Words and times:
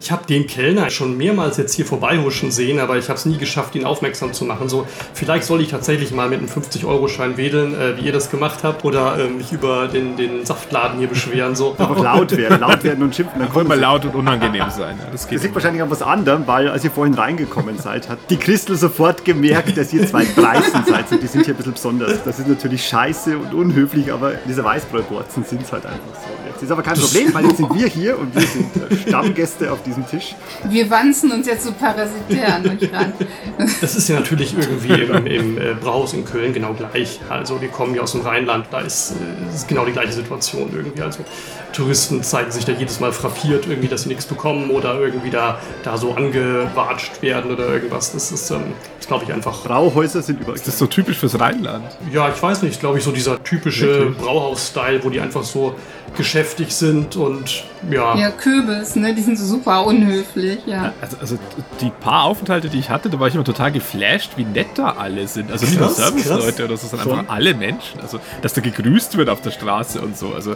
Ich 0.00 0.10
habe 0.10 0.26
den 0.26 0.46
Kellner 0.46 0.90
schon 0.90 1.16
mehrmals 1.16 1.56
jetzt 1.56 1.74
hier 1.74 1.86
vorbeihuschen 1.86 2.50
sehen, 2.50 2.78
aber 2.80 2.98
ich 2.98 3.08
habe 3.08 3.18
es 3.18 3.24
nie 3.24 3.38
geschafft, 3.38 3.74
ihn 3.74 3.84
aufmerksam 3.84 4.32
zu 4.32 4.44
machen. 4.44 4.68
So, 4.68 4.86
vielleicht 5.14 5.44
soll 5.44 5.60
ich 5.60 5.68
tatsächlich 5.68 6.10
mal 6.10 6.28
mit 6.28 6.40
einem 6.40 6.48
50-Euro-Schein 6.48 7.36
wedeln, 7.36 7.74
äh, 7.74 7.96
wie 7.96 8.06
ihr 8.06 8.12
das 8.12 8.30
gemacht 8.30 8.64
habt, 8.64 8.84
oder 8.84 9.18
äh, 9.18 9.28
mich 9.28 9.52
über 9.52 9.88
den, 9.88 10.16
den 10.16 10.44
Saftladen 10.44 10.98
hier 10.98 11.08
beschweren. 11.08 11.54
So. 11.54 11.74
Einfach 11.78 12.02
laut 12.02 12.36
werden, 12.36 12.60
laut 12.60 12.82
werden 12.82 13.04
und 13.04 13.14
schimpfen. 13.14 13.38
Dann 13.38 13.54
Wollen 13.54 13.68
wir 13.68 13.76
laut 13.76 14.04
und 14.04 14.14
unangenehm 14.14 14.68
sein. 14.70 14.98
Ja, 14.98 15.10
das 15.10 15.26
Das 15.26 15.42
liegt 15.42 15.54
wahrscheinlich 15.54 15.82
an 15.82 15.90
was 15.90 16.02
anderem, 16.02 16.46
weil 16.46 16.68
als 16.68 16.84
ihr 16.84 16.90
vorhin 16.90 17.14
reingekommen 17.14 17.78
seid, 17.78 18.08
hat 18.08 18.18
die 18.28 18.36
Christel 18.36 18.76
sofort 18.76 19.24
gemerkt, 19.24 19.76
dass 19.76 19.92
ihr 19.92 20.06
zwei 20.06 20.24
Preisen 20.24 20.84
seid 20.86 21.10
und 21.12 21.22
die 21.22 21.26
sind 21.28 21.44
hier 21.44 21.54
ein 21.54 21.56
bisschen 21.56 21.74
besonders. 21.74 22.22
Das 22.24 22.38
ist 22.38 22.48
natürlich 22.48 22.84
scheiße 22.86 23.38
und 23.38 23.54
unhöflich, 23.54 24.12
aber 24.12 24.32
diese 24.46 24.64
Weißbräuborzen 24.64 25.44
sind 25.44 25.62
es 25.62 25.72
halt 25.72 25.86
einfach 25.86 26.14
so. 26.14 26.50
Jetzt 26.50 26.62
ist 26.62 26.70
aber 26.70 26.82
kein 26.82 26.98
Problem, 26.98 27.32
weil 27.32 27.46
jetzt 27.46 27.56
sind 27.56 27.74
wir 27.74 27.86
hier 27.86 28.18
und 28.18 28.34
wir 28.34 28.42
sind 28.42 28.76
äh, 28.76 28.96
Stammgäste 29.08 29.72
auf 29.72 29.82
diesem 29.84 30.06
Tisch. 30.06 30.34
Wir 30.68 30.88
wanzen 30.90 31.32
uns 31.32 31.46
jetzt 31.46 31.64
so 31.64 31.72
parasitär 31.72 32.56
an 32.56 32.66
euch 32.68 32.92
ran. 32.92 33.12
Das 33.80 33.96
ist 33.96 34.08
ja 34.08 34.18
natürlich 34.18 34.56
irgendwie 34.56 34.92
im, 35.02 35.26
im 35.26 35.58
äh, 35.58 35.74
Brauhaus 35.74 36.12
in 36.12 36.24
Köln 36.24 36.52
genau 36.52 36.72
gleich. 36.72 37.20
Also 37.28 37.60
wir 37.60 37.68
kommen 37.68 37.94
ja 37.94 38.02
aus 38.02 38.12
dem 38.12 38.22
Rheinland, 38.22 38.66
da 38.70 38.80
ist, 38.80 39.12
äh, 39.12 39.54
ist 39.54 39.68
genau 39.68 39.84
die 39.84 39.92
gleiche 39.92 40.12
Situation 40.12 40.70
irgendwie. 40.74 41.02
Also 41.02 41.24
Touristen 41.72 42.22
zeigen 42.22 42.50
sich 42.50 42.64
da 42.64 42.72
jedes 42.72 43.00
Mal 43.00 43.12
frappiert, 43.12 43.66
irgendwie, 43.66 43.88
dass 43.88 44.02
sie 44.02 44.08
nichts 44.08 44.26
bekommen 44.26 44.70
oder 44.70 44.98
irgendwie 44.98 45.30
da, 45.30 45.58
da 45.82 45.96
so 45.96 46.14
angewatscht 46.14 47.20
werden 47.22 47.50
oder 47.52 47.68
irgendwas. 47.68 48.12
Das 48.12 48.32
ist, 48.32 48.50
ähm, 48.50 48.62
ist 48.98 49.08
glaube 49.08 49.24
ich, 49.24 49.32
einfach. 49.32 49.64
Brauhäuser 49.64 50.22
sind 50.22 50.40
überall. 50.40 50.58
Das 50.58 50.68
ist 50.68 50.78
so 50.78 50.86
typisch 50.86 51.18
fürs 51.18 51.38
Rheinland. 51.38 51.84
Ja, 52.12 52.28
ich 52.28 52.42
weiß 52.42 52.62
nicht, 52.62 52.80
glaube 52.80 52.98
ich, 52.98 53.04
so 53.04 53.12
dieser 53.12 53.42
typische 53.42 54.14
Brauhaus-Style, 54.18 55.02
wo 55.02 55.10
die 55.10 55.20
einfach 55.20 55.42
so 55.42 55.74
geschäftig 56.16 56.74
sind 56.74 57.16
und 57.16 57.64
ja. 57.90 58.16
Ja, 58.16 58.30
Kürbis, 58.30 58.96
ne? 58.96 59.14
Die 59.14 59.22
sind 59.22 59.38
so 59.38 59.44
super 59.44 59.73
unhöflich, 59.80 60.60
ja. 60.66 60.92
Also, 61.00 61.16
also 61.20 61.38
die 61.80 61.90
paar 61.90 62.24
Aufenthalte, 62.24 62.68
die 62.68 62.78
ich 62.78 62.90
hatte, 62.90 63.10
da 63.10 63.18
war 63.20 63.28
ich 63.28 63.34
immer 63.34 63.44
total 63.44 63.72
geflasht, 63.72 64.32
wie 64.36 64.44
nett 64.44 64.66
da 64.76 64.90
alle 64.98 65.26
sind. 65.28 65.50
Also 65.50 65.66
nicht 65.66 65.78
nur 65.78 65.90
Serviceleute 65.90 66.64
oder 66.64 66.76
so, 66.76 66.88
sondern 66.88 67.08
Schon. 67.08 67.18
einfach 67.20 67.34
alle 67.34 67.54
Menschen. 67.54 68.00
Also, 68.00 68.20
dass 68.42 68.52
da 68.52 68.60
gegrüßt 68.60 69.16
wird 69.16 69.28
auf 69.28 69.40
der 69.40 69.50
Straße 69.50 70.00
und 70.00 70.16
so. 70.16 70.32
Also, 70.34 70.54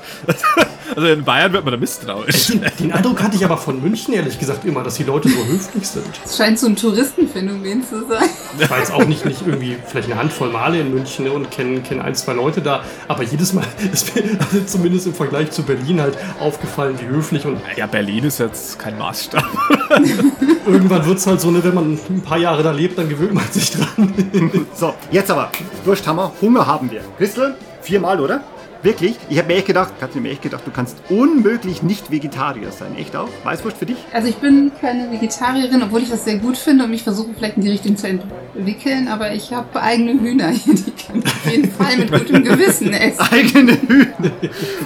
also 0.95 1.09
in 1.09 1.25
Bayern 1.25 1.53
wird 1.53 1.65
man 1.65 1.73
da 1.73 1.79
misstrauisch. 1.79 2.49
Den, 2.49 2.65
den 2.79 2.93
Eindruck 2.93 3.23
hatte 3.23 3.37
ich 3.37 3.45
aber 3.45 3.57
von 3.57 3.81
München 3.83 4.15
ehrlich 4.15 4.39
gesagt 4.39 4.65
immer, 4.65 4.83
dass 4.83 4.97
die 4.97 5.05
Leute 5.05 5.29
so 5.29 5.45
höflich 5.47 5.89
sind. 5.89 6.07
Es 6.25 6.37
scheint 6.37 6.59
so 6.59 6.67
ein 6.67 6.77
Touristenphänomen 6.77 7.85
zu 7.85 8.07
sein. 8.07 8.29
Ich 8.59 8.71
war 8.71 8.79
jetzt 8.79 8.93
auch 8.93 9.05
nicht, 9.05 9.25
nicht 9.25 9.47
irgendwie 9.47 9.77
vielleicht 9.87 10.11
eine 10.11 10.21
Handvoll 10.21 10.51
Male 10.51 10.81
in 10.81 10.93
München 10.93 11.25
ne, 11.25 11.33
und 11.33 11.51
kenne 11.51 11.81
kenn 11.81 12.01
ein, 12.01 12.15
zwei 12.15 12.33
Leute 12.33 12.61
da, 12.61 12.83
aber 13.07 13.23
jedes 13.23 13.53
Mal 13.53 13.65
ist 13.93 14.15
mir 14.15 14.23
also 14.41 14.61
zumindest 14.67 15.07
im 15.07 15.15
Vergleich 15.15 15.51
zu 15.51 15.63
Berlin 15.63 16.01
halt 16.01 16.17
aufgefallen, 16.41 16.99
wie 17.01 17.07
höflich 17.07 17.47
und 17.47 17.61
Ja, 17.77 17.87
Berlin 17.87 18.25
ist 18.25 18.39
jetzt 18.39 18.79
kein 18.79 18.99
Maßstab. 19.09 19.45
irgendwann 20.67 21.07
wird 21.07 21.19
es 21.19 21.27
halt 21.27 21.41
so, 21.41 21.51
ne, 21.51 21.65
wenn 21.65 21.75
man 21.75 21.99
ein 22.11 22.21
paar 22.21 22.37
Jahre 22.37 22.63
da 22.63 22.73
lebt, 22.73 22.99
dann 22.99 23.09
gewöhnt 23.09 23.33
man 23.35 23.45
sich 23.51 23.71
dran. 23.71 24.15
So, 24.75 24.95
jetzt 25.11 25.31
aber. 25.31 25.51
Wir, 25.85 26.33
Hunger 26.43 26.67
haben 26.67 26.91
wir. 26.91 27.01
Christel, 27.17 27.57
viermal, 27.81 28.21
oder? 28.21 28.43
Wirklich? 28.83 29.17
Ich 29.29 29.39
habe 29.39 29.49
mir 29.49 29.55
echt 29.55 29.67
gedacht, 29.67 29.93
ich 29.97 30.03
habe 30.03 30.21
mir 30.21 30.31
echt 30.31 30.43
gedacht, 30.43 30.63
du 30.65 30.71
kannst 30.71 30.99
unmöglich 31.09 31.83
nicht 31.83 32.13
Vegetarier 32.13 32.71
sein. 32.71 32.97
Echt 32.97 33.17
auch? 33.17 33.29
Weißwurst 33.43 33.79
für 33.79 33.87
dich? 33.87 33.97
Also 34.13 34.29
ich 34.29 34.37
bin 34.37 34.71
keine 34.81 35.11
Vegetarierin, 35.11 35.83
obwohl 35.83 36.03
ich 36.03 36.11
das 36.11 36.25
sehr 36.25 36.37
gut 36.37 36.57
finde 36.57 36.85
und 36.85 36.91
mich 36.91 37.03
versuche 37.03 37.31
vielleicht 37.37 37.57
in 37.57 37.63
die 37.63 37.71
Richtung 37.71 37.97
zu 37.97 38.07
entwickeln, 38.07 39.09
aber 39.09 39.33
ich 39.33 39.53
habe 39.53 39.83
eigene 39.83 40.21
Hühner 40.21 40.51
hier, 40.51 40.75
die 40.75 40.93
kann 40.93 41.19
ich 41.19 41.27
auf 41.27 41.51
jeden 41.51 41.73
Fall 41.73 41.97
mit 41.97 42.13
gutem 42.13 42.45
Gewissen 42.45 42.93
essen. 42.93 43.21
Eigene 43.33 43.73
Hühner. 43.73 44.31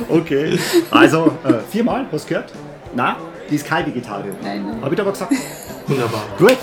Okay. 0.08 0.58
Also, 0.90 1.32
äh, 1.44 1.54
viermal, 1.70 2.06
hast 2.10 2.24
du 2.24 2.28
gehört? 2.30 2.52
Na, 2.94 3.16
die 3.52 3.56
ist 3.56 3.66
kein 3.66 3.86
Vegetarier. 3.86 4.32
Nein, 4.42 4.64
nein. 4.66 4.78
Hab 4.82 4.92
ich 4.92 5.00
aber 5.00 5.12
gesagt. 5.12 5.32
Wunderbar. 5.86 6.22
Gut. 6.38 6.56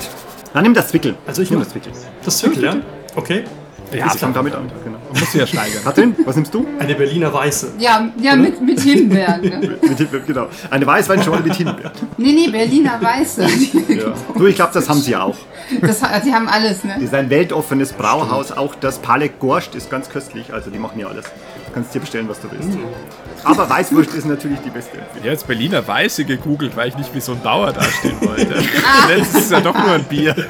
Dann 0.52 0.64
nimm 0.64 0.74
das 0.74 0.88
Zwickel. 0.88 1.14
Also 1.26 1.40
ich 1.42 1.50
nimm 1.50 1.60
mach- 1.60 1.66
das 1.66 1.72
Zwickel. 1.72 1.92
Das 2.24 2.38
Zwickel, 2.38 2.64
ja? 2.64 2.76
Okay. 3.14 3.44
Ja, 3.92 4.06
Ich 4.06 4.12
fang 4.20 4.32
damit 4.32 4.54
an. 4.54 4.70
Genau. 4.84 4.98
man 5.12 5.20
muss 5.20 5.34
ja 5.34 5.44
steigern. 5.46 5.82
Katrin, 5.82 6.14
was 6.24 6.36
nimmst 6.36 6.54
du? 6.54 6.64
Eine 6.78 6.94
Berliner 6.94 7.32
Weiße. 7.32 7.72
Ja, 7.78 8.08
ja 8.20 8.36
mit, 8.36 8.60
mit 8.60 8.78
Himbeeren. 8.80 9.40
Ne? 9.42 9.78
Mit, 9.82 9.98
Himbeeren, 9.98 10.26
genau. 10.26 10.46
Eine 10.70 10.86
Weißweinschorle 10.86 11.42
mit 11.42 11.54
Himbeeren. 11.54 11.90
Nee, 12.16 12.32
nee, 12.32 12.48
Berliner 12.50 13.00
Weiße. 13.02 13.42
Ja. 13.88 14.12
Du, 14.36 14.46
ich 14.46 14.54
glaube, 14.54 14.70
das 14.74 14.88
haben 14.88 15.00
sie 15.00 15.16
auch. 15.16 15.34
Das, 15.80 16.00
die 16.24 16.32
haben 16.32 16.48
alles, 16.48 16.84
ne? 16.84 16.94
Das 16.94 17.02
ist 17.04 17.14
ein 17.14 17.30
weltoffenes 17.30 17.92
Brauhaus. 17.92 18.52
Auch 18.52 18.76
das 18.76 18.98
Palek 18.98 19.40
Gorscht 19.40 19.74
ist 19.74 19.90
ganz 19.90 20.08
köstlich. 20.08 20.52
Also 20.54 20.70
die 20.70 20.78
machen 20.78 21.00
ja 21.00 21.08
alles. 21.08 21.24
Du 21.70 21.74
kannst 21.74 21.94
dir 21.94 22.00
bestellen, 22.00 22.28
was 22.28 22.40
du 22.40 22.50
willst. 22.50 22.76
Aber 23.44 23.70
Weißwurst 23.70 24.12
ist 24.14 24.26
natürlich 24.26 24.58
die 24.58 24.70
beste 24.70 24.98
Empfehlung. 24.98 25.14
Ich 25.14 25.20
habe 25.20 25.30
jetzt 25.30 25.46
Berliner 25.46 25.86
Weiße 25.86 26.24
gegoogelt, 26.24 26.76
weil 26.76 26.88
ich 26.88 26.96
nicht 26.96 27.14
wie 27.14 27.20
so 27.20 27.32
ein 27.32 27.40
Bauer 27.40 27.72
dastehen 27.72 28.20
wollte. 28.20 28.54
Letztes 29.08 29.42
ist 29.42 29.52
ja 29.52 29.60
doch 29.60 29.74
nur 29.74 29.92
ein 29.92 30.04
Bier. 30.04 30.34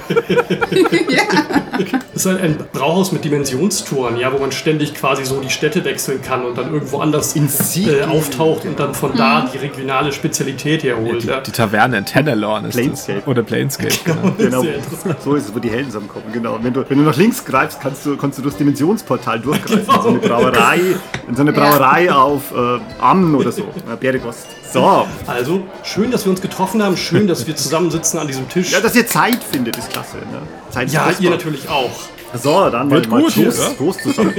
Das 2.13 2.27
ist 2.27 2.33
halt 2.33 2.43
ein 2.43 2.59
Brauhaus 2.73 3.13
mit 3.13 3.25
Dimensionstouren, 3.25 4.19
ja, 4.19 4.31
wo 4.31 4.39
man 4.39 4.53
ständig 4.53 4.95
quasi 4.95 5.25
so 5.25 5.41
die 5.41 5.49
Städte 5.49 5.83
wechseln 5.87 6.21
kann 6.21 6.45
und 6.45 6.59
dann 6.59 6.73
irgendwo 6.73 6.99
anders 6.99 7.35
äh, 7.35 8.03
auftaucht 8.05 8.67
und 8.67 8.79
dann 8.79 8.95
von 8.95 9.17
da 9.17 9.49
die 9.51 9.57
regionale 9.57 10.13
Spezialität 10.13 10.83
herholt. 10.83 11.23
Die, 11.23 11.29
ja. 11.29 11.41
die 11.41 11.51
Taverne 11.51 11.97
in 11.97 12.05
Tenderlawn 12.05 12.67
ist 12.67 12.77
Planescape. 12.77 13.21
das. 13.21 13.29
Oder 13.29 13.43
Planescape. 13.43 13.95
Genau. 14.05 14.35
Genau. 14.37 14.63
Interessant. 14.63 15.23
So 15.23 15.35
ist 15.35 15.49
es, 15.49 15.55
wo 15.55 15.59
die 15.61 15.71
Helden 15.71 15.87
zusammenkommen. 15.87 16.27
Genau. 16.33 16.59
Wenn 16.61 16.75
du, 16.75 16.85
wenn 16.89 16.99
du 16.99 17.05
nach 17.05 17.17
links 17.17 17.43
greifst, 17.43 17.81
kannst 17.81 18.05
du, 18.05 18.17
kannst 18.17 18.37
du 18.37 18.43
durchs 18.43 18.59
Dimensionsportal 18.59 19.41
durchgreifen. 19.41 19.87
Genau. 19.87 20.03
So 20.03 20.09
eine 20.09 20.19
Brauerei, 20.19 20.81
in 21.29 21.37
so 21.37 21.43
eine 21.43 21.53
Brauerei 21.53 22.13
auf 22.13 22.53
äh, 22.53 22.79
Ammen 23.01 23.35
oder 23.35 23.53
so. 23.53 23.65
Beregost. 23.99 24.47
So. 24.73 25.07
Also, 25.27 25.65
schön, 25.83 26.11
dass 26.11 26.25
wir 26.25 26.31
uns 26.31 26.41
getroffen 26.41 26.83
haben, 26.83 26.97
schön, 26.97 27.27
dass 27.27 27.47
wir 27.47 27.57
zusammensitzen 27.57 28.19
an 28.21 28.27
diesem 28.27 28.49
Tisch. 28.49 28.73
Ja, 28.73 28.81
dass 28.81 28.95
ihr 28.95 29.07
Zeit 29.07 29.43
findet, 29.43 29.77
ist 29.77 29.91
klasse. 29.91 30.19
Ne? 30.19 30.43
Zeit 30.71 30.91
Ja, 30.93 31.11
ihr 31.19 31.31
natürlich 31.31 31.69
auch. 31.69 31.91
So, 32.35 32.71
dann 32.71 32.91
Wird 32.91 33.09
mal, 33.09 33.21
mal 33.23 33.31
gut 33.31 33.45
Prost? 33.45 33.77
Prost 33.79 34.01
zusammen. 34.03 34.33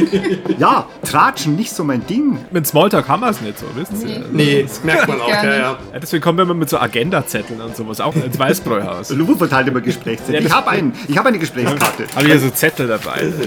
ja, 0.58 0.88
Tratschen, 1.04 1.56
nicht 1.56 1.72
so 1.74 1.84
mein 1.84 2.06
Ding. 2.06 2.38
Mit 2.52 2.66
Smalltalk 2.66 3.08
haben 3.08 3.22
wir 3.22 3.30
es 3.30 3.42
nicht 3.42 3.60
so, 3.60 3.66
wisst 3.76 4.04
ihr? 4.04 4.24
Nee, 4.32 4.64
das 4.64 4.84
merkt 4.84 5.08
man 5.08 5.22
auch, 5.22 5.30
ja, 5.30 5.44
ja. 5.44 5.60
Ja, 5.62 5.78
deswegen 6.02 6.24
kommen 6.24 6.38
wir 6.38 6.44
immer 6.44 6.54
mit 6.54 6.70
so 6.70 6.78
Agendazetteln 6.78 7.60
und 7.60 7.76
sowas, 7.76 8.00
auch 8.00 8.16
ins 8.16 8.38
Weißbräuhaus. 8.40 9.10
Luwu 9.16 9.36
verteilt 9.36 9.68
immer 9.68 9.82
Gesprächszettel. 9.82 10.46
Ich 10.46 10.52
habe 10.54 10.70
einen, 10.70 10.94
ich 11.08 11.18
habe 11.18 11.30
eine 11.30 11.40
Gesprächskarte. 11.40 12.06
Habe 12.16 12.24
ich 12.28 12.34
ja 12.34 12.40
so 12.40 12.50
Zettel 12.50 12.88
dabei. 12.88 13.32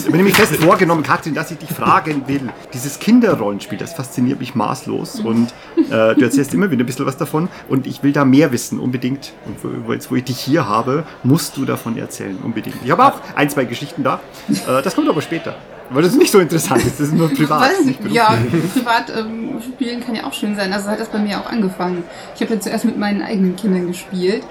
Ich 0.00 0.06
habe 0.06 0.16
nämlich 0.16 0.34
fest 0.34 0.56
vorgenommen, 0.56 1.02
Katrin, 1.04 1.34
dass 1.34 1.50
ich 1.52 1.58
dich 1.58 1.68
fragen 1.68 2.26
will. 2.26 2.48
Dieses 2.72 2.98
Kinderrollenspiel, 2.98 3.78
das 3.78 3.92
fasziniert 3.92 4.40
mich 4.40 4.54
maßlos. 4.56 5.20
Und 5.20 5.52
äh, 5.76 6.14
du 6.14 6.22
erzählst 6.22 6.52
immer 6.54 6.70
wieder 6.70 6.82
ein 6.82 6.86
bisschen 6.86 7.06
was 7.06 7.16
davon. 7.16 7.48
Und 7.68 7.86
ich 7.86 8.02
will 8.02 8.12
da 8.12 8.24
mehr 8.24 8.50
wissen, 8.50 8.80
unbedingt. 8.80 9.34
Und 9.46 9.86
wo, 9.86 9.92
jetzt, 9.92 10.10
wo 10.10 10.16
ich 10.16 10.24
dich 10.24 10.40
hier 10.40 10.66
habe, 10.66 11.04
musst 11.22 11.56
du 11.56 11.64
davon 11.64 11.96
erzählen, 11.96 12.36
unbedingt. 12.42 12.76
Ich 12.82 12.90
habe 12.90 13.04
auch 13.04 13.19
ein, 13.34 13.50
zwei 13.50 13.64
Geschichten 13.64 14.02
da. 14.02 14.20
Äh, 14.48 14.82
das 14.82 14.94
kommt 14.94 15.08
aber 15.08 15.22
später. 15.22 15.54
Weil 15.90 16.04
das 16.04 16.14
nicht 16.14 16.30
so 16.30 16.38
interessant 16.38 16.84
ist. 16.84 17.00
Das 17.00 17.08
ist 17.08 17.14
nur 17.14 17.28
privat. 17.34 17.62
Weiß 17.62 17.84
nicht 17.84 18.02
nicht, 18.02 18.14
ja, 18.14 18.38
privat 18.74 19.12
ähm, 19.16 19.60
spielen 19.60 20.00
kann 20.00 20.14
ja 20.14 20.24
auch 20.24 20.32
schön 20.32 20.54
sein. 20.54 20.72
Also 20.72 20.88
hat 20.88 21.00
das 21.00 21.08
bei 21.08 21.18
mir 21.18 21.40
auch 21.40 21.50
angefangen. 21.50 22.04
Ich 22.34 22.40
habe 22.40 22.54
ja 22.54 22.60
zuerst 22.60 22.84
mit 22.84 22.96
meinen 22.96 23.22
eigenen 23.22 23.56
Kindern 23.56 23.88
gespielt 23.88 24.44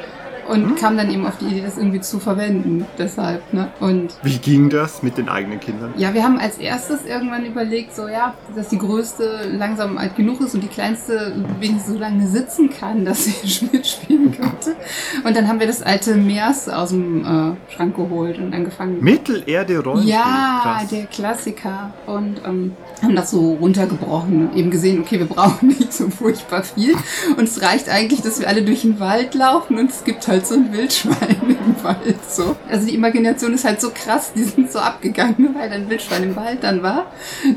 und 0.49 0.75
kam 0.75 0.97
dann 0.97 1.09
eben 1.11 1.25
auf 1.25 1.37
die 1.37 1.45
Idee, 1.45 1.61
das 1.61 1.77
irgendwie 1.77 2.01
zu 2.01 2.19
verwenden. 2.19 2.85
Deshalb, 2.97 3.53
ne? 3.53 3.69
Und 3.79 4.15
Wie 4.23 4.37
ging 4.37 4.69
das 4.69 5.03
mit 5.03 5.17
den 5.17 5.29
eigenen 5.29 5.59
Kindern? 5.59 5.93
ja, 5.97 6.13
wir 6.13 6.23
haben 6.23 6.39
als 6.39 6.57
erstes 6.57 7.05
irgendwann 7.05 7.45
überlegt, 7.45 7.95
so 7.95 8.07
ja, 8.07 8.33
dass 8.55 8.69
die 8.69 8.77
größte 8.77 9.49
langsam 9.51 9.97
alt 9.97 10.15
genug 10.15 10.41
ist 10.41 10.55
und 10.55 10.61
die 10.61 10.67
kleinste 10.67 11.33
wenigstens 11.59 11.93
so 11.93 11.99
lange 11.99 12.27
sitzen 12.27 12.69
kann, 12.69 13.05
dass 13.09 13.25
sie 13.25 13.65
mitspielen 13.71 14.31
könnte. 14.31 14.75
Und 15.23 15.35
dann 15.35 15.47
haben 15.47 15.59
wir 15.59 15.67
das 15.67 15.81
alte 15.81 16.15
Meers 16.15 16.67
aus 16.69 16.89
dem 16.89 17.25
äh, 17.25 17.73
Schrank 17.73 17.95
geholt 17.95 18.37
und 18.39 18.53
angefangen. 18.53 19.03
Mittelerde-Rollenspiel. 19.03 20.11
Ja, 20.13 20.59
Krass. 20.63 20.89
der 20.89 21.05
Klassiker. 21.05 21.93
Und 22.05 22.41
ähm, 22.45 22.75
haben 23.01 23.15
das 23.15 23.31
so 23.31 23.53
runtergebrochen. 23.55 24.55
Eben 24.55 24.71
gesehen, 24.71 24.99
okay, 25.01 25.19
wir 25.19 25.25
brauchen 25.27 25.67
nicht 25.69 25.93
so 25.93 26.09
furchtbar 26.09 26.63
viel. 26.63 26.95
Und 27.37 27.43
es 27.43 27.61
reicht 27.61 27.89
eigentlich, 27.89 28.21
dass 28.21 28.39
wir 28.39 28.47
alle 28.47 28.63
durch 28.63 28.81
den 28.81 28.99
Wald 28.99 29.35
laufen 29.35 29.77
und 29.77 29.89
es 29.89 30.03
gibt 30.03 30.27
halt 30.27 30.38
so 30.45 30.55
ein 30.55 30.71
Wildschwein 30.73 31.37
im 31.65 31.83
Wald. 31.83 32.17
So. 32.29 32.55
Also 32.69 32.87
die 32.87 32.95
Imagination 32.95 33.53
ist 33.53 33.65
halt 33.65 33.79
so 33.81 33.91
krass, 33.93 34.31
die 34.33 34.43
sind 34.43 34.71
so 34.71 34.79
abgegangen, 34.79 35.55
weil 35.59 35.71
ein 35.71 35.89
Wildschwein 35.89 36.23
im 36.23 36.35
Wald 36.35 36.59
dann 36.63 36.81
war. 36.83 37.07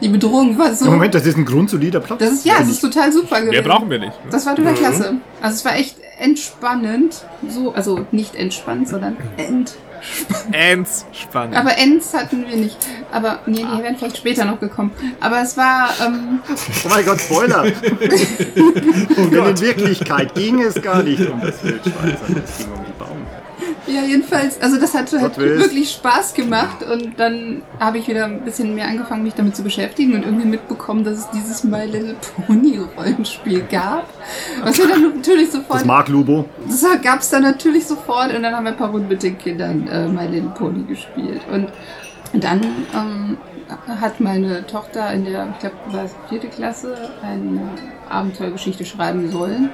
Die 0.00 0.08
Bedrohung 0.08 0.58
war 0.58 0.75
so. 0.75 0.87
Im 0.87 0.93
Moment, 0.93 1.14
das 1.14 1.26
ist 1.26 1.37
ein 1.37 1.44
grundsolider 1.44 2.00
Plot. 2.00 2.20
das 2.20 2.32
ist 2.32 2.46
ja, 2.46 2.55
es 2.61 2.69
ist 2.69 2.81
total 2.81 3.12
super 3.12 3.40
gewesen. 3.40 3.50
Mehr 3.50 3.62
brauchen 3.62 3.90
wir 3.90 3.99
nicht. 3.99 4.25
ne? 4.25 4.31
Das 4.31 4.46
war 4.46 4.55
total 4.55 4.75
klasse. 4.75 5.17
Also 5.40 5.56
es 5.56 5.64
war 5.64 5.76
echt 5.76 5.96
entspannend. 6.19 7.25
So, 7.49 7.73
also 7.73 8.06
nicht 8.12 8.34
entspannt, 8.34 8.88
sondern 8.88 9.17
ent. 9.37 9.75
Ends 10.52 11.06
spannend. 11.12 11.56
Aber 11.56 11.78
Ents 11.78 12.12
hatten 12.14 12.46
wir 12.46 12.56
nicht. 12.56 12.76
Aber 13.10 13.40
nee, 13.46 13.64
die 13.64 13.82
wären 13.82 13.96
vielleicht 13.96 14.16
später 14.19 14.44
noch 14.44 14.60
gekommen. 14.60 14.93
Aber 15.20 15.40
es 15.43 15.56
war, 15.56 15.90
ähm, 16.04 16.40
Oh 16.84 16.88
mein 16.88 17.04
Gott, 17.04 17.20
Spoiler! 17.20 17.62
Denn 17.70 19.32
in 19.46 19.60
Wirklichkeit 19.60 20.34
ging 20.34 20.60
es 20.60 20.81
gar 20.81 21.02
nicht 21.02 21.28
um 21.28 21.40
das 21.40 21.62
Wildschwein, 21.62 22.16
sondern 22.26 22.44
es 22.44 22.58
ging 22.58 22.72
um 22.72 22.84
die 22.84 22.93
Baum. 22.99 23.26
Ja, 23.87 24.02
jedenfalls, 24.02 24.61
also 24.61 24.79
das 24.79 24.94
hat 24.94 25.12
halt 25.12 25.37
wirklich 25.38 25.90
Spaß 25.90 26.34
gemacht 26.34 26.84
und 26.84 27.19
dann 27.19 27.62
habe 27.81 27.99
ich 27.99 28.06
wieder 28.06 28.26
ein 28.26 28.44
bisschen 28.44 28.75
mehr 28.75 28.87
angefangen, 28.87 29.25
mich 29.25 29.34
damit 29.34 29.56
zu 29.56 29.62
beschäftigen 29.64 30.14
und 30.14 30.25
irgendwie 30.25 30.46
mitbekommen, 30.46 31.02
dass 31.02 31.19
es 31.19 31.31
dieses 31.31 31.64
My 31.64 31.84
Little 31.84 32.14
Pony 32.46 32.79
Rollenspiel 32.96 33.62
gab. 33.70 34.08
Was 34.62 34.79
wir 34.79 34.88
dann 34.88 35.02
natürlich 35.17 35.50
sofort, 35.50 35.81
Das 35.81 35.84
mag 35.84 36.08
Lubo. 36.08 36.44
das 36.69 36.84
gab 37.02 37.20
es 37.20 37.31
dann 37.31 37.43
natürlich 37.43 37.87
sofort 37.87 38.32
und 38.34 38.43
dann 38.44 38.55
haben 38.55 38.64
wir 38.64 38.70
ein 38.73 38.79
paar 38.79 38.90
Runden 38.90 39.08
mit 39.08 39.23
den 39.23 39.37
Kindern 39.37 39.88
äh, 39.88 40.06
My 40.06 40.26
Little 40.26 40.52
Pony 40.56 40.84
gespielt 40.84 41.40
und 41.52 41.69
dann 42.34 42.61
ähm, 42.94 43.37
hat 44.00 44.20
meine 44.20 44.67
Tochter 44.67 45.12
in 45.12 45.25
der, 45.25 45.49
ich 45.52 45.58
glaube, 45.58 45.76
war 45.90 46.05
es 46.05 46.14
vierte 46.29 46.49
Klasse, 46.49 46.94
eine 47.23 47.61
Abenteuergeschichte 48.08 48.84
schreiben 48.84 49.31
sollen 49.31 49.70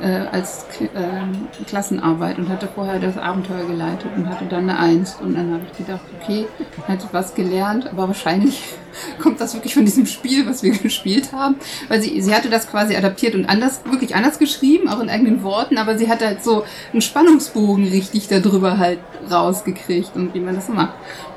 äh, 0.00 0.26
als 0.30 0.66
K 0.68 0.88
ähm, 0.94 1.48
Klassenarbeit 1.66 2.38
und 2.38 2.48
hatte 2.48 2.68
vorher 2.72 2.98
das 2.98 3.16
Abenteuer 3.16 3.66
geleitet 3.66 4.10
und 4.16 4.28
hatte 4.28 4.46
dann 4.46 4.68
eine 4.68 4.78
Eins. 4.78 5.16
Und 5.20 5.34
dann 5.34 5.52
habe 5.52 5.62
ich 5.70 5.76
gedacht, 5.78 6.02
okay, 6.20 6.46
hat 6.86 7.06
was 7.12 7.34
gelernt, 7.34 7.88
aber 7.88 8.08
wahrscheinlich 8.08 8.62
kommt 9.22 9.40
das 9.40 9.54
wirklich 9.54 9.74
von 9.74 9.84
diesem 9.84 10.06
Spiel, 10.06 10.46
was 10.46 10.62
wir 10.62 10.70
gespielt 10.82 11.32
haben. 11.32 11.56
Weil 11.88 12.00
sie, 12.00 12.20
sie 12.20 12.34
hatte 12.34 12.50
das 12.50 12.70
quasi 12.70 12.96
adaptiert 12.96 13.34
und 13.34 13.48
anders, 13.48 13.80
wirklich 13.84 14.14
anders 14.14 14.38
geschrieben, 14.38 14.88
auch 14.88 15.00
in 15.00 15.10
eigenen 15.10 15.42
Worten, 15.42 15.78
aber 15.78 15.98
sie 15.98 16.08
hat 16.08 16.24
halt 16.24 16.42
so 16.42 16.64
einen 16.92 17.02
Spannungsbogen 17.02 17.88
richtig 17.88 18.28
darüber 18.28 18.78
halt 18.78 18.98
rausgekriegt 19.30 20.16
und 20.16 20.34
wie 20.34 20.40
man 20.40 20.54
das 20.54 20.66
so 20.66 20.72
macht. 20.72 20.94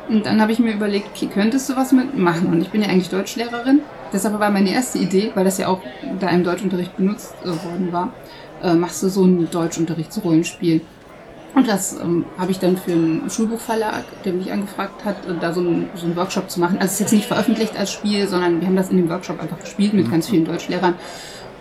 Und 0.10 0.25
dann 0.25 0.42
habe 0.42 0.52
ich 0.52 0.60
mir 0.60 0.74
überlegt, 0.74 1.08
okay, 1.16 1.30
könntest 1.34 1.69
du 1.69 1.75
was 1.75 1.92
mitmachen? 1.92 2.48
Und 2.48 2.62
ich 2.62 2.69
bin 2.69 2.81
ja 2.81 2.90
eigentlich 2.90 3.10
Deutschlehrerin. 3.10 3.81
Deshalb 4.13 4.40
war 4.40 4.50
meine 4.50 4.72
erste 4.72 4.98
Idee, 4.98 5.31
weil 5.36 5.46
das 5.46 5.58
ja 5.58 5.68
auch 5.68 5.81
da 6.19 6.30
im 6.30 6.44
Deutschunterricht 6.44 6.98
benutzt 6.98 7.34
äh, 7.44 7.48
worden 7.48 7.92
war, 7.92 8.13
äh, 8.62 8.74
machst 8.74 9.02
du 9.04 9.10
so 9.10 9.24
ein 9.24 9.50
Deutschunterrichtsrollenspiel. 9.50 10.81
Und 11.54 11.68
das 11.68 12.00
ähm, 12.00 12.25
habe 12.38 12.52
ich 12.52 12.60
dann 12.60 12.78
für 12.78 12.92
einen 12.92 13.30
Schulbuchverlag, 13.30 14.04
der 14.24 14.34
mich 14.34 14.52
angefragt 14.52 15.04
hat, 15.04 15.25
äh, 15.28 15.34
da 15.40 15.54
so 15.54 15.60
einen, 15.60 15.90
so 15.96 16.06
einen 16.06 16.16
Workshop 16.16 16.50
zu 16.50 16.60
machen. 16.60 16.75
Also 16.75 16.86
es 16.86 16.94
ist 16.94 17.00
jetzt 17.02 17.13
nicht 17.13 17.25
veröffentlicht 17.25 17.78
als 17.78 17.92
Spiel, 17.92 18.28
sondern 18.28 18.62
wir 18.62 18.68
haben 18.68 18.75
das 18.75 18.90
in 18.90 18.98
dem 18.98 19.10
Workshop 19.10 19.42
einfach 19.42 19.60
gespielt 19.60 19.94
mit 19.94 20.10
ganz 20.10 20.30
vielen 20.30 20.46
Deutschlehrern. 20.46 20.96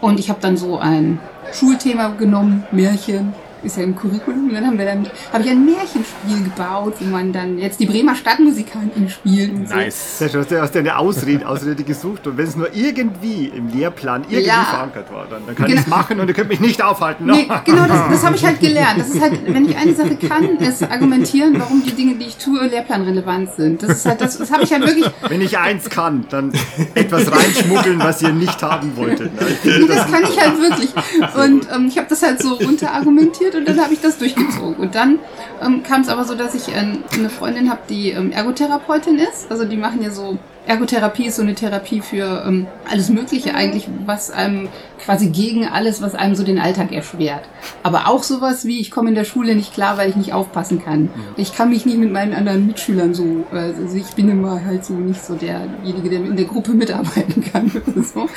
Und 0.00 0.18
ich 0.18 0.30
habe 0.30 0.40
dann 0.40 0.56
so 0.56 0.78
ein 0.78 1.18
Schulthema 1.52 2.08
genommen, 2.08 2.64
Märchen, 2.70 3.34
ist 3.62 3.76
ja 3.76 3.82
im 3.84 3.94
Curriculum. 3.96 4.48
Und 4.48 4.54
dann 4.54 4.66
haben 4.66 4.78
wir 4.78 4.84
dann, 4.86 5.06
habe 5.32 5.44
ich 5.44 5.50
ein 5.50 5.64
Märchenspiel 5.64 6.44
gebaut, 6.44 6.94
wo 7.00 7.04
man 7.06 7.32
dann 7.32 7.58
jetzt 7.58 7.80
die 7.80 7.86
Bremer 7.86 8.14
Stadtmusikanten 8.14 9.08
so. 9.08 9.74
Nice. 9.74 10.18
Hast 10.20 10.34
du 10.50 10.60
hast 10.60 10.74
dir 10.74 10.78
eine 10.80 10.96
Ausrede, 10.98 11.46
Ausrede 11.46 11.82
gesucht 11.84 12.26
und 12.26 12.36
wenn 12.36 12.46
es 12.46 12.56
nur 12.56 12.74
irgendwie 12.74 13.46
im 13.54 13.68
Lehrplan 13.68 14.22
irgendwie 14.28 14.46
Ja. 14.48 14.64
verankert 14.64 15.12
war, 15.12 15.26
dann, 15.30 15.42
dann 15.46 15.54
kann 15.54 15.66
Genau. 15.66 15.78
ich 15.78 15.86
es 15.86 15.90
machen 15.90 16.20
und 16.20 16.28
ihr 16.28 16.34
könnt 16.34 16.48
mich 16.48 16.60
nicht 16.60 16.82
aufhalten. 16.82 17.26
Nee, 17.26 17.48
genau, 17.64 17.86
das, 17.86 18.08
das 18.10 18.24
habe 18.24 18.36
ich 18.36 18.44
halt 18.44 18.60
gelernt. 18.60 18.98
Das 19.00 19.08
ist 19.10 19.20
halt, 19.20 19.40
wenn 19.46 19.68
ich 19.68 19.76
eine 19.76 19.94
Sache 19.94 20.16
kann, 20.16 20.56
ist 20.58 20.82
argumentieren, 20.82 21.54
warum 21.58 21.82
die 21.82 21.92
Dinge, 21.92 22.14
die 22.16 22.26
ich 22.26 22.36
tue, 22.36 22.66
lehrplanrelevant 22.66 23.50
sind. 23.56 23.82
Das 23.82 23.90
ist 23.98 24.06
halt, 24.06 24.20
das, 24.20 24.38
das 24.38 24.50
habe 24.50 24.62
ich 24.64 24.72
halt 24.72 24.86
wirklich, 24.86 25.06
Wenn 25.28 25.40
ich 25.40 25.58
eins 25.58 25.88
kann, 25.90 26.24
dann 26.30 26.52
etwas 26.94 27.30
reinschmuggeln, 27.30 27.98
was 27.98 28.22
ihr 28.22 28.32
nicht 28.32 28.62
haben 28.62 28.96
wolltet. 28.96 29.34
ne? 29.40 29.46
Nee, 29.64 29.86
das 29.86 30.10
kann 30.10 30.22
ich 30.22 30.40
halt 30.40 30.60
wirklich. 30.60 30.90
Und 31.34 31.66
ähm, 31.74 31.86
ich 31.88 31.96
habe 31.98 32.06
das 32.08 32.22
halt 32.22 32.40
so 32.42 32.54
runterargumentiert 32.54 33.49
und 33.54 33.68
dann 33.68 33.80
habe 33.80 33.92
ich 33.92 34.00
das 34.00 34.18
durchgezogen. 34.18 34.76
Und 34.76 34.94
dann 34.94 35.18
ähm, 35.62 35.82
kam 35.82 36.02
es 36.02 36.08
aber 36.08 36.24
so, 36.24 36.34
dass 36.34 36.54
ich 36.54 36.74
ähm, 36.74 37.04
eine 37.12 37.30
Freundin 37.30 37.70
habe, 37.70 37.80
die 37.88 38.10
ähm, 38.10 38.32
Ergotherapeutin 38.32 39.18
ist. 39.18 39.50
Also 39.50 39.64
die 39.64 39.76
machen 39.76 40.02
ja 40.02 40.10
so, 40.10 40.38
Ergotherapie 40.66 41.26
ist 41.26 41.36
so 41.36 41.42
eine 41.42 41.54
Therapie 41.54 42.00
für 42.00 42.44
ähm, 42.46 42.66
alles 42.90 43.08
Mögliche 43.08 43.54
eigentlich, 43.54 43.88
was 44.06 44.30
einem 44.30 44.68
quasi 45.10 45.30
gegen 45.30 45.66
alles, 45.66 46.00
was 46.02 46.14
einem 46.14 46.36
so 46.36 46.44
den 46.44 46.60
Alltag 46.60 46.92
erschwert. 46.92 47.42
Aber 47.82 48.06
auch 48.06 48.22
sowas 48.22 48.64
wie, 48.64 48.78
ich 48.78 48.92
komme 48.92 49.08
in 49.08 49.16
der 49.16 49.24
Schule 49.24 49.56
nicht 49.56 49.74
klar, 49.74 49.98
weil 49.98 50.08
ich 50.08 50.14
nicht 50.14 50.32
aufpassen 50.32 50.80
kann. 50.84 51.10
Ich 51.36 51.52
kann 51.52 51.70
mich 51.70 51.84
nicht 51.84 51.98
mit 51.98 52.12
meinen 52.12 52.32
anderen 52.32 52.64
Mitschülern 52.68 53.12
so, 53.12 53.44
äh, 53.52 53.56
also 53.56 53.96
ich 53.96 54.06
bin 54.14 54.28
immer 54.28 54.64
halt 54.64 54.84
so 54.84 54.94
nicht 54.94 55.24
so 55.24 55.34
derjenige, 55.34 56.08
der 56.08 56.20
in 56.20 56.36
der 56.36 56.44
Gruppe 56.44 56.74
mitarbeiten 56.74 57.42
kann 57.42 57.70
so. 58.14 58.28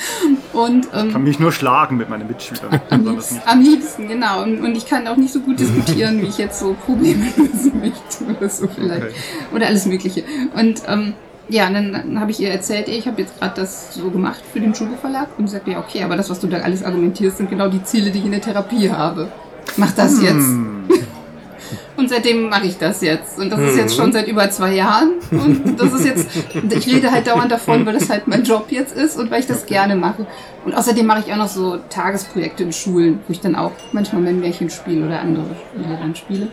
Und 0.58 0.88
ähm, 0.96 1.12
kann 1.12 1.24
mich 1.24 1.40
nur 1.40 1.52
schlagen 1.52 1.98
mit 1.98 2.10
meinen 2.10 2.28
Mitschülern. 2.28 2.82
am 2.90 3.06
liebsten, 3.06 3.42
am 3.46 3.62
liebsten, 3.62 4.08
genau. 4.08 4.42
Und, 4.42 4.62
und 4.62 4.76
ich 4.76 4.88
kann 4.88 5.08
auch 5.08 5.18
nicht 5.18 5.32
so 5.32 5.42
gut 5.42 5.60
diskutieren, 5.60 6.22
wie 6.24 6.26
ich 6.26 6.40
jetzt 6.40 6.60
so 6.60 6.76
Probleme 6.86 7.26
lösen 7.38 7.80
möchte 7.80 8.36
oder 8.36 8.50
so 8.50 8.68
vielleicht. 8.68 9.04
Okay. 9.04 9.14
Oder 9.54 9.68
alles 9.68 9.86
Mögliche. 9.86 10.24
Und 10.56 10.82
ähm, 10.88 11.14
ja, 11.54 11.68
und 11.68 11.76
dann, 11.76 11.94
dann 11.94 12.20
habe 12.20 12.32
ich 12.32 12.40
ihr 12.40 12.50
erzählt, 12.50 12.88
ich 12.88 13.06
habe 13.06 13.22
jetzt 13.22 13.40
gerade 13.40 13.62
das 13.62 13.94
so 13.94 14.10
gemacht 14.10 14.42
für 14.52 14.60
den 14.60 14.74
Schulbuchverlag. 14.74 15.28
Und 15.38 15.48
sie 15.48 15.54
sagte, 15.54 15.70
ja, 15.70 15.80
okay, 15.80 16.02
aber 16.04 16.18
das, 16.18 16.28
was 16.32 16.40
du 16.40 16.48
da 16.48 16.58
alles 16.58 16.84
argumentierst, 16.84 17.38
sind 17.38 17.50
genau 17.52 17.70
die 17.70 17.84
Ziele, 17.84 18.10
die 18.10 18.18
ich 18.18 18.26
in 18.26 18.32
der 18.32 18.42
Therapie 18.42 18.90
habe. 18.90 19.32
Mach 19.78 19.92
das 19.92 20.20
jetzt. 20.20 20.48
Hm. 20.48 20.86
Und 21.96 22.10
seitdem 22.10 22.50
mache 22.50 22.66
ich 22.66 22.80
das 22.80 23.02
jetzt. 23.02 23.38
Und 23.38 23.52
das 23.52 23.60
ist 23.60 23.78
jetzt 23.78 23.96
schon 23.96 24.12
seit 24.12 24.28
über 24.28 24.50
zwei 24.50 24.74
Jahren. 24.74 25.12
Und 25.30 25.80
das 25.80 25.94
ist 25.94 26.06
jetzt, 26.06 26.28
ich 26.72 26.88
rede 26.88 27.12
halt 27.12 27.28
dauernd 27.28 27.52
davon, 27.52 27.86
weil 27.86 27.94
das 27.94 28.10
halt 28.10 28.26
mein 28.26 28.44
Job 28.44 28.66
jetzt 28.72 28.96
ist 28.96 29.16
und 29.16 29.30
weil 29.30 29.42
ich 29.42 29.46
das 29.46 29.68
gerne 29.68 29.96
mache. 29.96 30.26
Und 30.66 30.74
außerdem 30.74 31.06
mache 31.06 31.20
ich 31.24 31.32
auch 31.32 31.38
noch 31.38 31.48
so 31.48 31.78
Tagesprojekte 31.90 32.64
in 32.64 32.74
Schulen, 32.74 33.20
wo 33.28 33.32
ich 33.32 33.42
dann 33.42 33.56
auch 33.56 33.74
manchmal 33.92 34.24
mein 34.24 34.40
Märchen 34.40 34.72
spiele 34.72 35.06
oder 35.06 35.20
andere 35.20 35.46
Spiele 35.72 35.98
dann 36.00 36.16
spiele. 36.16 36.48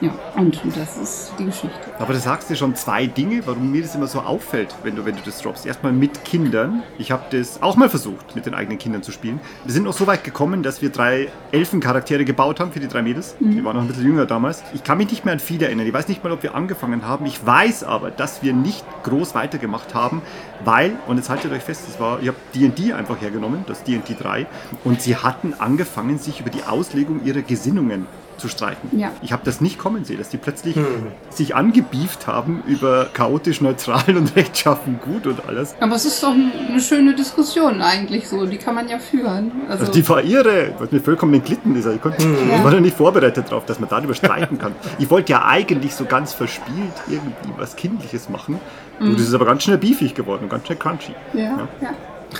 Ja, 0.00 0.10
und 0.36 0.58
das 0.74 0.96
ist 0.96 1.32
die 1.38 1.44
Geschichte. 1.44 1.76
Aber 1.98 2.14
du 2.14 2.18
sagst 2.18 2.48
dir 2.48 2.56
schon 2.56 2.74
zwei 2.74 3.06
Dinge, 3.06 3.46
warum 3.46 3.70
mir 3.70 3.82
das 3.82 3.94
immer 3.94 4.06
so 4.06 4.20
auffällt, 4.20 4.74
wenn 4.82 4.96
du, 4.96 5.04
wenn 5.04 5.14
du 5.14 5.20
das 5.22 5.42
droppst. 5.42 5.66
Erstmal 5.66 5.92
mit 5.92 6.24
Kindern. 6.24 6.82
Ich 6.96 7.10
habe 7.10 7.24
das 7.30 7.62
auch 7.62 7.76
mal 7.76 7.90
versucht, 7.90 8.34
mit 8.34 8.46
den 8.46 8.54
eigenen 8.54 8.78
Kindern 8.78 9.02
zu 9.02 9.12
spielen. 9.12 9.40
Wir 9.64 9.74
sind 9.74 9.84
noch 9.84 9.92
so 9.92 10.06
weit 10.06 10.24
gekommen, 10.24 10.62
dass 10.62 10.80
wir 10.80 10.88
drei 10.88 11.28
Elfencharaktere 11.52 12.24
gebaut 12.24 12.60
haben 12.60 12.72
für 12.72 12.80
die 12.80 12.88
drei 12.88 13.02
Mädels. 13.02 13.36
Die 13.40 13.62
waren 13.62 13.76
noch 13.76 13.82
ein 13.82 13.88
bisschen 13.88 14.06
jünger 14.06 14.24
damals. 14.24 14.62
Ich 14.72 14.84
kann 14.84 14.96
mich 14.96 15.10
nicht 15.10 15.26
mehr 15.26 15.34
an 15.34 15.40
viel 15.40 15.62
erinnern. 15.62 15.86
Ich 15.86 15.92
weiß 15.92 16.08
nicht 16.08 16.24
mal, 16.24 16.32
ob 16.32 16.42
wir 16.42 16.54
angefangen 16.54 17.06
haben. 17.06 17.26
Ich 17.26 17.44
weiß 17.44 17.84
aber, 17.84 18.10
dass 18.10 18.42
wir 18.42 18.54
nicht 18.54 18.86
groß 19.02 19.34
weitergemacht 19.34 19.94
haben, 19.94 20.22
weil, 20.64 20.92
und 21.08 21.18
jetzt 21.18 21.28
haltet 21.28 21.52
euch 21.52 21.62
fest, 21.62 21.84
das 21.86 22.00
war, 22.00 22.20
ich 22.22 22.28
habe 22.28 22.38
D&D 22.54 22.94
einfach 22.94 23.20
hergenommen, 23.20 23.64
das 23.66 23.84
D&D 23.84 24.14
3, 24.18 24.46
und 24.84 25.02
sie 25.02 25.16
hatten 25.16 25.54
angefangen, 25.58 26.18
sich 26.18 26.40
über 26.40 26.50
die 26.50 26.64
Auslegung 26.64 27.22
ihrer 27.24 27.42
Gesinnungen 27.42 28.06
zu 28.40 28.48
streiten. 28.48 28.98
Ja. 28.98 29.12
Ich 29.22 29.32
habe 29.32 29.42
das 29.44 29.60
nicht 29.60 29.78
kommen 29.78 30.04
sehen, 30.04 30.18
dass 30.18 30.28
die 30.30 30.38
plötzlich 30.38 30.76
sich 31.28 31.54
angebieft 31.54 32.26
haben 32.26 32.62
über 32.66 33.06
chaotisch 33.12 33.60
neutral 33.60 34.02
und 34.16 34.34
rechtschaffen 34.36 34.98
gut 35.00 35.26
und 35.26 35.46
alles. 35.46 35.76
Aber 35.80 35.94
es 35.94 36.04
ist 36.04 36.20
doch 36.22 36.32
ein- 36.32 36.50
eine 36.68 36.80
schöne 36.80 37.14
Diskussion 37.14 37.80
eigentlich 37.82 38.28
so, 38.28 38.46
die 38.46 38.56
kann 38.56 38.74
man 38.74 38.88
ja 38.88 38.98
führen. 38.98 39.52
Also, 39.68 39.82
Also 39.82 39.92
die 39.92 40.08
war 40.08 40.22
irre, 40.24 40.72
was 40.78 40.90
mir 40.90 41.00
vollkommen 41.00 41.34
entglitten 41.34 41.76
ist. 41.76 41.86
Ich, 41.86 42.00
konnte, 42.02 42.22
ich 42.22 42.64
war 42.64 42.72
noch 42.72 42.80
nicht 42.80 42.96
vorbereitet 42.96 43.46
darauf, 43.50 43.64
dass 43.66 43.78
man 43.78 43.88
darüber 43.88 44.14
streiten 44.14 44.58
kann. 44.58 44.72
Ich 44.98 45.08
wollte 45.10 45.32
ja 45.32 45.44
eigentlich 45.44 45.94
so 45.94 46.04
ganz 46.06 46.32
verspielt 46.32 46.94
irgendwie 47.08 47.52
was 47.58 47.76
Kindliches 47.76 48.28
machen. 48.28 48.58
Und 48.98 49.14
das 49.14 49.28
ist 49.28 49.34
aber 49.34 49.44
ganz 49.46 49.62
schnell 49.62 49.78
beefig 49.78 50.14
geworden 50.14 50.44
und 50.44 50.48
ganz 50.50 50.66
schnell 50.66 50.78
crunchy. 50.78 51.12
ja, 51.34 51.68
ja. 51.80 51.90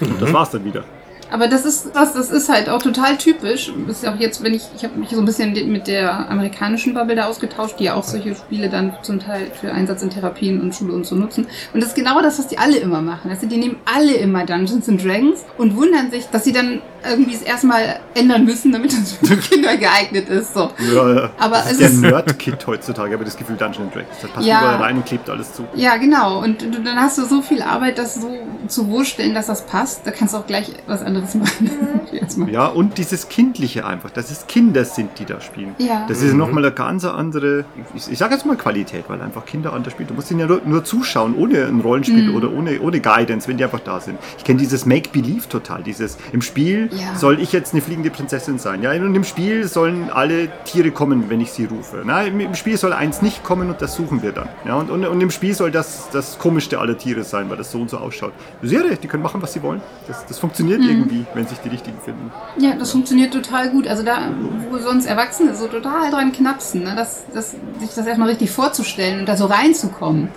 Und 0.00 0.20
das 0.22 0.32
war's 0.32 0.50
dann 0.50 0.64
wieder. 0.64 0.84
Aber 1.30 1.48
das 1.48 1.64
ist 1.64 1.90
das, 1.94 2.14
das 2.14 2.30
ist 2.30 2.48
halt 2.48 2.68
auch 2.68 2.82
total 2.82 3.16
typisch. 3.16 3.72
Das 3.86 4.02
ist 4.02 4.08
auch 4.08 4.16
jetzt, 4.16 4.42
wenn 4.42 4.54
ich, 4.54 4.62
ich 4.76 4.84
habe 4.84 4.98
mich 4.98 5.10
so 5.10 5.18
ein 5.18 5.24
bisschen 5.24 5.52
mit 5.70 5.86
der 5.86 6.28
amerikanischen 6.30 6.94
Bubble 6.94 7.16
da 7.16 7.26
ausgetauscht, 7.26 7.78
die 7.78 7.84
ja 7.84 7.94
auch 7.94 8.04
solche 8.04 8.34
Spiele 8.34 8.68
dann 8.68 8.92
zum 9.02 9.20
Teil 9.20 9.50
für 9.58 9.72
Einsatz 9.72 10.02
in 10.02 10.10
Therapien 10.10 10.60
und 10.60 10.74
Schule 10.74 10.92
und 10.92 11.06
so 11.06 11.14
nutzen. 11.14 11.46
Und 11.72 11.80
das 11.80 11.90
ist 11.90 11.94
genau 11.94 12.20
das, 12.20 12.38
was 12.38 12.48
die 12.48 12.58
alle 12.58 12.78
immer 12.78 13.00
machen. 13.00 13.30
Also 13.30 13.46
die 13.46 13.56
nehmen 13.56 13.76
alle 13.84 14.14
immer 14.14 14.44
Dungeons 14.44 14.88
and 14.88 15.04
Dragons 15.04 15.44
und 15.58 15.76
wundern 15.76 16.10
sich, 16.10 16.26
dass 16.26 16.44
sie 16.44 16.52
dann 16.52 16.82
irgendwie 17.08 17.34
es 17.34 17.42
erstmal 17.42 18.00
ändern 18.14 18.44
müssen, 18.44 18.72
damit 18.72 18.92
das 18.92 19.12
für 19.12 19.36
Kinder 19.36 19.76
geeignet 19.76 20.28
ist. 20.28 20.54
So. 20.54 20.70
Ja, 20.94 21.14
ja. 21.14 21.30
Aber 21.38 21.56
das 21.56 21.66
es 21.66 21.72
ist 21.72 21.80
der 21.80 21.88
ist- 21.90 22.00
Nerd-Kit 22.00 22.66
heutzutage, 22.66 23.08
ich 23.08 23.14
habe 23.14 23.24
das 23.24 23.36
Gefühl 23.36 23.56
Dungeon 23.56 23.90
Dragons. 23.90 24.16
Das 24.20 24.30
passt 24.30 24.46
Ja. 24.46 24.60
überall 24.60 24.76
rein 24.82 24.96
und 24.96 25.06
klebt 25.06 25.28
alles 25.30 25.52
zu. 25.54 25.64
Ja, 25.74 25.96
genau. 25.96 26.42
Und 26.42 26.62
du, 26.62 26.70
dann 26.82 26.96
hast 27.00 27.18
du 27.18 27.24
so 27.24 27.42
viel 27.42 27.62
Arbeit, 27.62 27.98
das 27.98 28.16
so 28.16 28.30
zu 28.68 28.88
wursteln, 28.88 29.34
dass 29.34 29.46
das 29.46 29.66
passt. 29.66 30.06
Da 30.06 30.10
kannst 30.10 30.34
du 30.34 30.38
auch 30.38 30.46
gleich 30.46 30.72
was 30.86 31.02
anderes 31.02 31.34
machen. 31.34 31.70
Erstmal. 32.12 32.50
Ja, 32.50 32.66
und 32.66 32.98
dieses 32.98 33.28
Kindliche 33.28 33.86
einfach, 33.86 34.10
dass 34.10 34.30
es 34.30 34.46
Kinder 34.46 34.84
sind, 34.84 35.18
die 35.18 35.24
da 35.24 35.40
spielen. 35.40 35.74
Ja. 35.78 36.04
Das 36.08 36.22
ist 36.22 36.34
nochmal 36.34 36.64
eine 36.64 36.72
ganz 36.74 37.04
andere, 37.04 37.64
ich, 37.94 38.10
ich 38.12 38.18
sage 38.18 38.34
jetzt 38.34 38.44
mal 38.46 38.56
Qualität, 38.56 39.04
weil 39.08 39.20
einfach 39.22 39.44
Kinder 39.46 39.72
anders 39.72 39.92
spielen. 39.92 40.08
Du 40.08 40.14
musst 40.14 40.30
ihnen 40.30 40.40
ja 40.40 40.46
nur, 40.46 40.60
nur 40.64 40.84
zuschauen, 40.84 41.34
ohne 41.36 41.64
ein 41.66 41.80
Rollenspiel 41.80 42.30
oder 42.34 42.52
ohne, 42.52 42.80
ohne 42.80 43.00
Guidance, 43.00 43.48
wenn 43.48 43.56
die 43.56 43.64
einfach 43.64 43.80
da 43.80 44.00
sind. 44.00 44.18
Ich 44.38 44.44
kenne 44.44 44.58
dieses 44.58 44.86
Make-Believe 44.86 45.48
total, 45.48 45.82
dieses 45.82 46.18
im 46.32 46.42
Spiel 46.42 46.89
Ja. 46.90 47.14
soll 47.16 47.40
ich 47.40 47.52
jetzt 47.52 47.72
eine 47.72 47.82
fliegende 47.82 48.10
Prinzessin 48.10 48.58
sein. 48.58 48.82
Ja, 48.82 48.90
und 48.90 49.14
im 49.14 49.24
Spiel 49.24 49.66
sollen 49.68 50.10
alle 50.10 50.48
Tiere 50.64 50.90
kommen, 50.90 51.30
wenn 51.30 51.40
ich 51.40 51.52
sie 51.52 51.66
rufe. 51.66 52.02
Na, 52.04 52.22
im, 52.22 52.54
Spiel 52.54 52.76
soll 52.76 52.92
eins 52.92 53.22
nicht 53.22 53.44
kommen 53.44 53.68
und 53.68 53.80
das 53.80 53.94
suchen 53.94 54.22
wir 54.22 54.32
dann. 54.32 54.48
Ja, 54.66 54.76
und, 54.76 54.90
und, 54.90 55.04
und 55.06 55.20
im 55.20 55.30
Spiel 55.30 55.54
soll 55.54 55.70
das 55.70 56.08
das 56.12 56.38
komischste 56.38 56.78
aller 56.78 56.98
Tiere 56.98 57.24
sein, 57.24 57.48
weil 57.50 57.56
das 57.56 57.70
so 57.70 57.78
und 57.78 57.90
so 57.90 57.98
ausschaut. 57.98 58.32
Irre, 58.62 58.96
die 58.96 59.08
können 59.08 59.22
machen, 59.22 59.42
was 59.42 59.52
sie 59.52 59.62
wollen. 59.62 59.80
Das, 60.06 60.26
das 60.26 60.38
funktioniert 60.38 60.80
irgendwie, 60.80 61.26
wenn 61.34 61.46
sich 61.46 61.58
die 61.58 61.68
richtigen 61.68 61.98
finden. 62.04 62.30
Ja, 62.58 62.74
das 62.74 62.90
funktioniert 62.92 63.32
total 63.32 63.70
gut. 63.70 63.86
Also 63.86 64.02
da, 64.02 64.30
wo 64.70 64.78
sonst 64.78 65.06
Erwachsene 65.06 65.54
so 65.54 65.66
total 65.66 66.10
dran 66.10 66.32
knapsen, 66.32 66.84
ne? 66.84 66.94
das, 66.96 67.24
das, 67.32 67.50
sich 67.78 67.94
das 67.94 68.06
erstmal 68.06 68.28
richtig 68.28 68.50
vorzustellen 68.50 69.20
und 69.20 69.28
da 69.28 69.36
so 69.36 69.46
reinzukommen, 69.46 70.28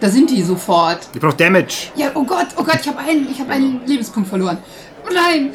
da 0.00 0.08
sind 0.08 0.30
die 0.30 0.42
sofort. 0.42 0.98
Ich 1.14 1.20
brauche 1.20 1.36
Damage. 1.36 1.92
Ja, 1.94 2.10
oh 2.14 2.24
Gott, 2.24 2.48
oh 2.56 2.64
Gott, 2.64 2.78
ich 2.80 2.88
habe 2.88 2.98
einen, 2.98 3.28
ich 3.30 3.40
habe 3.40 3.52
einen 3.52 3.86
Lebenspunkt 3.86 4.28
verloren. 4.28 4.58
Oh 5.08 5.12
nein, 5.14 5.52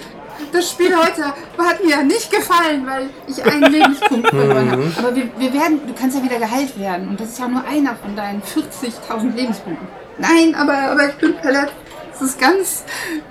das 0.51 0.69
Spiel 0.71 0.95
heute 0.95 1.25
hat 1.25 1.83
mir 1.83 2.03
nicht 2.03 2.31
gefallen, 2.31 2.85
weil 2.85 3.09
ich 3.27 3.43
einen 3.43 3.71
Lebenspunkt 3.71 4.27
verloren 4.29 4.71
habe. 4.71 4.91
Aber 4.97 5.15
wir, 5.15 5.29
wir 5.37 5.53
werden, 5.53 5.81
du 5.87 5.93
kannst 5.93 6.17
ja 6.17 6.23
wieder 6.23 6.39
geheilt 6.39 6.79
werden. 6.79 7.09
Und 7.09 7.19
das 7.19 7.29
ist 7.29 7.39
ja 7.39 7.47
nur 7.47 7.63
einer 7.65 7.95
von 7.95 8.15
deinen 8.15 8.41
40.000 8.41 9.35
Lebenspunkten. 9.35 9.87
Nein, 10.17 10.55
aber, 10.55 10.73
aber 10.91 11.09
ich 11.09 11.15
bin 11.15 11.35
verletzt. 11.41 11.73
Das 12.13 12.29
ist 12.29 12.39
ganz, 12.39 12.83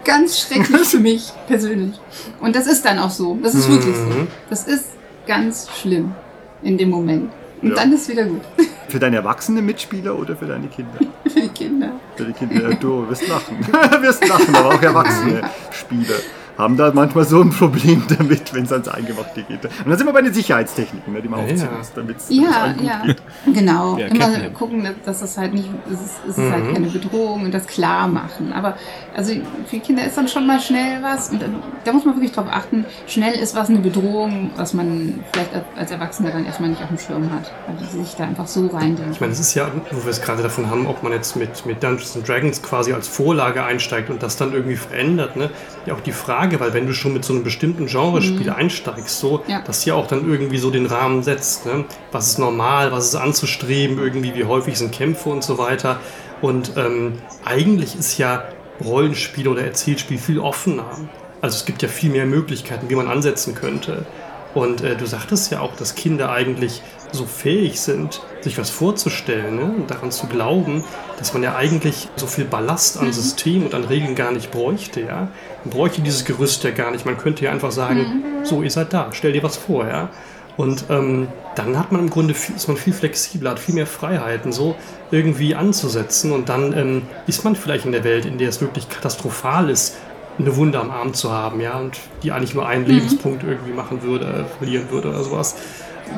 ganz 0.05 0.39
schrecklich 0.39 0.83
für 0.87 1.01
mich 1.01 1.33
persönlich. 1.49 1.99
Und 2.41 2.55
das 2.55 2.67
ist 2.69 2.85
dann 2.85 3.01
auch 3.01 3.11
so. 3.11 3.37
Das 3.43 3.55
ist 3.55 3.69
wirklich 3.69 3.97
so. 3.97 4.27
Das 4.49 4.65
ist 4.69 4.85
ganz 5.27 5.69
schlimm 5.81 6.15
in 6.63 6.79
dem 6.79 6.91
Moment. 6.91 7.33
Und 7.63 7.71
Ja. 7.71 7.75
dann 7.75 7.93
ist 7.93 8.09
wieder 8.09 8.25
gut. 8.25 8.43
Für 8.89 9.01
deine 9.01 9.17
erwachsene 9.17 9.61
Mitspieler 9.63 10.17
oder 10.17 10.37
für 10.37 10.47
deine 10.47 10.69
Kinder? 10.69 11.01
Für 11.25 11.41
die 11.41 11.49
Kinder. 11.49 11.91
Für 12.15 12.25
die 12.27 12.33
Kinder, 12.33 12.73
du 12.75 13.09
wirst 13.09 13.27
lachen. 13.27 13.59
wirst 14.01 14.29
lachen, 14.29 14.55
aber 14.55 14.77
auch 14.77 14.81
erwachsene 14.83 15.41
Spieler 15.73 16.15
haben 16.59 16.77
da 16.77 16.91
manchmal 16.95 17.25
so 17.25 17.41
ein 17.43 17.51
Problem 17.51 18.03
damit, 18.19 18.53
wenn 18.55 18.65
es 18.65 18.73
ans 18.73 18.89
Eingemachte 18.89 19.43
geht. 19.43 19.65
Und 19.65 19.89
dann 19.89 19.99
sind 19.99 20.07
wir 20.07 20.13
bei 20.13 20.23
den 20.23 20.33
Sicherheitstechniken, 20.33 21.13
ne, 21.13 21.21
die 21.23 21.29
man 21.29 21.41
Ja, 21.41 21.53
aufziehen 21.53 21.69
muss, 21.79 21.93
damit 21.95 22.17
es 22.19 22.29
Ja, 22.31 22.73
gut 22.73 22.83
ja. 22.85 23.03
geht. 23.05 23.23
Genau. 23.55 23.99
Ja, 23.99 24.07
Immer 24.07 24.51
gucken, 24.51 24.89
dass 25.05 25.21
das 25.21 25.37
halt 25.37 25.55
nicht, 25.55 25.69
es 25.87 26.01
ist, 26.01 26.11
es 26.25 26.39
ist 26.39 26.39
Mhm. 26.39 26.53
halt 26.53 26.73
keine 26.75 26.89
Bedrohung 26.89 27.45
und 27.45 27.53
das 27.55 27.67
klar 27.67 28.09
machen. 28.09 28.53
Aber 28.53 28.77
also 29.17 29.33
für 29.67 29.79
Kinder 29.79 30.05
ist 30.07 30.17
dann 30.19 30.29
schon 30.29 30.47
mal 30.47 30.61
schnell 30.61 31.03
was 31.03 31.31
und 31.31 31.43
da 31.85 31.93
muss 31.93 32.05
man 32.05 32.15
wirklich 32.17 32.33
drauf 32.33 32.47
achten. 32.51 32.85
Schnell 33.07 33.33
ist 33.35 33.57
was 33.57 33.71
eine 33.71 33.79
Bedrohung, 33.79 34.51
was 34.57 34.75
man 34.75 35.25
vielleicht 35.33 35.51
als 35.77 35.91
Erwachsener 35.91 36.31
dann 36.33 36.45
erstmal 36.45 36.69
nicht 36.69 36.83
auf 36.83 36.89
dem 36.89 36.99
Schirm 36.99 37.31
hat, 37.33 37.51
weil 37.67 37.77
die 37.77 37.99
sich 38.05 38.15
da 38.15 38.25
einfach 38.25 38.47
so 38.47 38.67
reindenken. 38.67 39.13
Ich 39.13 39.21
meine, 39.21 39.33
es 39.33 39.41
ist 39.41 39.55
ja, 39.55 39.71
wo 39.91 40.05
wir 40.05 40.11
es 40.11 40.21
gerade 40.21 40.43
davon 40.43 40.69
haben, 40.71 40.87
ob 40.87 41.03
man 41.03 41.13
jetzt 41.13 41.35
mit, 41.35 41.65
mit 41.65 41.83
Dungeons 41.83 42.15
and 42.15 42.29
Dragons 42.29 42.63
quasi 42.63 42.93
als 42.93 43.09
Vorlage 43.09 43.65
einsteigt 43.65 44.11
und 44.11 44.23
das 44.23 44.37
dann 44.37 44.53
irgendwie 44.53 44.77
verändert, 44.77 45.37
ne? 45.37 45.51
Ja, 45.87 45.95
auch 45.95 46.01
die 46.01 46.13
Frage, 46.13 46.61
weil 46.61 46.75
wenn 46.75 46.87
du 46.87 46.93
schon 46.93 47.15
mit 47.15 47.25
so 47.25 47.33
einem 47.33 47.43
bestimmten 47.43 47.87
Genrespiel 47.87 48.51
einsteigst, 48.51 49.19
so, 49.19 49.43
Ja. 49.47 49.63
das 49.67 49.85
ja 49.87 49.95
auch 49.95 50.09
dann 50.09 50.29
irgendwie 50.31 50.59
so 50.59 50.71
den 50.71 50.85
Rahmen 50.85 51.23
setzt, 51.23 51.65
ne? 51.65 51.85
Was 52.13 52.27
ist 52.29 52.39
normal, 52.39 52.93
was 52.93 53.07
ist 53.07 53.15
anzustreben, 53.17 53.99
irgendwie, 53.99 54.35
wie 54.35 54.45
häufig 54.45 54.77
sind 54.77 54.93
Kämpfe 54.93 55.31
und 55.31 55.43
so 55.43 55.57
weiter. 55.57 56.01
Und 56.43 56.73
ähm, 56.77 57.15
eigentlich 57.47 57.99
ist 57.99 58.19
ja 58.19 58.45
Rollenspiel 58.85 59.49
oder 59.49 59.65
Erzählspiel 59.65 60.19
viel 60.19 60.39
offener. 60.39 60.99
Also 61.41 61.57
es 61.57 61.65
gibt 61.65 61.83
ja 61.83 61.89
viel 61.89 62.11
mehr 62.11 62.27
Möglichkeiten, 62.27 62.89
wie 62.89 62.95
man 62.95 63.09
ansetzen 63.09 63.55
könnte. 63.55 64.07
Und 64.55 64.81
äh, 64.81 64.97
du 64.97 65.05
sagtest 65.05 65.53
ja 65.53 65.61
auch, 65.61 65.77
dass 65.77 65.95
Kinder 65.95 66.31
eigentlich 66.31 66.81
so 67.13 67.27
fähig 67.27 67.81
sind, 67.81 68.23
sich 68.41 68.57
was 68.57 68.71
vorzustellen 68.71 69.57
ne? 69.57 69.65
und 69.65 69.91
daran 69.91 70.11
zu 70.11 70.29
glauben, 70.29 70.83
dass 71.19 71.35
man 71.35 71.43
ja 71.43 71.57
eigentlich 71.57 72.09
so 72.17 72.27
viel 72.27 72.47
Ballast 72.47 72.99
an 72.99 73.13
System 73.13 73.65
und 73.65 73.75
an 73.75 73.85
Regeln 73.85 74.15
gar 74.15 74.33
nicht 74.33 74.51
bräuchte. 74.51 75.03
Ja? 75.03 75.29
Man 75.65 75.71
bräuchte 75.71 76.01
dieses 76.01 76.25
Gerüst 76.25 76.65
ja 76.65 76.71
gar 76.71 76.91
nicht. 76.91 77.05
Man 77.05 77.19
könnte 77.19 77.45
ja 77.45 77.51
einfach 77.51 77.71
sagen, 77.71 78.25
so, 78.45 78.63
ihr 78.63 78.71
seid 78.71 78.95
da, 78.95 79.11
stell 79.13 79.33
dir 79.33 79.43
was 79.43 79.59
vor. 79.59 79.87
Ja? 79.87 80.09
Und 80.57 80.85
ähm, 80.89 81.29
dann 81.55 81.79
hat 81.79 81.93
man 81.93 82.03
im 82.03 82.11
Grunde 82.11 82.35
viel, 82.35 82.57
ist 82.57 82.69
man 82.69 82.77
viel 82.77 82.93
flexibler, 82.93 83.51
hat 83.51 83.59
viel 83.59 83.75
mehr 83.75 83.87
Freiheiten, 83.87 84.53
so 84.53 84.75
irgendwie 85.11 85.55
anzusetzen. 85.55 86.33
Und 86.33 86.49
dann 86.49 86.73
ähm, 86.77 87.03
ist 87.27 87.45
man 87.45 87.57
vielleicht 87.57 87.85
in 87.85 87.93
der 87.93 88.05
Welt, 88.05 88.25
in 88.25 88.39
der 88.39 88.49
es 88.49 88.61
wirklich 88.61 88.89
katastrophal 88.89 89.69
ist, 89.71 89.97
eine 90.39 90.55
Wunde 90.57 90.79
am 90.79 90.91
Arm 90.91 91.15
zu 91.15 91.31
haben, 91.33 91.61
ja, 91.61 91.79
und 91.79 91.99
die 92.23 92.33
eigentlich 92.33 92.55
nur 92.55 92.67
einen 92.67 92.87
Lebenspunkt 92.87 93.43
irgendwie 93.43 93.73
machen 93.73 94.03
würde, 94.03 94.27
äh, 94.27 94.59
verlieren 94.59 94.91
würde 94.91 95.09
oder 95.09 95.25
sowas. 95.25 95.57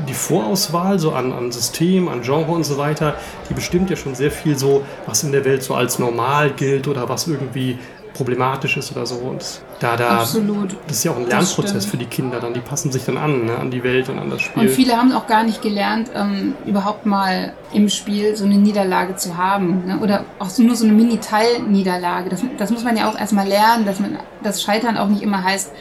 Die 0.06 0.14
Vorauswahl 0.14 0.98
so 0.98 1.12
an, 1.12 1.32
an 1.32 1.50
System, 1.50 2.08
an 2.08 2.22
Genre 2.22 2.50
und 2.52 2.64
so 2.64 2.76
weiter, 2.76 3.14
die 3.48 3.54
bestimmt 3.54 3.88
ja 3.90 3.96
schon 3.96 4.14
sehr 4.14 4.30
viel 4.30 4.58
so, 4.58 4.84
was 5.06 5.22
in 5.22 5.32
der 5.32 5.44
Welt 5.44 5.62
so 5.62 5.74
als 5.74 5.98
normal 5.98 6.50
gilt 6.50 6.88
oder 6.88 7.08
was 7.08 7.26
irgendwie 7.26 7.78
problematisch 8.18 8.76
ist 8.76 8.92
oder 8.92 9.06
so. 9.06 9.14
Und 9.16 9.42
da, 9.80 9.96
da, 9.96 10.18
Absolut. 10.18 10.76
das 10.86 10.98
ist 10.98 11.04
ja 11.04 11.12
auch 11.12 11.16
ein 11.16 11.26
Lernprozess 11.26 11.86
für 11.86 11.96
die 11.96 12.04
Kinder 12.04 12.40
dann. 12.40 12.52
Die 12.52 12.60
passen 12.60 12.92
sich 12.92 13.04
dann 13.06 13.16
an, 13.16 13.46
ne, 13.46 13.56
an 13.56 13.70
die 13.70 13.82
Welt 13.82 14.10
und 14.10 14.18
an 14.18 14.28
das 14.28 14.42
Spiel. 14.42 14.64
Und 14.64 14.68
viele 14.70 14.96
haben 14.96 15.12
auch 15.12 15.26
gar 15.26 15.44
nicht 15.44 15.62
gelernt, 15.62 16.10
ähm, 16.14 16.54
überhaupt 16.66 17.06
mal 17.06 17.54
im 17.72 17.88
Spiel 17.88 18.36
so 18.36 18.44
eine 18.44 18.56
Niederlage 18.56 19.16
zu 19.16 19.36
haben. 19.38 19.86
Ne? 19.86 19.98
Oder 20.00 20.24
auch 20.38 20.50
so, 20.50 20.62
nur 20.62 20.76
so 20.76 20.84
eine 20.84 20.92
Mini-Teil-Niederlage. 20.94 22.28
Das, 22.28 22.42
das 22.58 22.70
muss 22.70 22.84
man 22.84 22.96
ja 22.96 23.08
auch 23.10 23.18
erstmal 23.18 23.46
lernen, 23.46 23.86
dass 23.86 24.00
man 24.00 24.18
das 24.42 24.62
Scheitern 24.62 24.96
auch 24.98 25.08
nicht 25.08 25.22
immer 25.22 25.42
heißt, 25.42 25.72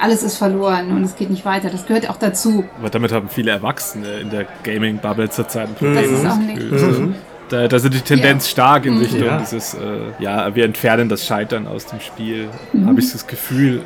alles 0.00 0.22
ist 0.22 0.36
verloren 0.36 0.92
und 0.92 1.02
es 1.02 1.16
geht 1.16 1.28
nicht 1.28 1.44
weiter. 1.44 1.70
Das 1.70 1.86
gehört 1.86 2.08
auch 2.08 2.18
dazu. 2.18 2.64
Aber 2.78 2.88
damit 2.88 3.10
haben 3.10 3.28
viele 3.28 3.50
Erwachsene 3.50 4.20
in 4.20 4.30
der 4.30 4.46
Gaming-Bubble 4.62 5.28
zurzeit 5.30 5.68
ein 5.68 5.70
Mhm. 5.72 5.74
Problem. 5.74 5.94
Das 6.12 6.20
ist 6.20 6.26
auch 6.26 6.28
das 6.28 6.38
nicht. 6.38 6.70
Gefühl. 6.70 7.14
Da, 7.48 7.66
da 7.66 7.78
sind 7.78 7.94
die 7.94 8.00
Tendenz 8.00 8.48
stark 8.48 8.84
in 8.84 8.94
Mhm. 8.94 9.00
Richtung 9.00 9.24
Ja. 9.24 9.38
dieses, 9.38 9.74
äh, 9.74 9.78
ja, 10.18 10.54
wir 10.54 10.64
entfernen 10.64 11.08
das 11.08 11.24
Scheitern 11.26 11.66
aus 11.66 11.86
dem 11.86 12.00
Spiel. 12.00 12.48
Mhm. 12.72 12.86
Habe 12.86 13.00
ich 13.00 13.10
das 13.12 13.26
Gefühl. 13.26 13.80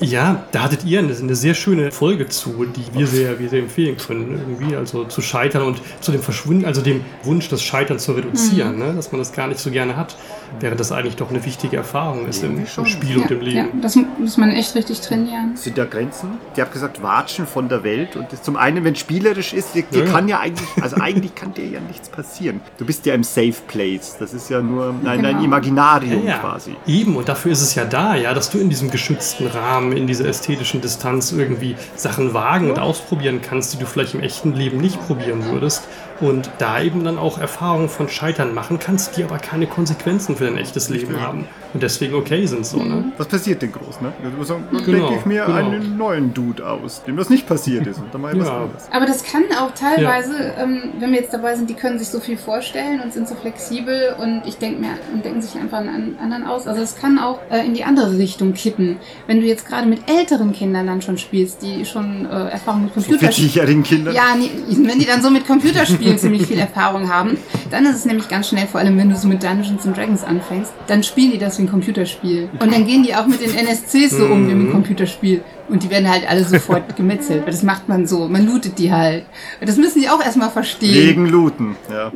Ja, 0.00 0.44
da 0.52 0.62
hattet 0.62 0.84
ihr 0.84 1.00
eine, 1.00 1.12
eine 1.14 1.34
sehr 1.34 1.54
schöne 1.54 1.90
Folge 1.90 2.28
zu, 2.28 2.64
die 2.66 2.96
wir 2.98 3.06
sehr, 3.08 3.38
wir 3.40 3.48
sehr 3.48 3.60
empfehlen 3.60 3.96
können, 3.96 4.38
irgendwie, 4.48 4.76
also 4.76 5.04
zu 5.04 5.20
scheitern 5.20 5.62
und 5.62 5.80
zu 6.00 6.12
dem 6.12 6.20
Verschwinden, 6.22 6.64
also 6.64 6.80
dem 6.80 7.00
Wunsch, 7.24 7.48
das 7.48 7.62
Scheitern 7.62 7.98
zu 7.98 8.12
reduzieren, 8.12 8.74
Mhm. 8.74 8.78
ne? 8.78 8.92
dass 8.94 9.10
man 9.10 9.18
das 9.18 9.32
gar 9.32 9.48
nicht 9.48 9.58
so 9.58 9.70
gerne 9.70 9.96
hat, 9.96 10.16
während 10.60 10.78
das 10.78 10.92
eigentlich 10.92 11.16
doch 11.16 11.30
eine 11.30 11.44
wichtige 11.44 11.76
Erfahrung 11.76 12.26
ist 12.28 12.44
im, 12.44 12.58
im 12.58 12.66
Spiel 12.86 13.16
Ja, 13.16 13.22
und 13.22 13.30
im 13.32 13.42
ja, 13.42 13.64
Leben. 13.64 13.80
das 13.82 13.96
mu- 13.96 14.04
muss 14.18 14.36
man 14.36 14.50
echt 14.50 14.74
richtig 14.76 15.00
trainieren. 15.00 15.56
Sind 15.56 15.76
da 15.76 15.84
Grenzen? 15.84 16.30
Die 16.56 16.60
habt 16.60 16.72
gesagt, 16.72 17.02
watschen 17.02 17.46
von 17.48 17.68
der 17.68 17.82
Welt. 17.82 18.14
Und 18.14 18.32
das 18.32 18.42
zum 18.42 18.56
einen, 18.56 18.84
wenn 18.84 18.92
es 18.92 19.00
spielerisch 19.00 19.52
ist, 19.52 19.74
dir, 19.74 19.82
dir 19.82 20.00
Ja, 20.00 20.04
ja. 20.04 20.12
kann 20.12 20.28
ja 20.28 20.38
eigentlich, 20.40 20.68
also 20.80 20.96
eigentlich 20.96 21.34
kann 21.34 21.52
dir 21.54 21.66
ja 21.66 21.80
nichts 21.80 22.08
passieren. 22.08 22.60
Du 22.78 22.84
bist 22.86 23.04
ja 23.08 23.14
im 23.14 23.24
Safe 23.24 23.54
Place. 23.66 24.16
Das 24.18 24.32
ist 24.32 24.48
ja 24.48 24.60
nur 24.62 24.90
ein, 25.04 25.06
ein 25.06 25.22
Genau. 25.22 25.42
Imaginarium 25.44 26.26
Ja, 26.26 26.38
quasi. 26.38 26.76
eben, 26.86 27.16
und 27.16 27.28
dafür 27.28 27.52
ist 27.52 27.62
es 27.62 27.74
ja 27.74 27.84
da, 27.84 28.14
ja, 28.14 28.32
dass 28.34 28.50
du 28.50 28.58
in 28.58 28.68
diesem 28.70 28.90
geschützten 28.90 29.46
Rahmen, 29.48 29.92
in 29.92 30.06
dieser 30.06 30.26
ästhetischen 30.26 30.80
Distanz 30.80 31.32
irgendwie 31.32 31.76
Sachen 31.96 32.34
wagen 32.34 32.70
und 32.70 32.78
ausprobieren 32.78 33.40
kannst, 33.42 33.72
die 33.74 33.78
du 33.78 33.86
vielleicht 33.86 34.14
im 34.14 34.20
echten 34.20 34.54
Leben 34.54 34.78
nicht 34.78 35.04
probieren 35.06 35.44
würdest. 35.46 35.82
Und 36.20 36.50
da 36.58 36.80
eben 36.82 37.04
dann 37.04 37.16
auch 37.16 37.38
Erfahrungen 37.38 37.88
von 37.88 38.08
Scheitern 38.08 38.52
machen 38.52 38.78
kannst, 38.80 39.16
die 39.16 39.22
aber 39.24 39.38
keine 39.38 39.66
Konsequenzen 39.68 40.34
für 40.36 40.44
dein 40.46 40.56
echtes 40.58 40.88
Leben 40.88 41.20
haben. 41.20 41.46
Und 41.74 41.82
deswegen 41.82 42.14
okay 42.14 42.44
sind 42.46 42.64
so, 42.66 42.78
ne? 42.82 43.12
Was 43.18 43.28
passiert 43.28 43.60
denn 43.62 43.70
groß, 43.72 44.00
ne? 44.00 44.12
Du 44.22 44.30
musst 44.36 44.48
sagen, 44.48 44.64
dann 44.72 44.82
Genau, 44.84 44.98
denke 45.08 45.20
ich 45.20 45.26
mir 45.26 45.44
genau. 45.44 45.56
einen 45.58 45.96
neuen 45.98 46.34
Dude 46.34 46.66
aus, 46.66 47.02
dem 47.06 47.16
das 47.16 47.28
nicht 47.30 47.46
passiert 47.46 47.86
ist. 47.86 47.98
Und 47.98 48.12
dann 48.12 48.22
mal 48.22 48.36
was 48.38 48.46
Ja. 48.48 48.62
anderes. 48.62 48.88
Aber 48.90 49.06
das 49.06 49.22
kann 49.22 49.42
auch 49.60 49.72
teilweise, 49.74 50.34
ähm, 50.58 50.92
wenn 50.98 51.12
wir 51.12 51.20
jetzt 51.20 51.32
dabei 51.34 51.54
sind, 51.54 51.68
die 51.70 51.74
können 51.74 51.98
sich 51.98 52.08
so 52.08 52.20
viel 52.20 52.38
vorstellen 52.38 53.00
und 53.00 53.12
sind 53.12 53.28
so 53.28 53.34
flexibel 53.34 54.16
und 54.18 54.42
ich 54.46 54.56
denke 54.56 54.80
mir 54.80 54.90
und 55.12 55.24
denken 55.24 55.42
sich 55.42 55.54
einfach 55.60 55.78
einen 55.78 55.88
an- 55.90 56.16
anderen 56.20 56.46
aus. 56.46 56.66
Also 56.66 56.80
es 56.82 56.96
kann 56.96 57.18
auch 57.18 57.38
äh, 57.50 57.64
in 57.64 57.74
die 57.74 57.84
andere 57.84 58.16
Richtung 58.18 58.54
kippen. 58.54 58.96
Wenn 59.26 59.40
du 59.40 59.46
jetzt 59.46 59.66
gerade 59.68 59.86
mit 59.86 60.10
älteren 60.10 60.52
Kindern 60.52 60.86
dann 60.86 61.02
schon 61.02 61.18
spielst, 61.18 61.62
die 61.62 61.84
schon 61.84 62.24
äh, 62.26 62.48
Erfahrung 62.48 62.84
mit 62.84 62.94
So 62.94 63.02
Computerspielen 63.02 63.50
40-jährigen 63.50 63.82
Kindern. 63.84 64.14
ja, 64.14 64.34
nee, 64.36 64.50
wenn 64.68 64.98
die 64.98 65.06
dann 65.06 65.22
so 65.22 65.30
mit 65.30 65.46
Computerspielen 65.46 66.07
ziemlich 66.16 66.46
viel 66.46 66.58
Erfahrung 66.58 67.12
haben, 67.12 67.36
dann 67.70 67.84
ist 67.86 67.96
es 67.96 68.04
nämlich 68.04 68.28
ganz 68.28 68.48
schnell, 68.48 68.66
vor 68.66 68.80
allem 68.80 68.96
wenn 68.96 69.10
du 69.10 69.16
so 69.16 69.28
mit 69.28 69.42
Dungeons 69.42 69.86
and 69.86 69.96
Dragons 69.96 70.24
anfängst, 70.24 70.72
dann 70.86 71.02
spielen 71.02 71.32
die 71.32 71.38
das 71.38 71.58
wie 71.58 71.62
ein 71.62 71.70
Computerspiel. 71.70 72.48
Und 72.60 72.72
dann 72.72 72.86
gehen 72.86 73.02
die 73.02 73.14
auch 73.14 73.26
mit 73.26 73.40
den 73.40 73.54
NSCs 73.54 74.16
so 74.16 74.24
um 74.26 74.48
wie 74.48 74.54
mit 74.54 74.64
einem 74.66 74.70
Computerspiel. 74.72 75.42
Und 75.68 75.82
die 75.82 75.90
werden 75.90 76.08
halt 76.10 76.26
alle 76.28 76.44
sofort 76.44 76.96
gemetzelt. 76.96 77.42
Weil 77.44 77.52
das 77.52 77.62
macht 77.62 77.88
man 77.88 78.06
so. 78.06 78.26
Man 78.26 78.46
lootet 78.46 78.78
die 78.78 78.90
halt. 78.90 79.26
Das 79.60 79.76
müssen 79.76 80.00
die 80.00 80.08
auch 80.08 80.24
erstmal 80.24 80.48
verstehen. 80.48 80.94
Legen, 80.94 81.26
looten. 81.26 81.76
Ja. 81.90 82.10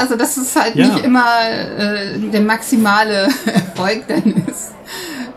Also, 0.00 0.14
dass 0.16 0.36
es 0.36 0.54
halt 0.54 0.76
Ja. 0.76 0.86
nicht 0.86 1.04
immer 1.04 1.24
äh, 1.78 2.18
der 2.32 2.42
maximale 2.42 3.28
Erfolg 3.46 4.04
dann 4.06 4.44
ist. 4.46 4.72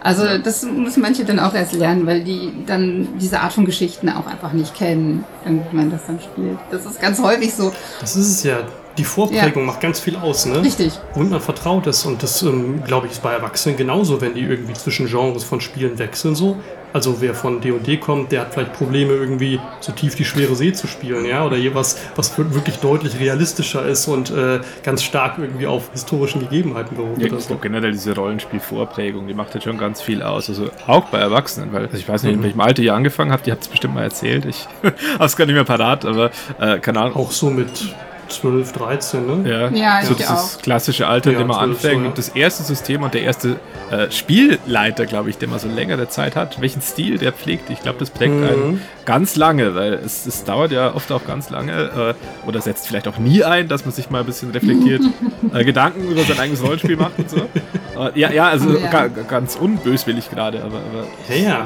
Also 0.05 0.37
das 0.37 0.61
müssen 0.61 1.01
manche 1.01 1.25
dann 1.25 1.39
auch 1.39 1.55
erst 1.55 1.73
lernen, 1.73 2.05
weil 2.05 2.23
die 2.23 2.53
dann 2.67 3.17
diese 3.19 3.39
Art 3.39 3.53
von 3.53 3.65
Geschichten 3.65 4.07
auch 4.07 4.27
einfach 4.27 4.53
nicht 4.53 4.75
kennen, 4.75 5.25
wenn 5.43 5.63
man 5.71 5.89
das 5.89 6.05
dann 6.05 6.19
spielt. 6.19 6.59
Das 6.69 6.85
ist 6.85 7.01
ganz 7.01 7.19
häufig 7.19 7.51
so. 7.55 7.71
Das 8.01 8.15
ist 8.15 8.27
es 8.27 8.43
ja. 8.43 8.59
Die 8.97 9.03
Vorprägung 9.03 9.65
macht 9.65 9.81
ganz 9.81 9.99
viel 9.99 10.15
aus, 10.15 10.45
ne? 10.45 10.61
Richtig. 10.61 10.93
Und 11.15 11.29
man 11.29 11.41
vertraut 11.41 11.85
es. 11.87 12.05
Und 12.05 12.23
das, 12.23 12.41
ähm, 12.43 12.83
glaube 12.85 13.07
ich, 13.07 13.13
ist 13.13 13.21
bei 13.23 13.33
Erwachsenen 13.33 13.77
genauso, 13.77 14.21
wenn 14.21 14.33
die 14.35 14.41
irgendwie 14.41 14.73
zwischen 14.73 15.07
Genres 15.07 15.43
von 15.43 15.59
Spielen 15.59 15.99
wechseln. 15.99 16.33
So. 16.35 16.57
Also 16.93 17.19
wer 17.19 17.35
von 17.35 17.59
D&D 17.59 17.97
kommt, 17.97 18.31
der 18.31 18.39
hat 18.39 18.53
vielleicht 18.53 18.71
Probleme 18.71 19.11
irgendwie 19.11 19.59
so 19.81 19.91
tief 19.91 20.15
die 20.15 20.23
schwere 20.23 20.55
See 20.55 20.71
zu 20.71 20.87
spielen, 20.87 21.25
ja, 21.25 21.45
oder 21.45 21.57
jeweils 21.57 21.97
was 22.15 22.37
wir- 22.37 22.53
wirklich 22.55 22.77
deutlich 22.77 23.19
realistischer 23.19 23.85
ist 23.85 24.07
und 24.07 24.31
äh, 24.31 24.61
ganz 24.81 25.03
stark 25.03 25.37
irgendwie 25.37 25.67
auf 25.67 25.89
historischen 25.91 26.39
Gegebenheiten 26.39 26.95
beruht. 26.95 27.17
Ja, 27.17 27.37
so. 27.37 27.55
generell 27.57 27.91
diese 27.91 28.15
Rollenspielvorprägung, 28.15 29.27
die 29.27 29.33
macht 29.33 29.53
jetzt 29.55 29.65
schon 29.65 29.77
ganz 29.77 30.01
viel 30.01 30.23
aus. 30.23 30.47
Also 30.47 30.69
auch 30.87 31.03
bei 31.09 31.17
Erwachsenen, 31.17 31.73
weil 31.73 31.83
also 31.83 31.97
ich 31.97 32.07
weiß 32.07 32.23
nicht, 32.23 32.33
in 32.35 32.43
welchem 32.43 32.61
Alter 32.61 32.81
ihr 32.81 32.93
angefangen 32.93 33.33
habt, 33.33 33.45
ihr 33.45 33.51
habt 33.51 33.63
es 33.63 33.67
bestimmt 33.67 33.93
mal 33.95 34.03
erzählt. 34.03 34.45
Ich 34.45 34.65
habe 34.83 35.25
es 35.25 35.35
gar 35.35 35.45
nicht 35.47 35.55
mehr 35.55 35.65
parat, 35.65 36.05
aber 36.05 36.31
äh, 36.61 36.79
keine 36.79 37.01
Ahnung. 37.01 37.17
Auch 37.17 37.31
so 37.31 37.49
mit 37.49 37.93
12, 38.29 38.71
13, 38.73 39.43
ne? 39.43 39.49
Ja, 39.49 39.69
Ja, 39.69 40.01
so 40.05 40.11
ich 40.11 40.17
dieses 40.17 40.31
auch. 40.57 40.61
klassische 40.61 41.07
Alter, 41.07 41.29
in 41.29 41.33
Ja, 41.33 41.39
dem 41.43 41.47
man 41.47 41.57
zwölf, 41.57 41.81
so, 41.81 41.87
anfängt. 41.87 42.03
ja. 42.03 42.09
Und 42.09 42.17
das 42.17 42.29
erste 42.29 42.63
System 42.63 43.03
und 43.03 43.13
der 43.13 43.21
erste 43.23 43.55
äh, 43.91 44.09
Spielleiter, 44.11 45.05
glaube 45.05 45.29
ich, 45.29 45.37
der 45.37 45.47
man 45.47 45.59
so 45.59 45.67
längere 45.67 46.07
Zeit 46.09 46.35
hat, 46.35 46.59
welchen 46.61 46.81
Stil 46.81 47.17
der 47.17 47.31
pflegt, 47.31 47.69
ich 47.69 47.81
glaube, 47.81 47.99
das 47.99 48.09
prägt 48.09 48.33
Mhm. 48.33 48.43
einen 48.43 48.81
ganz 49.05 49.35
lange, 49.35 49.75
weil 49.75 49.93
es, 49.93 50.25
es 50.25 50.43
dauert 50.43 50.71
ja 50.71 50.93
oft 50.95 51.11
auch 51.11 51.25
ganz 51.25 51.49
lange 51.49 52.15
äh, 52.15 52.47
oder 52.47 52.61
setzt 52.61 52.87
vielleicht 52.87 53.07
auch 53.07 53.17
nie 53.17 53.43
ein, 53.43 53.67
dass 53.67 53.85
man 53.85 53.93
sich 53.93 54.09
mal 54.09 54.19
ein 54.21 54.25
bisschen 54.25 54.51
reflektiert 54.51 55.01
äh, 55.53 55.63
Gedanken 55.63 56.07
über 56.09 56.21
sein 56.23 56.39
eigenes 56.39 56.63
Rollenspiel 56.63 56.97
macht 56.97 57.17
und 57.19 57.29
so. 57.29 57.37
Äh, 57.37 58.19
ja, 58.19 58.31
ja, 58.31 58.47
also 58.49 58.69
Ja. 58.77 58.87
Ga, 58.89 59.07
ganz 59.07 59.55
unböswillig 59.55 60.29
gerade, 60.29 60.63
aber, 60.63 60.77
aber 60.77 61.05
Ja, 61.29 61.35
ja. 61.49 61.65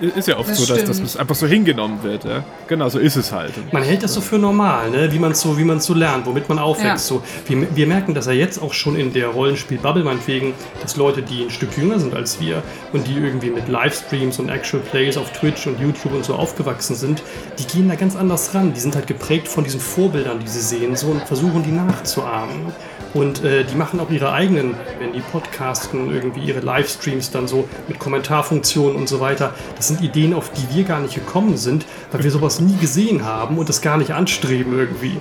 Ist 0.00 0.28
ja 0.28 0.38
oft 0.38 0.50
Das 0.50 0.58
so, 0.58 0.66
dass 0.66 0.82
stimmt. 0.82 1.04
das 1.04 1.16
einfach 1.16 1.34
so 1.34 1.46
hingenommen 1.46 2.02
wird. 2.02 2.24
Ja? 2.24 2.44
Genau, 2.68 2.88
so 2.88 2.98
ist 2.98 3.16
es 3.16 3.32
halt. 3.32 3.52
Man 3.72 3.82
hält 3.82 4.02
das 4.02 4.14
so 4.14 4.20
für 4.20 4.38
normal, 4.38 4.90
ne? 4.90 5.12
wie 5.12 5.18
man 5.18 5.32
es 5.32 5.40
so, 5.40 5.56
wie 5.58 5.80
so 5.80 5.94
lernt, 5.94 6.26
womit 6.26 6.48
man 6.48 6.58
aufwächst. 6.58 7.10
Ja. 7.10 7.16
So, 7.16 7.22
wir, 7.46 7.76
wir 7.76 7.86
merken 7.86 8.14
das 8.14 8.26
ja 8.26 8.32
jetzt 8.32 8.60
auch 8.60 8.72
schon 8.72 8.96
in 8.96 9.12
der 9.12 9.28
Rollenspiel-Bubble, 9.28 10.04
meinetwegen, 10.04 10.54
dass 10.82 10.96
Leute, 10.96 11.22
die 11.22 11.44
ein 11.44 11.50
Stück 11.50 11.76
jünger 11.76 11.98
sind 11.98 12.14
als 12.14 12.40
wir 12.40 12.62
und 12.92 13.06
die 13.06 13.14
irgendwie 13.14 13.50
mit 13.50 13.68
Livestreams 13.68 14.38
und 14.38 14.48
Actual 14.48 14.82
Plays 14.82 15.16
auf 15.16 15.32
Twitch 15.32 15.66
und 15.66 15.80
YouTube 15.80 16.12
und 16.12 16.24
so 16.24 16.34
aufgewachsen 16.34 16.96
sind, 16.96 17.22
die 17.58 17.66
gehen 17.66 17.88
da 17.88 17.94
ganz 17.94 18.16
anders 18.16 18.54
ran. 18.54 18.72
Die 18.74 18.80
sind 18.80 18.94
halt 18.94 19.06
geprägt 19.06 19.48
von 19.48 19.64
diesen 19.64 19.80
Vorbildern, 19.80 20.38
die 20.40 20.48
sie 20.48 20.60
sehen 20.60 20.96
so, 20.96 21.08
und 21.08 21.22
versuchen 21.22 21.62
die 21.62 21.72
nachzuahmen. 21.72 22.72
Und 23.14 23.44
äh, 23.44 23.64
die 23.64 23.76
machen 23.76 24.00
auch 24.00 24.10
ihre 24.10 24.32
eigenen, 24.32 24.74
wenn 24.98 25.12
die 25.12 25.20
podcasten, 25.20 26.12
irgendwie 26.12 26.40
ihre 26.40 26.60
Livestreams 26.60 27.30
dann 27.30 27.46
so 27.46 27.68
mit 27.86 28.00
Kommentarfunktionen 28.00 28.96
und 28.96 29.08
so 29.08 29.20
weiter. 29.20 29.54
Das 29.76 29.88
sind 29.88 30.02
Ideen, 30.02 30.34
auf 30.34 30.50
die 30.50 30.76
wir 30.76 30.84
gar 30.84 31.00
nicht 31.00 31.14
gekommen 31.14 31.56
sind, 31.56 31.86
weil 32.10 32.24
wir 32.24 32.30
sowas 32.32 32.60
nie 32.60 32.76
gesehen 32.76 33.24
haben 33.24 33.56
und 33.56 33.68
das 33.68 33.80
gar 33.80 33.98
nicht 33.98 34.12
anstreben 34.12 34.76
irgendwie. 34.76 35.16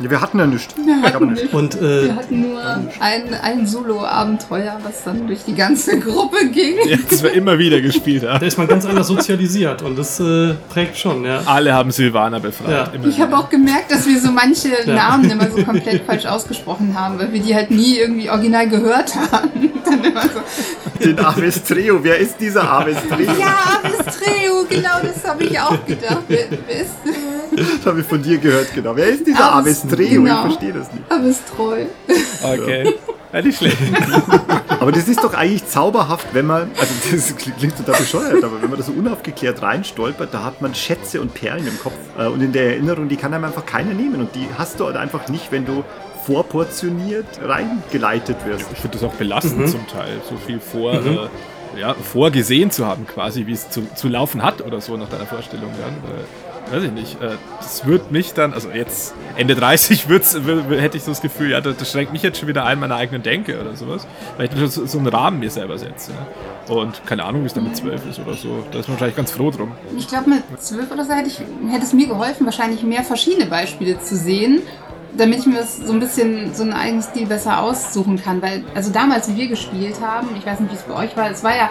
Ja, 0.00 0.10
wir 0.10 0.20
hatten 0.20 0.38
ja 0.38 0.46
nichts. 0.46 0.74
Wir 0.88 1.02
hatten, 1.02 1.32
nicht. 1.32 1.52
Und 1.52 1.80
wir 1.80 2.04
äh, 2.04 2.12
hatten 2.12 2.40
nur 2.40 2.60
ein, 3.00 3.34
ein 3.42 3.66
Solo-Abenteuer, 3.66 4.78
was 4.82 5.04
dann 5.04 5.26
durch 5.26 5.44
die 5.44 5.54
ganze 5.54 5.98
Gruppe 6.00 6.46
ging. 6.48 6.76
Ja, 6.86 6.96
das 7.08 7.22
wir 7.22 7.32
immer 7.32 7.58
wieder 7.58 7.80
gespielt 7.80 8.26
haben. 8.26 8.40
da 8.40 8.46
ist 8.46 8.58
man 8.58 8.66
ganz 8.66 8.84
anders 8.84 9.08
sozialisiert 9.08 9.82
und 9.82 9.98
das 9.98 10.20
äh, 10.20 10.54
prägt 10.68 10.96
schon, 10.96 11.24
ja. 11.24 11.42
Alle 11.46 11.74
haben 11.74 11.90
Silvana 11.90 12.38
befreit. 12.38 12.70
Ja. 12.70 13.08
Ich 13.08 13.20
habe 13.20 13.36
auch 13.36 13.48
gemerkt, 13.48 13.90
dass 13.90 14.06
wir 14.06 14.20
so 14.20 14.30
manche 14.30 14.70
Namen 14.86 15.30
immer 15.30 15.50
so 15.50 15.62
komplett 15.64 16.04
falsch 16.04 16.26
ausgesprochen 16.26 16.94
haben, 16.98 17.18
weil 17.18 17.32
wir 17.32 17.40
die 17.40 17.54
halt 17.54 17.70
nie 17.70 17.98
irgendwie 17.98 18.30
original 18.30 18.68
gehört 18.68 19.14
haben. 19.14 19.50
Dann 19.84 20.04
immer 20.04 20.22
so, 20.22 21.04
Den 21.04 21.18
Avestreo. 21.18 22.02
Wer 22.02 22.18
ist 22.18 22.36
dieser 22.40 22.70
Avestreo? 22.70 23.30
ja, 23.38 23.80
Abistreo, 23.82 24.64
genau 24.68 24.98
das 25.02 25.28
habe 25.28 25.44
ich 25.44 25.58
auch 25.58 25.84
gedacht. 25.86 26.22
Wer, 26.28 26.46
wer 26.66 26.80
ist 26.80 26.96
Das 27.56 27.86
habe 27.86 28.00
ich 28.00 28.06
von 28.06 28.22
dir 28.22 28.38
gehört, 28.38 28.72
genau. 28.74 28.94
Wer 28.96 29.06
ist 29.08 29.26
dieser 29.26 29.52
Aves- 29.54 29.82
Avestreo? 29.84 30.22
genau. 30.22 30.34
Ich 30.34 30.40
verstehe 30.40 30.72
das 30.72 30.92
nicht. 30.92 31.10
Abistreu? 31.10 31.84
Okay. 32.42 32.94
Ja, 33.32 33.42
nicht 33.42 33.58
schlecht. 33.58 33.76
Aber 34.80 34.90
das 34.90 35.06
ist 35.08 35.22
doch 35.22 35.34
eigentlich 35.34 35.66
zauberhaft, 35.66 36.28
wenn 36.32 36.46
man, 36.46 36.70
also 36.78 36.92
das 37.10 37.36
klingt 37.36 37.76
total 37.76 37.96
bescheuert, 38.00 38.42
aber 38.42 38.62
wenn 38.62 38.70
man 38.70 38.78
da 38.78 38.84
so 38.84 38.92
unaufgeklärt 38.92 39.60
reinstolpert, 39.60 40.32
da 40.32 40.44
hat 40.44 40.62
man 40.62 40.74
Schätze 40.74 41.20
und 41.20 41.34
Perlen 41.34 41.66
im 41.66 41.78
Kopf. 41.78 41.92
Äh, 42.18 42.26
Und 42.26 42.40
in 42.42 42.52
der 42.52 42.70
Erinnerung, 42.70 43.08
die 43.08 43.16
kann 43.16 43.34
einem 43.34 43.44
einfach 43.44 43.66
keiner 43.66 43.92
nehmen. 43.92 44.16
Und 44.20 44.34
die 44.34 44.46
hast 44.56 44.80
du 44.80 44.86
halt 44.86 44.96
einfach 44.96 45.28
nicht, 45.28 45.52
wenn 45.52 45.66
du 45.66 45.84
vorportioniert 46.24 47.26
reingeleitet 47.42 48.36
wirst. 48.46 48.66
Ich 48.72 48.78
finde 48.78 48.98
das 48.98 49.04
auch 49.06 49.14
belastend 49.14 49.68
zum 49.68 49.86
Teil, 49.88 50.20
so 50.28 50.36
viel 50.36 50.60
vor, 50.60 50.94
äh, 50.94 51.28
ja, 51.80 51.94
vorgesehen 51.94 52.70
zu 52.70 52.86
haben, 52.86 53.06
quasi, 53.06 53.46
wie 53.46 53.52
es 53.52 53.68
zu, 53.70 53.82
zu 53.94 54.08
laufen 54.08 54.42
hat 54.42 54.62
oder 54.64 54.80
so 54.80 54.96
nach 54.96 55.08
deiner 55.08 55.26
Vorstellung 55.26 55.70
dann. 55.80 55.94
Weiß 56.70 56.82
ich 56.82 56.92
nicht. 56.92 57.20
Äh, 57.22 57.36
das 57.58 57.86
wird 57.86 58.10
mich 58.10 58.34
dann, 58.34 58.52
also 58.52 58.70
jetzt 58.70 59.14
Ende 59.36 59.54
30 59.54 60.08
wird's, 60.08 60.34
hätte 60.34 60.96
ich 60.96 61.02
so 61.02 61.10
das 61.10 61.20
Gefühl, 61.20 61.50
ja, 61.50 61.60
das, 61.60 61.76
das 61.76 61.90
schränkt 61.90 62.12
mich 62.12 62.22
jetzt 62.22 62.38
schon 62.38 62.48
wieder 62.48 62.64
ein, 62.64 62.78
meiner 62.78 62.96
eigenen 62.96 63.22
Denke 63.22 63.60
oder 63.60 63.74
sowas. 63.76 64.06
Weil 64.36 64.46
ich 64.46 64.70
so, 64.70 64.86
so 64.86 64.98
einen 64.98 65.08
Rahmen 65.08 65.40
mir 65.40 65.50
selber 65.50 65.78
setze. 65.78 66.12
Ja. 66.12 66.74
Und 66.74 67.04
keine 67.06 67.24
Ahnung, 67.24 67.42
wie 67.42 67.46
es 67.46 67.54
dann 67.54 67.64
mit 67.64 67.76
12 67.76 68.06
ist 68.10 68.18
oder 68.18 68.34
so. 68.34 68.64
Da 68.70 68.80
ist 68.80 68.88
man 68.88 68.94
wahrscheinlich 68.94 69.16
ganz 69.16 69.30
froh 69.30 69.50
drum. 69.50 69.72
Ich 69.96 70.08
glaube, 70.08 70.30
mit 70.30 70.42
zwölf 70.62 70.90
oder 70.90 71.04
so 71.04 71.12
hätte, 71.12 71.28
ich, 71.28 71.38
hätte 71.38 71.84
es 71.84 71.92
mir 71.92 72.06
geholfen, 72.06 72.44
wahrscheinlich 72.44 72.82
mehr 72.82 73.04
verschiedene 73.04 73.46
Beispiele 73.46 74.00
zu 74.00 74.16
sehen, 74.16 74.62
damit 75.18 75.40
ich 75.40 75.46
mir 75.46 75.56
das 75.58 75.76
so 75.76 75.92
ein 75.92 76.00
bisschen 76.00 76.54
so 76.54 76.62
einen 76.62 76.72
eigenen 76.72 77.02
Stil 77.02 77.26
besser 77.26 77.60
aussuchen 77.60 78.22
kann. 78.22 78.40
Weil, 78.40 78.64
also 78.74 78.90
damals, 78.92 79.28
wie 79.28 79.36
wir 79.36 79.48
gespielt 79.48 79.96
haben, 80.00 80.28
ich 80.38 80.46
weiß 80.46 80.60
nicht, 80.60 80.72
wie 80.72 80.76
es 80.76 80.82
bei 80.82 80.94
euch 80.94 81.16
war, 81.16 81.30
es 81.30 81.42
war 81.42 81.54
ja 81.56 81.70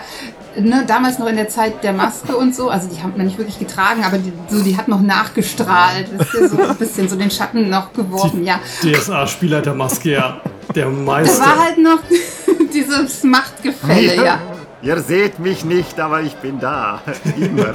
ne, 0.60 0.84
damals 0.86 1.18
noch 1.18 1.28
in 1.28 1.36
der 1.38 1.48
Zeit 1.50 1.84
der 1.84 1.94
Maske 1.94 2.36
und 2.36 2.54
so, 2.54 2.70
also 2.70 2.88
die 2.90 3.02
haben 3.02 3.14
wir 3.16 3.24
nicht 3.24 3.38
wirklich 3.38 3.58
getragen, 3.58 4.04
aber 4.04 4.18
die, 4.18 4.34
so, 4.50 4.62
die 4.64 4.78
hat 4.78 4.88
noch 4.88 5.02
nachgestrahlt, 5.02 6.08
wisst 6.18 6.34
ihr, 6.34 6.50
so 6.50 6.62
ein 6.62 6.76
bisschen 6.76 7.10
so 7.10 7.16
den 7.16 7.32
Schatten 7.32 7.70
noch 7.70 7.94
geworfen, 7.94 8.44
ja. 8.44 8.60
DSA-Spieler 8.82 9.62
der 9.62 9.74
Maske, 9.74 10.12
ja. 10.12 10.42
Der 10.76 10.86
Da 10.86 10.92
Meister. 10.92 11.46
war 11.46 11.60
halt 11.64 11.78
noch 11.78 12.00
dieses 12.74 13.24
Machtgefälle, 13.24 14.16
ja. 14.24 14.40
Ihr 14.82 15.00
seht 15.00 15.40
mich 15.40 15.66
nicht, 15.66 16.00
aber 16.00 16.22
ich 16.22 16.36
bin 16.36 16.60
da. 16.60 17.02
Immer. 17.38 17.74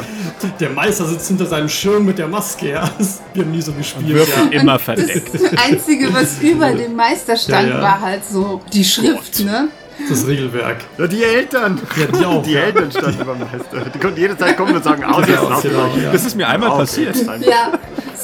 Der 0.61 0.71
Meister 0.71 1.04
sitzt 1.04 1.26
hinter 1.28 1.47
seinem 1.47 1.68
Schirm 1.68 2.04
mit 2.04 2.18
der 2.18 2.28
Maske, 2.28 2.71
ja. 2.71 2.88
Wir 3.35 3.42
haben 3.44 3.50
nie 3.50 3.61
so 3.61 3.73
gespielt, 3.73 4.09
Würfel 4.09 4.52
ja. 4.52 4.61
immer 4.61 4.75
Das 4.75 4.82
verdeckt. 4.82 5.30
Einzige, 5.68 6.14
was 6.14 6.40
über 6.40 6.70
dem 6.70 6.94
Meister 6.94 7.37
stand, 7.37 7.68
Ja, 7.68 7.74
ja. 7.77 7.83
war 7.83 8.00
halt 8.00 8.24
so 8.24 8.61
die 8.72 8.85
Schrift, 8.85 9.40
ne? 9.40 9.68
Das 10.09 10.27
Regelwerk. 10.27 10.79
Ja, 10.96 11.07
die 11.07 11.22
Eltern. 11.22 11.81
Ja, 11.96 12.07
die 12.18 12.24
auch, 12.24 12.42
Die 12.44 12.53
ja. 12.53 12.61
Eltern 12.62 12.90
standen 12.90 13.24
beim 13.27 13.38
Meister. 13.40 13.90
Die 13.94 13.98
konnten 13.98 14.20
jederzeit 14.20 14.57
kommen 14.57 14.74
und 14.74 14.83
sagen, 14.85 15.05
aus, 15.05 15.27
jetzt 15.27 15.62
genau, 15.62 15.90
ja. 16.03 16.12
Das 16.12 16.24
ist 16.24 16.37
mir 16.37 16.48
einmal 16.48 16.70
passiert. 16.70 17.16
Ja, 17.40 17.72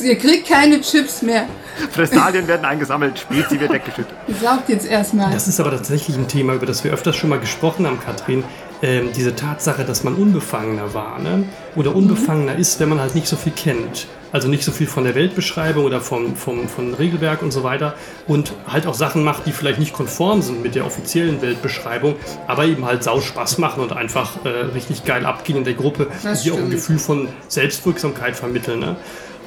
ihr 0.00 0.16
kriegt 0.16 0.48
keine 0.48 0.80
Chips 0.80 1.22
mehr. 1.22 1.46
Frestalien 1.92 2.46
werden 2.48 2.64
eingesammelt, 2.64 3.18
Spezi 3.20 3.60
wird 3.60 3.72
weggeschüttet. 3.72 4.14
Saugt 4.40 4.68
jetzt 4.68 4.86
erstmal. 4.86 5.32
Das 5.32 5.46
ist 5.46 5.60
aber 5.60 5.70
tatsächlich 5.70 6.16
ein 6.16 6.26
Thema, 6.26 6.54
über 6.54 6.66
das 6.66 6.82
wir 6.84 6.92
öfters 6.92 7.14
schon 7.16 7.30
mal 7.30 7.38
gesprochen 7.38 7.86
haben, 7.86 8.00
Katrin. 8.00 8.42
Ähm, 8.80 9.08
diese 9.16 9.34
Tatsache, 9.34 9.84
dass 9.84 10.04
man 10.04 10.14
unbefangener 10.14 10.94
war, 10.94 11.18
ne? 11.18 11.44
Oder 11.74 11.96
unbefangener 11.96 12.54
ist, 12.56 12.78
wenn 12.78 12.88
man 12.88 13.00
halt 13.00 13.14
nicht 13.16 13.26
so 13.26 13.34
viel 13.36 13.52
kennt. 13.52 14.06
Also 14.30 14.46
nicht 14.46 14.62
so 14.62 14.72
viel 14.72 14.86
von 14.86 15.04
der 15.04 15.14
Weltbeschreibung 15.14 15.84
oder 15.84 16.00
vom, 16.00 16.36
vom, 16.36 16.68
von 16.68 16.92
Regelwerk 16.94 17.42
und 17.42 17.50
so 17.50 17.64
weiter. 17.64 17.94
Und 18.26 18.52
halt 18.68 18.86
auch 18.86 18.94
Sachen 18.94 19.24
macht, 19.24 19.46
die 19.46 19.52
vielleicht 19.52 19.78
nicht 19.80 19.94
konform 19.94 20.42
sind 20.42 20.62
mit 20.62 20.74
der 20.74 20.84
offiziellen 20.84 21.40
Weltbeschreibung, 21.42 22.14
aber 22.46 22.66
eben 22.66 22.84
halt 22.84 23.02
sau 23.02 23.20
Spaß 23.20 23.58
machen 23.58 23.82
und 23.82 23.92
einfach 23.92 24.44
äh, 24.44 24.48
richtig 24.48 25.04
geil 25.04 25.24
abgehen 25.26 25.56
in 25.58 25.64
der 25.64 25.74
Gruppe, 25.74 26.08
Das 26.22 26.42
die 26.42 26.50
auch 26.50 26.56
ein 26.56 26.66
stimmt. 26.66 26.72
Gefühl 26.74 26.98
von 26.98 27.28
Selbstwirksamkeit 27.48 28.36
vermitteln. 28.36 28.80
Ne? 28.80 28.96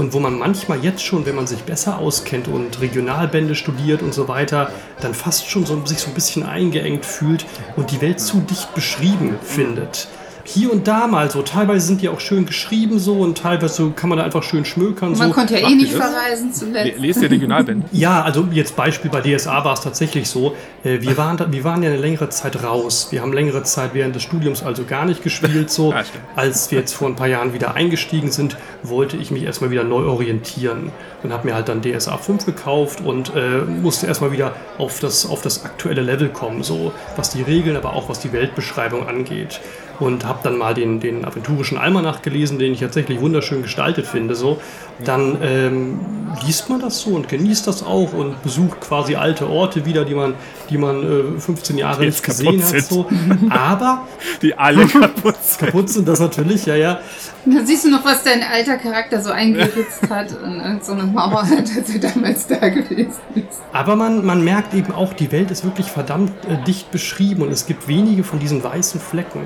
Und 0.01 0.13
wo 0.13 0.19
man 0.19 0.39
manchmal 0.39 0.83
jetzt 0.83 1.05
schon, 1.05 1.27
wenn 1.27 1.35
man 1.35 1.45
sich 1.45 1.61
besser 1.61 1.99
auskennt 1.99 2.47
und 2.47 2.81
Regionalbände 2.81 3.53
studiert 3.53 4.01
und 4.01 4.15
so 4.15 4.27
weiter, 4.27 4.71
dann 4.99 5.13
fast 5.13 5.47
schon 5.47 5.63
so, 5.63 5.85
sich 5.85 5.99
so 5.99 6.07
ein 6.07 6.15
bisschen 6.15 6.41
eingeengt 6.41 7.05
fühlt 7.05 7.45
und 7.75 7.91
die 7.91 8.01
Welt 8.01 8.19
zu 8.19 8.39
dicht 8.39 8.73
beschrieben 8.73 9.37
findet. 9.43 10.07
Hier 10.53 10.71
und 10.71 10.87
da 10.87 11.07
mal 11.07 11.29
so, 11.31 11.41
teilweise 11.41 11.85
sind 11.87 12.01
die 12.01 12.09
auch 12.09 12.19
schön 12.19 12.45
geschrieben 12.45 12.99
so 12.99 13.13
und 13.15 13.37
teilweise 13.37 13.91
kann 13.91 14.09
man 14.09 14.17
da 14.17 14.23
einfach 14.25 14.43
schön 14.43 14.65
schmökern. 14.65 15.13
Man 15.17 15.29
so. 15.29 15.33
konnte 15.33 15.53
ja 15.53 15.59
eh 15.59 15.63
macht 15.63 15.75
nicht 15.75 15.91
ihr 15.93 15.97
das? 15.99 16.09
verreisen 16.09 16.47
Le- 16.47 16.53
zuletzt. 16.53 16.99
Lest 16.99 17.21
ihr 17.21 17.31
Regionalbände? 17.31 17.87
Ja, 17.91 18.21
also 18.23 18.47
jetzt 18.51 18.75
Beispiel 18.75 19.09
bei 19.11 19.21
DSA 19.21 19.63
war 19.63 19.73
es 19.73 19.81
tatsächlich 19.81 20.27
so. 20.29 20.55
Äh, 20.83 21.01
Wir 21.01 21.17
waren, 21.17 21.37
da, 21.37 21.51
wir 21.51 21.63
waren 21.63 21.83
ja 21.83 21.89
eine 21.89 21.99
längere 21.99 22.29
Zeit 22.29 22.63
raus. 22.63 23.07
Wir 23.11 23.21
haben 23.21 23.33
längere 23.33 23.63
Zeit 23.63 23.93
während 23.93 24.15
des 24.15 24.23
Studiums 24.23 24.63
also 24.63 24.83
gar 24.83 25.05
nicht 25.05 25.23
gespielt. 25.23 25.69
So. 25.69 25.91
Ja, 25.91 26.03
stimmt. 26.05 26.23
Als 26.35 26.69
wir 26.71 26.79
jetzt 26.79 26.93
vor 26.93 27.07
ein 27.07 27.15
paar 27.15 27.27
Jahren 27.27 27.53
wieder 27.53 27.75
eingestiegen 27.75 28.31
sind, 28.31 28.57
wollte 28.83 29.17
ich 29.17 29.31
mich 29.31 29.43
erstmal 29.43 29.71
wieder 29.71 29.83
neu 29.83 30.03
orientieren 30.05 30.91
und 31.23 31.31
habe 31.31 31.47
mir 31.47 31.55
halt 31.55 31.69
dann 31.69 31.81
DSA 31.81 32.17
5 32.17 32.45
gekauft 32.45 33.01
und 33.01 33.31
äh, 33.35 33.59
musste 33.61 34.07
erstmal 34.07 34.31
wieder 34.31 34.53
auf 34.77 34.99
das, 34.99 35.25
auf 35.29 35.41
das 35.41 35.63
aktuelle 35.65 36.01
Level 36.01 36.29
kommen, 36.29 36.63
so 36.63 36.91
was 37.15 37.29
die 37.29 37.41
Regeln, 37.41 37.75
aber 37.77 37.93
auch 37.93 38.09
was 38.09 38.19
die 38.19 38.33
Weltbeschreibung 38.33 39.07
angeht. 39.07 39.61
Und 40.01 40.25
habe 40.25 40.39
dann 40.41 40.57
mal 40.57 40.73
den, 40.73 40.99
den 40.99 41.25
aventurischen 41.25 41.77
Almanach 41.77 42.23
gelesen, 42.23 42.57
den 42.57 42.73
ich 42.73 42.79
tatsächlich 42.79 43.21
wunderschön 43.21 43.61
gestaltet 43.61 44.07
finde. 44.07 44.33
So. 44.33 44.59
Dann 45.04 45.38
ähm, 45.41 45.99
liest 46.45 46.69
man 46.69 46.80
das 46.80 47.01
so 47.01 47.12
und 47.12 47.27
genießt 47.27 47.67
das 47.67 47.84
auch 47.84 48.13
und 48.13 48.41
besucht 48.43 48.82
quasi 48.82 49.15
alte 49.15 49.49
Orte 49.49 49.86
wieder, 49.86 50.06
die 50.06 50.13
man, 50.13 50.36
die 50.69 50.77
man 50.77 51.36
äh, 51.38 51.39
15 51.39 51.77
Jahre 51.77 52.06
nicht 52.06 52.23
gesehen 52.23 52.63
hat. 52.63 52.84
So. 52.84 53.08
Aber 53.49 54.04
Die 54.41 54.58
alle 54.58 54.86
kaputt 54.88 55.36
sind. 55.41 55.60
kaputt 55.65 55.89
sind 55.89 56.08
das 56.08 56.19
natürlich, 56.19 56.65
ja, 56.65 56.75
ja. 56.75 56.99
Da 57.45 57.65
siehst 57.65 57.86
du 57.86 57.89
noch, 57.89 58.06
was 58.06 58.23
dein 58.23 58.43
alter 58.43 58.77
Charakter 58.77 59.19
so 59.21 59.32
eingeritzt 59.32 60.08
hat 60.10 60.27
und 60.39 60.86
so 60.86 60.91
eine 60.91 61.04
Mauer 61.04 61.39
als 61.58 61.89
er 61.89 61.99
damals 61.99 62.47
da 62.47 62.69
gewesen 62.69 63.19
ist. 63.34 63.62
Aber 63.73 63.95
man, 63.95 64.23
man 64.25 64.43
merkt 64.43 64.73
eben 64.73 64.93
auch, 64.93 65.13
die 65.13 65.32
Welt 65.32 65.49
ist 65.49 65.63
wirklich 65.63 65.88
verdammt 65.88 66.32
äh, 66.47 66.63
dicht 66.65 66.91
beschrieben 66.91 67.41
und 67.41 67.51
es 67.51 67.65
gibt 67.65 67.88
wenige 67.88 68.23
von 68.23 68.39
diesen 68.39 68.63
weißen 68.63 68.99
Flecken. 68.99 69.41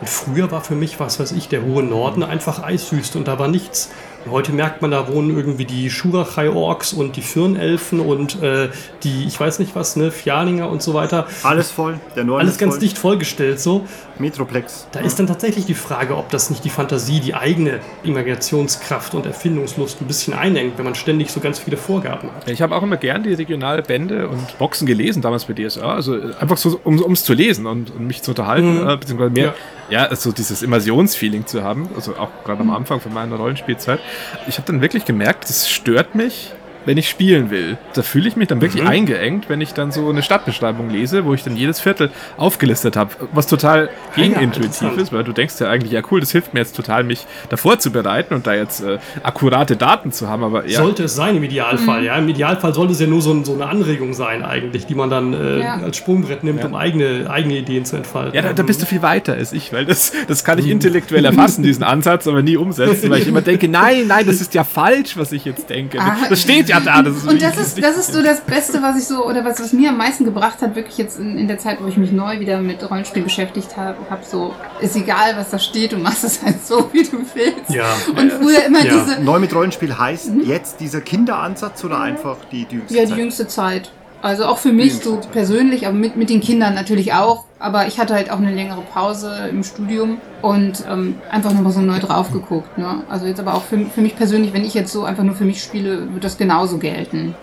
Und 0.00 0.08
früher 0.08 0.50
war 0.52 0.60
für 0.60 0.74
mich, 0.74 1.00
was 1.00 1.18
weiß 1.18 1.32
ich, 1.32 1.48
der 1.48 1.64
hohe 1.64 1.82
Norden 1.82 2.22
einfach 2.22 2.62
Eiswüste 2.62 3.18
und 3.18 3.26
da 3.26 3.38
war 3.38 3.48
nichts. 3.48 3.90
Heute 4.30 4.52
merkt 4.52 4.82
man, 4.82 4.90
da 4.90 5.08
wohnen 5.08 5.34
irgendwie 5.36 5.64
die 5.64 5.88
Shurachai-Orks 5.90 6.92
und 6.92 7.16
die 7.16 7.22
Firnelfen 7.22 8.00
und 8.00 8.42
äh, 8.42 8.68
die, 9.02 9.24
ich 9.26 9.38
weiß 9.38 9.58
nicht 9.58 9.74
was, 9.74 9.96
ne, 9.96 10.10
Fjalinger 10.10 10.68
und 10.68 10.82
so 10.82 10.92
weiter. 10.92 11.26
Alles 11.44 11.70
voll. 11.70 11.98
Der 12.16 12.24
Norden 12.24 12.40
Alles 12.42 12.54
ist 12.54 12.58
ganz 12.58 12.74
voll. 12.74 12.80
dicht 12.80 12.98
vollgestellt 12.98 13.60
so. 13.60 13.86
Metroplex. 14.18 14.88
Da 14.90 14.98
ist 15.00 15.18
dann 15.20 15.28
tatsächlich 15.28 15.64
die 15.66 15.74
Frage, 15.74 16.16
ob 16.16 16.28
das 16.30 16.50
nicht 16.50 16.64
die 16.64 16.70
Fantasie, 16.70 17.20
die 17.20 17.34
eigene 17.34 17.78
Imaginationskraft 18.02 19.14
und 19.14 19.24
Erfindungslust 19.26 20.00
ein 20.00 20.06
bisschen 20.06 20.34
einengt, 20.34 20.76
wenn 20.76 20.84
man 20.84 20.96
ständig 20.96 21.30
so 21.30 21.38
ganz 21.40 21.60
viele 21.60 21.76
Vorgaben 21.76 22.28
hat. 22.34 22.50
Ich 22.50 22.60
habe 22.60 22.74
auch 22.74 22.82
immer 22.82 22.96
gern 22.96 23.22
die 23.22 23.32
Regionalbände 23.34 24.28
und 24.28 24.58
Boxen 24.58 24.86
gelesen, 24.86 25.22
damals 25.22 25.44
bei 25.44 25.54
DSA. 25.54 25.94
Also 25.94 26.16
äh, 26.16 26.34
einfach 26.40 26.56
so, 26.56 26.80
um 26.82 27.12
es 27.12 27.22
zu 27.24 27.32
lesen 27.32 27.66
und, 27.66 27.94
und 27.94 28.06
mich 28.06 28.22
zu 28.22 28.32
unterhalten, 28.32 28.82
Mhm. 28.82 28.88
äh, 28.88 28.96
beziehungsweise 28.96 29.30
mehr, 29.30 29.54
ja, 29.88 30.14
so 30.16 30.32
dieses 30.32 30.62
Immersionsfeeling 30.62 31.46
zu 31.46 31.62
haben. 31.62 31.88
Also 31.94 32.16
auch 32.16 32.28
gerade 32.44 32.62
Mhm. 32.64 32.70
am 32.70 32.76
Anfang 32.76 33.00
von 33.00 33.14
meiner 33.14 33.36
Rollenspielzeit. 33.36 34.00
Ich 34.46 34.56
habe 34.56 34.66
dann 34.66 34.80
wirklich 34.80 35.04
gemerkt, 35.04 35.48
das 35.48 35.68
stört 35.68 36.14
mich, 36.14 36.52
wenn 36.84 36.96
ich 36.98 37.08
spielen 37.08 37.50
will, 37.50 37.76
da 37.94 38.02
fühle 38.02 38.28
ich 38.28 38.36
mich 38.36 38.48
dann 38.48 38.60
wirklich 38.60 38.82
Mhm. 38.82 38.88
eingeengt, 38.88 39.48
wenn 39.48 39.60
ich 39.60 39.74
dann 39.74 39.92
so 39.92 40.08
eine 40.08 40.22
Stadtbeschreibung 40.22 40.90
lese, 40.90 41.24
wo 41.24 41.34
ich 41.34 41.42
dann 41.42 41.56
jedes 41.56 41.80
Viertel 41.80 42.10
aufgelistet 42.36 42.96
habe, 42.96 43.10
was 43.32 43.46
total 43.46 43.90
gegenintuitiv 44.14 44.64
interessant. 44.82 45.00
ist, 45.00 45.12
weil 45.12 45.24
du 45.24 45.32
denkst 45.32 45.54
ja 45.60 45.68
eigentlich, 45.68 45.92
ja 45.92 46.02
cool, 46.10 46.20
das 46.20 46.32
hilft 46.32 46.54
mir 46.54 46.60
jetzt 46.60 46.76
total, 46.76 47.04
mich 47.04 47.26
davor 47.48 47.78
zu 47.78 47.90
bereiten 47.90 48.34
und 48.34 48.46
da 48.46 48.54
jetzt 48.54 48.80
äh, 48.82 48.98
akkurate 49.22 49.76
Daten 49.76 50.12
zu 50.12 50.28
haben, 50.28 50.42
aber 50.44 50.66
ja. 50.66 50.78
Sollte 50.80 51.04
es 51.04 51.14
sein 51.14 51.36
im 51.36 51.42
Idealfall, 51.42 52.04
ja. 52.04 52.16
Im 52.16 52.28
Idealfall 52.28 52.74
sollte 52.74 52.92
es 52.92 53.00
ja 53.00 53.06
nur 53.06 53.20
so, 53.22 53.42
so 53.44 53.54
eine 53.54 53.66
Anregung 53.66 54.14
sein 54.14 54.42
eigentlich, 54.44 54.86
die 54.86 54.94
man 54.94 55.10
dann 55.10 55.34
äh, 55.34 55.60
Ja. 55.60 55.74
als 55.76 55.96
Sprungbrett 55.96 56.44
nimmt, 56.44 56.60
Ja. 56.60 56.66
um 56.66 56.74
eigene, 56.74 57.28
eigene 57.30 57.58
Ideen 57.58 57.84
zu 57.84 57.96
entfalten. 57.96 58.34
Ja, 58.34 58.42
da, 58.42 58.52
da 58.52 58.62
bist 58.62 58.80
du 58.82 58.86
viel 58.86 59.02
weiter 59.02 59.34
als 59.34 59.52
ich, 59.52 59.72
weil 59.72 59.84
das, 59.84 60.12
das 60.26 60.44
kann 60.44 60.58
ich 60.58 60.68
intellektuell 60.68 61.24
erfassen, 61.24 61.62
diesen 61.62 61.82
Ansatz, 61.88 62.26
aber 62.26 62.42
nie 62.42 62.56
umsetzen, 62.56 63.10
weil 63.10 63.20
ich 63.22 63.28
immer 63.28 63.40
denke, 63.42 63.68
nein, 63.68 64.06
nein, 64.06 64.26
das 64.26 64.40
ist 64.40 64.54
ja 64.54 64.64
falsch, 64.64 65.16
was 65.16 65.32
ich 65.32 65.44
jetzt 65.44 65.68
denke. 65.70 66.00
Ah. 66.00 66.16
Das 66.28 66.42
steht 66.42 66.67
ja 66.68 66.80
da. 66.80 67.02
Das 67.02 67.16
ist 67.16 67.26
Und 67.28 67.42
das 67.42 67.56
ist, 67.56 67.82
das 67.82 67.96
ist 67.96 68.12
so 68.12 68.22
das 68.22 68.40
Beste, 68.42 68.82
was 68.82 68.96
ich 68.98 69.04
so, 69.04 69.24
oder 69.26 69.44
was, 69.44 69.60
was 69.60 69.72
mir 69.72 69.90
am 69.90 69.96
meisten 69.96 70.24
gebracht 70.24 70.60
hat, 70.62 70.74
wirklich 70.76 70.98
jetzt 70.98 71.18
in, 71.18 71.38
in 71.38 71.48
der 71.48 71.58
Zeit, 71.58 71.78
wo 71.82 71.86
ich 71.88 71.96
mich 71.96 72.12
neu 72.12 72.40
wieder 72.40 72.60
mit 72.60 72.88
Rollenspiel 72.88 73.22
beschäftigt 73.22 73.76
habe, 73.76 73.96
hab 74.10 74.24
so, 74.24 74.54
ist 74.80 74.96
egal, 74.96 75.36
was 75.36 75.50
da 75.50 75.58
steht, 75.58 75.92
du 75.92 75.98
machst 75.98 76.24
es 76.24 76.42
halt 76.42 76.64
so, 76.66 76.88
wie 76.92 77.02
du 77.02 77.18
willst. 77.34 77.70
Ja. 77.70 77.86
Und 78.16 78.32
früher 78.32 78.64
immer 78.64 78.84
Ja. 78.84 78.92
diese, 78.94 79.20
Neu 79.22 79.38
mit 79.38 79.54
Rollenspiel 79.54 79.96
heißt 79.96 80.30
jetzt 80.44 80.80
dieser 80.80 81.00
Kinderansatz 81.00 81.84
oder 81.84 82.00
einfach 82.00 82.36
die, 82.52 82.64
die 82.64 82.76
jüngste 82.76 82.94
ja, 82.96 83.02
die 83.02 83.08
Zeit? 83.08 83.18
jüngste 83.18 83.46
Zeit. 83.48 83.90
Also 84.20 84.46
auch 84.46 84.58
für 84.58 84.72
mich 84.72 84.98
so 84.98 85.20
persönlich, 85.32 85.86
aber 85.86 85.94
mit, 85.94 86.16
mit 86.16 86.28
den 86.28 86.40
Kindern 86.40 86.74
natürlich 86.74 87.12
auch. 87.12 87.44
Aber 87.60 87.86
ich 87.86 87.98
hatte 88.00 88.14
halt 88.14 88.30
auch 88.30 88.38
eine 88.38 88.52
längere 88.52 88.82
Pause 88.82 89.48
im 89.50 89.62
Studium 89.62 90.18
und 90.42 90.84
ähm, 90.88 91.16
einfach 91.30 91.52
nochmal 91.52 91.72
so 91.72 91.80
neu 91.80 91.98
drauf 92.00 92.32
geguckt. 92.32 92.78
Ne? 92.78 93.02
Also 93.08 93.26
jetzt 93.26 93.40
aber 93.40 93.54
auch 93.54 93.62
für, 93.62 93.78
für 93.86 94.00
mich 94.00 94.16
persönlich, 94.16 94.52
wenn 94.52 94.64
ich 94.64 94.74
jetzt 94.74 94.92
so 94.92 95.04
einfach 95.04 95.22
nur 95.22 95.34
für 95.34 95.44
mich 95.44 95.62
spiele, 95.62 96.12
wird 96.12 96.24
das 96.24 96.36
genauso 96.36 96.78
gelten. 96.78 97.34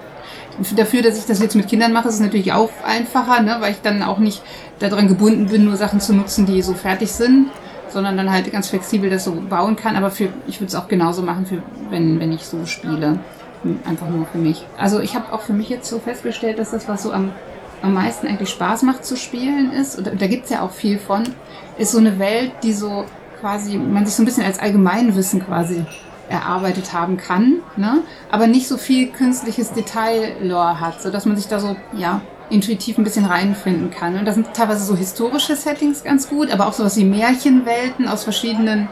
Dafür, 0.75 1.01
dass 1.01 1.17
ich 1.17 1.25
das 1.25 1.39
jetzt 1.39 1.55
mit 1.55 1.67
Kindern 1.67 1.91
mache, 1.91 2.07
ist 2.07 2.15
es 2.15 2.21
natürlich 2.21 2.53
auch 2.53 2.69
einfacher, 2.85 3.41
ne? 3.41 3.57
weil 3.59 3.71
ich 3.71 3.81
dann 3.81 4.03
auch 4.03 4.19
nicht 4.19 4.41
daran 4.79 5.07
gebunden 5.07 5.47
bin, 5.47 5.65
nur 5.65 5.75
Sachen 5.75 5.99
zu 5.99 6.13
nutzen, 6.13 6.45
die 6.45 6.61
so 6.61 6.73
fertig 6.73 7.11
sind, 7.11 7.47
sondern 7.89 8.15
dann 8.15 8.31
halt 8.31 8.51
ganz 8.51 8.69
flexibel 8.69 9.09
das 9.09 9.25
so 9.25 9.31
bauen 9.49 9.75
kann. 9.75 9.97
Aber 9.97 10.11
für, 10.11 10.29
ich 10.47 10.59
würde 10.61 10.67
es 10.67 10.75
auch 10.75 10.87
genauso 10.87 11.23
machen, 11.23 11.45
für, 11.45 11.61
wenn, 11.89 12.19
wenn 12.21 12.31
ich 12.31 12.45
so 12.45 12.65
spiele. 12.65 13.19
Einfach 13.85 14.09
nur 14.09 14.25
für 14.27 14.37
mich. 14.37 14.65
Also 14.77 14.99
ich 14.99 15.15
habe 15.15 15.33
auch 15.33 15.41
für 15.41 15.53
mich 15.53 15.69
jetzt 15.69 15.89
so 15.89 15.99
festgestellt, 15.99 16.59
dass 16.59 16.71
das, 16.71 16.87
was 16.87 17.03
so 17.03 17.11
am, 17.11 17.31
am 17.81 17.93
meisten 17.93 18.27
eigentlich 18.27 18.49
Spaß 18.49 18.83
macht 18.83 19.05
zu 19.05 19.17
spielen 19.17 19.71
ist, 19.71 19.97
und 19.97 20.21
da 20.21 20.27
gibt's 20.27 20.49
ja 20.49 20.61
auch 20.61 20.71
viel 20.71 20.99
von, 20.99 21.23
ist 21.77 21.91
so 21.91 21.97
eine 21.97 22.19
Welt, 22.19 22.51
die 22.63 22.73
so 22.73 23.05
quasi, 23.39 23.77
man 23.77 24.05
sich 24.05 24.15
so 24.15 24.23
ein 24.23 24.25
bisschen 24.25 24.45
als 24.45 24.59
Allgemeinwissen 24.59 25.45
quasi 25.45 25.85
erarbeitet 26.29 26.93
haben 26.93 27.17
kann, 27.17 27.57
ne? 27.75 28.01
aber 28.31 28.47
nicht 28.47 28.67
so 28.67 28.77
viel 28.77 29.07
künstliches 29.11 29.73
Detail-Lore 29.73 30.79
hat, 30.79 31.01
sodass 31.01 31.25
man 31.25 31.35
sich 31.35 31.47
da 31.47 31.59
so, 31.59 31.75
ja, 31.93 32.21
intuitiv 32.49 32.97
ein 32.97 33.03
bisschen 33.03 33.25
reinfinden 33.25 33.91
kann. 33.91 34.17
Und 34.17 34.25
das 34.25 34.35
sind 34.35 34.53
teilweise 34.53 34.83
so 34.85 34.95
historische 34.95 35.55
Settings 35.55 36.03
ganz 36.03 36.29
gut, 36.29 36.51
aber 36.51 36.67
auch 36.67 36.73
sowas 36.73 36.95
wie 36.97 37.03
Märchenwelten 37.03 38.07
aus 38.07 38.23
verschiedenen 38.23 38.87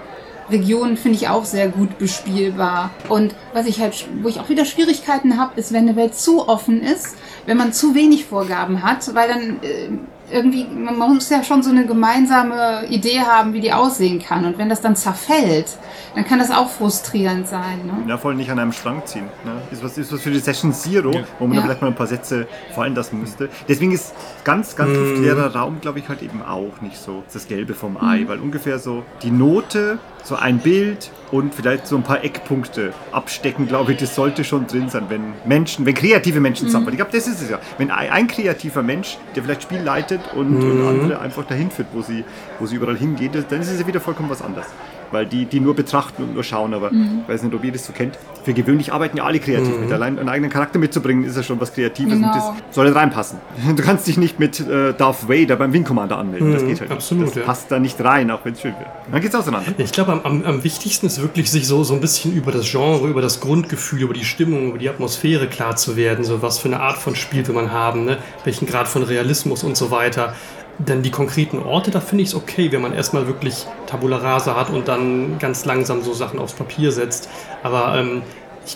Regionen 0.51 0.97
finde 0.97 1.17
ich 1.17 1.27
auch 1.29 1.45
sehr 1.45 1.67
gut 1.69 1.97
bespielbar. 1.97 2.89
Und 3.09 3.35
was 3.53 3.65
ich 3.65 3.79
halt, 3.81 4.05
wo 4.21 4.29
ich 4.29 4.39
auch 4.39 4.49
wieder 4.49 4.65
Schwierigkeiten 4.65 5.39
habe, 5.39 5.59
ist, 5.59 5.71
wenn 5.73 5.87
eine 5.87 5.95
Welt 5.95 6.15
zu 6.15 6.47
offen 6.47 6.81
ist, 6.81 7.15
wenn 7.45 7.57
man 7.57 7.73
zu 7.73 7.95
wenig 7.95 8.25
Vorgaben 8.25 8.83
hat, 8.83 9.13
weil 9.15 9.27
dann 9.29 9.41
äh, 9.63 9.89
irgendwie, 10.31 10.65
man 10.65 10.97
muss 10.97 11.29
ja 11.29 11.43
schon 11.43 11.61
so 11.61 11.69
eine 11.69 11.85
gemeinsame 11.85 12.85
Idee 12.89 13.19
haben, 13.21 13.53
wie 13.53 13.59
die 13.59 13.73
aussehen 13.73 14.19
kann. 14.19 14.45
Und 14.45 14.57
wenn 14.57 14.69
das 14.69 14.81
dann 14.81 14.95
zerfällt, 14.95 15.77
dann 16.15 16.25
kann 16.25 16.39
das 16.39 16.49
auch 16.49 16.69
frustrierend 16.69 17.47
sein. 17.47 17.85
Ne? 17.85 17.93
Ja, 18.09 18.17
voll 18.17 18.33
nicht 18.35 18.49
an 18.49 18.57
einem 18.57 18.71
Strang 18.71 19.01
ziehen. 19.05 19.25
Ne? 19.45 19.51
Ist, 19.71 19.83
was, 19.83 19.97
ist 19.97 20.11
was 20.13 20.21
für 20.21 20.31
die 20.31 20.39
Session 20.39 20.73
Zero, 20.73 21.11
Ja. 21.11 21.23
wo 21.39 21.45
man 21.45 21.55
Ja. 21.55 21.61
da 21.61 21.67
vielleicht 21.67 21.81
mal 21.81 21.87
ein 21.89 21.95
paar 21.95 22.07
Sätze 22.07 22.47
fallen 22.73 22.95
lassen 22.95 23.19
müsste. 23.19 23.49
Deswegen 23.67 23.91
ist 23.91 24.13
ganz, 24.43 24.75
ganz 24.75 24.95
luftleerer 24.95 25.53
Raum, 25.55 25.79
glaube 25.81 25.99
ich, 25.99 26.09
halt 26.09 26.21
eben 26.23 26.41
auch 26.41 26.81
nicht 26.81 26.97
so 26.97 27.23
das 27.31 27.47
Gelbe 27.47 27.73
vom 27.75 27.97
Ei, 27.97 28.23
weil 28.27 28.39
ungefähr 28.39 28.79
so 28.79 29.03
die 29.21 29.31
Note, 29.31 29.99
so 30.23 30.35
ein 30.35 30.59
Bild 30.59 31.11
und 31.31 31.53
vielleicht 31.53 31.87
so 31.87 31.95
ein 31.95 32.03
paar 32.03 32.23
Eckpunkte 32.23 32.93
abstecken, 33.11 33.67
glaube 33.67 33.93
ich, 33.93 33.97
das 33.97 34.15
sollte 34.15 34.43
schon 34.43 34.67
drin 34.67 34.89
sein, 34.89 35.05
wenn 35.09 35.33
Menschen, 35.45 35.85
wenn 35.85 35.93
kreative 35.95 36.39
Menschen 36.39 36.67
zusammenarbeiten. 36.67 37.01
Ich 37.01 37.11
glaube, 37.11 37.17
das 37.17 37.27
ist 37.27 37.41
es 37.41 37.49
ja. 37.49 37.59
Wenn 37.77 37.91
ein, 37.91 38.09
ein 38.09 38.27
kreativer 38.27 38.83
Mensch, 38.83 39.17
der 39.35 39.43
vielleicht 39.43 39.63
Spiel 39.63 39.79
leitet 39.81 40.21
und, 40.33 40.63
und 40.63 40.87
andere 40.87 41.19
einfach 41.19 41.45
dahin 41.45 41.71
führt, 41.71 41.89
wo 41.91 42.01
sie, 42.01 42.23
wo 42.59 42.65
sie 42.65 42.75
überall 42.75 42.97
hingehen, 42.97 43.31
dann 43.49 43.61
ist 43.61 43.69
es 43.69 43.79
ja 43.79 43.87
wieder 43.87 43.99
vollkommen 43.99 44.29
was 44.29 44.41
anderes. 44.41 44.67
Weil 45.13 45.25
die, 45.27 45.45
die 45.45 45.59
nur 45.59 45.75
betrachten 45.75 46.23
und 46.23 46.33
nur 46.33 46.43
schauen, 46.43 46.73
aber 46.73 46.91
ich 46.91 47.29
weiß 47.29 47.43
nicht, 47.43 47.53
ob 47.53 47.63
ihr 47.63 47.71
das 47.71 47.85
so 47.85 47.93
kennt. 47.93 48.17
Für 48.43 48.53
gewöhnlich 48.53 48.91
arbeiten 48.91 49.15
ja 49.17 49.23
alle 49.23 49.39
kreativ 49.39 49.79
mit. 49.79 49.91
Allein 49.91 50.19
einen 50.19 50.27
eigenen 50.27 50.51
Charakter 50.51 50.79
mitzubringen, 50.79 51.23
ist 51.23 51.37
ja 51.37 51.43
schon 51.43 51.61
was 51.61 51.73
Kreatives 51.73 52.13
und 52.13 52.21
Genau. 52.21 52.33
das 52.33 52.75
soll 52.75 52.85
halt 52.87 52.95
reinpassen. 52.95 53.39
Du 53.75 53.81
kannst 53.83 54.07
dich 54.07 54.17
nicht 54.17 54.39
mit 54.39 54.59
äh, 54.59 54.93
Darth 54.93 55.29
Vader 55.29 55.55
beim 55.55 55.71
Wing 55.71 55.83
Commander 55.83 56.17
anmelden. 56.17 56.51
das 56.51 56.65
geht 56.65 56.81
halt 56.81 56.91
absolut, 56.91 57.25
nicht. 57.25 57.35
Das 57.35 57.41
ja. 57.41 57.45
passt 57.45 57.71
da 57.71 57.79
nicht 57.79 58.03
rein, 58.03 58.29
auch 58.31 58.43
wenn 58.43 58.53
es 58.53 58.61
schön 58.61 58.73
wird. 58.73 58.87
Dann 59.11 59.21
geht's 59.21 59.35
auseinander. 59.35 59.71
Ich 59.77 59.91
glaube, 59.91 60.11
am, 60.11 60.21
am, 60.23 60.43
am 60.45 60.63
wichtigsten 60.63 61.05
ist 61.05 61.21
wirklich, 61.21 61.49
sich 61.51 61.67
so, 61.67 61.83
so 61.83 61.93
ein 61.93 62.01
bisschen 62.01 62.33
über 62.33 62.51
das 62.51 62.69
Genre, 62.69 63.07
über 63.07 63.21
das 63.21 63.39
Grundgefühl, 63.39 64.01
über 64.01 64.13
die 64.13 64.25
Stimmung, 64.25 64.69
über 64.69 64.77
die 64.77 64.89
Atmosphäre 64.89 65.47
klar 65.47 65.75
zu 65.75 65.95
werden. 65.95 66.23
So 66.23 66.41
was 66.41 66.59
für 66.59 66.67
eine 66.67 66.79
Art 66.79 66.97
von 66.97 67.15
Spiel 67.15 67.45
will 67.47 67.55
man 67.55 67.71
haben, 67.71 68.05
ne? 68.05 68.17
welchen 68.43 68.65
Grad 68.65 68.87
von 68.87 69.03
Realismus 69.03 69.63
und 69.63 69.77
so 69.77 69.91
weiter. 69.91 70.33
Denn 70.79 71.03
die 71.03 71.11
konkreten 71.11 71.59
Orte, 71.59 71.91
da 71.91 71.99
finde 71.99 72.23
ich 72.23 72.29
es 72.29 72.35
okay, 72.35 72.71
wenn 72.71 72.81
man 72.81 72.93
erstmal 72.93 73.27
wirklich 73.27 73.67
Tabula 73.85 74.17
Rasa 74.17 74.55
hat 74.55 74.69
und 74.71 74.87
dann 74.87 75.37
ganz 75.37 75.65
langsam 75.65 76.01
so 76.01 76.13
Sachen 76.13 76.39
aufs 76.39 76.53
Papier 76.53 76.91
setzt. 76.91 77.29
Aber 77.61 77.95
ähm, 77.97 78.23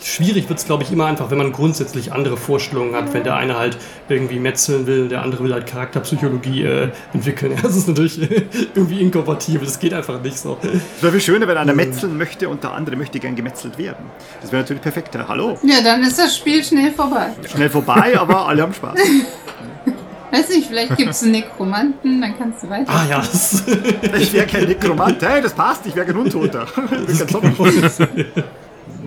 schwierig 0.04 0.48
wird 0.48 0.60
es, 0.60 0.66
glaube 0.66 0.84
ich, 0.84 0.92
immer 0.92 1.06
einfach, 1.06 1.32
wenn 1.32 1.38
man 1.38 1.52
grundsätzlich 1.52 2.14
andere 2.14 2.38
Vorstellungen 2.38 2.96
hat. 2.96 3.14
Wenn 3.14 3.24
der 3.24 3.36
eine 3.36 3.58
halt 3.58 3.78
irgendwie 4.10 4.40
metzeln 4.40 4.86
will, 4.86 5.08
der 5.08 5.24
andere 5.24 5.44
will 5.44 5.54
halt 5.54 5.66
Charakterpsychologie 5.66 6.64
äh, 6.64 6.90
entwickeln. 7.14 7.54
Das 7.68 7.76
ist 7.76 7.88
natürlich 7.88 8.20
irgendwie 8.76 9.02
inkompatibel, 9.02 9.66
das 9.66 9.80
geht 9.80 9.94
einfach 9.94 10.22
nicht 10.22 10.38
so. 10.38 10.58
Es 10.62 11.02
wäre 11.02 11.12
viel 11.12 11.22
schöner, 11.22 11.48
wenn 11.48 11.58
einer 11.58 11.74
metzeln 11.74 12.18
möchte 12.18 12.48
und 12.48 12.64
der 12.64 12.74
andere 12.74 12.96
möchte 12.96 13.20
gern 13.20 13.36
gemetzelt 13.36 13.78
werden. 13.78 14.06
Das 14.42 14.52
wäre 14.52 14.62
natürlich 14.62 14.82
perfekt. 14.82 15.18
Hallo. 15.28 15.58
Ja, 15.64 15.82
dann 15.84 16.04
ist 16.04 16.20
das 16.20 16.38
Spiel 16.38 16.64
schnell 16.64 16.92
vorbei. 16.92 17.32
Schnell 17.50 17.70
vorbei, 17.70 18.18
aber 18.18 18.48
alle 18.48 18.62
haben 18.62 18.74
Spaß. 18.74 19.00
Weiß 20.32 20.50
nicht, 20.50 20.68
vielleicht 20.68 20.96
gibt 20.98 21.12
es 21.12 21.24
einen 21.24 21.32
Nekromanten, 21.34 22.22
dann 22.22 22.38
kannst 22.38 22.64
du 22.64 22.70
weiter. 22.70 22.92
Ah 22.92 23.06
ja, 23.10 23.18
das, 23.20 23.64
Ich 24.20 24.34
wäre 24.34 24.46
kein 24.46 24.66
Nekromant. 24.66 25.22
Hey, 25.22 25.42
das 25.42 25.54
passt, 25.54 25.86
ich 25.86 25.96
wäre 25.96 26.06
kein 26.06 26.18
Untoter. 26.18 26.66
Ich 27.08 27.26
bin 27.26 27.56
kein. 27.56 28.26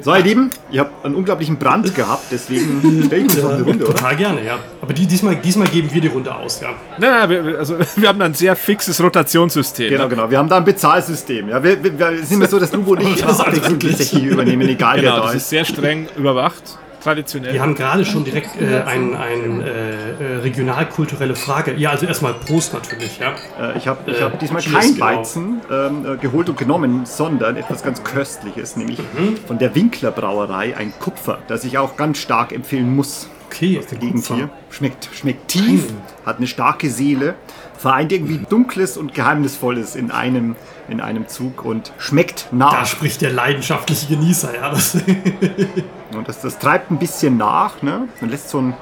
So, 0.02 0.14
ihr 0.14 0.22
Lieben, 0.22 0.48
ihr 0.70 0.80
habt 0.80 1.04
einen 1.04 1.14
unglaublichen 1.14 1.58
Brand 1.58 1.94
gehabt, 1.94 2.24
deswegen 2.30 3.02
stelle 3.04 3.22
ich 3.22 3.28
uns 3.28 3.42
noch 3.42 3.50
eine 3.52 3.62
Runde, 3.62 3.84
oder? 3.84 3.94
total 3.94 4.16
gerne, 4.16 4.42
ja. 4.44 4.58
Aber 4.80 4.94
die, 4.94 5.04
diesmal, 5.06 5.36
diesmal 5.36 5.68
geben 5.68 5.92
wir 5.92 6.00
die 6.00 6.08
Runde 6.08 6.34
aus, 6.34 6.60
ja. 6.62 6.70
Nein, 6.96 7.28
wir, 7.28 7.58
also, 7.58 7.76
wir 7.96 8.08
haben 8.08 8.18
da 8.18 8.24
ein 8.24 8.32
sehr 8.34 8.56
fixes 8.56 9.02
Rotationssystem. 9.02 9.90
Genau, 9.90 10.08
genau. 10.08 10.30
Wir 10.30 10.38
haben 10.38 10.48
da 10.48 10.56
ein 10.56 10.64
Bezahlsystem. 10.64 11.50
Ja, 11.50 11.62
wir, 11.62 11.82
wir, 11.84 11.98
wir 11.98 12.16
sind 12.24 12.38
immer 12.38 12.46
so, 12.46 12.58
dass 12.58 12.72
Lubo 12.72 12.92
und 12.92 13.02
ich 13.02 13.20
Das 13.20 13.38
wirklich- 13.40 14.14
übernehmen, 14.22 14.66
egal 14.68 14.96
Genau, 15.00 15.12
wer 15.12 15.16
da 15.20 15.26
das 15.26 15.34
ist. 15.34 15.42
ist 15.42 15.50
sehr 15.50 15.64
streng 15.66 16.08
überwacht, 16.16 16.78
traditionell. 17.02 17.52
Wir 17.52 17.62
haben 17.62 17.74
gerade 17.74 18.04
schon 18.04 18.24
direkt 18.24 18.60
äh, 18.60 18.82
eine 18.86 19.18
ein, 19.18 19.60
äh, 19.60 20.10
äh, 20.10 20.36
regionalkulturelle 20.42 21.34
Frage. 21.34 21.74
Ja, 21.76 21.90
also 21.90 22.06
erstmal 22.06 22.34
Prost 22.34 22.72
natürlich, 22.74 23.18
ja. 23.18 23.32
Äh, 23.60 23.76
ich 23.78 23.88
habe 23.88 24.10
ich 24.10 24.18
Äh, 24.20 24.22
hab 24.24 24.38
diesmal 24.38 24.62
Cheers, 24.62 24.74
kein 24.84 24.94
genau. 24.94 25.06
Weizen 25.06 25.60
ähm, 25.70 26.06
äh, 26.06 26.16
geholt 26.16 26.48
und 26.48 26.58
genommen, 26.58 27.06
sondern 27.06 27.56
etwas 27.56 27.82
ganz 27.82 28.02
Köstliches, 28.04 28.76
nämlich 28.76 28.98
Mhm. 28.98 29.36
von 29.46 29.58
der 29.58 29.74
Winkler 29.74 30.10
Brauerei 30.10 30.76
ein 30.76 30.92
Kupfer, 30.98 31.38
das 31.48 31.64
ich 31.64 31.78
auch 31.78 31.96
ganz 31.96 32.18
stark 32.18 32.52
empfehlen 32.52 32.94
muss. 32.94 33.28
Okay, 33.46 33.78
aus 33.80 33.86
der 33.86 33.98
Gegend 33.98 34.24
hier. 34.26 34.48
Schmeckt, 34.70 35.08
schmeckt 35.12 35.48
tief, 35.48 35.86
hat 36.24 36.36
eine 36.36 36.46
starke 36.46 36.88
Seele, 36.88 37.34
vereint 37.76 38.12
irgendwie 38.12 38.38
Dunkles 38.48 38.96
und 38.96 39.12
Geheimnisvolles 39.12 39.96
in 39.96 40.12
einem, 40.12 40.54
in 40.88 41.00
einem 41.00 41.26
Zug 41.26 41.64
und 41.64 41.92
schmeckt 41.98 42.46
Da 42.52 42.56
nach. 42.56 42.86
spricht 42.86 43.22
der 43.22 43.32
leidenschaftliche 43.32 44.06
Genießer, 44.06 44.54
ja. 44.54 44.72
Das, 46.10 46.16
Und 46.18 46.28
das, 46.28 46.40
das 46.42 46.58
treibt 46.58 46.90
ein 46.90 46.98
bisschen 46.98 47.36
nach, 47.36 47.82
ne? 47.82 48.08
Und 48.20 48.30
lässt 48.30 48.50
so, 48.50 48.58
ein, 48.60 48.74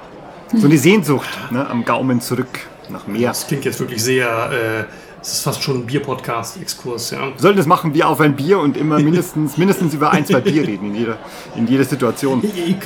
so 0.54 0.66
eine 0.66 0.78
Sehnsucht 0.78 1.28
ne? 1.50 1.68
am 1.68 1.84
Gaumen 1.84 2.20
zurück 2.20 2.60
nach 2.90 3.06
mehr. 3.06 3.28
das 3.28 3.46
klingt 3.46 3.64
jetzt 3.66 3.80
wirklich 3.80 4.02
sehr, 4.02 4.50
äh, 4.50 4.84
es 5.20 5.32
ist 5.34 5.42
fast 5.42 5.62
schon 5.62 5.78
ein 5.80 5.86
Bier-Podcast-Exkurs, 5.86 7.10
ja. 7.10 7.18
Wir 7.26 7.32
sollten 7.38 7.58
das 7.58 7.66
machen 7.66 7.92
wie 7.92 8.02
auf 8.04 8.20
ein 8.20 8.34
Bier 8.36 8.60
und 8.60 8.76
immer 8.76 8.98
mindestens, 9.00 9.58
mindestens 9.58 9.92
über 9.92 10.10
ein, 10.12 10.24
zwei 10.24 10.40
Bier 10.40 10.66
reden 10.66 10.86
in 10.86 10.94
jeder, 10.94 11.18
in 11.56 11.66
jeder 11.66 11.84
Situation. 11.84 12.40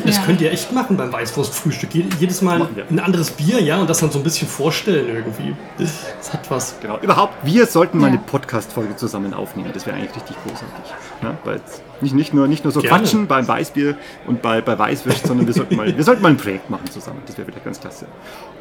Das 0.04 0.16
Ja. 0.16 0.22
könnt 0.24 0.40
ihr 0.40 0.50
echt 0.50 0.72
machen 0.72 0.96
beim 0.96 1.12
Weißwurstfrühstück. 1.12 1.94
Je- 1.94 2.06
Jedes 2.18 2.40
Mal 2.42 2.66
ein 2.90 2.98
anderes 2.98 3.30
Bier, 3.30 3.60
ja, 3.60 3.78
und 3.80 3.88
das 3.88 3.98
dann 4.00 4.10
so 4.10 4.18
ein 4.18 4.24
bisschen 4.24 4.48
vorstellen 4.48 5.08
irgendwie. 5.14 5.54
Das 5.78 6.32
hat 6.32 6.50
was. 6.50 6.74
Genau. 6.80 6.98
Überhaupt, 7.00 7.34
wir 7.44 7.66
sollten 7.66 7.98
mal 7.98 8.08
eine 8.08 8.18
Podcast-Folge 8.18 8.96
zusammen 8.96 9.34
aufnehmen. 9.34 9.70
Das 9.72 9.86
wäre 9.86 9.96
eigentlich 9.96 10.16
richtig 10.16 10.34
großartig. 10.42 10.92
Ne? 11.22 11.36
Weil 11.44 11.56
jetzt 11.58 11.82
nicht, 12.02 12.14
nicht, 12.14 12.34
nur, 12.34 12.48
nicht 12.48 12.64
nur 12.64 12.72
so 12.72 12.80
Gerne. 12.80 12.98
quatschen 12.98 13.26
beim 13.26 13.46
Weißbier 13.46 13.96
und 14.26 14.42
bei, 14.42 14.60
bei 14.60 14.78
Weißwürst, 14.78 15.26
sondern 15.26 15.46
wir 15.46 15.54
sollten, 15.54 15.76
mal, 15.76 15.96
wir 15.96 16.04
sollten 16.04 16.22
mal 16.22 16.30
ein 16.30 16.36
Projekt 16.36 16.68
machen 16.70 16.90
zusammen. 16.90 17.22
Das 17.26 17.36
wäre 17.38 17.46
vielleicht 17.46 17.64
ganz 17.64 17.80
klasse. 17.80 18.06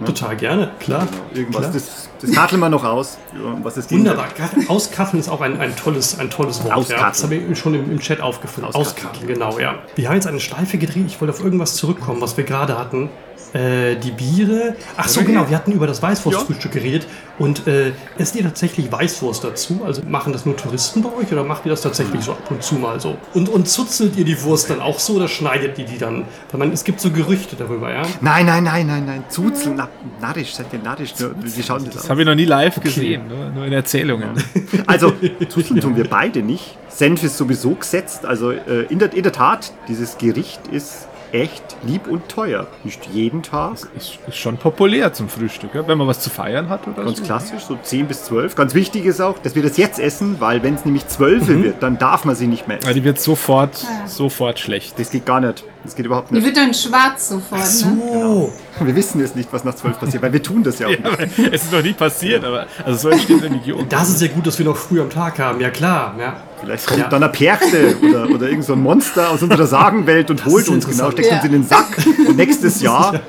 Total 0.06 0.36
gerne, 0.36 0.72
klar. 0.80 1.08
Genau. 1.10 1.24
Irgendwas, 1.34 1.62
Klar. 1.62 1.74
das, 1.74 2.10
das 2.22 2.32
karteln 2.32 2.60
wir 2.60 2.70
noch 2.70 2.84
aus, 2.84 3.18
was 3.62 3.78
es 3.78 3.92
Wunderbar. 3.92 4.28
Auskatteln 4.68 5.20
ist 5.20 5.30
auch 5.30 5.42
ein, 5.42 5.60
ein, 5.60 5.76
tolles, 5.76 6.18
ein 6.20 6.30
tolles 6.30 6.64
Wort. 6.64 6.74
Auskatteln. 6.74 7.02
Ja. 7.02 7.10
Das 7.10 7.24
habe 7.24 7.36
ich 7.36 7.60
schon 7.60 7.74
im, 7.74 7.92
im 7.92 8.00
Chat 8.00 8.22
aufgefallen. 8.22 8.68
Auskatteln, 8.74 9.28
genau, 9.28 9.60
ja. 9.60 9.76
Wir 9.96 10.08
haben 10.08 10.16
jetzt 10.16 10.28
eine 10.28 10.40
Schleife 10.40 10.78
gedreht. 10.78 11.06
Ich 11.08 11.22
wollte 11.22 11.34
auf 11.34 11.44
irgendwas 11.44 11.76
zurückkommen, 11.76 12.22
was 12.22 12.38
wir 12.38 12.44
gerade 12.44 12.78
hatten. 12.78 13.10
Äh, 13.54 13.98
die 13.98 14.12
Biere. 14.12 14.76
Ach 14.96 15.08
so, 15.08 15.24
genau. 15.24 15.50
Wir 15.50 15.58
hatten 15.58 15.72
über 15.74 15.88
das 15.88 16.02
Weißwurstfrühstück 16.02 16.72
geredet. 16.72 17.06
Und 17.38 17.68
äh, 17.68 17.92
esst 18.18 18.36
ihr 18.36 18.44
tatsächlich 18.44 18.92
Weißwurst 18.92 19.44
dazu? 19.44 19.82
Also 19.86 20.04
machen 20.08 20.32
das 20.32 20.46
nur 20.46 20.56
Touristen 20.56 21.02
bei 21.02 21.10
euch 21.10 21.32
oder 21.32 21.44
macht 21.44 21.66
ihr 21.66 21.72
das 21.72 21.82
tatsächlich 21.82 22.24
so 22.24 22.34
ab 22.34 22.52
und 22.52 22.62
zu 22.64 22.76
mal 22.76 23.00
so? 23.02 23.18
Und, 23.34 23.50
und 23.50 23.68
zuzelt 23.68 24.16
ihr 24.16 24.26
die 24.26 24.42
Wurst 24.44 24.70
dann 24.70 24.80
auch 24.80 25.00
so 25.00 25.14
oder 25.14 25.28
schneidet 25.28 25.78
ihr 25.80 25.86
die 25.86 25.98
dann? 25.98 26.26
Weil 26.52 26.60
man, 26.60 26.72
es 26.72 26.84
gibt 26.84 27.02
so 27.02 27.10
Gerüchte 27.10 27.56
darüber, 27.56 27.92
ja? 27.92 28.04
Nein, 28.22 28.46
nein, 28.46 28.64
nein, 28.64 28.86
nein, 28.88 29.06
nein. 29.06 29.24
Zuzeln, 29.28 29.76
na, 29.76 29.90
narrisch, 30.22 30.54
seid 30.54 30.68
ihr 30.72 30.80
narrisch? 30.80 31.14
Wir 31.18 31.64
schauen 31.64 31.84
das 31.86 31.96
Das 31.96 32.04
aus. 32.04 32.10
habe 32.12 32.22
ich 32.22 32.28
noch 32.28 32.36
nie 32.36 32.46
live 32.46 32.80
gesehen, 32.80 33.28
nur, 33.28 33.50
nur 33.50 33.66
in 33.66 33.74
Erzählungen. 33.74 34.30
Also, 34.88 35.14
Zuzeln 35.50 35.80
tun 35.80 35.96
wir 35.96 36.08
beide 36.08 36.42
nicht. 36.42 36.78
Senf 36.90 37.24
ist 37.24 37.38
sowieso 37.38 37.72
gesetzt. 37.72 38.26
Also, 38.26 38.52
äh, 38.52 38.84
in, 38.90 39.00
der, 39.00 39.14
in 39.14 39.24
der 39.24 39.32
Tat, 39.32 39.74
dieses 39.88 40.18
Gericht 40.18 40.62
ist 40.72 41.08
echt 41.34 41.64
lieb 41.86 42.08
und 42.08 42.28
teuer. 42.30 42.68
Nicht 42.84 43.06
jeden 43.14 43.44
Tag. 43.44 43.74
Ist, 43.96 44.20
ist 44.28 44.38
schon 44.38 44.58
populär 44.58 45.14
zum 45.14 45.30
Frühstück, 45.30 45.72
wenn 45.74 45.98
man 45.98 46.08
was 46.08 46.20
zu 46.20 46.30
feiern 46.30 46.70
hat 46.70 46.88
oder 46.88 47.04
Ganz 47.04 47.18
so. 47.20 47.24
klassisch, 47.24 47.64
so 47.64 47.78
10 47.82 48.08
bis 48.08 48.26
12. 48.26 48.56
Ganz 48.56 48.74
wichtig 48.74 49.06
ist 49.06 49.22
auch, 49.22 49.40
dass 49.40 49.56
wir 49.56 49.64
das 49.64 49.78
jetzt 49.78 50.00
essen, 50.00 50.38
weil 50.40 50.62
wenn 50.64 50.76
es 50.76 50.86
nämlich 50.86 51.08
12 51.08 51.48
wird, 51.48 51.84
dann 51.84 51.98
darf 51.98 52.26
man 52.26 52.36
sie 52.36 52.48
nicht 52.48 52.68
mehr 52.68 52.80
essen. 52.80 52.94
die 52.94 53.04
wird 53.04 53.20
sofort, 53.20 53.84
Ja. 53.84 54.08
sofort 54.08 54.60
schlecht. 54.60 55.00
Das 55.00 55.10
geht 55.12 55.26
gar 55.26 55.40
nicht. 55.40 55.64
Das 55.84 55.96
geht 55.96 56.06
überhaupt 56.06 56.30
Die 56.30 56.36
nicht. 56.36 56.46
wird 56.46 56.58
dann 56.58 56.74
schwarz 56.76 57.30
sofort, 57.30 57.62
ne? 57.86 57.98
Oh, 58.04 58.52
Wir 58.82 58.96
wissen 58.96 59.20
jetzt 59.20 59.36
nicht, 59.36 59.52
was 59.52 59.64
nach 59.64 59.74
12 59.74 60.00
passiert, 60.00 60.22
weil 60.22 60.32
wir 60.32 60.44
tun 60.44 60.62
das 60.64 60.78
ja 60.78 60.86
auch 60.88 60.92
Ja, 60.92 60.98
nicht. 61.26 61.40
es 61.54 61.64
ist 61.64 61.72
noch 61.72 61.82
nie 61.82 61.94
passiert, 61.94 62.44
aber 62.46 62.68
also 62.86 62.98
so 63.00 63.10
entsteht 63.10 63.42
Religion. 63.42 63.86
das 63.90 64.10
ist 64.10 64.22
ja 64.22 64.28
gut, 64.28 64.46
dass 64.46 64.60
wir 64.60 64.66
noch 64.66 64.78
früh 64.78 65.02
am 65.02 65.10
Tag 65.10 65.40
haben. 65.40 65.60
Ja, 65.60 65.72
klar. 65.72 66.16
Ja. 66.20 66.36
Vielleicht 66.60 66.86
kommt 66.86 67.00
Ja. 67.00 67.08
dann 67.10 67.24
eine 67.24 67.32
Perchte 67.32 67.96
oder, 68.08 68.30
oder 68.30 68.48
irgend 68.48 68.64
so 68.66 68.74
ein 68.74 68.82
Monster 68.84 69.32
aus 69.32 69.42
unserer 69.42 69.66
Sagenwelt 69.66 70.30
und 70.30 70.46
holt 70.46 70.64
ist 70.66 70.70
uns 70.70 70.88
genau, 70.88 71.10
steckt 71.10 71.32
uns 71.32 71.38
Ja. 71.40 71.46
in 71.46 71.52
den 71.52 71.64
Sack. 71.64 71.88
Und 72.28 72.38
nächstes 72.38 72.80
Jahr 72.84 73.20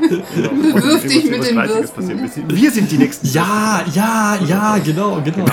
Bewirf 0.00 1.02
dich 1.02 1.30
mit 1.30 1.44
den 1.46 1.56
Würsten. 1.56 1.94
passieren. 1.94 2.22
Wir 2.22 2.28
sind- 2.30 2.54
Wir 2.56 2.70
sind 2.70 2.90
die 2.90 2.96
Nächsten. 2.98 3.26
Ja, 3.28 3.82
ja, 3.92 4.38
ja, 4.46 4.78
genau, 4.82 5.20
genau. 5.22 5.44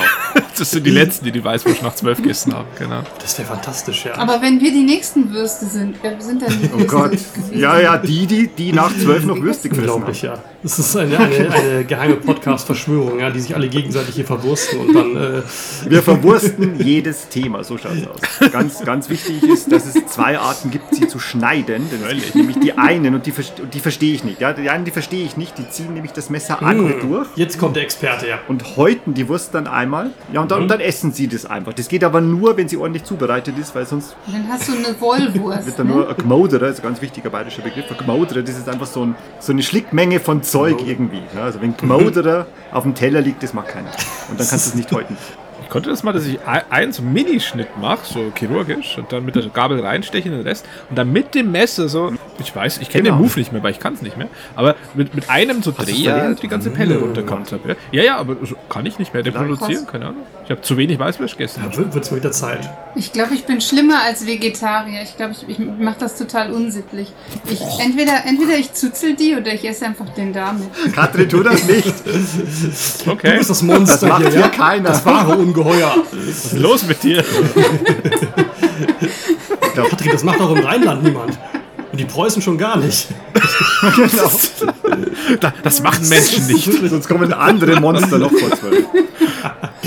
Das 0.60 0.72
sind 0.72 0.86
die 0.86 0.92
letzten, 0.92 1.26
die 1.26 1.32
die 1.32 1.44
Weißwurst 1.44 1.84
nach 1.84 1.96
zwölf 1.96 2.18
gegessen 2.18 2.54
haben. 2.54 2.68
Genau. 2.78 3.02
Das 3.22 3.38
wäre 3.38 3.48
fantastisch, 3.48 4.06
ja. 4.06 4.16
Aber 4.18 4.42
wenn 4.42 4.60
wir 4.60 4.72
die 4.72 4.84
nächsten 4.84 5.32
Würste 5.32 5.66
sind, 5.66 5.98
wer 6.02 6.20
sind 6.22 6.42
dann 6.42 6.50
die 6.62 6.70
Oh 6.74 6.80
Würste? 6.80 6.88
Gott. 6.88 7.18
Ja, 7.54 7.80
ja, 7.80 7.98
die, 7.98 8.26
die, 8.26 8.48
die 8.48 8.74
nach 8.74 8.92
12 8.98 9.26
noch 9.26 9.38
Würste 9.42 9.70
gefressen 9.70 9.90
haben. 9.92 9.96
Unglaublich, 10.04 10.22
ja. 10.24 10.40
Das 10.68 10.80
ist 10.80 10.98
eine, 10.98 11.18
eine, 11.18 11.50
eine 11.50 11.86
geheime 11.86 12.16
Podcast-Verschwörung, 12.16 13.20
ja, 13.20 13.30
die 13.30 13.40
sich 13.40 13.56
alle 13.56 13.70
gegenseitig 13.70 14.16
hier 14.16 14.26
verwursten 14.26 14.80
und 14.80 14.94
dann. 14.94 15.16
Äh, 15.16 15.42
Wir 15.90 16.04
verwursten 16.04 16.78
jedes 16.78 17.30
Thema, 17.30 17.64
so 17.64 17.78
schaut 17.78 17.94
es 17.94 18.06
aus. 18.08 18.52
Ganz, 18.52 18.84
ganz 18.84 19.10
wichtig 19.10 19.44
ist, 19.44 19.72
dass 19.72 19.86
es 19.86 20.06
zwei 20.08 20.38
Arten 20.38 20.70
gibt, 20.70 20.94
sie 20.94 21.08
zu 21.08 21.20
schneiden. 21.20 21.84
Nämlich 22.34 22.60
die 22.60 22.74
einen 22.78 23.16
und 23.16 23.26
die, 23.26 23.34
die 23.74 23.80
verstehe 23.80 24.14
ich 24.14 24.26
nicht. 24.26 24.42
Ja, 24.42 24.52
die 24.52 24.70
einen, 24.70 24.84
die 24.84 24.92
verstehe 24.92 25.24
ich 25.24 25.38
nicht, 25.38 25.58
die 25.58 25.70
ziehen 25.70 25.94
nämlich 25.94 26.12
das 26.12 26.30
Messer 26.30 26.62
an 26.62 26.82
und 26.82 27.02
durch 27.02 27.28
jetzt 27.38 27.58
kommt 27.60 27.78
der 27.78 27.84
Experte, 27.84 28.28
ja. 28.28 28.40
und 28.50 28.76
häuten 28.76 29.14
die 29.14 29.30
Wurst 29.30 29.54
dann 29.54 29.68
einmal. 29.68 30.12
Ja, 30.34 30.42
und 30.42 30.52
dann, 30.52 30.64
und 30.64 30.68
dann 30.68 30.82
essen 30.82 31.14
sie 31.14 31.30
das 31.30 31.46
einfach. 31.46 31.72
Das 31.74 31.88
geht 31.88 32.04
aber 32.04 32.20
nur, 32.20 32.58
wenn 32.58 32.68
sie 32.68 32.76
ordentlich 32.76 33.06
zubereitet 33.06 33.58
ist, 33.58 33.74
weil 33.74 33.86
sonst 33.86 34.18
Dann 34.30 34.46
hast 34.50 34.68
du 34.68 34.74
eine 34.74 35.00
Wollwurst. 35.00 35.66
wird 35.66 35.80
dann 35.80 35.88
Ne? 35.88 35.94
nur 35.94 36.10
ein 36.10 36.18
Gmodere, 36.18 36.68
ist 36.68 36.80
ein 36.82 36.84
ganz 36.84 37.02
wichtiger 37.02 37.30
bayerischer 37.30 37.62
Begriff. 37.62 37.86
Ein 37.90 37.98
Gmodere, 38.06 38.44
das 38.44 38.58
ist 38.58 38.68
einfach 38.68 38.88
so, 38.88 39.04
ein, 39.06 39.16
so 39.40 39.54
eine 39.54 39.64
Schlickmenge 39.64 40.20
von 40.20 40.44
Zeug 40.44 40.57
irgendwie. 40.66 41.22
Ja, 41.36 41.44
also 41.44 41.62
wenn 41.62 41.76
Gmodere 41.76 42.48
auf 42.72 42.84
dem 42.84 42.96
Teller 42.96 43.22
liegt, 43.22 43.44
das 43.44 43.54
mag 43.54 43.68
keiner. 43.68 43.92
Und 44.30 44.40
dann 44.40 44.48
kannst 44.48 44.66
du 44.66 44.70
es 44.70 44.76
nicht 44.76 44.92
häuten. 44.92 45.18
Ich 45.68 45.72
konnte 45.72 45.90
das 45.90 46.02
mal, 46.02 46.14
dass 46.14 46.26
ich 46.26 46.40
ein- 46.48 46.62
einen 46.70 46.94
so 46.94 47.02
Minischnitt 47.02 47.68
mache, 47.78 48.00
so 48.06 48.32
chirurgisch, 48.34 48.98
und 48.98 49.12
dann 49.12 49.26
mit 49.26 49.36
der 49.36 49.44
Gabel 49.50 49.82
reinsteche 49.82 50.30
in 50.30 50.36
den 50.38 50.48
Rest 50.48 50.66
und 50.90 50.98
dann 50.98 51.12
mit 51.12 51.36
dem 51.36 51.52
Messer 51.52 51.90
so, 51.90 52.14
ich 52.40 52.56
weiß, 52.56 52.78
ich 52.78 52.88
kenne 52.90 53.04
Genau. 53.10 53.18
den 53.18 53.24
Move 53.24 53.38
nicht 53.38 53.52
mehr, 53.52 53.62
weil 53.64 53.72
ich 53.72 53.80
kann 53.80 53.94
es 53.94 54.02
nicht 54.02 54.16
mehr, 54.16 54.30
aber 54.56 54.76
mit, 54.94 55.14
mit 55.14 55.30
einem 55.30 55.62
so 55.62 55.74
Dreher 55.78 56.36
die 56.42 56.48
ganze 56.48 56.70
Pelle 56.70 56.98
runterkommt 57.00 57.52
habe. 57.52 57.76
Ja, 57.92 58.02
ja, 58.02 58.16
aber 58.18 58.38
so 58.46 58.56
kann 58.70 58.86
ich 58.86 58.98
nicht 58.98 59.14
mehr 59.14 59.26
reproduzieren, 59.26 59.86
keine 59.86 60.06
Ahnung. 60.06 60.22
Ich 60.46 60.52
habe 60.52 60.62
zu 60.62 60.78
wenig 60.78 60.98
Weißwurst 60.98 61.34
gegessen. 61.38 61.62
Wird 61.76 61.94
es 62.02 62.12
mal 62.12 62.18
wieder 62.18 62.32
Zeit. 62.32 62.70
Ich 62.96 63.12
glaube, 63.12 63.34
ich 63.34 63.44
bin 63.46 63.60
schlimmer 63.60 64.02
als 64.06 64.26
Vegetarier. 64.26 65.02
Ich 65.04 65.18
glaube, 65.18 65.34
ich, 65.34 65.50
ich 65.50 65.60
mache 65.60 65.98
das 66.00 66.18
total 66.18 66.54
unsittlich. 66.54 67.12
Ich, 67.52 67.60
entweder, 67.84 68.24
entweder 68.26 68.58
ich 68.58 68.72
zuzel 68.72 69.16
die 69.18 69.36
oder 69.36 69.54
ich 69.54 69.68
esse 69.68 69.86
einfach 69.86 70.08
den 70.12 70.32
damit. 70.32 70.70
Katrin, 70.96 71.28
tu 71.28 71.44
das 71.44 71.66
nicht. 71.68 71.94
Du 73.06 73.12
Okay, 73.12 73.38
bist 73.38 73.50
das 73.50 73.62
Monster 73.62 74.08
Das 74.08 74.20
macht 74.20 74.32
hier, 74.32 74.40
ja? 74.40 74.48
keiner. 74.48 74.88
Das 74.90 75.06
wahre 75.06 75.36
Ungeheuer. 75.58 75.96
was 76.12 76.46
ist 76.46 76.58
los 76.58 76.88
mit 76.88 77.02
dir? 77.02 77.24
Patrick, 79.76 80.12
das 80.12 80.24
macht 80.24 80.40
auch 80.40 80.56
im 80.56 80.64
Rheinland 80.64 81.04
niemand. 81.04 81.38
Und 81.98 82.02
die 82.02 82.06
Preußen 82.14 82.44
schon 82.44 82.60
gar 82.60 82.78
nicht. 82.78 83.08
Da- 85.40 85.54
Das 85.64 85.82
machen 85.82 86.08
Menschen 86.08 86.46
nicht. 86.46 86.70
Sonst 86.90 87.08
kommen 87.08 87.34
andere 87.34 87.80
Monster 87.82 88.20
noch 88.20 88.32
vor 88.32 88.52
zwölf. 88.56 88.86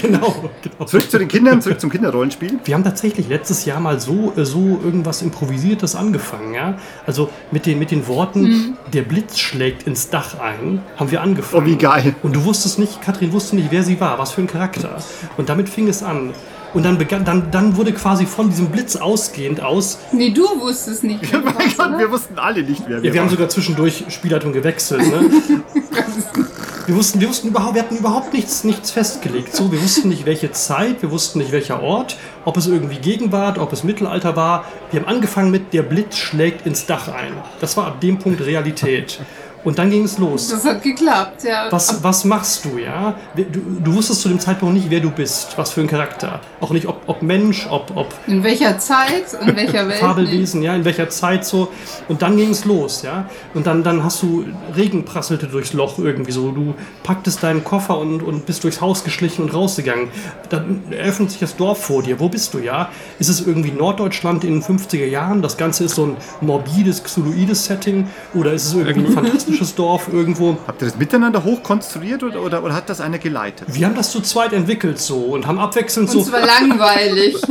Genau, 0.01 0.49
genau. 0.62 0.85
Zurück 0.87 1.11
zu 1.11 1.18
den 1.18 1.29
Kindern, 1.29 1.61
zurück 1.61 1.79
zum 1.79 1.90
Kinderrollenspiel. 1.90 2.59
Wir 2.64 2.75
haben 2.75 2.85
tatsächlich 2.85 3.29
letztes 3.29 3.66
Jahr 3.66 3.81
mal 3.81 4.01
so, 4.01 4.33
äh, 4.35 4.46
so 4.46 4.81
irgendwas 4.83 5.20
Improvisiertes 5.20 5.94
angefangen, 5.94 6.55
ja. 6.55 6.79
Also 7.07 7.29
mit 7.51 7.66
den, 7.66 7.79
mit 7.79 7.90
den 7.90 8.07
Worten, 8.07 8.79
der 8.94 9.03
Blitz 9.03 9.38
schlägt 9.38 9.83
ins 9.87 10.09
Dach 10.09 10.38
ein, 10.40 10.81
haben 10.96 11.11
wir 11.11 11.20
angefangen. 11.20 11.62
Oh, 11.62 11.66
wie 11.66 11.77
geil. 11.77 12.14
Und 12.23 12.35
du 12.35 12.44
wusstest 12.44 12.79
nicht, 12.79 13.03
Katrin 13.03 13.33
wusste 13.33 13.57
nicht, 13.57 13.70
wer 13.70 13.83
sie 13.83 14.01
war, 14.01 14.18
was 14.18 14.31
für 14.33 14.40
ein 14.40 14.46
Charakter. 14.46 14.96
Und 15.37 15.51
damit 15.51 15.68
fing 15.68 15.87
es 15.87 16.03
an. 16.03 16.33
Und 16.72 16.85
dann 16.85 16.98
begann, 16.98 17.24
dann, 17.24 17.50
dann 17.50 17.76
wurde 17.76 17.92
quasi 17.92 18.26
von 18.26 18.48
diesem 18.48 18.68
Blitz 18.68 18.94
ausgehend 18.96 19.61
aus. 19.61 19.98
Nee, 20.12 20.30
du 20.30 20.42
wusstest 20.61 21.02
nicht. 21.04 21.20
wer 21.33 21.40
Mein 21.44 21.54
warst, 21.56 21.76
Gott, 21.78 21.88
oder? 21.88 21.98
wir 21.98 22.11
wussten 22.11 22.38
alle 22.38 22.62
nicht, 22.62 22.83
wer 22.87 22.98
Ja, 22.98 23.02
wir 23.02 23.12
wir 23.12 23.20
haben 23.20 23.26
waren. 23.26 23.35
sogar 23.35 23.48
zwischendurch 23.48 24.04
Spielleitung 24.09 24.52
gewechselt, 24.52 25.02
ne? 25.06 25.30
Wir 26.87 26.96
wussten, 26.96 27.20
wir 27.20 27.28
wussten 27.28 27.48
überhaupt, 27.48 27.74
wir 27.76 27.83
hatten 27.83 27.96
überhaupt 27.96 28.33
nichts, 28.33 28.64
nichts 28.64 28.90
festgelegt. 28.90 29.54
So, 29.54 29.70
wir 29.70 29.80
wussten 29.80 30.09
nicht, 30.09 30.26
welche 30.26 30.50
Zeit, 30.50 31.02
wir 31.02 31.12
wussten 31.12 31.38
nicht, 31.38 31.52
welcher 31.52 31.80
Ort, 31.83 32.16
ob 32.44 32.56
es 32.56 32.66
irgendwie 32.66 32.96
Gegenwart, 32.98 33.59
ob 33.59 33.72
es 33.72 33.85
Mittelalter 33.85 34.35
war. 34.35 34.64
Wir 34.90 35.00
haben 35.00 35.06
angefangen 35.09 35.52
mit 35.52 35.72
der 35.72 35.83
Blitz 35.83 36.16
schlägt 36.16 36.66
ins 36.66 36.87
Dach 36.87 37.06
ein. 37.06 37.33
Das 37.61 37.76
war 37.76 37.87
ab 37.87 38.00
dem 38.00 38.18
Punkt 38.18 38.40
Realität. 38.44 39.20
Und 39.62 39.79
dann 39.79 39.90
ging 39.90 40.05
es 40.05 40.16
los. 40.16 40.49
Das 40.49 40.64
hat 40.64 40.83
geklappt, 40.83 41.44
ja. 41.44 41.66
Was, 41.70 42.03
was 42.03 42.25
machst 42.25 42.64
du, 42.64 42.79
ja? 42.79 43.14
Du, 43.37 43.44
du 43.85 43.94
wusstest 43.94 44.23
zu 44.23 44.29
dem 44.29 44.40
Zeitpunkt 44.40 44.75
nicht, 44.75 44.88
wer 44.88 45.01
du 45.01 45.11
bist, 45.11 45.57
was 45.57 45.73
für 45.73 45.83
ein 45.83 45.87
Charakter. 45.87 46.40
Auch 46.61 46.70
nicht, 46.70 46.87
ob, 46.87 47.03
ob 47.07 47.20
Mensch, 47.20 47.66
ob, 47.70 47.94
ob 47.94 48.14
In 48.27 48.42
welcher 48.42 48.79
Zeit, 48.79 49.35
in 49.46 49.55
welcher 49.57 49.87
Welt? 49.87 49.99
Fabelwesen, 49.99 50.62
ja, 50.62 50.75
in 50.75 50.85
welcher 50.85 51.11
Zeit 51.11 51.44
so. 51.44 51.68
Und 52.09 52.23
dann 52.23 52.38
ging 52.38 52.51
es 52.51 52.64
los, 52.64 53.03
ja. 53.03 53.29
Und 53.53 53.66
dann, 53.66 53.83
dann 53.83 54.03
hast 54.03 54.23
du, 54.23 54.46
Regen 54.75 55.05
prasselte 55.05 55.46
durchs 55.46 55.75
Loch 55.75 55.99
irgendwie 55.99 56.33
so. 56.33 56.53
Du 56.53 56.75
packtest 57.03 57.42
deinen 57.42 57.62
Koffer 57.62 57.99
und, 57.99 58.23
und 58.23 58.46
bist 58.46 58.64
durchs 58.64 58.81
Haus 58.81 59.05
geschlichen 59.05 59.42
und 59.42 59.53
rausgegangen. 59.55 60.09
Dann 60.49 60.85
eröffnet 60.90 61.33
sich 61.33 61.40
das 61.40 61.57
Dorf 61.57 61.85
vor 61.85 62.03
dir. 62.03 62.18
Wo 62.18 62.31
bist 62.31 62.55
du, 62.55 62.61
ja? 62.61 62.88
Ist 63.18 63.29
es 63.29 63.46
irgendwie 63.46 63.73
Norddeutschland 63.73 64.42
in 64.44 64.61
den 64.61 64.62
50er 64.62 65.07
Jahren? 65.07 65.42
Das 65.42 65.59
Ganze 65.59 65.85
ist 65.85 65.96
so 65.96 66.05
ein 66.07 66.16
morbides, 66.40 67.05
xyloides 67.05 67.66
Setting? 67.66 68.09
Oder 68.33 68.55
ist 68.55 68.66
es 68.66 68.75
irgendwie 68.75 69.09
ein 69.09 69.14
fantastisches 69.50 69.74
Dorf 69.74 70.08
irgendwo? 70.12 70.56
Habt 70.66 70.82
ihr 70.82 70.88
das 70.88 70.96
miteinander 70.96 71.44
hochkonstruiert 71.44 72.22
oder, 72.22 72.42
oder, 72.42 72.62
oder 72.62 72.74
hat 72.74 72.88
das 72.88 73.00
einer 73.00 73.18
geleitet? 73.18 73.66
Wir 73.68 73.86
haben 73.86 73.94
das 73.94 74.10
zu 74.10 74.20
zweit 74.20 74.52
entwickelt 74.52 74.98
so 75.00 75.16
und 75.18 75.46
haben 75.46 75.58
abwechselnd 75.58 76.08
Und 76.08 76.14
so. 76.14 76.20
es 76.20 76.32
war 76.32 76.44
langweilig. 76.46 77.36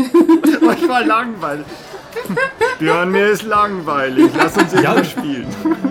Ich 0.81 0.88
war 0.88 1.03
langweilig. 1.03 1.65
Björn, 2.80 3.12
mir 3.12 3.28
ist 3.28 3.43
langweilig. 3.43 4.32
Lass 4.38 4.56
uns 4.58 4.74
Ja. 4.74 4.80
irgendwas 4.93 5.12
spielen. 5.12 5.45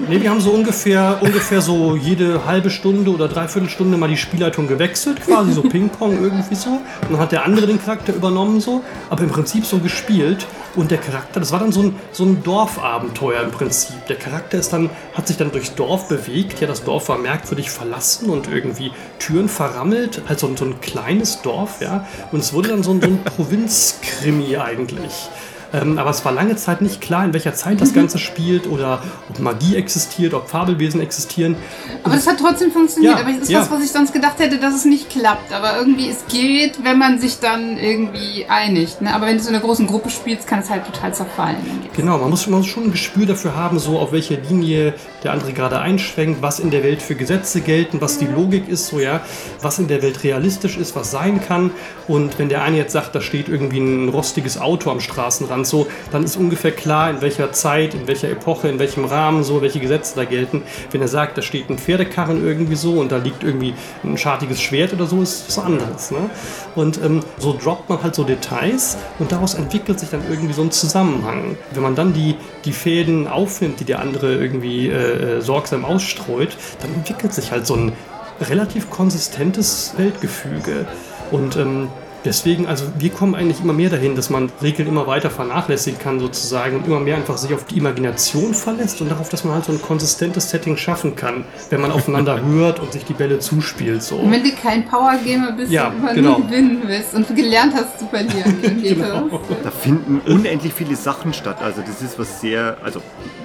Nee, 0.09 0.23
wir 0.23 0.31
haben 0.31 0.41
so 0.41 0.51
ungefähr, 0.51 1.19
ungefähr 1.21 1.61
so 1.61 1.95
jede 1.97 2.47
halbe 2.47 2.71
Stunde 2.71 3.11
oder 3.11 3.29
dreiviertel 3.29 3.69
Stunde 3.69 3.99
mal 3.99 4.09
die 4.09 4.17
Spielleitung 4.17 4.67
gewechselt, 4.67 5.21
quasi 5.23 5.53
so 5.53 5.63
Ping-Pong 5.63 6.23
irgendwie 6.23 6.55
so. 6.55 6.71
Und 6.71 7.11
dann 7.11 7.19
hat 7.19 7.33
der 7.33 7.45
andere 7.45 7.67
den 7.67 7.83
Charakter 7.83 8.15
übernommen 8.15 8.61
so, 8.61 8.83
aber 9.11 9.23
im 9.23 9.31
Prinzip 9.31 9.67
so 9.67 9.79
gespielt. 9.79 10.47
Und 10.77 10.91
der 10.91 10.99
Charakter, 10.99 11.41
das 11.41 11.51
war 11.53 11.59
dann 11.59 11.73
so 11.73 11.83
ein, 11.83 11.97
so 12.13 12.25
ein 12.25 12.43
Dorfabenteuer 12.43 13.43
im 13.43 13.51
Prinzip. 13.51 14.07
Der 14.07 14.17
Charakter 14.17 14.59
ist 14.59 14.73
dann, 14.73 14.89
hat 15.15 15.27
sich 15.27 15.37
dann 15.37 15.51
durchs 15.51 15.75
Dorf 15.75 16.09
bewegt. 16.09 16.61
Ja, 16.61 16.67
das 16.69 16.85
Dorf 16.85 17.09
war 17.09 17.19
merkwürdig 17.19 17.71
verlassen 17.71 18.31
und 18.31 18.49
irgendwie 18.49 18.93
Türen 19.19 19.49
verrammelt. 19.49 20.23
Halt 20.29 20.39
so 20.39 20.47
ein, 20.47 20.57
so 20.57 20.65
ein 20.65 20.81
kleines 20.81 21.43
Dorf, 21.43 21.81
ja. 21.81 22.07
Und 22.33 22.41
es 22.41 22.53
wurde 22.53 22.69
dann 22.71 22.83
so 22.83 22.93
ein, 22.93 23.01
so 23.01 23.09
ein 23.09 23.25
Provinzkrimi 23.25 24.57
eigentlich. 24.57 25.29
Ähm, 25.73 25.99
aber 25.99 26.11
es 26.11 26.25
war 26.25 26.33
lange 26.33 26.57
Zeit 26.57 26.81
nicht 26.81 27.01
klar, 27.01 27.25
in 27.25 27.33
welcher 27.33 27.55
Zeit 27.55 27.81
das 27.81 27.93
Ganze 27.93 28.19
spielt 28.19 28.67
oder 28.67 29.03
ob 29.29 29.39
Magie 29.39 29.77
existiert, 29.77 30.33
ob 30.33 30.49
Fabelwesen 30.49 31.01
existieren. 31.01 31.57
Aber 32.05 32.15
das 32.15 32.27
hat 32.27 32.39
trotzdem 32.41 32.71
funktioniert. 32.71 33.15
Ja, 33.15 33.21
aber 33.21 33.31
es 33.31 33.43
ist 33.43 33.51
ja. 33.51 33.61
was, 33.61 33.71
was 33.71 33.85
ich 33.85 33.91
sonst 33.91 34.13
gedacht 34.13 34.39
hätte, 34.39 34.59
dass 34.59 34.75
es 34.75 34.85
nicht 34.85 35.11
klappt. 35.11 35.53
Aber 35.53 35.77
irgendwie, 35.77 36.09
es 36.09 36.25
geht, 36.29 36.85
wenn 36.85 36.99
man 36.99 37.19
sich 37.19 37.41
dann 37.41 37.77
irgendwie 37.77 38.47
einigt. 38.49 39.03
Ne? 39.03 39.15
Aber 39.15 39.27
wenn 39.27 39.37
du 39.37 39.43
so 39.43 39.51
in 39.51 39.57
einer 39.57 39.65
großen 39.65 39.87
Gruppe 39.87 40.09
spielst, 40.11 40.47
kann 40.47 40.61
es 40.61 40.71
halt 40.71 40.87
total 40.87 41.13
zerfallen. 41.13 41.57
Genau, 41.95 42.19
man 42.19 42.31
muss, 42.31 42.47
man 42.47 42.61
muss 42.61 42.69
schon 42.69 42.85
ein 42.85 42.93
Gespür 42.93 43.27
dafür 43.27 43.55
haben, 43.55 43.79
so 43.79 43.99
auf 43.99 44.13
welche 44.13 44.37
Linie 44.37 44.95
der 45.23 45.33
andere 45.33 45.53
gerade 45.53 45.81
einschwenkt, 45.81 46.41
was 46.43 46.61
in 46.61 46.71
der 46.71 46.83
Welt 46.83 47.03
für 47.03 47.15
Gesetze 47.15 47.61
gelten, 47.61 48.01
was 48.01 48.19
die 48.19 48.27
Logik 48.27 48.69
ist, 48.69 48.87
so 48.87 49.01
ja, 49.01 49.21
was 49.61 49.79
in 49.79 49.89
der 49.89 50.03
Welt 50.03 50.23
realistisch 50.25 50.77
ist, 50.79 50.97
was 50.97 51.11
sein 51.11 51.41
kann. 51.41 51.73
Und 52.07 52.39
wenn 52.39 52.49
der 52.49 52.63
eine 52.63 52.77
jetzt 52.77 52.93
sagt, 52.93 53.15
da 53.15 53.21
steht 53.21 53.49
irgendwie 53.49 53.81
ein 53.81 54.09
rostiges 54.09 54.59
Auto 54.59 54.91
am 54.91 55.01
Straßenrand, 55.01 55.58
so, 55.67 55.87
dann 56.11 56.25
ist 56.25 56.37
ungefähr 56.37 56.73
klar, 56.73 57.11
in 57.11 57.21
welcher 57.21 57.53
Zeit, 57.53 57.95
in 57.95 58.07
welcher 58.07 58.31
Epoche, 58.31 58.69
in 58.69 58.79
welchem 58.79 59.05
Rahmen 59.05 59.45
so, 59.45 59.63
welche 59.63 59.81
Gesetze 59.81 60.15
da 60.17 60.25
gelten. 60.25 60.63
Wenn 60.91 61.01
er 61.01 61.09
sagt, 61.09 61.39
da 61.39 61.43
steht 61.43 61.71
ein 61.71 61.79
Pferdekarren 61.79 62.47
irgendwie 62.47 62.77
so 62.77 63.01
und 63.01 63.13
da 63.13 63.17
liegt 63.19 63.43
irgendwie 63.43 63.75
ein 64.05 64.19
schartiges 64.19 64.61
Schwert 64.61 64.93
oder 64.93 65.07
so, 65.07 65.23
ist 65.23 65.49
was 65.49 65.59
anderes. 65.59 66.11
Ne? 66.11 66.31
Und 66.75 67.03
ähm, 67.03 67.21
so 67.39 67.57
droppt 67.61 67.89
man 67.89 68.03
halt 68.03 68.15
so 68.15 68.25
Details 68.25 68.97
und 69.19 69.33
daraus 69.33 69.55
entwickelt 69.55 70.01
sich 70.01 70.11
dann 70.11 70.23
irgendwie 70.29 70.55
so 70.55 70.63
ein 70.63 70.71
Zusammenhang. 70.71 71.57
Wenn 71.73 71.83
man 71.83 71.95
dann 71.95 72.13
die, 72.13 72.37
die 72.65 72.73
Fäden 72.73 73.29
aufnimmt, 73.29 73.81
die 73.81 73.85
der 73.85 74.01
andere 74.01 74.35
irgendwie 74.35 74.89
äh, 74.89 75.41
sorgsam 75.41 75.85
ausstreut, 75.85 76.57
dann 76.81 76.95
entwickelt 76.95 77.33
sich 77.33 77.51
halt 77.51 77.67
so 77.67 77.75
ein 77.75 77.93
relativ 78.41 78.91
konsistentes 78.91 79.95
Weltgefüge. 79.97 80.87
Und 81.31 81.57
ähm, 81.57 81.89
deswegen, 82.29 82.67
also 82.67 82.85
wir 82.99 83.11
kommen 83.11 83.35
eigentlich 83.35 83.61
immer 83.61 83.73
mehr 83.73 83.89
dahin, 83.91 84.15
dass 84.15 84.29
man 84.31 84.53
Regeln 84.63 84.87
immer 84.87 85.07
weiter 85.07 85.31
vernachlässigen 85.31 85.99
kann 85.99 86.21
sozusagen 86.21 86.77
und 86.77 86.87
immer 86.87 87.01
mehr 87.01 87.17
einfach 87.17 87.39
sich 87.39 87.53
auf 87.55 87.65
die 87.65 87.79
Imagination 87.79 88.55
verlässt 88.55 89.01
und 89.01 89.11
darauf, 89.11 89.29
dass 89.31 89.45
man 89.45 89.55
halt 89.55 89.65
so 89.65 89.73
ein 89.73 89.81
konsistentes 89.83 90.51
Setting 90.51 90.77
schaffen 90.77 91.17
kann, 91.17 91.45
wenn 91.71 91.81
man 91.81 91.91
aufeinander 91.91 92.41
hört 92.47 92.79
und 92.81 92.93
sich 92.93 93.05
die 93.05 93.15
Bälle 93.15 93.39
zuspielt. 93.39 94.03
So. 94.03 94.17
Und 94.17 94.31
wenn 94.31 94.45
du 94.45 94.51
kein 94.53 94.85
Powergamer 94.87 95.53
bist 95.53 95.73
Ja, 95.73 95.89
und 95.89 95.97
immer 95.99 96.15
genau. 96.15 96.37
gewinnen 96.37 96.83
willst 96.87 97.15
und 97.15 97.35
gelernt 97.35 97.73
hast 97.75 97.99
zu 97.99 98.07
verlieren, 98.07 98.59
dann 98.63 98.83
geht 98.83 98.97
Genau. 99.01 99.29
das. 99.49 99.57
Da 99.65 99.71
finden 99.71 100.21
unendlich 100.31 100.75
viele 100.75 100.95
Sachen 100.97 101.33
statt. 101.33 101.57
Also 101.63 101.81
das 101.81 102.03
ist 102.03 102.19
was 102.19 102.41
sehr, 102.41 102.77
also 102.85 103.01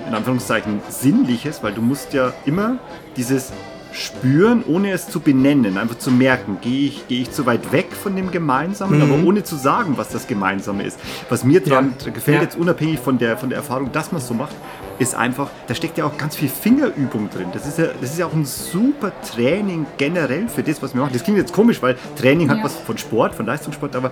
in 0.07 0.13
Anführungszeichen 0.13 0.81
sinnliches, 0.89 1.63
weil 1.63 1.73
du 1.73 1.81
musst 1.81 2.13
ja 2.13 2.33
immer 2.45 2.77
dieses 3.15 3.51
spüren, 3.93 4.63
ohne 4.67 4.91
es 4.91 5.07
zu 5.07 5.19
benennen, 5.19 5.77
einfach 5.77 5.97
zu 5.97 6.11
merken, 6.11 6.57
gehe 6.61 6.87
ich, 6.87 7.07
gehe 7.07 7.21
ich 7.21 7.31
zu 7.31 7.45
weit 7.45 7.71
weg 7.71 7.87
von 7.93 8.15
dem 8.15 8.31
Gemeinsamen, 8.31 8.97
Mhm. 8.97 9.01
aber 9.13 9.23
ohne 9.23 9.43
zu 9.43 9.55
sagen, 9.55 9.93
was 9.97 10.09
das 10.09 10.27
Gemeinsame 10.27 10.83
ist. 10.83 10.99
Was 11.29 11.43
mir 11.43 11.61
dran 11.61 11.93
gefällt, 12.03 12.37
Ja. 12.37 12.41
jetzt 12.43 12.57
unabhängig 12.57 12.99
von 12.99 13.17
der, 13.17 13.37
von 13.37 13.49
der 13.49 13.59
Erfahrung, 13.59 13.91
dass 13.91 14.11
man 14.11 14.19
es 14.21 14.27
so 14.27 14.33
macht, 14.33 14.55
ist 14.99 15.15
einfach, 15.15 15.49
da 15.67 15.75
steckt 15.75 15.97
ja 15.97 16.05
auch 16.05 16.17
ganz 16.17 16.35
viel 16.35 16.49
Fingerübung 16.49 17.29
drin. 17.29 17.47
Das 17.53 17.65
ist 17.67 17.77
ja, 17.79 17.85
das 17.99 18.11
ist 18.11 18.19
ja 18.19 18.25
auch 18.25 18.33
ein 18.33 18.45
super 18.45 19.11
Training 19.33 19.85
generell 19.97 20.47
für 20.47 20.63
das, 20.63 20.81
was 20.81 20.93
wir 20.93 21.01
machen. 21.01 21.13
Das 21.13 21.23
klingt 21.23 21.37
jetzt 21.39 21.53
komisch, 21.53 21.81
weil 21.81 21.95
Training 22.15 22.49
hat 22.49 22.57
Ja. 22.59 22.63
was 22.63 22.75
von 22.75 22.97
Sport, 22.97 23.35
von 23.35 23.45
Leistungssport, 23.45 23.95
aber 23.95 24.11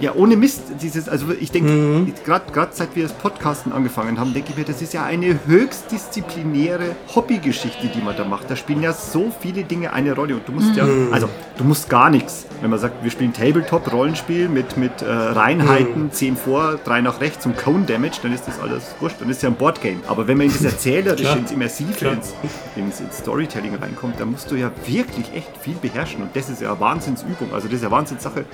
ja, 0.00 0.12
ohne 0.14 0.36
Mist, 0.36 0.62
dieses, 0.80 1.08
also 1.08 1.26
ich 1.38 1.50
denke, 1.52 1.70
Mhm. 1.70 2.12
gerade 2.24 2.70
seit 2.72 2.96
wir 2.96 3.04
das 3.04 3.12
Podcasten 3.12 3.72
angefangen 3.72 4.18
haben, 4.18 4.32
denke 4.34 4.50
ich 4.50 4.56
mir, 4.56 4.64
das 4.64 4.82
ist 4.82 4.92
ja 4.94 5.04
eine 5.04 5.38
höchst 5.46 5.92
disziplinäre 5.92 6.96
Hobbygeschichte, 7.14 7.88
die 7.88 8.00
man 8.00 8.16
da 8.16 8.24
macht. 8.24 8.50
Da 8.50 8.56
spielen 8.56 8.82
ja 8.82 8.92
so 8.92 9.32
viele 9.40 9.62
Dinge 9.64 9.92
eine 9.92 10.14
Rolle 10.14 10.34
und 10.36 10.48
du 10.48 10.52
musst 10.52 10.74
ja, 10.76 10.84
Mhm. 10.84 11.12
also 11.12 11.28
du 11.58 11.64
musst 11.64 11.88
gar 11.88 12.10
nichts. 12.10 12.46
Wenn 12.60 12.70
man 12.70 12.78
sagt, 12.78 13.02
wir 13.02 13.10
spielen 13.10 13.32
Tabletop-Rollenspiel 13.32 14.48
mit, 14.48 14.76
mit 14.76 15.02
äh, 15.02 15.06
Reinheiten, 15.10 16.04
Mhm. 16.04 16.12
10 16.12 16.36
vor, 16.36 16.78
3 16.84 17.00
nach 17.00 17.20
rechts 17.20 17.44
und 17.46 17.56
Cone 17.58 17.84
Damage, 17.86 18.18
dann 18.22 18.32
ist 18.32 18.46
das 18.46 18.60
alles 18.60 18.94
wurscht, 19.00 19.16
dann 19.20 19.28
ist 19.30 19.42
ja 19.42 19.48
ein 19.48 19.54
Boardgame. 19.56 19.98
Aber 20.08 20.21
wenn 20.28 20.38
man 20.38 20.46
in 20.46 20.52
das 20.52 20.62
Erzählerische, 20.64 21.38
ins 21.38 21.50
Immersive, 21.50 22.06
ins, 22.08 22.34
ins, 22.76 23.00
ins 23.00 23.18
Storytelling 23.18 23.74
reinkommt, 23.76 24.18
dann 24.20 24.30
musst 24.32 24.50
du 24.50 24.56
ja 24.56 24.70
wirklich 24.86 25.32
echt 25.34 25.56
viel 25.60 25.74
beherrschen 25.74 26.22
und 26.22 26.34
das 26.36 26.48
ist 26.48 26.60
ja 26.60 26.70
eine 26.72 26.80
Wahnsinnsübung. 26.80 27.52
Also 27.52 27.68
das 27.68 27.76
ist 27.76 27.82
ja 27.82 27.90
Wahnsinnssache, 27.90 28.40
äh, 28.40 28.44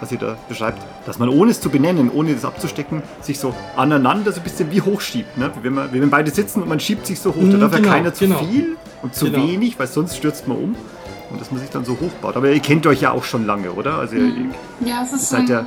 was 0.00 0.12
ihr 0.12 0.18
da 0.18 0.36
beschreibt, 0.48 0.82
dass 1.06 1.18
man 1.18 1.28
ohne 1.28 1.50
es 1.50 1.60
zu 1.60 1.70
benennen, 1.70 2.10
ohne 2.12 2.34
das 2.34 2.44
abzustecken, 2.44 3.02
sich 3.20 3.38
so 3.38 3.54
aneinander 3.76 4.32
so 4.32 4.40
ein 4.40 4.44
bisschen 4.44 4.70
wie 4.70 4.80
hochschiebt. 4.80 5.36
Ne? 5.38 5.50
Wie 5.58 5.64
wenn, 5.64 5.74
man, 5.74 5.92
wie 5.92 6.00
wenn 6.00 6.10
beide 6.10 6.30
sitzen 6.30 6.62
und 6.62 6.68
man 6.68 6.80
schiebt 6.80 7.06
sich 7.06 7.18
so 7.20 7.30
hoch. 7.34 7.42
Da 7.50 7.56
Mm, 7.56 7.60
darf 7.60 7.72
ja 7.72 7.78
genau, 7.78 7.90
keiner 7.90 8.14
zu 8.14 8.24
genau. 8.26 8.38
viel 8.44 8.76
und 9.02 9.14
zu 9.14 9.26
Genau. 9.30 9.38
wenig, 9.46 9.78
weil 9.78 9.86
sonst 9.86 10.16
stürzt 10.16 10.46
man 10.48 10.56
um. 10.56 10.76
Und 11.30 11.40
dass 11.40 11.50
man 11.50 11.60
sich 11.60 11.70
dann 11.70 11.84
so 11.86 11.92
hochbaut. 11.98 12.36
Aber 12.36 12.50
ihr 12.50 12.60
kennt 12.60 12.86
euch 12.86 13.00
ja 13.00 13.10
auch 13.12 13.24
schon 13.24 13.46
lange, 13.46 13.72
oder? 13.72 13.94
Also 13.96 14.16
ihr, 14.16 14.26
ihr 14.26 14.44
Ja, 14.86 15.02
es 15.02 15.14
ist 15.14 15.30
seid 15.30 15.46
so 15.46 15.52
ja 15.54 15.66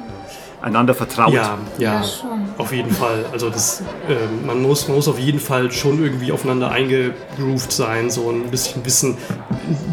einander 0.65 0.95
vertraut. 0.95 1.31
Ja, 1.31 1.57
ja, 1.77 1.93
Ja, 1.95 2.03
schon. 2.03 2.29
auf 2.57 2.73
jeden 2.73 2.89
Fall. 2.89 3.23
Also 3.31 3.49
das, 3.51 3.83
ähm, 4.09 4.45
man, 4.47 4.61
muss, 4.63 4.87
man 4.87 4.97
muss 4.97 5.07
auf 5.07 5.19
jeden 5.19 5.39
Fall 5.39 5.71
schon 5.71 6.03
irgendwie 6.03 6.31
aufeinander 6.31 6.71
eingegroovt 6.71 7.71
sein, 7.71 8.09
so 8.09 8.31
ein 8.31 8.49
bisschen 8.49 8.83
wissen, 8.83 9.17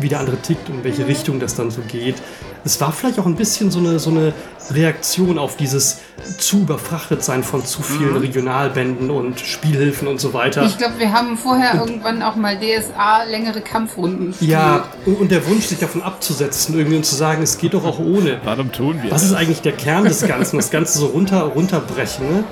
wie 0.00 0.08
der 0.08 0.20
andere 0.20 0.38
tickt 0.38 0.68
und 0.70 0.76
in 0.78 0.84
welche 0.84 1.06
Richtung 1.06 1.38
das 1.40 1.54
dann 1.54 1.70
so 1.70 1.82
geht. 1.82 2.16
Es 2.64 2.80
war 2.80 2.92
vielleicht 2.92 3.18
auch 3.18 3.26
ein 3.26 3.36
bisschen 3.36 3.70
so 3.70 3.80
eine, 3.80 3.98
so 3.98 4.10
eine 4.10 4.32
Reaktion 4.70 5.38
auf 5.38 5.56
dieses 5.56 5.98
zu 6.38 6.60
überfrachtet 6.60 7.24
sein 7.24 7.42
von 7.42 7.64
zu 7.64 7.82
vielen 7.82 8.16
Regionalbänden 8.16 9.10
und 9.10 9.40
Spielhilfen 9.40 10.06
und 10.06 10.20
so 10.20 10.32
weiter. 10.32 10.64
Ich 10.64 10.78
glaube, 10.78 10.98
wir 10.98 11.12
haben 11.12 11.36
vorher 11.36 11.74
irgendwann 11.74 12.22
auch 12.22 12.36
mal 12.36 12.56
DSA 12.56 13.24
längere 13.24 13.60
Kampfrunden 13.60 14.34
ja, 14.40 14.84
und 15.04 15.22
und 15.22 15.30
der 15.30 15.46
Wunsch, 15.46 15.66
sich 15.66 15.78
davon 15.78 16.02
abzusetzen 16.02 16.76
irgendwie 16.76 16.96
und 16.96 17.04
zu 17.04 17.14
sagen, 17.14 17.42
es 17.42 17.58
geht 17.58 17.74
doch 17.74 17.84
auch 17.84 17.98
ohne. 17.98 18.40
Warum 18.44 18.70
tun 18.70 19.00
wir 19.02 19.10
Was 19.10 19.22
ist 19.22 19.34
eigentlich 19.34 19.62
der 19.62 19.72
Kern 19.72 20.04
des 20.04 20.26
Ganzen? 20.26 20.56
Das 20.56 20.70
Ganze 20.70 20.98
so 20.98 21.06
runter, 21.06 21.42
runterbrechen. 21.42 22.28
Ne? 22.28 22.44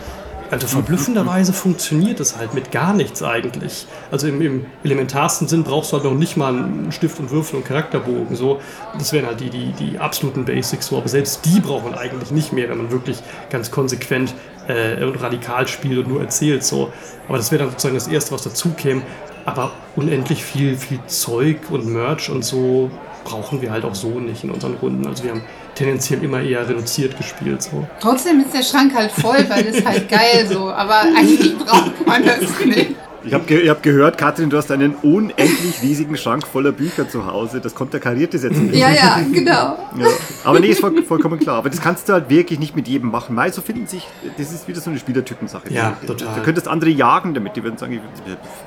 Also 0.50 0.66
verblüffenderweise 0.66 1.52
funktioniert 1.52 2.18
es 2.18 2.36
halt 2.36 2.54
mit 2.54 2.72
gar 2.72 2.92
nichts 2.92 3.22
eigentlich. 3.22 3.86
Also 4.10 4.26
im, 4.26 4.40
im 4.40 4.66
elementarsten 4.82 5.46
Sinn 5.46 5.62
brauchst 5.62 5.92
du 5.92 5.96
halt 5.96 6.04
noch 6.04 6.14
nicht 6.14 6.36
mal 6.36 6.52
einen 6.52 6.90
Stift 6.90 7.20
und 7.20 7.30
Würfel 7.30 7.58
und 7.58 7.64
Charakterbogen. 7.64 8.34
So. 8.34 8.60
Das 8.98 9.12
wären 9.12 9.26
halt 9.26 9.38
die, 9.38 9.48
die, 9.48 9.72
die 9.72 9.98
absoluten 10.00 10.44
Basics. 10.44 10.88
So. 10.88 10.98
Aber 10.98 11.08
selbst 11.08 11.46
die 11.46 11.60
braucht 11.60 11.84
man 11.84 11.94
eigentlich 11.94 12.32
nicht 12.32 12.52
mehr, 12.52 12.68
wenn 12.68 12.78
man 12.78 12.90
wirklich 12.90 13.18
ganz 13.48 13.70
konsequent 13.70 14.34
äh, 14.66 15.04
und 15.04 15.22
radikal 15.22 15.68
spielt 15.68 15.98
und 15.98 16.08
nur 16.08 16.20
erzählt. 16.20 16.64
So. 16.64 16.92
Aber 17.28 17.36
das 17.36 17.52
wäre 17.52 17.62
dann 17.62 17.70
sozusagen 17.70 17.94
das 17.94 18.08
Erste, 18.08 18.32
was 18.32 18.42
dazu 18.42 18.70
käme. 18.70 19.02
Aber 19.44 19.70
unendlich 19.94 20.44
viel, 20.44 20.76
viel 20.76 20.98
Zeug 21.06 21.70
und 21.70 21.86
Merch 21.86 22.28
und 22.28 22.44
so 22.44 22.90
brauchen 23.24 23.62
wir 23.62 23.70
halt 23.70 23.84
auch 23.84 23.94
so 23.94 24.18
nicht 24.18 24.42
in 24.42 24.50
unseren 24.50 24.74
Runden. 24.74 25.06
Also 25.06 25.22
wir 25.22 25.30
haben 25.30 25.42
tendenziell 25.80 26.22
immer 26.22 26.40
eher 26.40 26.68
reduziert 26.68 27.16
gespielt. 27.16 27.62
So. 27.62 27.86
Trotzdem 28.00 28.40
ist 28.40 28.54
der 28.54 28.62
Schrank 28.62 28.94
halt 28.94 29.10
voll, 29.12 29.44
weil 29.48 29.66
es 29.66 29.84
halt 29.84 30.08
geil 30.08 30.46
so. 30.50 30.70
Aber 30.70 31.00
eigentlich 31.00 31.56
braucht 31.58 32.06
man 32.06 32.22
das 32.24 32.40
nicht. 32.64 32.94
Ich 33.22 33.34
habe 33.34 33.44
ge 33.44 33.60
ich 33.60 33.68
hab 33.68 33.82
gehört, 33.82 34.16
Katrin, 34.16 34.48
du 34.48 34.56
hast 34.56 34.70
einen 34.70 34.94
unendlich 35.02 35.82
riesigen 35.82 36.16
Schrank 36.16 36.46
voller 36.46 36.72
Bücher 36.72 37.06
zu 37.06 37.26
Hause. 37.26 37.60
Das 37.60 37.74
konterkariert 37.74 38.32
das 38.32 38.44
jetzt 38.44 38.56
nicht. 38.56 38.74
Ja, 38.74 38.88
ja, 38.90 39.20
genau. 39.30 39.76
Ja. 39.98 40.06
Aber 40.42 40.58
nee, 40.58 40.68
ist 40.68 40.80
voll, 40.80 41.02
vollkommen 41.02 41.38
klar. 41.38 41.58
Aber 41.58 41.68
das 41.68 41.82
kannst 41.82 42.08
du 42.08 42.14
halt 42.14 42.30
wirklich 42.30 42.58
nicht 42.58 42.74
mit 42.76 42.88
jedem 42.88 43.10
machen. 43.10 43.36
Weil 43.36 43.52
so 43.52 43.60
finden 43.60 43.86
sich, 43.86 44.08
das 44.38 44.50
ist 44.52 44.66
wieder 44.68 44.80
so 44.80 44.88
eine 44.88 44.98
Spielertypensache. 44.98 45.70
Ja, 45.70 45.98
Du- 46.00 46.14
total. 46.14 46.34
Du 46.36 46.42
könntest 46.44 46.66
andere 46.66 46.88
jagen 46.88 47.34
damit. 47.34 47.56
Die 47.56 47.62
würden 47.62 47.76
sagen, 47.76 48.00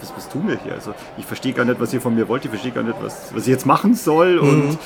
was, 0.01 0.13
was 0.15 0.29
tun 0.29 0.47
wir 0.47 0.59
hier? 0.63 0.73
Also 0.73 0.93
ich 1.17 1.25
verstehe 1.25 1.53
gar 1.53 1.65
nicht, 1.65 1.79
was 1.79 1.91
ihr 1.91 2.01
von 2.01 2.13
mir 2.13 2.27
wollt. 2.27 2.43
Ich 2.45 2.49
verstehe 2.51 2.71
gar 2.71 2.83
nicht, 2.83 2.95
was, 3.01 3.31
was 3.33 3.43
ich 3.43 3.49
jetzt 3.49 3.65
machen 3.65 3.95
soll. 3.95 4.35
Mhm. 4.39 4.49
und, 4.49 4.77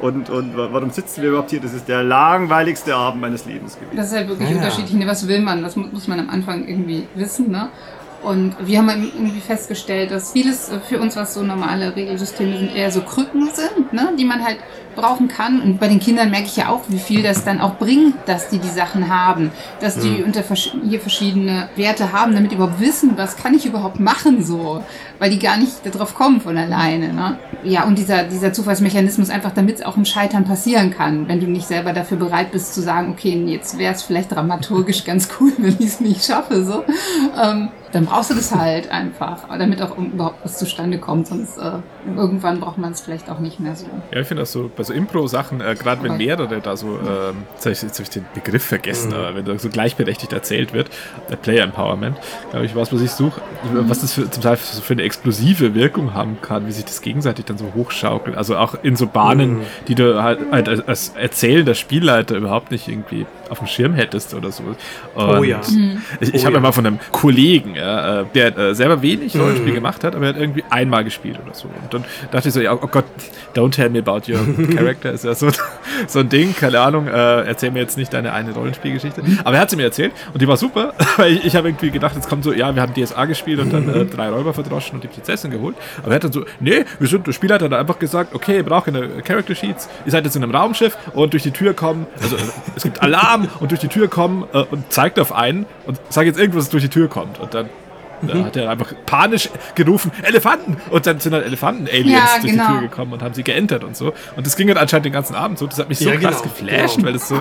und 0.00 0.56
wa- 0.56 0.68
warum 0.72 0.90
sitzen 0.90 1.22
wir 1.22 1.30
überhaupt 1.30 1.50
hier? 1.50 1.60
Das 1.60 1.72
ist 1.72 1.88
der 1.88 2.02
langweiligste 2.02 2.94
Abend 2.94 3.20
meines 3.20 3.44
Lebens 3.46 3.76
gewesen. 3.78 3.96
Das 3.96 4.06
ist 4.08 4.16
halt 4.16 4.28
wirklich 4.28 4.48
Ja, 4.50 4.56
ja. 4.56 4.62
unterschiedlich. 4.62 4.94
Ne? 4.94 5.06
Was 5.06 5.26
will 5.28 5.40
man? 5.40 5.62
Das 5.62 5.76
mu- 5.76 5.86
muss 5.92 6.08
man 6.08 6.20
am 6.20 6.30
Anfang 6.30 6.66
irgendwie 6.66 7.06
wissen. 7.14 7.50
Ne? 7.50 7.68
Und 8.22 8.54
wir 8.66 8.78
haben 8.78 8.88
irgendwie 8.88 9.40
festgestellt, 9.40 10.10
dass 10.10 10.32
vieles 10.32 10.70
äh, 10.70 10.80
für 10.80 10.98
uns, 10.98 11.14
was 11.16 11.34
so 11.34 11.42
normale 11.42 11.94
Regelsysteme 11.94 12.56
sind, 12.58 12.74
eher 12.74 12.90
so 12.90 13.02
Krücken 13.02 13.50
sind, 13.52 13.92
ne? 13.92 14.12
die 14.18 14.24
man 14.24 14.42
halt 14.44 14.58
brauchen 14.94 15.28
kann. 15.28 15.60
Und 15.60 15.78
bei 15.80 15.88
den 15.88 16.00
Kindern 16.00 16.30
merke 16.30 16.46
ich 16.46 16.56
ja 16.56 16.68
auch, 16.68 16.82
wie 16.88 16.98
viel 16.98 17.22
das 17.22 17.44
dann 17.44 17.60
auch 17.60 17.76
bringt, 17.76 18.14
dass 18.26 18.48
die 18.48 18.58
die 18.58 18.68
Sachen 18.68 19.08
haben. 19.08 19.50
Dass 19.80 19.98
die 19.98 20.22
unter 20.22 20.40
versch- 20.42 20.72
hier 20.88 21.00
verschiedene 21.00 21.68
Werte 21.76 22.12
haben, 22.12 22.34
damit 22.34 22.50
die 22.50 22.56
überhaupt 22.56 22.80
wissen, 22.80 23.12
was 23.16 23.36
kann 23.36 23.54
ich 23.54 23.66
überhaupt 23.66 24.00
machen 24.00 24.44
so. 24.44 24.82
Weil 25.18 25.30
die 25.30 25.38
gar 25.38 25.56
nicht 25.56 25.72
darauf 25.84 26.14
kommen 26.14 26.40
von 26.40 26.56
alleine. 26.56 27.12
Ne? 27.12 27.38
Ja, 27.62 27.84
und 27.84 27.98
dieser, 27.98 28.24
dieser 28.24 28.52
Zufallsmechanismus 28.52 29.30
einfach, 29.30 29.52
damit 29.54 29.76
es 29.76 29.84
auch 29.84 29.96
im 29.96 30.04
Scheitern 30.04 30.44
passieren 30.44 30.90
kann. 30.90 31.28
Wenn 31.28 31.40
du 31.40 31.46
nicht 31.46 31.66
selber 31.66 31.92
dafür 31.92 32.16
bereit 32.16 32.52
bist 32.52 32.74
zu 32.74 32.82
sagen, 32.82 33.10
okay, 33.10 33.42
jetzt 33.46 33.78
wäre 33.78 33.94
es 33.94 34.02
vielleicht 34.02 34.32
dramaturgisch 34.32 35.04
ganz 35.06 35.28
cool, 35.40 35.52
wenn 35.58 35.76
ich 35.78 35.86
es 35.86 36.00
nicht 36.00 36.24
schaffe. 36.24 36.64
So. 36.64 36.84
Ähm, 37.40 37.68
dann 37.94 38.06
brauchst 38.06 38.30
du 38.30 38.34
das 38.34 38.52
halt 38.54 38.90
einfach, 38.90 39.48
damit 39.56 39.80
auch 39.80 39.96
überhaupt 39.96 40.44
was 40.44 40.58
zustande 40.58 40.98
kommt. 40.98 41.28
Sonst 41.28 41.56
äh, 41.58 41.72
irgendwann 42.16 42.60
braucht 42.60 42.76
man 42.78 42.92
es 42.92 43.00
vielleicht 43.00 43.30
auch 43.30 43.38
nicht 43.38 43.60
mehr 43.60 43.76
so. 43.76 43.86
Ja, 44.12 44.20
ich 44.20 44.26
finde 44.26 44.42
auch 44.42 44.46
so 44.46 44.70
bei 44.76 44.82
so 44.82 44.92
Impro-Sachen, 44.92 45.60
äh, 45.60 45.74
gerade 45.74 46.02
wenn 46.02 46.16
mehrere 46.16 46.60
da 46.60 46.76
so, 46.76 46.88
ähm, 46.88 47.44
jetzt 47.54 47.64
habe 47.66 47.72
ich, 47.72 47.82
jetzt 47.82 47.98
hab 47.98 48.02
ich 48.04 48.10
den 48.10 48.26
Begriff 48.34 48.64
vergessen, 48.64 49.08
Mhm. 49.10 49.14
aber 49.14 49.34
wenn 49.36 49.44
da 49.44 49.58
so 49.58 49.68
gleichberechtigt 49.68 50.32
erzählt 50.32 50.72
wird, 50.72 50.90
der 51.30 51.36
Player 51.36 51.64
Empowerment, 51.64 52.16
glaube 52.50 52.66
ich, 52.66 52.74
was, 52.74 52.92
was 52.92 53.00
ich 53.00 53.10
suche, 53.12 53.40
was 53.72 54.00
das 54.00 54.12
für, 54.14 54.28
zum 54.30 54.42
Teil 54.42 54.56
für, 54.56 54.82
für 54.82 54.92
eine 54.94 55.02
explosive 55.02 55.74
Wirkung 55.74 56.14
haben 56.14 56.38
kann, 56.42 56.66
wie 56.66 56.72
sich 56.72 56.84
das 56.84 57.00
gegenseitig 57.00 57.44
dann 57.44 57.58
so 57.58 57.72
hochschaukelt. 57.74 58.36
Also 58.36 58.56
auch 58.56 58.74
in 58.82 58.96
so 58.96 59.06
Bahnen, 59.06 59.58
Mhm. 59.58 59.62
die 59.88 59.94
du 59.94 60.22
halt, 60.22 60.40
halt 60.50 60.68
als- 60.68 60.86
als 60.88 61.08
erzählender 61.16 61.74
Spielleiter 61.74 62.34
überhaupt 62.36 62.70
nicht 62.70 62.88
irgendwie 62.88 63.26
auf 63.50 63.58
dem 63.58 63.66
Schirm 63.68 63.94
hättest 63.94 64.34
oder 64.34 64.50
so. 64.50 64.62
Und 64.64 64.76
Oh 65.16 65.42
ja. 65.44 65.60
Ich, 66.20 66.34
ich 66.34 66.42
Oh 66.42 66.46
habe 66.46 66.54
ja. 66.56 66.60
mal 66.60 66.72
von 66.72 66.86
einem 66.86 66.98
Kollegen, 67.12 67.74
ja, 67.84 68.20
äh, 68.20 68.24
der 68.34 68.56
äh, 68.58 68.74
selber 68.74 69.02
wenig 69.02 69.36
Rollenspiel 69.38 69.70
Mhm. 69.70 69.74
gemacht 69.74 70.04
hat, 70.04 70.14
aber 70.16 70.26
er 70.26 70.28
hat 70.34 70.40
irgendwie 70.40 70.64
einmal 70.70 71.04
gespielt 71.04 71.38
oder 71.44 71.54
so. 71.54 71.68
Und 71.68 71.92
dann 71.92 72.04
dachte 72.32 72.48
ich 72.48 72.54
so, 72.54 72.60
ja, 72.60 72.72
oh 72.72 72.86
Gott, 72.86 73.04
don't 73.54 73.70
tell 73.72 73.90
me 73.90 73.98
about 73.98 74.22
your 74.30 74.40
character. 74.74 75.12
Ist 75.12 75.24
ja 75.24 75.34
so, 75.34 75.48
so 76.06 76.20
ein 76.20 76.28
Ding, 76.28 76.54
keine 76.56 76.80
Ahnung, 76.80 77.06
äh, 77.06 77.42
erzähl 77.42 77.70
mir 77.70 77.80
jetzt 77.80 77.96
nicht 77.96 78.12
deine 78.12 78.32
eine 78.32 78.52
Rollenspielgeschichte. 78.52 79.22
Aber 79.44 79.56
er 79.56 79.62
hat 79.62 79.70
sie 79.70 79.76
mir 79.76 79.84
erzählt 79.84 80.12
und 80.32 80.40
die 80.42 80.48
war 80.48 80.56
super, 80.56 80.94
weil 81.16 81.32
ich, 81.34 81.44
ich 81.44 81.56
habe 81.56 81.68
irgendwie 81.68 81.90
gedacht, 81.90 82.14
jetzt 82.14 82.28
kommt 82.28 82.44
so, 82.44 82.52
ja, 82.52 82.74
wir 82.74 82.82
haben 82.82 82.94
DSA 82.94 83.24
gespielt 83.26 83.60
und 83.60 83.72
dann 83.72 83.88
äh, 83.94 84.04
drei 84.16 84.28
Räuber 84.30 84.54
verdroschen 84.54 84.96
und 84.96 85.04
die 85.04 85.08
Prinzessin 85.08 85.50
geholt. 85.50 85.76
Aber 86.02 86.08
er 86.12 86.14
hat 86.16 86.24
dann 86.24 86.32
so, 86.32 86.44
nee, 86.60 86.84
wir 86.98 87.08
sind, 87.08 87.26
der 87.26 87.32
Spieler 87.32 87.54
hat 87.56 87.62
dann 87.62 87.72
einfach 87.74 87.98
gesagt, 87.98 88.34
okay, 88.34 88.56
ihr 88.56 88.64
braucht 88.64 88.86
keine 88.86 89.08
Character 89.22 89.54
Sheets, 89.54 89.88
ihr 90.06 90.12
seid 90.12 90.24
jetzt 90.24 90.36
in 90.36 90.42
einem 90.42 90.54
Raumschiff 90.54 90.96
und 91.14 91.32
durch 91.32 91.42
die 91.42 91.50
Tür 91.50 91.74
kommen, 91.74 92.06
also 92.22 92.36
es 92.76 92.82
gibt 92.82 93.02
Alarm 93.02 93.48
und 93.60 93.70
durch 93.70 93.80
die 93.80 93.88
Tür 93.88 94.08
kommen 94.08 94.44
äh, 94.52 94.58
und 94.70 94.92
zeigt 94.92 95.18
auf 95.18 95.32
einen 95.34 95.66
und 95.86 96.00
sagt 96.08 96.26
jetzt 96.26 96.38
irgendwas, 96.38 96.64
das 96.64 96.70
durch 96.70 96.82
die 96.82 96.88
Tür 96.88 97.08
kommt. 97.08 97.38
Und 97.40 97.52
dann 97.54 97.68
da 98.28 98.44
hat 98.44 98.56
er 98.56 98.70
einfach 98.70 98.92
panisch 99.06 99.48
gerufen, 99.74 100.12
Elefanten! 100.22 100.76
Und 100.90 101.06
dann 101.06 101.20
sind 101.20 101.32
halt 101.32 101.44
Elefanten-Aliens 101.46 102.10
Ja, 102.12 102.38
durch 102.40 102.52
genau. 102.52 102.66
die 102.66 102.72
Tür 102.72 102.80
gekommen 102.82 103.12
und 103.12 103.22
haben 103.22 103.34
sie 103.34 103.42
geentert 103.42 103.84
und 103.84 103.96
so. 103.96 104.12
Und 104.36 104.46
das 104.46 104.56
ging 104.56 104.68
halt 104.68 104.78
anscheinend 104.78 105.06
den 105.06 105.12
ganzen 105.12 105.34
Abend 105.34 105.58
so. 105.58 105.66
Das 105.66 105.78
hat 105.78 105.88
mich 105.88 105.98
so 105.98 106.10
Ja, 106.10 106.16
krass 106.16 106.42
genau, 106.42 106.54
geflasht, 106.54 106.96
genau. 106.96 107.06
weil 107.06 107.12
das 107.14 107.28
so 107.28 107.40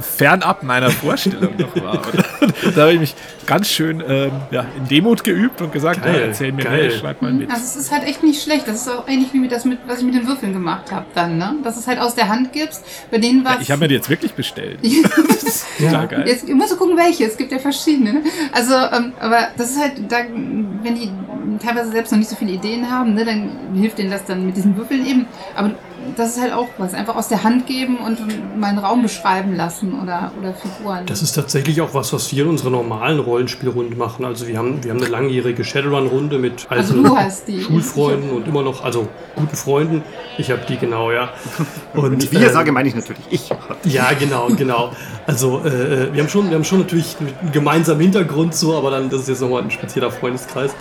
fernab 0.00 0.62
meiner 0.62 0.90
Vorstellung 0.90 1.54
noch 1.58 1.74
war. 1.82 1.94
Und 2.06 2.76
da 2.76 2.82
habe 2.82 2.92
ich 2.94 3.00
mich 3.00 3.14
ganz 3.46 3.68
schön 3.68 4.02
ähm, 4.06 4.30
ja, 4.50 4.64
in 4.76 4.88
Demut 4.88 5.24
geübt 5.24 5.60
und 5.60 5.72
gesagt, 5.72 6.02
Geil, 6.02 6.14
ja, 6.14 6.20
erzähl 6.26 6.52
mir 6.52 6.64
geil. 6.64 6.88
mehr, 6.88 6.98
schreib 6.98 7.22
mal 7.22 7.32
mit. 7.32 7.50
Also 7.50 7.62
es 7.64 7.76
ist 7.76 7.92
halt 7.92 8.04
echt 8.04 8.22
nicht 8.22 8.42
schlecht. 8.42 8.66
Das 8.68 8.76
ist 8.76 8.88
auch 8.88 9.06
ähnlich 9.08 9.32
wie 9.32 9.38
mit 9.38 9.52
das 9.52 9.64
mit, 9.64 9.78
was 9.86 9.98
ich 9.98 10.04
mit 10.04 10.14
den 10.14 10.26
Würfeln 10.26 10.52
gemacht 10.52 10.90
habe 10.92 11.06
dann, 11.14 11.38
ne? 11.38 11.56
Dass 11.62 11.76
es 11.76 11.86
halt 11.86 11.98
aus 12.00 12.14
der 12.14 12.28
Hand 12.28 12.52
gibst. 12.52 12.84
Bei 13.10 13.18
denen 13.18 13.44
war 13.44 13.60
Ich 13.60 13.70
habe 13.70 13.80
mir 13.80 13.88
die 13.88 13.94
jetzt 13.96 14.08
wirklich 14.10 14.32
bestellt. 14.34 14.78
Das 15.28 15.42
ist 15.44 15.66
total 15.78 16.08
geil. 16.08 16.24
Jetzt 16.26 16.48
musst 16.48 16.72
du 16.72 16.76
gucken, 16.76 16.96
welche. 16.96 17.24
Es 17.24 17.36
gibt 17.36 17.50
ja 17.52 17.58
verschiedene. 17.58 18.12
Ne? 18.14 18.22
Also, 18.52 18.74
ähm, 18.74 19.12
aber 19.20 19.48
das 19.56 19.70
ist 19.70 19.80
halt, 19.80 19.92
da, 20.12 20.18
wenn 20.18 20.94
die 20.94 21.10
teilweise 21.58 21.90
selbst 21.90 22.12
noch 22.12 22.18
nicht 22.18 22.30
so 22.30 22.36
viele 22.36 22.52
Ideen 22.52 22.90
haben, 22.90 23.14
ne, 23.14 23.24
dann 23.24 23.50
hilft 23.74 23.98
denen 23.98 24.10
das 24.10 24.24
dann 24.24 24.46
mit 24.46 24.56
diesen 24.56 24.76
Würfeln 24.76 25.06
eben. 25.06 25.26
Aber 25.54 25.72
das 26.16 26.36
ist 26.36 26.42
halt 26.42 26.52
auch 26.52 26.68
was. 26.78 26.94
Einfach 26.94 27.16
aus 27.16 27.28
der 27.28 27.42
Hand 27.42 27.66
geben 27.66 27.98
und 27.98 28.20
mal 28.58 28.68
einen 28.68 28.78
Raum 28.78 29.02
beschreiben 29.02 29.54
lassen 29.54 30.00
oder, 30.00 30.32
oder 30.38 30.54
Figuren. 30.54 31.06
Das 31.06 31.22
ist 31.22 31.32
tatsächlich 31.32 31.80
auch 31.80 31.94
was, 31.94 32.12
was 32.12 32.32
wir 32.32 32.44
in 32.44 32.50
unserer 32.50 32.70
normalen 32.70 33.18
Rollenspielrunden 33.20 33.96
machen. 33.96 34.24
Also 34.24 34.46
wir 34.46 34.58
haben, 34.58 34.82
wir 34.84 34.90
haben 34.90 35.00
eine 35.00 35.08
langjährige 35.08 35.64
Shadowrun-Runde 35.64 36.38
mit 36.38 36.66
Also 36.68 36.94
alten 36.94 37.04
du 37.04 37.16
hast 37.16 37.48
die. 37.48 37.60
Schulfreunden 37.60 38.30
und 38.30 38.46
immer 38.46 38.62
noch, 38.62 38.84
also 38.84 39.08
guten 39.36 39.56
Freunden. 39.56 40.02
Ich 40.38 40.50
habe 40.50 40.62
die 40.68 40.76
genau, 40.76 41.10
ja. 41.10 41.30
Und 41.94 42.32
wir 42.32 42.40
ähm, 42.40 42.52
sage, 42.52 42.72
meine 42.72 42.88
ich 42.88 42.94
natürlich 42.94 43.24
ich. 43.30 43.50
Ja, 43.84 44.12
genau, 44.12 44.48
genau. 44.48 44.92
Also 45.26 45.60
äh, 45.64 46.12
wir 46.12 46.22
haben 46.22 46.28
schon, 46.28 46.48
wir 46.48 46.56
haben 46.56 46.64
schon 46.64 46.80
natürlich 46.80 47.16
einen 47.20 47.52
gemeinsamen 47.52 48.00
Hintergrund 48.00 48.54
so, 48.54 48.76
aber 48.76 48.90
dann 48.90 49.10
das 49.10 49.22
ist 49.22 49.28
jetzt 49.28 49.40
nochmal 49.40 49.62
ein 49.62 49.70
spezieller 49.70 50.10
Freundeskreis. 50.10 50.72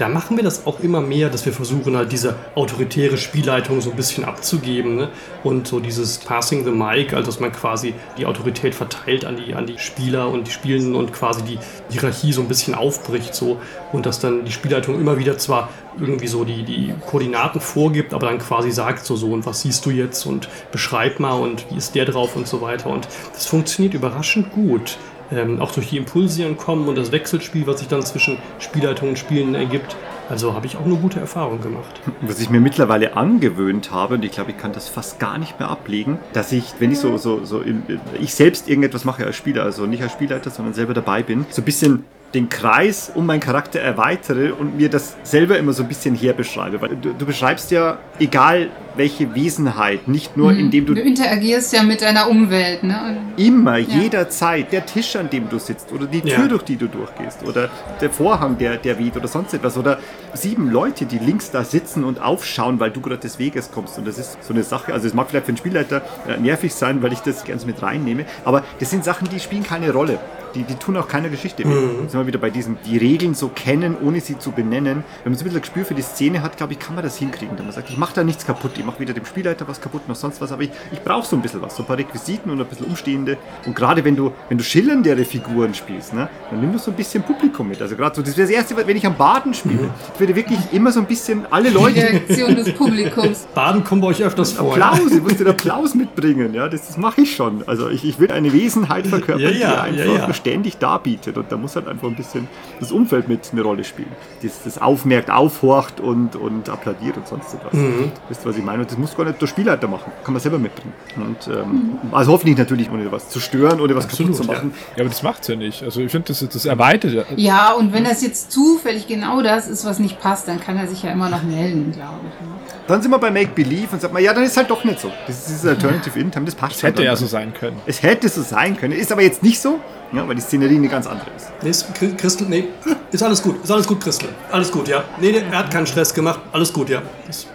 Da 0.00 0.08
machen 0.08 0.38
wir 0.38 0.42
das 0.42 0.66
auch 0.66 0.80
immer 0.80 1.02
mehr, 1.02 1.28
dass 1.28 1.44
wir 1.44 1.52
versuchen 1.52 1.94
halt 1.94 2.10
diese 2.10 2.34
autoritäre 2.54 3.18
Spielleitung 3.18 3.82
so 3.82 3.90
ein 3.90 3.96
bisschen 3.96 4.24
abzugeben 4.24 4.96
ne? 4.96 5.10
und 5.44 5.68
so 5.68 5.78
dieses 5.78 6.16
Passing 6.16 6.64
the 6.64 6.70
Mic, 6.70 7.12
also 7.12 7.26
dass 7.26 7.38
man 7.38 7.52
quasi 7.52 7.92
die 8.16 8.24
Autorität 8.24 8.74
verteilt 8.74 9.26
an 9.26 9.36
die, 9.36 9.52
an 9.52 9.66
die 9.66 9.76
Spieler 9.76 10.30
und 10.30 10.46
die 10.46 10.52
Spielenden 10.52 10.94
und 10.94 11.12
quasi 11.12 11.42
die 11.42 11.58
Hierarchie 11.90 12.32
so 12.32 12.40
ein 12.40 12.48
bisschen 12.48 12.74
aufbricht 12.74 13.34
so 13.34 13.60
und 13.92 14.06
dass 14.06 14.20
dann 14.20 14.46
die 14.46 14.52
Spielleitung 14.52 14.98
immer 14.98 15.18
wieder 15.18 15.36
zwar 15.36 15.68
irgendwie 15.98 16.28
so 16.28 16.44
die, 16.44 16.62
die 16.62 16.94
Koordinaten 17.06 17.60
vorgibt, 17.60 18.14
aber 18.14 18.26
dann 18.26 18.38
quasi 18.38 18.70
sagt 18.70 19.04
so 19.04 19.16
so 19.16 19.30
und 19.30 19.44
was 19.44 19.60
siehst 19.60 19.84
du 19.84 19.90
jetzt 19.90 20.24
und 20.24 20.48
beschreib 20.72 21.20
mal 21.20 21.34
und 21.34 21.70
wie 21.70 21.76
ist 21.76 21.94
der 21.94 22.06
drauf 22.06 22.36
und 22.36 22.48
so 22.48 22.62
weiter 22.62 22.88
und 22.88 23.06
das 23.34 23.44
funktioniert 23.44 23.92
überraschend 23.92 24.50
gut. 24.54 24.96
Ähm, 25.32 25.60
auch 25.60 25.72
durch 25.72 25.90
die 25.90 25.96
Impulse, 25.96 26.44
die 26.44 26.54
kommen 26.54 26.88
und 26.88 26.96
das 26.96 27.12
Wechselspiel, 27.12 27.66
was 27.66 27.78
sich 27.78 27.88
dann 27.88 28.02
zwischen 28.02 28.38
Spielleitung 28.58 29.10
und 29.10 29.18
Spielen 29.18 29.54
ergibt. 29.54 29.96
Also 30.28 30.54
habe 30.54 30.66
ich 30.66 30.76
auch 30.76 30.84
eine 30.84 30.96
gute 30.96 31.18
Erfahrung 31.20 31.60
gemacht. 31.60 32.00
Was 32.22 32.40
ich 32.40 32.50
mir 32.50 32.60
mittlerweile 32.60 33.16
angewöhnt 33.16 33.90
habe, 33.90 34.14
und 34.14 34.24
ich 34.24 34.32
glaube, 34.32 34.52
ich 34.52 34.58
kann 34.58 34.72
das 34.72 34.88
fast 34.88 35.18
gar 35.18 35.38
nicht 35.38 35.58
mehr 35.58 35.68
ablegen, 35.68 36.18
dass 36.32 36.52
ich, 36.52 36.74
wenn 36.78 36.92
ich 36.92 36.98
so, 36.98 37.16
so, 37.16 37.44
so, 37.44 37.60
in, 37.60 37.82
ich 38.20 38.34
selbst 38.34 38.68
irgendetwas 38.68 39.04
mache 39.04 39.24
als 39.24 39.36
Spieler, 39.36 39.64
also 39.64 39.86
nicht 39.86 40.02
als 40.02 40.12
Spielleiter, 40.12 40.50
sondern 40.50 40.74
selber 40.74 40.94
dabei 40.94 41.22
bin, 41.22 41.46
so 41.50 41.62
ein 41.62 41.64
bisschen 41.64 42.04
den 42.34 42.48
Kreis 42.48 43.10
um 43.14 43.26
meinen 43.26 43.40
Charakter 43.40 43.80
erweitere 43.80 44.52
und 44.52 44.76
mir 44.76 44.88
das 44.88 45.16
selber 45.24 45.58
immer 45.58 45.72
so 45.72 45.82
ein 45.82 45.88
bisschen 45.88 46.14
herbeschreibe. 46.14 46.80
Weil 46.80 46.96
du, 46.96 47.12
du 47.12 47.26
beschreibst 47.26 47.70
ja, 47.70 47.98
egal 48.18 48.68
welche 48.96 49.34
Wesenheit, 49.34 50.08
nicht 50.08 50.36
nur 50.36 50.52
indem 50.52 50.86
du 50.86 50.94
du 50.94 51.00
interagierst 51.00 51.72
ja 51.72 51.82
mit 51.82 52.02
deiner 52.02 52.28
Umwelt, 52.28 52.82
ne? 52.82 53.16
Immer, 53.36 53.78
jederzeit, 53.78 54.72
der 54.72 54.84
Tisch, 54.86 55.16
an 55.16 55.30
dem 55.30 55.48
du 55.48 55.58
sitzt 55.58 55.92
oder 55.92 56.06
die 56.06 56.20
Tür, 56.20 56.30
Ja. 56.40 56.46
durch 56.48 56.62
die 56.64 56.76
du 56.76 56.86
durchgehst 56.88 57.44
oder 57.46 57.70
der 58.00 58.10
Vorhang, 58.10 58.58
der, 58.58 58.76
der 58.76 58.98
weht 58.98 59.16
oder 59.16 59.28
sonst 59.28 59.54
etwas 59.54 59.76
oder 59.78 59.98
sieben 60.34 60.70
Leute, 60.70 61.06
die 61.06 61.18
links 61.18 61.50
da 61.50 61.64
sitzen 61.64 62.04
und 62.04 62.20
aufschauen, 62.20 62.80
weil 62.80 62.90
du 62.90 63.00
gerade 63.00 63.18
des 63.20 63.38
Weges 63.38 63.70
kommst 63.70 63.98
und 63.98 64.06
das 64.06 64.18
ist 64.18 64.38
so 64.42 64.52
eine 64.52 64.62
Sache, 64.62 64.92
also 64.92 65.06
es 65.06 65.14
mag 65.14 65.28
vielleicht 65.30 65.46
für 65.46 65.50
einen 65.50 65.58
Spielleiter 65.58 66.02
äh, 66.28 66.36
nervig 66.38 66.74
sein, 66.74 67.02
weil 67.02 67.12
ich 67.12 67.20
das 67.20 67.44
ganz 67.44 67.64
mit 67.66 67.82
reinnehme, 67.82 68.24
aber 68.44 68.64
das 68.80 68.90
sind 68.90 69.04
Sachen, 69.04 69.28
die 69.28 69.40
spielen 69.40 69.62
keine 69.62 69.92
Rolle. 69.92 70.18
Die, 70.56 70.64
die 70.64 70.74
tun 70.74 70.96
auch 70.96 71.06
keiner 71.06 71.28
Geschichte 71.28 71.62
weh. 71.62 72.08
Sind 72.08 72.14
wir 72.14 72.26
wieder 72.26 72.40
bei 72.40 72.50
diesen, 72.50 72.76
die 72.84 72.98
Regeln 72.98 73.34
so 73.34 73.46
kennen, 73.54 73.96
ohne 74.02 74.20
sie 74.20 74.36
zu 74.36 74.50
benennen. 74.50 75.04
Wenn 75.22 75.30
man 75.30 75.38
so 75.38 75.42
ein 75.42 75.44
bisschen 75.44 75.58
ein 75.58 75.62
Gespür 75.62 75.84
für 75.84 75.94
die 75.94 76.02
Szene 76.02 76.42
hat, 76.42 76.56
glaube 76.56 76.72
ich, 76.72 76.80
kann 76.80 76.96
man 76.96 77.04
das 77.04 77.16
hinkriegen. 77.18 77.56
Wenn 77.56 77.66
man 77.66 77.72
sagt, 77.72 77.88
ich 77.88 77.96
mache 77.96 78.14
da 78.16 78.24
nichts 78.24 78.44
kaputt, 78.44 78.76
ich 78.80 78.86
mache 78.86 78.98
weder 79.00 79.12
dem 79.12 79.24
Spielleiter 79.24 79.66
was 79.68 79.80
kaputt 79.80 80.08
noch 80.08 80.16
sonst 80.16 80.40
was, 80.40 80.52
aber 80.52 80.62
ich, 80.62 80.70
ich 80.92 81.00
brauche 81.02 81.26
so 81.26 81.36
ein 81.36 81.42
bisschen 81.42 81.62
was, 81.62 81.76
so 81.76 81.82
ein 81.82 81.86
paar 81.86 81.98
Requisiten 81.98 82.50
und 82.50 82.60
ein 82.60 82.66
bisschen 82.66 82.86
Umstehende. 82.86 83.36
Und 83.66 83.76
gerade 83.76 84.04
wenn 84.04 84.16
du, 84.16 84.32
wenn 84.48 84.58
du 84.58 84.64
schillerndere 84.64 85.24
Figuren 85.24 85.74
spielst, 85.74 86.14
ne, 86.14 86.28
dann 86.50 86.60
nimm 86.60 86.72
du 86.72 86.78
so 86.78 86.90
ein 86.90 86.96
bisschen 86.96 87.22
Publikum 87.22 87.68
mit. 87.68 87.80
Also 87.80 87.94
gerade 87.96 88.16
so, 88.16 88.22
das 88.22 88.36
wäre 88.36 88.48
das 88.48 88.56
Erste, 88.56 88.76
wenn 88.86 88.96
ich 88.96 89.06
am 89.06 89.16
Baden 89.16 89.54
spiele. 89.54 89.90
Ich 90.14 90.20
würde 90.20 90.34
wirklich 90.34 90.58
immer 90.72 90.90
so 90.92 91.00
ein 91.00 91.06
bisschen 91.06 91.46
alle 91.50 91.68
die 91.68 91.74
Leute 91.74 91.96
Reaktion 91.96 92.56
des 92.56 92.72
Publikums. 92.72 93.46
Baden 93.54 93.84
kommen 93.84 94.00
bei 94.00 94.08
euch 94.08 94.22
öfters 94.22 94.52
vor. 94.52 94.72
Applaus, 94.72 95.12
ich 95.12 95.22
muss 95.22 95.36
den 95.36 95.48
Applaus 95.48 95.94
mitbringen, 95.94 96.54
ja, 96.54 96.68
das, 96.68 96.86
das 96.86 96.96
mache 96.96 97.22
ich 97.22 97.34
schon. 97.34 97.62
Also 97.66 97.88
ich, 97.90 98.04
ich 98.04 98.18
will 98.18 98.30
eine 98.32 98.52
Wesenheit 98.52 99.06
verkörpern, 99.06 99.42
Ja, 99.42 99.50
ja, 99.50 99.86
die 99.88 99.98
ja, 99.98 100.04
einfach 100.04 100.28
ja. 100.28 100.34
ständig 100.34 100.78
darbietet 100.78 101.36
und 101.36 101.52
da 101.52 101.56
muss 101.56 101.76
halt 101.76 101.86
einfach 101.86 102.08
ein 102.08 102.16
bisschen 102.16 102.48
das 102.78 102.92
Umfeld 102.92 103.28
mit 103.28 103.40
eine 103.52 103.62
Rolle 103.62 103.84
spielen. 103.84 104.12
Das, 104.42 104.62
das 104.64 104.80
aufmerkt, 104.80 105.30
aufhorcht 105.30 106.00
und, 106.00 106.36
und 106.36 106.68
applaudiert 106.68 107.16
und 107.16 107.28
sonst 107.28 107.54
etwas. 107.54 107.74
Mhm. 107.74 108.12
Wisst 108.28 108.44
ihr, 108.44 108.48
was 108.48 108.56
ich 108.56 108.64
meine? 108.64 108.69
Und 108.78 108.90
das 108.90 108.96
muss 108.98 109.16
gar 109.16 109.24
nicht 109.24 109.42
der 109.42 109.46
Spielleiter 109.48 109.88
machen, 109.88 110.12
kann 110.24 110.32
man 110.34 110.40
selber 110.40 110.58
mitbringen. 110.58 110.92
Und 111.16 111.48
ähm, 111.48 111.98
also 112.12 112.32
hoffentlich 112.32 112.56
natürlich, 112.56 112.90
ohne 112.90 113.10
was 113.10 113.28
zu 113.28 113.40
stören, 113.40 113.80
ohne 113.80 113.96
was 113.96 114.04
Absolut, 114.04 114.32
kaputt 114.32 114.46
zu 114.46 114.52
machen. 114.52 114.74
Ja, 114.96 115.00
aber 115.00 115.08
das 115.08 115.22
macht's 115.22 115.48
ja 115.48 115.56
nicht. 115.56 115.82
Also 115.82 116.00
ich 116.00 116.10
finde, 116.12 116.28
das, 116.28 116.46
das 116.48 116.64
erweitert 116.66 117.12
ja. 117.12 117.22
Ja, 117.36 117.72
und 117.72 117.92
wenn 117.92 118.04
das 118.04 118.22
jetzt 118.22 118.52
zufällig 118.52 119.08
genau 119.08 119.42
das 119.42 119.66
ist, 119.66 119.84
was 119.84 119.98
nicht 119.98 120.20
passt, 120.20 120.46
dann 120.46 120.60
kann 120.60 120.76
er 120.76 120.86
sich 120.86 121.02
ja 121.02 121.10
immer 121.10 121.28
noch 121.28 121.42
melden, 121.42 121.92
glaube 121.92 122.20
ich. 122.28 122.46
ne? 122.46 122.52
Dann 122.86 123.00
sind 123.02 123.10
wir 123.10 123.18
bei 123.18 123.30
Make 123.30 123.50
Believe 123.54 123.88
und 123.92 124.00
sagt 124.00 124.12
man, 124.12 124.22
ja, 124.22 124.32
dann 124.34 124.44
ist 124.44 124.56
halt 124.56 124.70
doch 124.70 124.84
nicht 124.84 125.00
so. 125.00 125.10
Das 125.26 125.36
ist 125.38 125.48
dieses 125.48 125.66
Alternative 125.66 126.18
Income, 126.18 126.46
das 126.46 126.54
passt 126.54 126.82
hätte 126.82 126.98
halt 126.98 126.98
ja 127.06 127.10
dann 127.12 127.16
so 127.20 127.26
sein 127.26 127.54
können. 127.54 127.76
Es 127.86 128.02
hätte 128.02 128.28
so 128.28 128.42
sein 128.42 128.76
können, 128.76 128.92
ist 128.94 129.12
aber 129.12 129.22
jetzt 129.22 129.42
nicht 129.42 129.60
so, 129.60 129.78
ja, 130.12 130.26
weil 130.26 130.34
die 130.34 130.40
Szenerie 130.40 130.74
eine 130.76 130.88
ganz 130.88 131.06
andere 131.06 131.26
ist. 131.36 131.52
Nee, 131.62 131.70
ist 131.70 131.86
Chri- 131.96 132.16
Christel, 132.16 132.48
nee, 132.48 132.64
ist 133.12 133.22
alles 133.22 133.40
gut, 133.42 133.62
ist 133.62 133.70
alles 133.70 133.86
gut, 133.86 134.00
Christel. 134.00 134.28
Alles 134.50 134.72
gut, 134.72 134.88
ja. 134.88 135.04
Nee, 135.20 135.30
nee, 135.30 135.42
er 135.52 135.58
hat 135.60 135.70
keinen 135.70 135.86
Stress 135.86 136.12
gemacht, 136.12 136.40
alles 136.50 136.72
gut, 136.72 136.88
ja. 136.88 137.00
Das 137.28 137.46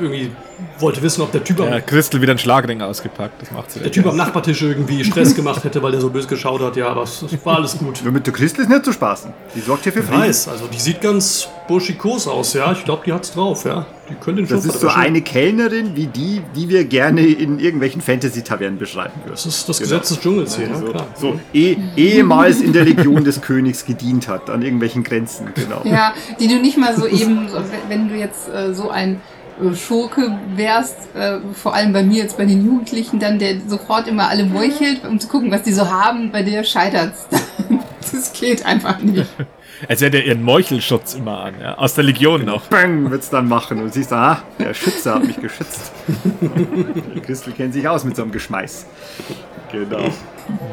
irgendwie 0.00 0.30
wollte 0.78 1.00
wissen, 1.02 1.22
ob 1.22 1.32
der 1.32 1.42
Typ, 1.42 1.58
Ja, 1.58 1.66
am, 1.76 1.86
Christel 1.86 2.20
wieder 2.20 2.32
einen 2.32 2.38
Schlagring 2.38 2.82
ausgepackt. 2.82 3.40
Das 3.40 3.50
macht 3.50 3.70
sie. 3.70 3.80
der 3.80 3.90
typ 3.90 4.06
am 4.06 4.16
Nachbartisch 4.16 4.60
irgendwie 4.62 5.02
Stress 5.04 5.34
gemacht 5.34 5.64
hätte, 5.64 5.82
weil 5.82 5.92
der 5.92 6.00
so 6.02 6.10
böse 6.10 6.28
geschaut 6.28 6.60
hat, 6.60 6.76
ja, 6.76 6.88
aber 6.88 7.02
es 7.04 7.24
war 7.44 7.56
alles 7.56 7.78
gut. 7.78 8.00
Nur 8.04 8.12
mit 8.12 8.26
der 8.26 8.34
Christel 8.34 8.62
ist 8.62 8.68
nicht 8.68 8.84
zu 8.84 8.92
spaßen. 8.92 9.32
Die 9.54 9.60
sorgt 9.60 9.84
hier 9.84 9.92
für 9.92 10.02
Frieden. 10.02 10.20
Nice, 10.20 10.48
also 10.48 10.66
die 10.66 10.78
sieht 10.78 11.00
ganz 11.00 11.48
burschikos 11.66 12.28
aus, 12.28 12.52
ja. 12.54 12.72
Ich 12.72 12.84
glaube, 12.84 13.02
die 13.06 13.12
hat's 13.12 13.32
drauf, 13.32 13.64
ja. 13.64 13.86
Die 14.10 14.14
könnte 14.16 14.42
den 14.42 14.48
Das 14.48 14.64
ist 14.64 14.80
so 14.80 14.88
eine 14.88 15.22
Kellnerin 15.22 15.94
wie 15.96 16.06
die, 16.08 16.42
die 16.56 16.68
wir 16.68 16.84
gerne 16.84 17.20
in 17.24 17.58
irgendwelchen 17.60 18.00
Fantasy-Tavernen 18.02 18.76
beschreiben 18.78 19.12
würden. 19.22 19.30
Das 19.30 19.46
ist 19.46 19.68
das 19.68 19.78
Gesetz 19.78 20.08
des 20.08 20.20
Dschungels 20.20 20.56
hier, 20.56 20.66
ja, 20.68 20.74
So, 20.78 20.86
klar. 20.86 21.06
so 21.14 21.40
eh, 21.54 21.76
ehemals 21.96 22.60
in 22.60 22.72
der 22.72 22.84
Legion 22.84 23.22
des 23.24 23.40
Königs 23.40 23.84
gedient 23.86 24.26
hat, 24.28 24.50
an 24.50 24.62
irgendwelchen 24.62 25.04
Grenzen, 25.04 25.48
genau. 25.54 25.82
Ja, 25.84 26.12
die 26.40 26.48
du 26.48 26.56
nicht 26.60 26.76
mal 26.76 26.94
so 26.96 27.06
eben, 27.06 27.48
wenn- 27.88 28.08
du 28.08 28.16
jetzt 28.16 28.48
äh, 28.48 28.74
so 28.74 28.90
ein 28.90 29.20
Schurke 29.74 30.38
wärst, 30.54 30.96
äh, 31.14 31.38
vor 31.54 31.74
allem 31.74 31.92
bei 31.92 32.02
mir 32.02 32.22
jetzt 32.22 32.36
bei 32.36 32.46
den 32.46 32.64
Jugendlichen, 32.64 33.18
dann 33.20 33.38
der 33.38 33.60
sofort 33.66 34.08
immer 34.08 34.28
alle 34.28 34.44
meuchelt, 34.44 35.04
um 35.04 35.18
zu 35.20 35.28
gucken, 35.28 35.50
was 35.50 35.62
die 35.62 35.72
so 35.72 35.90
haben, 35.90 36.30
bei 36.32 36.42
der 36.42 36.64
scheitert's. 36.64 37.26
Das 38.12 38.32
geht 38.32 38.66
einfach 38.66 38.98
nicht. 38.98 39.26
Als 39.88 40.00
hätte 40.00 40.18
er 40.18 40.26
ihren 40.26 40.42
Meuchelschutz 40.42 41.14
immer 41.14 41.40
an, 41.40 41.54
ja? 41.60 41.74
aus 41.78 41.94
der 41.94 42.04
Legion 42.04 42.44
noch. 42.44 42.66
Bang, 42.66 43.10
wird's 43.10 43.30
dann 43.30 43.48
machen. 43.48 43.82
Und 43.82 43.92
siehst, 43.92 44.12
ah, 44.12 44.42
der 44.58 44.74
Schütze 44.74 45.14
hat 45.14 45.24
mich 45.24 45.40
geschützt. 45.40 45.92
Die 47.14 47.20
Christel 47.20 47.52
kennt 47.52 47.72
sich 47.74 47.88
aus 47.88 48.04
mit 48.04 48.16
so 48.16 48.22
einem 48.22 48.32
Geschmeiß. 48.32 48.86
Genau. 49.72 50.10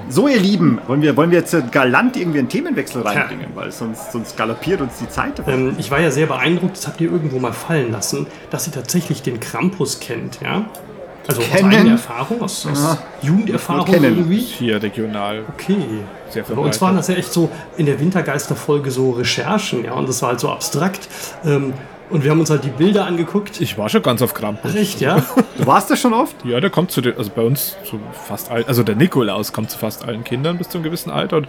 So, 0.10 0.28
ihr 0.28 0.40
Lieben, 0.40 0.80
wollen 0.88 1.02
wir, 1.02 1.16
wollen 1.16 1.32
wir 1.32 1.40
jetzt 1.40 1.56
galant 1.72 2.18
irgendwie 2.18 2.40
einen 2.40 2.50
Themenwechsel 2.50 3.02
reinbringen, 3.02 3.50
weil 3.54 3.72
sonst, 3.72 4.12
sonst 4.12 4.36
galoppiert 4.36 4.82
uns 4.82 4.98
die 5.00 5.10
Zeit. 5.10 5.42
Ähm, 5.48 5.76
ich 5.78 5.92
war 5.92 6.00
ja 6.00 6.10
sehr 6.10 6.26
beeindruckt, 6.26 6.78
das 6.78 6.88
habt 6.88 7.00
ihr 7.02 7.12
irgendwo 7.12 7.40
mal 7.40 7.54
fallen 7.54 7.92
lassen, 7.92 8.26
dass 8.50 8.68
ihr 8.68 8.74
tatsächlich 8.74 9.22
den 9.22 9.40
Krampus 9.40 10.00
kennt, 10.00 10.40
ja? 10.42 10.66
Also 11.28 11.42
aus 11.42 11.48
Kennen? 11.50 11.72
eigener 11.74 11.92
Erfahrung, 11.92 12.42
aus, 12.42 12.66
aus 12.66 12.82
Ja. 12.82 12.98
Jugenderfahrung 13.22 13.94
irgendwie? 13.94 14.40
Hier 14.40 14.82
regional. 14.82 15.44
Okay. 15.54 15.76
Sehr 16.30 16.44
Bei 16.44 16.56
uns 16.62 16.80
waren 16.82 16.96
das 16.96 17.08
ja 17.08 17.16
echt 17.16 17.32
so 17.32 17.50
in 17.78 17.86
der 17.86 18.00
Wintergeisterfolge 18.00 18.92
so 18.92 19.12
Recherchen, 19.12 19.84
ja, 19.86 19.94
und 19.94 20.08
das 20.10 20.22
war 20.22 20.30
halt 20.30 20.40
so 20.40 20.50
abstrakt. 20.50 21.08
Ähm, 21.46 21.74
und 22.10 22.24
wir 22.24 22.32
haben 22.32 22.40
uns 22.40 22.50
halt 22.50 22.64
die 22.64 22.70
Bilder 22.70 23.06
angeguckt. 23.06 23.60
Ich 23.60 23.78
war 23.78 23.90
schon 23.90 24.02
ganz 24.02 24.22
auf 24.22 24.34
Krampus. 24.34 24.74
Recht, 24.74 25.02
ja? 25.02 25.26
Du 25.58 25.66
warst 25.66 25.90
das 25.90 26.00
schon 26.00 26.14
oft? 26.14 26.36
Ja, 26.46 26.60
der 26.60 26.70
kommt 26.70 26.92
zu 26.92 27.02
den, 27.02 27.18
also 27.18 27.32
bei 27.36 27.42
uns 27.42 27.76
zu 27.84 28.00
fast 28.28 28.50
allen, 28.52 28.66
also 28.68 28.84
der 28.84 28.96
Nikolaus 28.96 29.54
kommt 29.54 29.72
zu 29.72 29.78
fast 29.78 30.06
allen 30.06 30.24
Kindern 30.24 30.58
bis 30.58 30.70
zu 30.70 30.78
einem 30.78 30.84
gewissen 30.84 31.10
Alter 31.10 31.38
und 31.38 31.48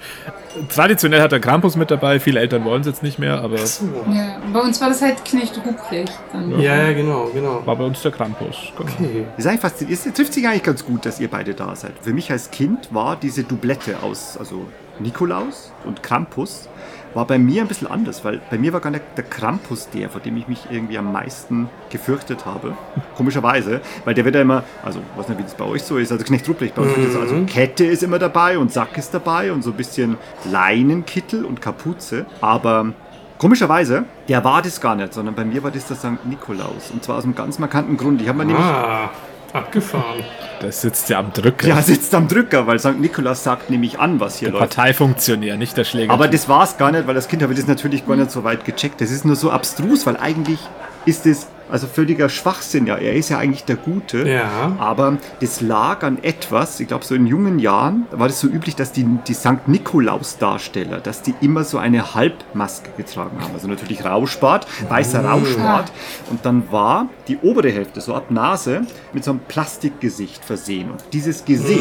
traditionell 0.68 1.20
hat 1.20 1.32
der 1.32 1.40
Krampus 1.40 1.76
mit 1.76 1.90
dabei, 1.90 2.20
viele 2.20 2.40
Eltern 2.40 2.64
wollen 2.64 2.80
es 2.80 2.86
jetzt 2.86 3.02
nicht 3.02 3.18
mehr, 3.18 3.40
aber 3.40 3.58
So. 3.58 3.84
Ja, 4.12 4.38
bei 4.52 4.60
uns 4.60 4.80
war 4.80 4.88
das 4.88 5.02
halt 5.02 5.24
Knecht 5.24 5.56
Ruprecht. 5.64 6.12
Dann. 6.32 6.60
Ja, 6.60 6.76
ja, 6.76 6.92
genau, 6.92 7.30
genau. 7.32 7.62
war 7.64 7.76
bei 7.76 7.84
uns 7.84 8.02
der 8.02 8.12
Krampus. 8.12 8.72
Genau. 8.76 8.90
Okay. 8.90 9.26
Das 9.36 9.44
ist 9.44 9.46
eigentlich 9.46 9.60
faszinierend. 9.60 10.06
Es 10.06 10.12
trifft 10.14 10.32
sich 10.32 10.46
eigentlich 10.46 10.62
ganz 10.62 10.84
gut, 10.84 11.06
dass 11.06 11.20
ihr 11.20 11.28
beide 11.28 11.54
da 11.54 11.76
seid. 11.76 11.92
Für 12.00 12.12
mich 12.12 12.30
als 12.30 12.50
Kind 12.50 12.92
war 12.92 13.16
diese 13.16 13.44
Doublette 13.44 14.02
aus, 14.02 14.36
also 14.38 14.66
Nikolaus 14.98 15.72
und 15.84 16.02
Krampus, 16.02 16.68
war 17.14 17.26
bei 17.26 17.38
mir 17.38 17.62
ein 17.62 17.68
bisschen 17.68 17.86
anders, 17.88 18.24
weil 18.24 18.40
bei 18.50 18.58
mir 18.58 18.72
war 18.72 18.80
gar 18.80 18.90
nicht 18.90 19.02
der 19.16 19.24
Krampus 19.24 19.88
der, 19.90 20.10
vor 20.10 20.20
dem 20.20 20.36
ich 20.36 20.48
mich 20.48 20.66
irgendwie 20.70 20.98
am 20.98 21.12
meisten 21.12 21.68
gefürchtet 21.90 22.46
habe. 22.46 22.76
Komischerweise, 23.16 23.80
weil 24.04 24.14
der 24.14 24.24
wird 24.24 24.34
ja 24.34 24.42
immer, 24.42 24.62
also 24.84 25.00
weiß 25.16 25.28
nicht, 25.28 25.38
wie 25.38 25.42
das 25.42 25.54
bei 25.54 25.64
euch 25.64 25.82
so 25.82 25.98
ist, 25.98 26.12
also 26.12 26.24
Knecht 26.24 26.48
Ruprecht, 26.48 26.74
bei 26.74 26.82
uns 26.82 26.96
wird 26.96 27.08
das, 27.08 27.16
also 27.16 27.44
Kette 27.46 27.84
ist 27.84 28.02
immer 28.02 28.18
dabei 28.18 28.58
und 28.58 28.72
Sack 28.72 28.96
ist 28.98 29.12
dabei 29.12 29.52
und 29.52 29.62
so 29.62 29.70
ein 29.70 29.76
bisschen 29.76 30.16
Leinenkittel 30.50 31.44
und 31.44 31.60
Kapuze, 31.60 32.26
aber 32.40 32.92
Komischerweise, 33.38 34.04
der 34.28 34.42
war 34.42 34.62
das 34.62 34.80
gar 34.80 34.96
nicht, 34.96 35.14
sondern 35.14 35.36
bei 35.36 35.44
mir 35.44 35.62
war 35.62 35.70
das 35.70 35.86
der 35.86 35.96
St. 35.96 36.24
Nikolaus. 36.24 36.90
Und 36.92 37.04
zwar 37.04 37.18
aus 37.18 37.24
einem 37.24 37.36
ganz 37.36 37.60
markanten 37.60 37.96
Grund. 37.96 38.20
Ich 38.20 38.26
habe 38.26 38.38
mir 38.38 38.46
nämlich 38.46 38.64
Ah, 38.64 39.10
abgefahren. 39.54 40.24
Der 40.62 40.72
sitzt 40.72 41.08
ja 41.08 41.18
am 41.18 41.32
Drücker. 41.32 41.68
Ja, 41.68 41.82
sitzt 41.82 42.14
am 42.14 42.28
Drücker, 42.28 42.66
weil 42.66 42.78
St. 42.78 42.98
Nikolaus 42.98 43.44
sagt 43.44 43.70
nämlich 43.70 43.98
an, 43.98 44.20
was 44.20 44.38
hier 44.38 44.50
der 44.50 44.60
läuft. 44.60 44.74
Parteifunktionär, 44.74 45.56
nicht 45.56 45.76
der 45.76 45.84
Schläger. 45.84 46.12
Aber 46.12 46.28
das 46.28 46.48
war 46.48 46.64
es 46.64 46.76
gar 46.76 46.90
nicht, 46.90 47.06
weil 47.06 47.14
das 47.14 47.28
Kind 47.28 47.42
habe 47.42 47.52
ich 47.52 47.58
das 47.58 47.68
natürlich 47.68 48.06
gar 48.06 48.16
nicht 48.16 48.30
so 48.30 48.44
weit 48.44 48.64
gecheckt. 48.64 49.00
Das 49.00 49.10
ist 49.10 49.24
nur 49.24 49.36
so 49.36 49.50
abstrus, 49.50 50.06
weil 50.06 50.16
eigentlich 50.16 50.58
ist 51.04 51.26
es 51.26 51.46
also 51.70 51.86
völliger 51.86 52.28
Schwachsinn. 52.28 52.86
Ja, 52.86 52.96
er 52.96 53.14
ist 53.14 53.28
ja 53.28 53.38
eigentlich 53.38 53.64
der 53.64 53.76
Gute. 53.76 54.28
Ja. 54.28 54.72
Aber 54.78 55.16
das 55.40 55.60
lag 55.60 56.02
an 56.02 56.18
etwas, 56.22 56.80
ich 56.80 56.88
glaube 56.88 57.04
so 57.04 57.14
in 57.14 57.26
jungen 57.26 57.58
Jahren 57.58 58.06
war 58.10 58.28
das 58.28 58.40
so 58.40 58.46
üblich, 58.48 58.76
dass 58.76 58.92
die, 58.92 59.04
die 59.26 59.34
St. 59.34 59.66
Nikolaus-Darsteller, 59.66 61.00
dass 61.00 61.22
die 61.22 61.34
immer 61.40 61.64
so 61.64 61.78
eine 61.78 62.14
Halbmaske 62.14 62.90
getragen 62.96 63.38
haben. 63.40 63.52
Also 63.54 63.68
natürlich 63.68 64.04
Rauschbart, 64.04 64.66
weißer 64.88 65.24
Rauschbart. 65.24 65.92
Und 66.30 66.44
dann 66.44 66.70
war 66.70 67.08
die 67.28 67.38
obere 67.38 67.70
Hälfte, 67.70 68.00
so 68.00 68.14
ab 68.14 68.30
Nase, 68.30 68.82
mit 69.12 69.24
so 69.24 69.32
einem 69.32 69.40
Plastikgesicht 69.40 70.44
versehen. 70.44 70.90
Und 70.90 71.02
dieses 71.12 71.44
Gesicht, 71.44 71.78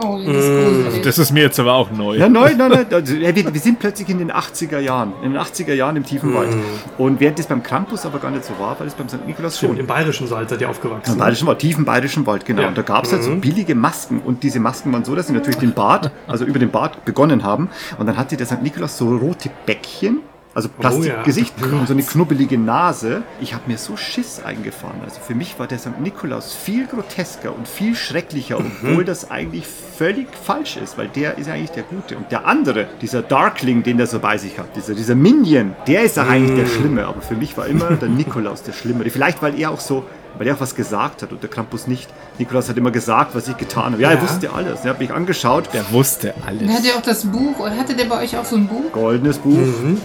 Oh, 0.00 0.18
das 0.24 0.36
ist 0.36 0.48
gruselig. 0.50 1.02
das 1.02 1.18
ist 1.18 1.32
mir 1.32 1.42
jetzt 1.44 1.58
aber 1.60 1.74
auch 1.74 1.90
neu. 1.90 2.16
ja, 2.16 2.28
nein, 2.28 2.56
nein, 2.56 2.70
nein. 2.70 2.86
Also, 2.90 3.14
wir, 3.18 3.34
wir 3.54 3.60
sind 3.60 3.78
plötzlich 3.78 4.08
in 4.08 4.18
den 4.18 4.30
80er 4.32 4.78
Jahren. 4.78 5.12
In 5.22 5.32
den 5.32 5.40
80er 5.40 5.74
Jahren 5.74 5.96
im 5.96 6.04
tiefen 6.04 6.34
Wald. 6.34 6.54
Und 6.98 7.20
während 7.20 7.38
das 7.38 7.46
beim 7.46 7.62
Krampus 7.62 8.06
aber 8.06 8.18
gar 8.18 8.30
nicht 8.30 8.44
so 8.44 8.52
war, 8.58 8.78
war 8.78 8.86
das 8.92 8.98
beim 8.98 9.08
St. 9.08 9.26
Nikolaus 9.26 9.58
schon. 9.58 9.70
Stimmt, 9.70 9.80
im 9.80 9.86
bayerischen 9.86 10.26
Saal 10.26 10.48
seid 10.48 10.60
ihr 10.60 10.70
aufgewachsen. 10.70 11.12
Im 11.12 11.18
bayerischen 11.18 11.46
Wald, 11.46 11.58
tiefen 11.58 11.84
bayerischen 11.84 12.26
Wald, 12.26 12.44
genau. 12.44 12.62
Ja. 12.62 12.68
Und 12.68 12.78
da 12.78 12.82
gab 12.82 13.04
es 13.04 13.12
halt 13.12 13.22
so 13.22 13.34
billige 13.36 13.74
Masken. 13.74 14.20
Und 14.20 14.42
diese 14.42 14.60
Masken 14.60 14.92
waren 14.92 15.04
so, 15.04 15.14
dass 15.14 15.26
sie 15.26 15.32
natürlich 15.32 15.58
den 15.58 15.72
Bart, 15.72 16.10
also 16.26 16.44
über 16.44 16.58
den 16.58 16.70
Bart 16.70 17.04
begonnen 17.04 17.42
haben. 17.42 17.68
Und 17.98 18.06
dann 18.06 18.16
hatte 18.16 18.36
der 18.36 18.46
St. 18.46 18.62
Nikolaus 18.62 18.98
so 18.98 19.16
rote 19.16 19.50
Bäckchen. 19.66 20.20
Also 20.54 20.68
Plastikgesicht 20.68 21.54
Oh 21.62 21.66
ja. 21.66 21.78
und 21.80 21.86
so 21.88 21.94
eine 21.94 22.02
knubbelige 22.02 22.58
Nase. 22.58 23.22
Ich 23.40 23.54
habe 23.54 23.64
mir 23.70 23.78
so 23.78 23.96
Schiss 23.96 24.42
eingefahren. 24.44 25.00
Also 25.02 25.18
für 25.20 25.34
mich 25.34 25.58
war 25.58 25.66
der 25.66 25.78
St. 25.78 25.98
Nikolaus 26.00 26.54
viel 26.54 26.86
grotesker 26.86 27.54
und 27.56 27.66
viel 27.66 27.94
schrecklicher, 27.94 28.60
Mhm. 28.60 28.72
obwohl 28.82 29.04
das 29.04 29.30
eigentlich 29.30 29.66
völlig 29.66 30.28
falsch 30.34 30.76
ist, 30.76 30.98
weil 30.98 31.08
der 31.08 31.38
ist 31.38 31.46
ja 31.46 31.54
eigentlich 31.54 31.70
der 31.70 31.84
Gute. 31.84 32.16
Und 32.18 32.30
der 32.30 32.46
andere, 32.46 32.86
dieser 33.00 33.22
Darkling, 33.22 33.82
den 33.82 33.96
der 33.96 34.06
so 34.06 34.18
bei 34.18 34.36
sich 34.36 34.58
hat, 34.58 34.76
dieser, 34.76 34.94
dieser 34.94 35.14
Minion, 35.14 35.74
der 35.86 36.02
ist 36.02 36.16
ja 36.18 36.24
eigentlich 36.26 36.56
der 36.56 36.66
Mhm. 36.66 36.80
Schlimme. 36.80 37.06
Aber 37.06 37.22
für 37.22 37.34
mich 37.34 37.56
war 37.56 37.66
immer 37.66 37.90
der 37.96 38.08
Nikolaus 38.10 38.62
der 38.62 38.72
Schlimmere. 38.72 39.08
Vielleicht, 39.08 39.40
weil 39.42 39.58
er 39.58 39.70
auch 39.70 39.80
so 39.80 40.04
weil 40.38 40.46
er 40.46 40.54
auch 40.54 40.60
was 40.60 40.74
gesagt 40.74 41.22
hat 41.22 41.32
und 41.32 41.42
der 41.42 41.50
Krampus 41.50 41.86
nicht. 41.86 42.08
Nikolaus 42.38 42.68
hat 42.68 42.76
immer 42.76 42.90
gesagt, 42.90 43.34
was 43.34 43.48
ich 43.48 43.56
getan 43.56 43.92
habe. 43.92 44.02
Ja, 44.02 44.10
er 44.10 44.16
Ja. 44.16 44.22
wusste 44.22 44.52
alles. 44.52 44.80
Er 44.84 44.90
hat 44.90 44.98
mich 45.00 45.12
angeschaut. 45.12 45.68
Der 45.72 45.90
wusste 45.92 46.34
alles. 46.46 46.68
hat 46.72 46.84
ja 46.84 46.94
auch 46.96 47.02
das 47.02 47.24
Buch, 47.24 47.58
oder 47.58 47.76
hatte 47.76 47.94
der 47.94 48.06
bei 48.06 48.22
euch 48.22 48.36
auch 48.36 48.44
so 48.44 48.56
ein 48.56 48.66
Buch? 48.66 48.90
Goldenes 48.92 49.38
Buch. 49.38 49.58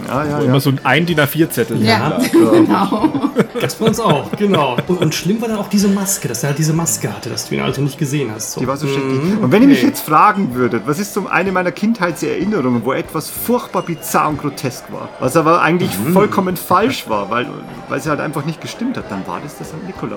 Ja, 0.06 0.24
ja, 0.24 0.38
Wo 0.38 0.42
ja. 0.42 0.48
immer 0.48 0.60
so 0.60 0.72
ein 0.84 1.06
DIN 1.06 1.18
A4-Zettel 1.18 1.82
Ja, 1.82 2.18
genau. 2.32 3.30
Das 3.60 3.74
bei 3.76 3.86
uns 3.86 3.98
auch, 4.00 4.30
genau. 4.36 4.76
Und, 4.86 5.00
und 5.00 5.14
schlimm 5.14 5.40
war 5.40 5.48
dann 5.48 5.58
auch 5.58 5.68
diese 5.68 5.88
Maske, 5.88 6.28
dass 6.28 6.42
er 6.42 6.50
halt 6.50 6.58
diese 6.58 6.72
Maske 6.72 7.12
hatte, 7.12 7.30
dass 7.30 7.48
du 7.48 7.54
ihn 7.54 7.60
also 7.62 7.80
nicht 7.82 7.98
gesehen 7.98 8.30
hast. 8.34 8.52
So. 8.52 8.60
Die 8.60 8.66
war 8.66 8.76
so 8.76 8.86
schrecklich. 8.86 9.20
Und 9.40 9.50
wenn 9.52 9.62
ihr 9.62 9.68
mich 9.68 9.82
jetzt 9.82 10.00
fragen 10.02 10.54
würdet, 10.54 10.82
was 10.86 10.98
ist 10.98 11.14
so 11.14 11.26
eine 11.26 11.52
meiner 11.52 11.72
Kindheitserinnerungen, 11.72 12.84
wo 12.84 12.92
etwas 12.92 13.28
furchtbar 13.28 13.82
bizarr 13.82 14.28
und 14.28 14.40
grotesk 14.40 14.84
war, 14.92 15.08
was 15.20 15.36
aber 15.36 15.62
eigentlich 15.62 15.90
vollkommen 16.12 16.56
falsch 16.56 17.08
war, 17.08 17.30
weil, 17.30 17.46
weil 17.88 18.00
sie 18.00 18.10
halt 18.10 18.20
einfach 18.20 18.44
nicht 18.44 18.60
gestimmt 18.60 18.96
hat, 18.96 19.10
dann 19.10 19.26
war 19.26 19.40
das 19.42 19.56
der 19.56 19.66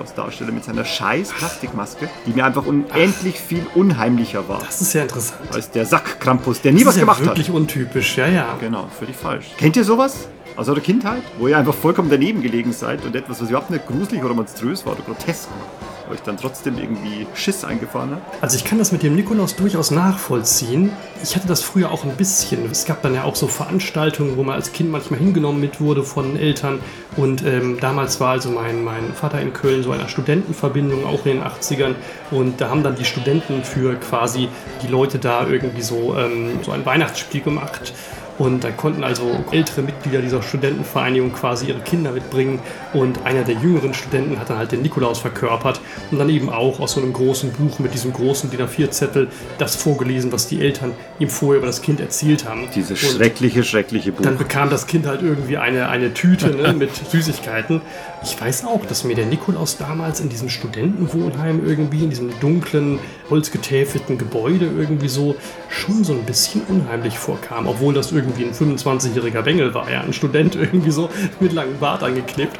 St. 0.06 0.16
Nikolaus-Darsteller 0.16 0.52
mit 0.52 0.64
seiner 0.64 0.84
scheiß 0.84 1.32
Plastikmaske, 1.32 2.08
die 2.26 2.32
mir 2.32 2.44
einfach 2.44 2.66
unendlich 2.66 3.38
viel 3.40 3.64
unheimlicher 3.74 4.48
war 4.48 4.60
Das 4.60 4.80
ist 4.80 4.92
ja 4.94 5.02
interessant. 5.02 5.40
als 5.52 5.70
der 5.70 5.86
Sack 5.86 6.20
Krampus, 6.20 6.60
der 6.60 6.72
nie 6.72 6.78
Das 6.80 6.88
was 6.88 6.94
ist 6.96 7.00
ja 7.00 7.04
gemacht 7.04 7.20
hat. 7.20 7.26
wirklich 7.26 7.50
untypisch, 7.50 8.16
ja, 8.16 8.26
ja. 8.26 8.56
Genau, 8.60 8.88
völlig 8.98 9.16
falsch. 9.16 9.46
Kennt 9.58 9.76
ihr 9.76 9.84
sowas? 9.84 10.28
Aus 10.56 10.68
eurer 10.68 10.80
Kindheit? 10.80 11.22
Wo 11.38 11.48
ihr 11.48 11.56
einfach 11.56 11.74
vollkommen 11.74 12.10
daneben 12.10 12.42
gelegen 12.42 12.72
seid 12.72 13.04
und 13.04 13.16
etwas, 13.16 13.40
was 13.40 13.48
überhaupt 13.48 13.70
nicht 13.70 13.86
gruselig 13.86 14.22
oder 14.22 14.34
monströs 14.34 14.84
war 14.84 14.92
oder 14.92 15.02
grotesk 15.02 15.48
war, 15.48 15.91
euch 16.10 16.20
dann 16.22 16.36
trotzdem 16.36 16.78
irgendwie 16.78 17.26
Schiss 17.34 17.64
eingefahren 17.64 18.12
hat? 18.12 18.22
Also 18.40 18.56
ich 18.56 18.64
kann 18.64 18.78
das 18.78 18.92
mit 18.92 19.02
dem 19.02 19.14
Nikolaus 19.14 19.56
durchaus 19.56 19.90
nachvollziehen. 19.90 20.90
Ich 21.22 21.36
hatte 21.36 21.46
das 21.46 21.62
früher 21.62 21.90
auch 21.90 22.04
ein 22.04 22.16
bisschen. 22.16 22.70
Es 22.70 22.84
gab 22.84 23.02
dann 23.02 23.14
ja 23.14 23.24
auch 23.24 23.36
so 23.36 23.46
Veranstaltungen, 23.46 24.36
wo 24.36 24.42
man 24.42 24.54
als 24.54 24.72
Kind 24.72 24.90
manchmal 24.90 25.20
hingenommen 25.20 25.60
mit 25.60 25.80
wurde 25.80 26.02
von 26.02 26.36
Eltern. 26.36 26.80
Und 27.16 27.44
ähm, 27.44 27.78
damals 27.80 28.20
war 28.20 28.30
also 28.30 28.50
mein, 28.50 28.84
mein 28.84 29.12
Vater 29.14 29.40
in 29.40 29.52
Köln 29.52 29.82
so 29.82 29.92
einer 29.92 30.08
Studentenverbindung, 30.08 31.04
auch 31.04 31.26
in 31.26 31.38
den 31.38 31.42
80ern. 31.42 31.94
Und 32.30 32.60
da 32.60 32.70
haben 32.70 32.82
dann 32.82 32.96
die 32.96 33.04
Studenten 33.04 33.64
für 33.64 33.96
quasi 33.96 34.48
die 34.82 34.88
Leute 34.88 35.18
da 35.18 35.46
irgendwie 35.46 35.82
so, 35.82 36.16
ähm, 36.16 36.60
so 36.62 36.72
ein 36.72 36.84
Weihnachtsspiel 36.86 37.42
gemacht. 37.42 37.92
Und 38.38 38.64
da 38.64 38.70
konnten 38.70 39.04
also 39.04 39.44
ältere 39.50 39.82
Mitglieder 39.82 40.20
dieser 40.20 40.42
Studentenvereinigung 40.42 41.32
quasi 41.32 41.66
ihre 41.66 41.80
Kinder 41.80 42.12
mitbringen. 42.12 42.60
Und 42.92 43.24
einer 43.24 43.42
der 43.42 43.56
jüngeren 43.56 43.94
Studenten 43.94 44.38
hat 44.38 44.50
dann 44.50 44.58
halt 44.58 44.72
den 44.72 44.82
Nikolaus 44.82 45.18
verkörpert 45.18 45.80
und 46.10 46.18
dann 46.18 46.28
eben 46.28 46.50
auch 46.50 46.80
aus 46.80 46.92
so 46.92 47.00
einem 47.00 47.12
großen 47.12 47.52
Buch 47.52 47.78
mit 47.78 47.94
diesem 47.94 48.12
großen 48.12 48.50
DIN 48.50 48.60
A4-Zettel 48.60 49.28
das 49.58 49.76
vorgelesen, 49.76 50.32
was 50.32 50.46
die 50.46 50.60
Eltern 50.60 50.92
ihm 51.18 51.28
vorher 51.28 51.58
über 51.58 51.66
das 51.66 51.82
Kind 51.82 52.00
erzählt 52.00 52.48
haben. 52.48 52.68
Dieses 52.74 53.02
Und 53.02 53.16
schreckliche, 53.16 53.64
schreckliche 53.64 54.12
Buch. 54.12 54.22
dann 54.22 54.38
bekam 54.38 54.70
das 54.70 54.86
Kind 54.86 55.06
halt 55.06 55.22
irgendwie 55.22 55.58
eine, 55.58 55.88
eine 55.88 56.14
Tüte 56.14 56.50
ne, 56.50 56.72
mit 56.78 56.90
Süßigkeiten. 56.94 57.80
Ich 58.22 58.40
weiß 58.40 58.64
auch, 58.64 58.84
dass 58.86 59.04
mir 59.04 59.14
der 59.14 59.26
Nikolaus 59.26 59.76
damals 59.76 60.20
in 60.20 60.28
diesem 60.28 60.48
Studentenwohnheim 60.48 61.66
irgendwie, 61.66 62.04
in 62.04 62.10
diesem 62.10 62.30
dunklen, 62.40 62.98
holzgetäfelten 63.32 64.18
Gebäude 64.18 64.66
irgendwie 64.66 65.08
so 65.08 65.34
schon 65.70 66.04
so 66.04 66.12
ein 66.12 66.22
bisschen 66.24 66.60
unheimlich 66.68 67.18
vorkam. 67.18 67.66
Obwohl 67.66 67.94
das 67.94 68.12
irgendwie 68.12 68.44
ein 68.44 68.52
25-jähriger 68.52 69.40
Bengel 69.42 69.72
war, 69.74 69.90
ja, 69.90 70.02
ein 70.02 70.12
Student 70.12 70.54
irgendwie 70.56 70.90
so 70.90 71.08
mit 71.40 71.52
langem 71.52 71.78
Bart 71.78 72.02
angeklebt. 72.02 72.58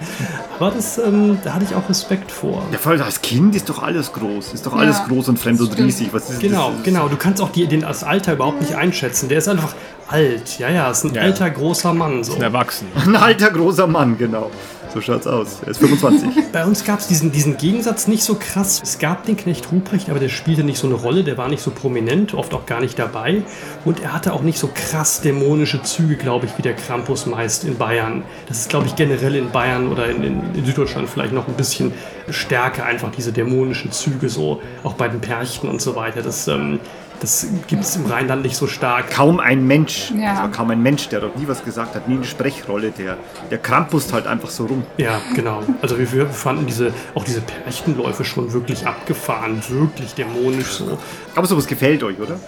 Aber 0.58 0.70
das, 0.70 0.96
ähm, 0.98 1.38
da 1.44 1.54
hatte 1.54 1.64
ich 1.68 1.74
auch 1.74 1.88
Respekt 1.88 2.32
vor. 2.32 2.66
Ja, 2.72 2.78
voll, 2.78 3.00
als 3.02 3.20
Kind 3.20 3.54
ist 3.54 3.68
doch 3.68 3.82
alles 3.82 4.12
groß. 4.12 4.54
Ist 4.54 4.64
doch 4.66 4.74
alles 4.74 4.98
Ja, 4.98 5.06
groß 5.08 5.28
und 5.28 5.38
fremd 5.38 5.60
und 5.60 5.76
riesig. 5.78 6.08
Was 6.12 6.30
ist 6.30 6.40
Genau, 6.40 6.70
das? 6.72 6.82
genau. 6.84 7.08
Du 7.08 7.16
kannst 7.16 7.42
auch 7.42 7.50
die, 7.50 7.66
den, 7.66 7.82
das 7.82 8.02
Alter 8.02 8.32
überhaupt 8.32 8.60
nicht 8.60 8.74
einschätzen. 8.74 9.28
Der 9.28 9.38
ist 9.38 9.48
einfach 9.48 9.74
alt. 10.12 10.58
Ja, 10.58 10.68
ja, 10.70 10.90
ist 10.90 11.04
ein 11.04 11.14
Ja. 11.14 11.22
alter, 11.22 11.50
großer 11.50 11.92
Mann. 11.94 12.22
So. 12.22 12.34
Ein 12.34 12.42
Erwachsener. 12.42 12.90
Ein 13.06 13.16
alter, 13.16 13.50
großer 13.50 13.86
Mann, 13.86 14.18
genau. 14.18 14.50
So 14.92 15.00
schaut's 15.00 15.26
aus. 15.26 15.60
Er 15.64 15.68
ist 15.70 15.78
25. 15.78 16.28
Bei 16.52 16.66
uns 16.66 16.84
gab 16.84 16.98
es 16.98 17.06
diesen, 17.06 17.32
diesen 17.32 17.56
Gegensatz 17.56 18.08
nicht 18.08 18.22
so 18.22 18.34
krass. 18.38 18.78
Es 18.82 18.98
gab 18.98 19.24
den 19.24 19.38
Knecht 19.38 19.72
Ruprecht, 19.72 20.10
aber 20.10 20.18
der 20.18 20.28
spielte 20.28 20.64
nicht 20.64 20.76
so 20.78 20.86
eine 20.86 20.96
Rolle, 20.96 21.24
der 21.24 21.38
war 21.38 21.48
nicht 21.48 21.62
so 21.62 21.70
prominent, 21.70 22.34
oft 22.34 22.52
auch 22.52 22.66
gar 22.66 22.80
nicht 22.80 22.98
dabei. 22.98 23.42
Und 23.86 24.00
er 24.02 24.12
hatte 24.12 24.34
auch 24.34 24.42
nicht 24.42 24.58
so 24.58 24.68
krass 24.74 25.22
dämonische 25.22 25.82
Züge, 25.82 26.16
glaube 26.16 26.44
ich, 26.44 26.58
wie 26.58 26.62
der 26.62 26.74
Krampus 26.74 27.24
meist 27.24 27.64
in 27.64 27.78
Bayern. 27.78 28.22
Das 28.48 28.58
ist, 28.58 28.68
glaube 28.68 28.86
ich, 28.86 28.94
generell 28.94 29.34
in 29.34 29.50
Bayern 29.50 29.88
oder 29.90 30.10
in, 30.10 30.22
in, 30.22 30.54
in 30.54 30.66
Süddeutschland 30.66 31.08
vielleicht 31.08 31.32
noch 31.32 31.48
ein 31.48 31.54
bisschen 31.54 31.94
stärker, 32.28 32.84
einfach 32.84 33.10
diese 33.12 33.32
dämonischen 33.32 33.92
Züge, 33.92 34.28
so 34.28 34.60
auch 34.84 34.92
bei 34.92 35.08
den 35.08 35.20
Perchten 35.22 35.68
und 35.68 35.80
so 35.80 35.96
weiter. 35.96 36.20
Das, 36.20 36.46
ähm, 36.48 36.80
Das 37.22 37.46
gibt 37.68 37.84
es 37.84 37.94
im 37.96 38.04
Rheinland 38.06 38.42
nicht 38.42 38.56
so 38.56 38.66
stark. 38.66 39.10
Kaum 39.10 39.38
ein 39.38 39.64
Mensch, 39.66 40.10
Ja. 40.10 40.32
das 40.32 40.38
war 40.40 40.50
kaum 40.50 40.70
ein 40.70 40.82
Mensch, 40.82 41.08
der 41.08 41.20
dort 41.20 41.38
nie 41.38 41.46
was 41.46 41.64
gesagt 41.64 41.94
hat, 41.94 42.08
nie 42.08 42.16
eine 42.16 42.24
Sprechrolle, 42.24 42.90
der, 42.90 43.16
der 43.50 43.58
krampust 43.58 44.12
halt 44.12 44.26
einfach 44.26 44.50
so 44.50 44.66
rum. 44.66 44.82
Ja, 44.98 45.20
genau. 45.34 45.62
Also 45.80 45.98
wir, 45.98 46.10
wir 46.12 46.26
fanden 46.26 46.66
diese, 46.66 46.92
auch 47.14 47.24
diese 47.24 47.40
Perchtenläufe 47.40 48.24
schon 48.24 48.52
wirklich 48.52 48.86
abgefahren, 48.86 49.62
wirklich 49.68 50.14
dämonisch 50.14 50.66
so. 50.72 50.98
Aber 51.36 51.46
sowas 51.46 51.66
gefällt 51.68 52.02
euch, 52.02 52.18
oder? 52.18 52.40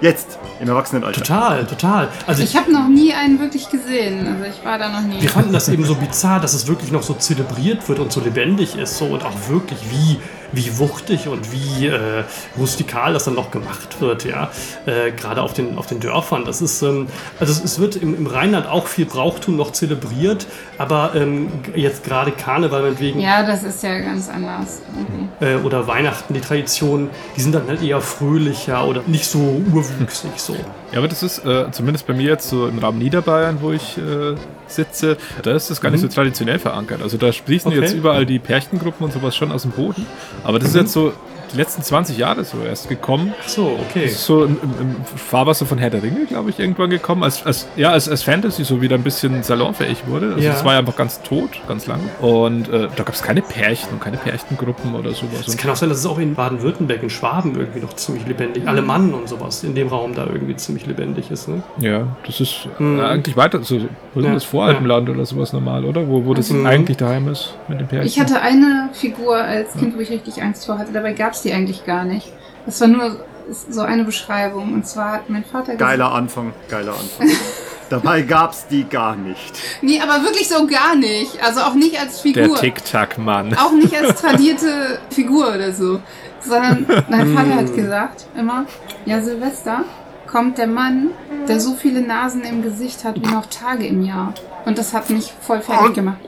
Jetzt, 0.00 0.38
im 0.60 0.68
Erwachsenenalter. 0.68 1.20
Total, 1.22 1.64
total. 1.66 2.08
Also 2.26 2.42
Ich 2.42 2.56
habe 2.56 2.72
noch 2.72 2.88
nie 2.88 3.12
einen 3.14 3.38
wirklich 3.40 3.68
gesehen. 3.68 4.26
Also 4.28 4.44
ich 4.44 4.64
war 4.64 4.78
da 4.78 4.88
noch 4.88 5.00
nie. 5.02 5.20
Wir 5.22 5.28
fanden 5.28 5.52
das 5.52 5.68
eben 5.68 5.84
so 5.84 5.94
bizarr, 5.96 6.40
dass 6.40 6.54
es 6.54 6.66
wirklich 6.68 6.92
noch 6.92 7.02
so 7.02 7.14
zelebriert 7.14 7.88
wird 7.88 7.98
und 7.98 8.12
so 8.12 8.20
lebendig 8.20 8.76
ist 8.76 8.98
so 8.98 9.06
und 9.06 9.24
auch 9.24 9.48
wirklich 9.48 9.78
wie, 9.90 10.18
wie 10.52 10.78
wuchtig 10.78 11.28
und 11.28 11.52
wie 11.52 11.86
äh, 11.86 12.24
rustikal 12.56 13.12
das 13.12 13.24
dann 13.24 13.34
noch 13.34 13.50
gemacht 13.50 14.00
wird, 14.00 14.24
ja. 14.24 14.50
Äh, 14.86 15.12
Gerade 15.12 15.42
auf 15.42 15.52
den, 15.52 15.76
auf 15.78 15.86
den 15.86 16.00
Dörfern. 16.00 16.44
Das 16.44 16.62
ist, 16.62 16.82
ähm, 16.82 17.06
also 17.38 17.52
es, 17.52 17.62
es 17.62 17.78
wird 17.78 17.96
im, 17.96 18.14
im 18.16 18.26
Rheinland 18.26 18.66
auch 18.66 18.86
viel 18.86 19.06
Brauchtum 19.06 19.56
noch 19.56 19.72
zelebriert, 19.72 20.46
aber 20.78 21.12
ähm, 21.14 21.50
jetzt 21.74 22.04
gerade 22.04 22.30
Karneval 22.32 22.82
meinetwegen 22.82 23.20
Ja, 23.20 23.42
das 23.44 23.62
ist 23.62 23.82
ja 23.82 23.98
ganz 23.98 24.28
anders. 24.28 24.80
irgendwie. 24.96 25.44
äh, 25.44 25.64
oder 25.64 25.86
Weihnachten, 25.86 26.34
die 26.34 26.40
Traditionen, 26.40 27.10
die 27.36 27.40
sind 27.40 27.54
dann 27.54 27.66
halt 27.68 27.82
eher 27.82 28.00
fröhlicher 28.00 28.86
oder 28.86 29.02
nicht 29.06 29.26
so 29.26 29.62
urwüchsig 29.72 30.30
so. 30.36 30.54
Ja, 30.92 30.98
aber 30.98 31.08
das 31.08 31.22
ist 31.22 31.44
äh, 31.44 31.70
zumindest 31.70 32.06
bei 32.06 32.14
mir 32.14 32.26
jetzt 32.28 32.48
so 32.48 32.66
im 32.66 32.78
Raum 32.78 32.98
Niederbayern, 32.98 33.58
wo 33.60 33.72
ich 33.72 33.98
äh, 33.98 34.34
sitze, 34.70 35.16
da 35.42 35.54
ist 35.54 35.70
das 35.70 35.80
gar 35.80 35.90
nicht 35.90 36.00
so 36.00 36.08
traditionell 36.08 36.58
verankert. 36.58 37.02
Also 37.02 37.16
da 37.16 37.32
sprießen 37.32 37.70
Okay. 37.72 37.80
jetzt 37.80 37.94
überall 37.94 38.26
die 38.26 38.38
Pärchengruppen 38.38 39.04
und 39.04 39.12
sowas 39.12 39.34
schon 39.36 39.50
aus 39.52 39.62
dem 39.62 39.72
Boden. 39.72 40.06
Aber 40.44 40.58
das 40.58 40.70
ist 40.70 40.74
jetzt 40.76 40.92
so 40.92 41.12
die 41.52 41.56
letzten 41.56 41.82
20 41.82 42.16
Jahre 42.18 42.44
so 42.44 42.58
erst 42.66 42.88
gekommen. 42.88 43.34
Ach 43.42 43.48
so, 43.48 43.78
okay. 43.88 44.02
Das 44.04 44.12
ist 44.12 44.24
so 44.24 44.44
im, 44.44 44.58
im, 44.80 44.96
Fahrwasser 45.16 45.66
von 45.66 45.78
Herr 45.78 45.90
der 45.90 46.02
Ringe, 46.02 46.26
glaube 46.26 46.50
ich, 46.50 46.58
irgendwann 46.58 46.90
gekommen. 46.90 47.22
Als, 47.22 47.44
als, 47.46 47.66
ja, 47.76 47.90
als, 47.90 48.08
als 48.08 48.22
Fantasy 48.22 48.64
so 48.64 48.80
wieder 48.80 48.96
ein 48.96 49.02
bisschen 49.02 49.42
salonfähig 49.42 50.06
wurde. 50.06 50.34
Also 50.34 50.40
Ja. 50.40 50.52
das 50.52 50.64
war 50.64 50.74
ja 50.74 50.78
einfach 50.80 50.96
ganz 50.96 51.20
tot, 51.22 51.50
ganz 51.66 51.86
lange. 51.86 52.02
Und 52.20 52.68
äh, 52.68 52.88
da 52.94 53.02
gab 53.04 53.14
es 53.14 53.22
keine 53.22 53.42
Pärchen 53.42 53.88
und 53.92 54.00
keine 54.00 54.16
Pärchengruppen 54.16 54.94
oder 54.94 55.12
sowas. 55.12 55.46
Es 55.46 55.56
kann 55.56 55.70
auch 55.70 55.76
sein, 55.76 55.88
dass 55.88 55.98
es 55.98 56.06
auch 56.06 56.18
in 56.18 56.34
Baden-Württemberg, 56.34 57.02
in 57.02 57.10
Schwaben 57.10 57.56
irgendwie 57.58 57.80
noch 57.80 57.94
ziemlich 57.94 58.26
lebendig, 58.26 58.66
Alemann 58.68 59.14
und 59.14 59.28
sowas, 59.28 59.64
in 59.64 59.74
dem 59.74 59.88
Raum 59.88 60.14
da 60.14 60.26
irgendwie 60.26 60.56
ziemlich 60.56 60.86
lebendig 60.86 61.30
ist. 61.30 61.48
Ne? 61.48 61.62
ja, 61.78 62.06
das 62.26 62.40
ist 62.40 62.68
Mhm. 62.78 63.00
eigentlich 63.00 63.36
weiter, 63.36 63.62
so, 63.62 63.80
wo 64.14 64.20
Ja, 64.20 64.32
das 64.34 64.44
Voralpenland 64.44 65.08
oder 65.08 65.24
sowas 65.26 65.52
normal, 65.52 65.84
oder? 65.84 66.06
Wo, 66.08 66.24
wo 66.24 66.34
das 66.34 66.50
Mhm. 66.50 66.66
eigentlich 66.66 66.96
daheim 66.96 67.28
ist 67.28 67.54
mit 67.68 67.80
dem 67.80 67.86
Pärchen. 67.88 68.06
Ich 68.06 68.20
hatte 68.20 68.40
eine 68.40 68.90
Figur 68.92 69.36
als 69.36 69.72
Kind, 69.74 69.96
wo 69.96 70.00
ich 70.00 70.10
richtig 70.10 70.42
Angst 70.42 70.66
vor 70.66 70.78
hatte. 70.78 70.92
Dabei 70.92 71.12
gab 71.12 71.32
es 71.32 71.37
die 71.42 71.52
eigentlich 71.52 71.84
gar 71.84 72.04
nicht. 72.04 72.32
Das 72.66 72.80
war 72.80 72.88
nur 72.88 73.24
so 73.70 73.80
eine 73.82 74.04
Beschreibung. 74.04 74.74
Und 74.74 74.86
zwar 74.86 75.12
hat 75.12 75.30
mein 75.30 75.44
Vater 75.44 75.72
gesagt. 75.72 75.78
Geiler 75.80 76.12
Anfang, 76.12 76.52
geiler 76.68 76.92
Anfang. 76.92 77.28
Dabei 77.90 78.20
gab's 78.20 78.66
die 78.66 78.84
gar 78.84 79.16
nicht. 79.16 79.58
Nee, 79.80 79.98
aber 80.00 80.22
wirklich 80.22 80.46
so 80.48 80.66
gar 80.66 80.94
nicht. 80.94 81.42
Also 81.42 81.60
auch 81.60 81.72
nicht 81.74 81.98
als 81.98 82.20
der 82.22 82.32
Figur. 82.34 82.56
Tic-Tac-Mann. 82.58 83.54
Auch 83.54 83.72
nicht 83.72 83.96
als 83.96 84.20
tradierte 84.20 84.98
Figur 85.08 85.54
oder 85.54 85.72
so. 85.72 86.00
Sondern 86.40 86.86
mein 87.08 87.34
Vater 87.34 87.54
hat 87.54 87.74
gesagt 87.74 88.26
immer, 88.36 88.66
ja 89.06 89.22
Silvester 89.22 89.84
kommt 90.26 90.58
der 90.58 90.66
Mann, 90.66 91.08
der 91.48 91.58
so 91.60 91.74
viele 91.74 92.02
Nasen 92.02 92.42
im 92.44 92.62
Gesicht 92.62 93.04
hat 93.04 93.16
wie 93.16 93.26
noch 93.32 93.46
Tage 93.46 93.86
im 93.86 94.02
Jahr. 94.02 94.34
Und 94.66 94.76
das 94.76 94.92
hat 94.92 95.08
mich 95.08 95.32
voll 95.40 95.62
fertig 95.62 95.86
Und- 95.86 95.94
gemacht. 95.94 96.18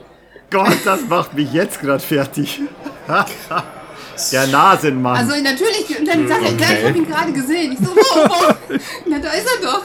Gott, 0.49 0.77
das 0.83 1.07
macht 1.07 1.33
mich 1.35 1.53
jetzt 1.53 1.79
gerade 1.79 1.99
fertig. 2.03 2.59
Der 4.31 4.47
Nasenmann. 4.47 5.17
Also 5.17 5.31
natürlich, 5.41 5.97
und 5.99 6.07
dann 6.07 6.27
sagt 6.27 6.43
er, 6.43 6.51
ja, 6.51 6.77
ich 6.79 6.85
habe 6.87 6.97
ihn 6.97 7.07
gerade 7.07 7.31
gesehen. 7.31 7.71
Ich 7.73 7.79
so, 7.79 7.95
wo, 7.95 8.29
wo? 8.29 8.53
Na, 9.09 9.19
da 9.19 9.29
ist 9.31 9.47
er 9.47 9.61
doch. 9.65 9.83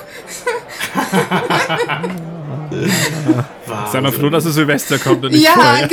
Sei 3.92 4.00
mal 4.00 4.12
froh, 4.12 4.28
dass 4.30 4.44
es 4.44 4.54
Silvester 4.54 4.98
kommt 4.98 5.24
und 5.24 5.32
nicht 5.32 5.44
Ja, 5.44 5.52
vorher. 5.52 5.88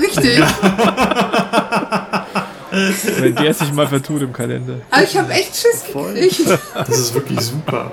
richtig. 0.00 0.42
Wenn 3.18 3.34
der 3.36 3.54
sich 3.54 3.72
mal 3.72 3.86
vertut 3.86 4.22
im 4.22 4.32
Kalender. 4.32 4.74
Aber 4.90 5.02
ich 5.02 5.16
habe 5.16 5.32
echt 5.32 5.54
Schiss 5.56 5.84
gekriegt. 5.92 6.58
Das 6.74 6.88
ist 6.98 7.14
wirklich 7.14 7.40
super. 7.40 7.92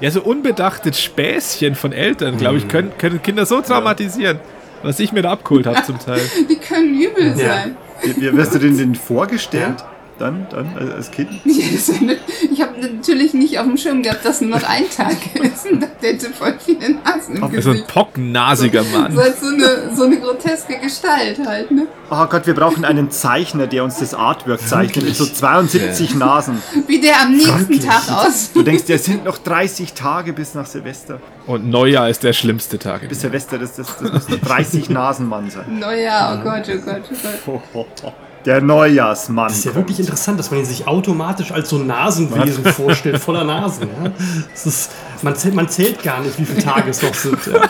Ja, 0.00 0.10
so 0.10 0.20
unbedachte 0.22 0.92
Späßchen 0.92 1.74
von 1.74 1.92
Eltern, 1.92 2.36
glaube 2.36 2.58
ich, 2.58 2.68
können, 2.68 2.92
können 2.98 3.22
Kinder 3.22 3.46
so 3.46 3.60
traumatisieren. 3.60 4.40
Was 4.82 5.00
ich 5.00 5.12
mir 5.12 5.22
da 5.22 5.30
abgeholt 5.32 5.66
habe 5.66 5.82
zum 5.84 5.98
Teil. 5.98 6.20
Die 6.50 6.56
können 6.56 7.00
übel 7.00 7.28
Ja. 7.38 7.54
sein. 7.54 7.76
Wie, 8.02 8.16
wie 8.16 8.36
wirst 8.36 8.54
du 8.54 8.58
denn 8.58 8.76
den 8.76 8.94
vorgestellt? 8.94 9.84
Dann, 10.18 10.46
dann 10.50 10.74
äh, 10.78 10.92
als 10.92 11.10
Kind? 11.10 11.28
Ja, 11.44 11.52
Ich 12.52 12.62
habe 12.62 12.80
natürlich 12.80 13.34
nicht 13.34 13.58
auf 13.58 13.66
dem 13.66 13.76
Schirm 13.76 14.02
gehabt, 14.02 14.24
dass 14.24 14.40
nur 14.40 14.50
noch 14.50 14.66
ein 14.66 14.84
Tag 14.94 15.16
ist 15.34 15.70
und 15.70 15.80
der 15.80 16.12
hätte 16.12 16.30
voll 16.30 16.54
viele 16.58 16.94
Nasen 16.94 17.36
im 17.36 17.60
So 17.62 17.70
ein 17.70 17.84
pockennasiger 17.86 18.82
So 18.82 18.96
Mann. 18.98 19.18
als 19.18 19.40
so 19.40 19.46
eine, 19.48 19.94
so 19.94 20.04
eine 20.04 20.18
groteske 20.18 20.78
Gestalt 20.78 21.38
halt, 21.46 21.70
ne? 21.70 21.86
Oh 22.10 22.24
Gott, 22.26 22.46
wir 22.46 22.54
brauchen 22.54 22.84
einen 22.84 23.10
Zeichner, 23.10 23.66
der 23.66 23.84
uns 23.84 23.98
das 23.98 24.14
Artwork 24.14 24.60
zeichnet 24.60 25.04
mit 25.04 25.16
so 25.16 25.26
72 25.26 26.14
Nasen. 26.14 26.62
Wie 26.86 27.00
der 27.00 27.20
am 27.22 27.32
nächsten 27.32 27.58
Wirklich? 27.60 27.84
Tag 27.84 28.10
aussieht. 28.10 28.56
Du 28.56 28.62
denkst, 28.62 28.84
es 28.88 29.04
sind 29.04 29.24
noch 29.24 29.38
30 29.38 29.92
Tage 29.92 30.32
bis 30.32 30.54
nach 30.54 30.66
Silvester. 30.66 31.20
Und 31.46 31.68
Neujahr 31.68 32.08
ist 32.08 32.22
der 32.22 32.32
schlimmste 32.32 32.78
Tag. 32.78 33.08
Bis. 33.08 33.20
Silvester, 33.20 33.58
das, 33.58 33.74
das, 33.76 33.98
das 33.98 34.12
müssen 34.28 34.40
30 34.40 34.90
Nasenmann 34.90 35.50
sein. 35.50 35.78
Naja, 35.78 36.38
oh 36.40 36.44
Gott, 36.44 36.62
oh 36.68 36.80
Gott, 36.84 37.02
oh 37.46 37.60
Gott. 37.72 38.14
Der 38.46 38.60
Neujahrsmann. 38.60 39.48
Das 39.48 39.58
ist 39.58 39.64
ja 39.64 39.72
kommt. 39.72 39.84
wirklich 39.84 39.98
interessant, 40.00 40.38
dass 40.38 40.50
man 40.50 40.60
ihn 40.60 40.66
sich 40.66 40.86
automatisch 40.86 41.50
als 41.52 41.68
so 41.68 41.76
ein 41.78 41.86
Nasenwesen 41.88 42.64
vorstellt, 42.64 43.18
voller 43.18 43.44
Nasen. 43.44 43.88
Ja? 44.02 44.10
Das 44.52 44.66
ist, 44.66 44.90
man, 45.22 45.34
zählt, 45.34 45.54
man 45.54 45.68
zählt 45.68 46.02
gar 46.02 46.20
nicht, 46.20 46.38
wie 46.38 46.44
viele 46.44 46.62
Tage 46.62 46.90
es 46.90 47.02
noch 47.02 47.12
sind. 47.14 47.38
Ja. 47.46 47.62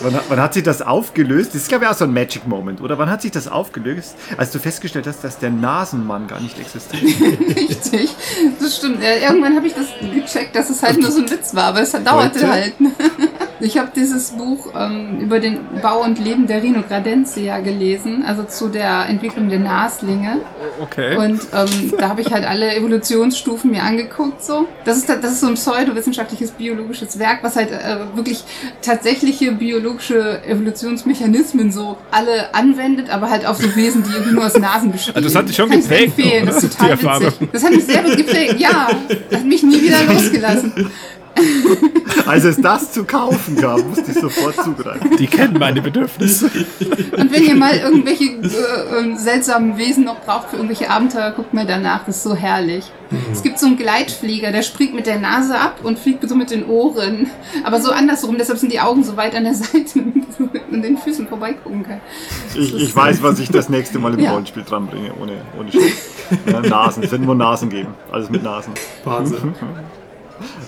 Wann, 0.00 0.14
hat- 0.14 0.24
wann 0.28 0.40
hat 0.40 0.54
sich 0.54 0.62
das 0.62 0.80
aufgelöst? 0.82 1.50
Das 1.54 1.62
ist, 1.62 1.68
glaube 1.68 1.84
ich, 1.84 1.90
auch 1.90 1.94
so 1.94 2.04
ein 2.04 2.12
Magic 2.14 2.46
Moment, 2.46 2.80
oder? 2.80 2.96
Wann 2.98 3.10
hat 3.10 3.20
sich 3.22 3.30
das 3.30 3.46
aufgelöst, 3.46 4.14
als 4.38 4.50
du 4.52 4.58
festgestellt 4.58 5.06
hast, 5.06 5.22
dass 5.22 5.38
der 5.38 5.50
Nasenmann 5.50 6.26
gar 6.28 6.40
nicht 6.40 6.58
existiert? 6.58 7.02
Richtig. 7.56 8.10
Das 8.58 8.76
stimmt. 8.76 9.02
Ja, 9.02 9.28
irgendwann 9.28 9.54
habe 9.54 9.66
ich 9.66 9.74
das 9.74 9.86
gecheckt, 10.00 10.56
dass 10.56 10.70
es 10.70 10.82
halt 10.82 10.98
nur 10.98 11.10
so 11.10 11.20
ein 11.20 11.30
Witz 11.30 11.54
war, 11.54 11.64
aber 11.64 11.82
es 11.82 11.92
dauerte 11.92 12.38
Heute? 12.40 12.50
halt. 12.50 12.74
Ich 13.58 13.78
habe 13.78 13.88
dieses 13.96 14.32
Buch 14.32 14.68
ähm, 14.78 15.18
über 15.18 15.40
den 15.40 15.60
Bau 15.80 16.02
und 16.04 16.18
Leben 16.18 16.46
der 16.46 16.62
Rhinogradentia 16.62 17.60
gelesen, 17.60 18.22
also 18.22 18.44
zu 18.44 18.68
der 18.68 19.06
Entwicklung 19.08 19.48
der 19.48 19.60
Naslinge. 20.06 20.40
Okay. 20.80 21.16
Und 21.16 21.40
ähm, 21.52 21.92
da 21.98 22.08
habe 22.08 22.20
ich 22.20 22.32
halt 22.32 22.44
alle 22.44 22.74
Evolutionsstufen 22.74 23.70
mir 23.70 23.82
angeguckt. 23.82 24.42
So. 24.42 24.66
Das, 24.84 24.96
ist, 24.96 25.08
das 25.08 25.32
ist 25.32 25.40
so 25.40 25.48
ein 25.48 25.54
pseudowissenschaftliches 25.54 26.52
biologisches 26.52 27.18
Werk, 27.18 27.42
was 27.42 27.56
halt 27.56 27.70
äh, 27.70 27.98
wirklich 28.14 28.44
tatsächliche 28.82 29.52
biologische 29.52 30.42
Evolutionsmechanismen 30.44 31.72
so 31.72 31.98
alle 32.10 32.54
anwendet, 32.54 33.10
aber 33.10 33.30
halt 33.30 33.46
auf 33.46 33.56
so 33.56 33.74
Wesen, 33.76 34.02
die 34.04 34.12
irgendwie 34.12 34.34
nur 34.34 34.46
aus 34.46 34.58
Nasen 34.58 34.92
bestehen. 34.92 35.16
Also 35.16 35.28
das 35.28 35.36
hat 35.36 35.48
dich 35.48 35.56
schon 35.56 35.72
ich 35.72 35.82
geprägt, 35.82 36.18
empfehlen. 36.18 36.46
Das 36.46 36.62
ist 36.62 36.64
die 36.64 36.76
total 36.76 36.90
Erfahrung. 36.90 37.26
witzig. 37.26 37.48
Das 37.52 37.64
hat 37.64 37.72
mich 37.72 37.84
sehr 37.84 38.02
gut 38.02 38.16
geprägt, 38.16 38.56
ja. 38.58 38.88
Das 39.30 39.40
hat 39.40 39.46
mich 39.46 39.62
nie 39.62 39.82
wieder 39.82 40.04
losgelassen. 40.12 40.90
Als 42.26 42.44
es 42.44 42.60
das 42.60 42.92
zu 42.92 43.04
kaufen 43.04 43.56
gab, 43.56 43.84
musste 43.86 44.10
ich 44.10 44.18
sofort 44.18 44.56
zugreifen. 44.56 45.16
Die 45.16 45.26
kennen 45.26 45.58
meine 45.58 45.82
Bedürfnisse. 45.82 46.46
Und 47.16 47.32
wenn 47.32 47.42
ihr 47.44 47.54
mal 47.56 47.76
irgendwelche 47.76 48.24
äh, 48.24 48.98
ähm, 48.98 49.16
seltsamen 49.16 49.76
Wesen 49.76 50.04
noch 50.04 50.20
braucht 50.20 50.50
für 50.50 50.56
irgendwelche 50.56 50.90
Abenteuer, 50.90 51.32
guckt 51.32 51.54
mal 51.54 51.66
danach. 51.66 52.04
Das 52.04 52.16
ist 52.16 52.22
so 52.22 52.34
herrlich. 52.34 52.90
Es 53.30 53.42
gibt 53.42 53.58
so 53.58 53.66
einen 53.66 53.76
Gleitflieger, 53.76 54.50
der 54.50 54.62
springt 54.62 54.94
mit 54.94 55.06
der 55.06 55.20
Nase 55.20 55.58
ab 55.58 55.80
und 55.84 55.98
fliegt 55.98 56.28
so 56.28 56.34
mit 56.34 56.50
den 56.50 56.66
Ohren. 56.66 57.30
Aber 57.64 57.80
so 57.80 57.92
andersrum, 57.92 58.36
deshalb 58.38 58.58
sind 58.58 58.72
die 58.72 58.80
Augen 58.80 59.04
so 59.04 59.16
weit 59.16 59.34
an 59.34 59.44
der 59.44 59.54
Seite, 59.54 60.00
damit 60.00 60.14
man 60.16 60.26
so 60.36 60.48
an 60.72 60.82
den 60.82 60.98
Füßen 60.98 61.28
vorbeigucken 61.28 61.84
kann. 61.84 62.00
Ich, 62.54 62.74
ich 62.74 62.96
weiß, 62.96 63.22
was 63.22 63.38
ich 63.38 63.50
das 63.50 63.68
nächste 63.68 63.98
Mal 63.98 64.14
im 64.14 64.20
Ja. 64.20 64.32
Rollenspiel 64.32 64.64
dranbringe, 64.64 65.12
ohne, 65.20 65.32
ohne 65.58 65.70
Scheiß. 65.70 65.92
Ja, 66.50 66.60
Nasen, 66.60 67.04
es 67.04 67.10
wird 67.12 67.22
nur 67.22 67.34
Nasen 67.34 67.68
geben. 67.68 67.94
Alles 68.10 68.30
mit 68.30 68.42
Nasen. 68.42 68.72
Wahnsinn. 69.04 69.54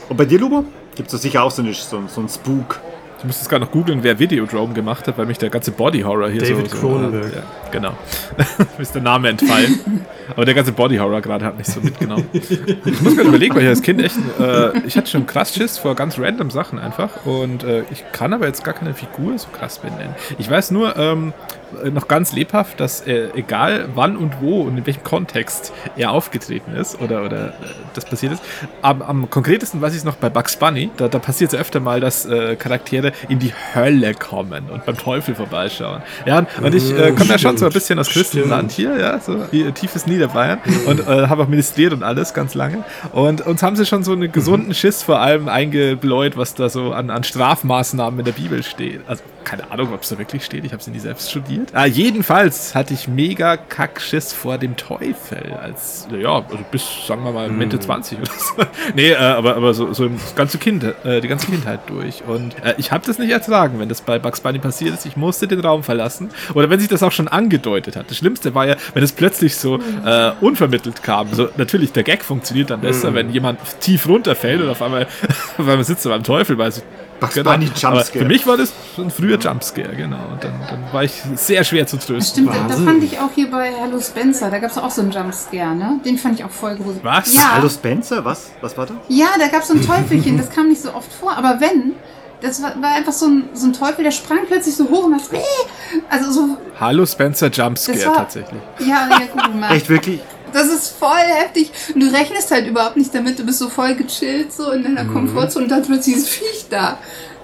Und 0.09 0.17
bei 0.17 0.25
dir, 0.25 0.39
Lubo? 0.39 0.65
Gibt 0.95 1.13
es 1.13 1.23
sicher 1.23 1.43
auch 1.43 1.51
so, 1.51 1.63
eine, 1.63 1.75
so, 1.75 2.03
so 2.07 2.21
einen 2.21 2.29
Spook. 2.29 2.81
Ich 3.19 3.25
muss 3.25 3.39
jetzt 3.39 3.49
gerade 3.49 3.65
noch 3.65 3.73
googeln, 3.73 4.05
wer 4.05 4.17
Videodrome 4.21 4.75
gemacht 4.75 5.09
hat, 5.09 5.19
weil 5.19 5.27
mich 5.27 5.39
der 5.39 5.51
ganze 5.51 5.73
Body 5.73 6.03
Horror 6.03 6.31
hier 6.31 6.41
David 6.41 6.71
so. 6.71 6.77
so 6.77 6.87
Cronenberg. 6.87 7.35
Ja, 7.35 7.43
genau. 7.73 7.93
Mir 8.77 8.83
ist 8.83 8.95
der 8.95 9.03
Name 9.03 9.31
entfallen. 9.31 10.07
Aber 10.31 10.45
der 10.45 10.55
ganze 10.55 10.71
Body 10.71 10.99
Horror 10.99 11.21
gerade 11.21 11.45
hat 11.45 11.59
mich 11.59 11.67
so 11.67 11.81
mitgenommen. 11.81 12.29
Ich 12.33 13.01
muss 13.03 13.17
gerade 13.17 13.29
überlegen, 13.29 13.57
weil 13.57 13.63
ich 13.63 13.69
als 13.69 13.83
Kind 13.83 14.01
echt. 14.03 14.17
Äh, 14.39 14.87
ich 14.87 14.97
hatte 14.97 15.11
schon 15.11 15.27
krass 15.27 15.53
Schiss 15.53 15.79
vor 15.79 15.97
ganz 15.97 16.17
random 16.17 16.53
Sachen 16.53 16.79
einfach. 16.79 17.27
Und 17.27 17.65
äh, 17.65 17.83
ich 17.91 18.05
kann 18.13 18.33
aber 18.33 18.47
jetzt 18.47 18.63
gar 18.63 18.75
keine 18.75 18.95
Figur 18.95 19.37
so 19.37 19.49
krass 19.49 19.79
benennen. 19.79 20.15
Ich 20.39 20.49
weiß 20.49 20.71
nur, 20.71 20.97
ähm, 20.97 21.33
äh, 21.68 21.68
noch 21.91 22.09
ganz 22.09 22.33
lebhaft, 22.33 22.81
dass 22.81 23.07
äh, 23.07 23.29
egal 23.35 23.89
wann 23.95 24.17
und 24.17 24.41
wo 24.41 24.63
und 24.63 24.79
in 24.79 24.87
welchem 24.87 25.05
Kontext 25.05 25.73
er 25.97 26.13
aufgetreten 26.13 26.75
ist 26.75 27.01
oder, 27.01 27.25
oder 27.25 27.49
äh, 27.49 27.53
das 27.95 28.05
passiert 28.05 28.33
ist, 28.33 28.43
am, 28.83 29.03
am 29.03 29.31
konkretesten 29.31 29.81
weiß 29.81 29.93
ich 29.93 29.99
es 29.99 30.05
noch 30.05 30.17
bei 30.17 30.29
Bugs 30.31 30.57
Bunny, 30.57 30.91
da, 30.97 31.09
da 31.09 31.19
passiert 31.19 31.53
es 31.53 31.59
öfter 31.59 31.81
mal, 31.81 32.01
dass 32.01 32.27
äh, 32.27 32.57
Charaktere 32.57 33.13
in 33.29 33.39
die 33.39 33.53
Hölle 33.75 34.15
kommen 34.15 34.71
und 34.71 34.85
beim 34.87 34.97
Teufel 34.97 35.35
vorbeischauen. 35.35 36.03
Ja, 36.27 36.47
und, 36.63 36.75
ich 36.75 36.91
äh, 36.91 37.13
komme 37.13 37.31
ja 37.31 37.39
schon 37.39 37.57
so 37.57 37.67
ein 37.67 37.73
bisschen 37.73 37.99
aus 37.99 38.09
Christenland 38.09 38.73
hier, 38.73 38.99
ja, 38.99 39.19
so 39.21 39.37
wie, 39.51 39.71
tiefes 39.73 40.07
Niederbayern 40.07 40.59
und 40.87 41.01
äh, 41.01 41.27
habe 41.29 41.43
auch 41.43 41.49
ministriert 41.49 41.93
und 41.93 42.03
alles 42.03 42.35
ganz 42.35 42.55
lange. 42.55 42.85
Und 43.13 43.47
uns 43.47 43.63
haben 43.63 43.77
sie 43.77 43.87
schon 43.87 44.03
so 44.03 44.13
einen 44.13 44.33
gesunden 44.33 44.75
Schiss 44.75 45.03
vor 45.03 45.21
allem 45.21 45.49
eingebläut, 45.49 46.37
was 46.37 46.55
da 46.55 46.69
so 46.69 46.93
an, 46.93 47.11
an 47.11 47.25
Strafmaßnahmen 47.25 48.21
in 48.21 48.25
der 48.25 48.33
Bibel 48.33 48.63
steht. 48.63 49.01
Also 49.07 49.23
keine 49.49 49.71
Ahnung, 49.71 49.95
ob 49.95 50.03
es 50.03 50.11
da 50.11 50.19
wirklich 50.19 50.45
steht. 50.45 50.65
Ich 50.67 50.73
habe 50.73 50.81
es 50.81 50.87
nie 50.89 50.99
selbst 50.99 51.31
studiert. 51.31 51.71
Ah, 51.73 51.87
jedenfalls 51.87 52.75
hatte 52.75 52.93
ich 52.93 53.09
mega 53.09 53.57
Kackschiss 53.57 54.35
vor 54.35 54.59
dem 54.59 54.77
Teufel. 54.77 55.55
Als, 55.55 56.07
ja, 56.13 56.35
also 56.35 56.59
bis, 56.71 56.85
sagen 57.07 57.25
wir 57.25 57.33
mal, 57.33 57.49
Mitte 57.49 57.81
20 57.81 58.19
oder 58.19 58.31
so. 58.37 58.63
nee, 58.95 59.13
äh, 59.13 59.17
aber, 59.17 59.57
aber 59.57 59.73
so, 59.73 59.95
so 59.95 60.07
das 60.07 60.35
ganze 60.35 60.59
kind, 60.59 60.85
äh, 60.85 61.23
die 61.23 61.29
ganze 61.29 61.47
Kindheit 61.47 61.81
durch. 61.87 62.23
Und 62.27 62.63
äh, 62.63 62.75
ich 62.77 62.93
habe 62.93 63.07
das 63.07 63.19
nicht 63.19 63.31
ertragen, 63.31 63.81
wenn 63.81 63.89
das 63.89 64.03
bei 64.03 64.19
Bugs 64.19 64.41
Bunny 64.41 64.59
passiert 64.59 64.93
ist. 64.93 65.07
Ich 65.07 65.17
musste 65.17 65.49
den 65.49 65.61
Raum 65.61 65.83
verlassen. 65.83 66.29
Oder 66.53 66.69
wenn 66.69 66.79
sich 66.79 66.89
das 66.89 67.03
auch 67.03 67.13
schon 67.13 67.29
angedeutet 67.29 67.97
hat. 67.97 68.11
Das 68.11 68.19
Schlimmste 68.19 68.55
war 68.55 68.67
ja, 68.67 68.77
wenn 68.93 69.03
es 69.03 69.13
plötzlich 69.13 69.57
so 69.57 69.79
äh, 70.05 70.33
unvermittelt 70.43 71.03
kam. 71.03 71.33
So, 71.33 71.49
natürlich, 71.57 71.93
der 71.93 72.03
Gag 72.03 72.23
funktioniert 72.23 72.69
dann 72.69 72.83
besser, 72.83 73.15
wenn 73.15 73.31
jemand 73.31 73.61
tief 73.81 74.07
runterfällt 74.07 74.61
und 74.61 74.69
auf 74.69 74.83
einmal, 74.83 75.07
auf 75.57 75.59
einmal 75.67 75.85
sitzt 75.85 76.05
er 76.05 76.11
beim 76.11 76.23
Teufel, 76.23 76.59
weil 76.59 76.71
so 76.71 76.83
Bugs 77.21 77.35
Genau. 77.35 77.51
Bunny 77.53 77.67
Aber 77.67 77.95
Jumpscare. 77.97 78.19
Für 78.21 78.25
mich 78.25 78.47
war 78.47 78.57
das 78.57 78.73
ein 78.97 79.11
früher 79.11 79.39
Jumpscare, 79.39 79.95
genau. 79.97 80.19
Und 80.33 80.43
dann, 80.45 80.53
dann 80.69 80.85
war 80.93 81.05
ich 81.05 81.13
sehr 81.35 81.65
schwer 81.65 81.87
zu 81.87 81.97
trösten. 81.99 82.47
Stimmt, 82.49 82.71
da, 82.71 82.75
fand 82.77 83.03
ich 83.05 83.19
auch 83.19 83.31
hier 83.35 83.51
bei 83.51 83.73
Hallo 83.81 84.01
Spencer, 84.01 84.51
da 84.51 84.59
gab 84.59 84.71
es 84.71 84.79
auch 84.79 84.91
so 84.91 85.03
einen 85.03 85.11
Jumpscare, 85.11 85.75
ne? 85.75 86.01
Den 86.05 86.17
fand 86.19 86.39
ich 86.39 86.45
auch 86.45 86.51
voll 86.51 86.77
gruselig. 86.77 87.03
Was? 87.05 87.35
Ja, 87.35 87.53
Hallo 87.55 87.69
Spencer, 87.69 88.25
was? 88.25 88.51
Was 88.61 88.77
war 88.77 88.87
da? 88.87 88.95
ja 89.09 89.29
da 89.39 89.49
gab 89.49 89.63
es 89.63 89.69
so 89.69 89.75
ein 89.75 89.83
Teufelchen, 89.85 90.37
das 90.39 90.51
kam 90.51 90.69
nicht 90.69 90.81
so 90.83 90.93
oft 90.95 91.13
vor, 91.13 91.37
aber 91.37 91.61
wenn, 91.61 91.95
das 92.41 92.63
war, 92.63 92.81
war 92.81 92.93
einfach 92.95 93.13
so 93.13 93.27
ein, 93.27 93.49
so 93.55 93.67
ein 93.67 93.73
Teufel, 93.73 94.05
der 94.05 94.11
sprang 94.13 94.39
plötzlich 94.47 94.77
so 94.77 94.89
hoch 94.89 95.05
und 95.05 95.11
macht, 95.13 95.25
also 96.09 96.31
so, 96.31 96.57
Hallo 96.79 97.05
Spencer 97.07 97.49
Jumpscare 97.49 97.97
Das 97.99 98.07
war- 98.07 98.15
tatsächlich. 98.17 98.61
ja, 98.81 99.09
ja, 99.11 99.21
guck 99.33 99.55
mal. 99.55 99.73
Echt 99.75 99.89
wirklich? 99.89 100.21
Das 100.53 100.69
ist 100.69 100.89
voll 100.89 101.17
heftig. 101.17 101.71
Und 101.95 102.03
du 102.03 102.13
rechnest 102.13 102.51
halt 102.51 102.67
überhaupt 102.67 102.97
nicht 102.97 103.15
damit. 103.15 103.39
Du 103.39 103.45
bist 103.45 103.59
so 103.59 103.69
voll 103.69 103.95
gechillt, 103.95 104.53
so 104.53 104.71
in 104.71 104.83
deiner 104.83 105.05
Komfortzone 105.05 105.65
und 105.65 105.71
dann 105.71 105.83
plötzlich 105.83 106.17
dieses 106.17 106.29
Viech 106.29 106.67
da. 106.71 106.99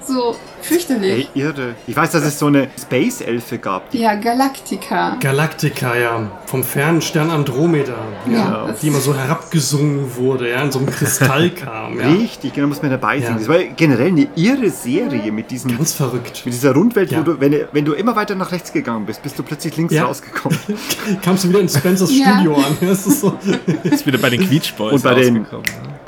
So 0.06 0.36
fürchterlich. 0.60 1.28
Ey, 1.34 1.42
irre. 1.42 1.74
Ich 1.86 1.96
weiß, 1.96 2.10
dass 2.12 2.24
es 2.24 2.38
so 2.38 2.46
eine 2.46 2.68
Space-Elfe 2.80 3.58
gab. 3.58 3.92
Ja, 3.94 4.14
Galactica. 4.14 5.16
Galactica, 5.20 5.96
ja. 5.96 6.30
Vom 6.46 6.62
fernen 6.62 7.00
Stern 7.02 7.30
Andromeda. 7.30 7.94
Ja. 8.30 8.32
Ja, 8.66 8.74
die 8.80 8.88
immer 8.88 9.00
so 9.00 9.14
herabgesungen 9.14 10.14
wurde, 10.16 10.50
ja, 10.50 10.62
in 10.62 10.70
so 10.72 10.78
einem 10.78 10.90
Kristall 10.90 11.50
kam. 11.50 11.98
Ja. 11.98 12.08
Richtig, 12.08 12.52
genau, 12.52 12.66
muss 12.68 12.82
man 12.82 12.90
dabei 12.90 13.18
sehen. 13.20 13.30
Ja. 13.32 13.38
Das 13.38 13.48
war 13.48 13.58
generell 13.58 14.08
eine 14.08 14.28
irre 14.36 14.70
Serie 14.70 15.32
mit 15.32 15.50
diesem 15.50 15.76
Ganz 15.76 15.92
verrückt. 15.94 16.42
mit 16.44 16.52
dieser 16.54 16.72
Rundwelt, 16.74 17.10
Ja. 17.10 17.20
wo 17.20 17.22
du, 17.22 17.40
wenn, 17.40 17.54
wenn 17.72 17.84
du 17.84 17.92
immer 17.92 18.14
weiter 18.16 18.34
nach 18.34 18.52
rechts 18.52 18.72
gegangen 18.72 19.06
bist, 19.06 19.22
bist 19.22 19.38
du 19.38 19.42
plötzlich 19.42 19.76
links 19.76 19.94
Ja. 19.94 20.04
rausgekommen. 20.04 20.58
Kamst 21.22 21.44
du 21.44 21.48
wieder 21.48 21.60
in 21.60 21.68
Spencers. 21.68 22.10
Studio 22.12 22.54
an. 22.56 22.76
Das 22.80 23.06
ist 23.06 23.20
so. 23.20 23.38
Ist 23.82 24.06
wieder 24.06 24.18
bei 24.18 24.30
den 24.30 24.40
Quietsch 24.46 24.74
Boys 24.76 24.94
Und 24.94 25.02
bei 25.02 25.14
den-? 25.14 25.46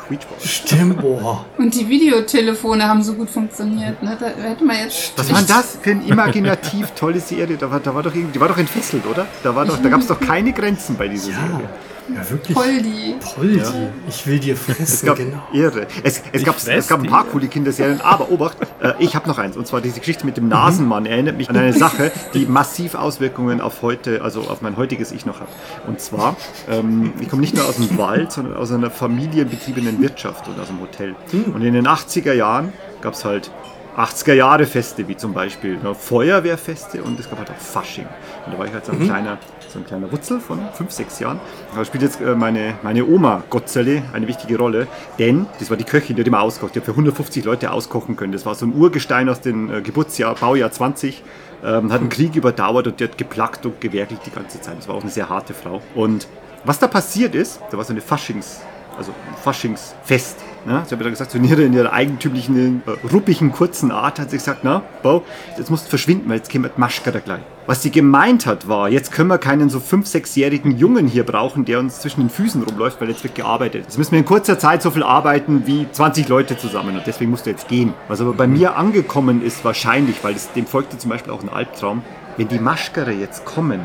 Quietschball. 0.06 0.38
Stimmt, 0.40 1.00
boah. 1.00 1.44
Und 1.58 1.74
die 1.74 1.88
Videotelefone 1.88 2.86
haben 2.86 3.02
so 3.02 3.14
gut 3.14 3.30
funktioniert. 3.30 4.02
Ne? 4.02 4.16
Da 4.18 4.26
hätte 4.26 4.64
man 4.64 4.76
jetzt. 4.76 5.12
Was 5.16 5.30
war 5.30 5.38
denn 5.38 5.48
das 5.48 5.78
für 5.80 5.90
eine 5.90 6.04
imaginativ 6.04 6.90
tolle 6.92 7.20
Serie? 7.20 7.56
Da 7.56 7.70
war, 7.70 7.80
da 7.80 7.94
war 7.94 8.02
doch 8.02 8.14
irgendwie, 8.14 8.32
die 8.32 8.40
war 8.40 8.48
doch 8.48 8.58
entfesselt, 8.58 9.06
oder? 9.06 9.26
Da, 9.42 9.54
war 9.54 9.64
doch, 9.64 9.80
da 9.82 9.88
gab 9.88 10.00
es 10.00 10.06
doch 10.06 10.20
keine 10.20 10.52
Grenzen 10.52 10.96
bei 10.96 11.08
dieser 11.08 11.32
Ja, 11.32 11.38
Serie. 11.46 11.68
Ja 12.14 12.30
wirklich. 12.30 12.56
Poldi. 12.56 13.14
Poldi. 13.34 13.62
Ich 14.08 14.26
will 14.26 14.38
dir 14.38 14.54
Es 14.54 14.60
fressen, 14.60 15.06
gab 15.06 15.16
genau. 15.16 15.42
irre. 15.52 15.86
Es, 16.02 16.22
es, 16.32 16.44
gab, 16.44 16.56
es 16.66 16.88
gab 16.88 17.00
ein 17.00 17.06
paar 17.06 17.24
coole 17.24 17.48
Kinderserien, 17.48 18.00
aber 18.00 18.30
Obacht, 18.30 18.58
äh, 18.80 18.92
ich 18.98 19.14
habe 19.14 19.28
noch 19.28 19.38
eins. 19.38 19.56
Und 19.56 19.66
zwar 19.66 19.80
diese 19.80 20.00
Geschichte 20.00 20.26
mit 20.26 20.36
dem 20.36 20.48
Nasenmann 20.48 21.06
erinnert 21.06 21.36
mich 21.36 21.48
an 21.50 21.56
eine 21.56 21.72
Sache, 21.72 22.12
die 22.34 22.46
massiv 22.46 22.94
Auswirkungen 22.94 23.60
auf 23.60 23.82
heute, 23.82 24.22
also 24.22 24.42
auf 24.42 24.62
mein 24.62 24.76
heutiges 24.76 25.12
Ich 25.12 25.26
noch 25.26 25.40
hat. 25.40 25.48
Und 25.86 26.00
zwar, 26.00 26.36
ähm, 26.70 27.12
ich 27.20 27.28
komme 27.28 27.40
nicht 27.40 27.54
nur 27.54 27.64
aus 27.64 27.76
dem 27.76 27.96
Wald, 27.98 28.32
sondern 28.32 28.56
aus 28.56 28.70
einer 28.72 28.90
familienbetriebenen 28.90 30.00
Wirtschaft 30.00 30.48
und 30.48 30.58
aus 30.60 30.68
einem 30.68 30.80
Hotel. 30.80 31.14
Und 31.54 31.62
in 31.62 31.74
den 31.74 31.86
80er 31.86 32.32
Jahren 32.32 32.72
gab 33.00 33.14
es 33.14 33.24
halt 33.24 33.50
80er 33.96 34.34
Jahre 34.34 34.66
Feste, 34.66 35.08
wie 35.08 35.16
zum 35.16 35.32
Beispiel 35.32 35.78
ne, 35.78 35.94
Feuerwehrfeste 35.94 37.02
und 37.02 37.18
es 37.18 37.30
gab 37.30 37.38
halt 37.38 37.50
auch 37.50 37.56
Fasching. 37.56 38.06
Und 38.44 38.52
da 38.52 38.58
war 38.58 38.66
ich 38.66 38.72
halt 38.72 38.84
so 38.84 38.92
ein 38.92 39.02
kleiner, 39.02 39.38
so 39.70 39.78
ein 39.78 39.86
kleiner 39.86 40.10
Wutzel 40.10 40.40
von 40.40 40.60
fünf, 40.74 40.90
sechs 40.90 41.18
Jahren. 41.18 41.40
Da 41.74 41.84
spielt 41.84 42.02
jetzt 42.02 42.20
äh, 42.20 42.34
meine, 42.34 42.74
meine 42.82 43.04
Oma 43.04 43.42
Gottzerle 43.50 44.02
eine 44.12 44.26
wichtige 44.28 44.58
Rolle, 44.58 44.86
denn 45.18 45.46
das 45.58 45.70
war 45.70 45.76
die 45.76 45.84
Köchin, 45.84 46.16
die 46.16 46.22
hat 46.22 46.26
immer 46.26 46.40
auskocht. 46.40 46.74
Die 46.74 46.80
hat 46.80 46.86
für 46.86 46.92
150 46.92 47.44
Leute 47.44 47.72
auskochen 47.72 48.16
können. 48.16 48.32
Das 48.32 48.46
war 48.46 48.54
so 48.54 48.66
ein 48.66 48.74
Urgestein 48.74 49.28
aus 49.28 49.40
dem 49.40 49.72
äh, 49.72 49.80
Geburtsjahr, 49.82 50.34
Baujahr 50.34 50.70
20. 50.70 51.22
Ähm, 51.64 51.92
hat 51.92 52.00
einen 52.00 52.10
Krieg 52.10 52.36
überdauert 52.36 52.86
und 52.86 53.00
die 53.00 53.04
hat 53.04 53.16
geplagt 53.18 53.64
und 53.66 53.80
gewerkelt 53.80 54.20
die 54.26 54.30
ganze 54.30 54.60
Zeit. 54.60 54.78
Das 54.78 54.88
war 54.88 54.94
auch 54.94 55.02
eine 55.02 55.10
sehr 55.10 55.28
harte 55.28 55.54
Frau. 55.54 55.80
Und 55.94 56.28
was 56.64 56.78
da 56.78 56.86
passiert 56.86 57.34
ist, 57.34 57.60
da 57.70 57.76
war 57.76 57.84
so 57.84 57.92
eine 57.92 58.00
Faschings, 58.00 58.60
also 58.96 59.12
ein 59.12 59.36
Faschingsfest. 59.42 60.45
Ne? 60.66 60.82
Sie 60.84 60.94
hat 60.94 61.00
mir 61.00 61.10
gesagt, 61.10 61.30
so 61.30 61.38
in 61.38 61.44
ihrer, 61.44 61.60
in 61.60 61.72
ihrer 61.72 61.92
eigentümlichen, 61.92 62.82
äh, 62.86 63.06
ruppigen, 63.12 63.52
kurzen 63.52 63.92
Art 63.92 64.18
hat 64.18 64.30
sie 64.30 64.36
gesagt, 64.36 64.60
na, 64.64 64.82
Bau, 65.02 65.22
jetzt 65.56 65.70
musst 65.70 65.86
du 65.86 65.90
verschwinden, 65.90 66.28
weil 66.28 66.38
jetzt 66.38 66.50
käme 66.50 66.68
die 66.68 66.80
Maschka 66.80 67.12
da 67.12 67.20
gleich. 67.20 67.42
Was 67.66 67.82
sie 67.82 67.90
gemeint 67.90 68.46
hat, 68.46 68.68
war, 68.68 68.88
jetzt 68.88 69.12
können 69.12 69.28
wir 69.28 69.38
keinen 69.38 69.70
so 69.70 69.78
5-, 69.78 70.12
6-jährigen 70.12 70.76
Jungen 70.76 71.06
hier 71.06 71.24
brauchen, 71.24 71.64
der 71.64 71.78
uns 71.78 72.00
zwischen 72.00 72.20
den 72.20 72.30
Füßen 72.30 72.62
rumläuft, 72.62 73.00
weil 73.00 73.08
jetzt 73.08 73.22
wird 73.22 73.36
gearbeitet. 73.36 73.84
Jetzt 73.84 73.98
müssen 73.98 74.12
wir 74.12 74.18
in 74.18 74.24
kurzer 74.24 74.58
Zeit 74.58 74.82
so 74.82 74.90
viel 74.90 75.02
arbeiten 75.04 75.66
wie 75.66 75.86
20 75.90 76.28
Leute 76.28 76.56
zusammen 76.58 76.96
und 76.96 77.06
deswegen 77.06 77.30
musst 77.30 77.46
du 77.46 77.50
jetzt 77.50 77.68
gehen. 77.68 77.94
Was 78.08 78.20
aber 78.20 78.32
bei 78.32 78.46
mir 78.48 78.76
angekommen 78.76 79.44
ist, 79.44 79.64
wahrscheinlich, 79.64 80.22
weil 80.22 80.34
es, 80.34 80.52
dem 80.52 80.66
folgte 80.66 80.98
zum 80.98 81.10
Beispiel 81.10 81.32
auch 81.32 81.42
ein 81.42 81.48
Albtraum, 81.48 82.02
wenn 82.36 82.48
die 82.48 82.58
Maschkere 82.58 83.12
jetzt 83.12 83.44
kommen, 83.44 83.80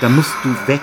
dann 0.00 0.14
musst 0.14 0.34
du 0.42 0.50
weg. 0.66 0.80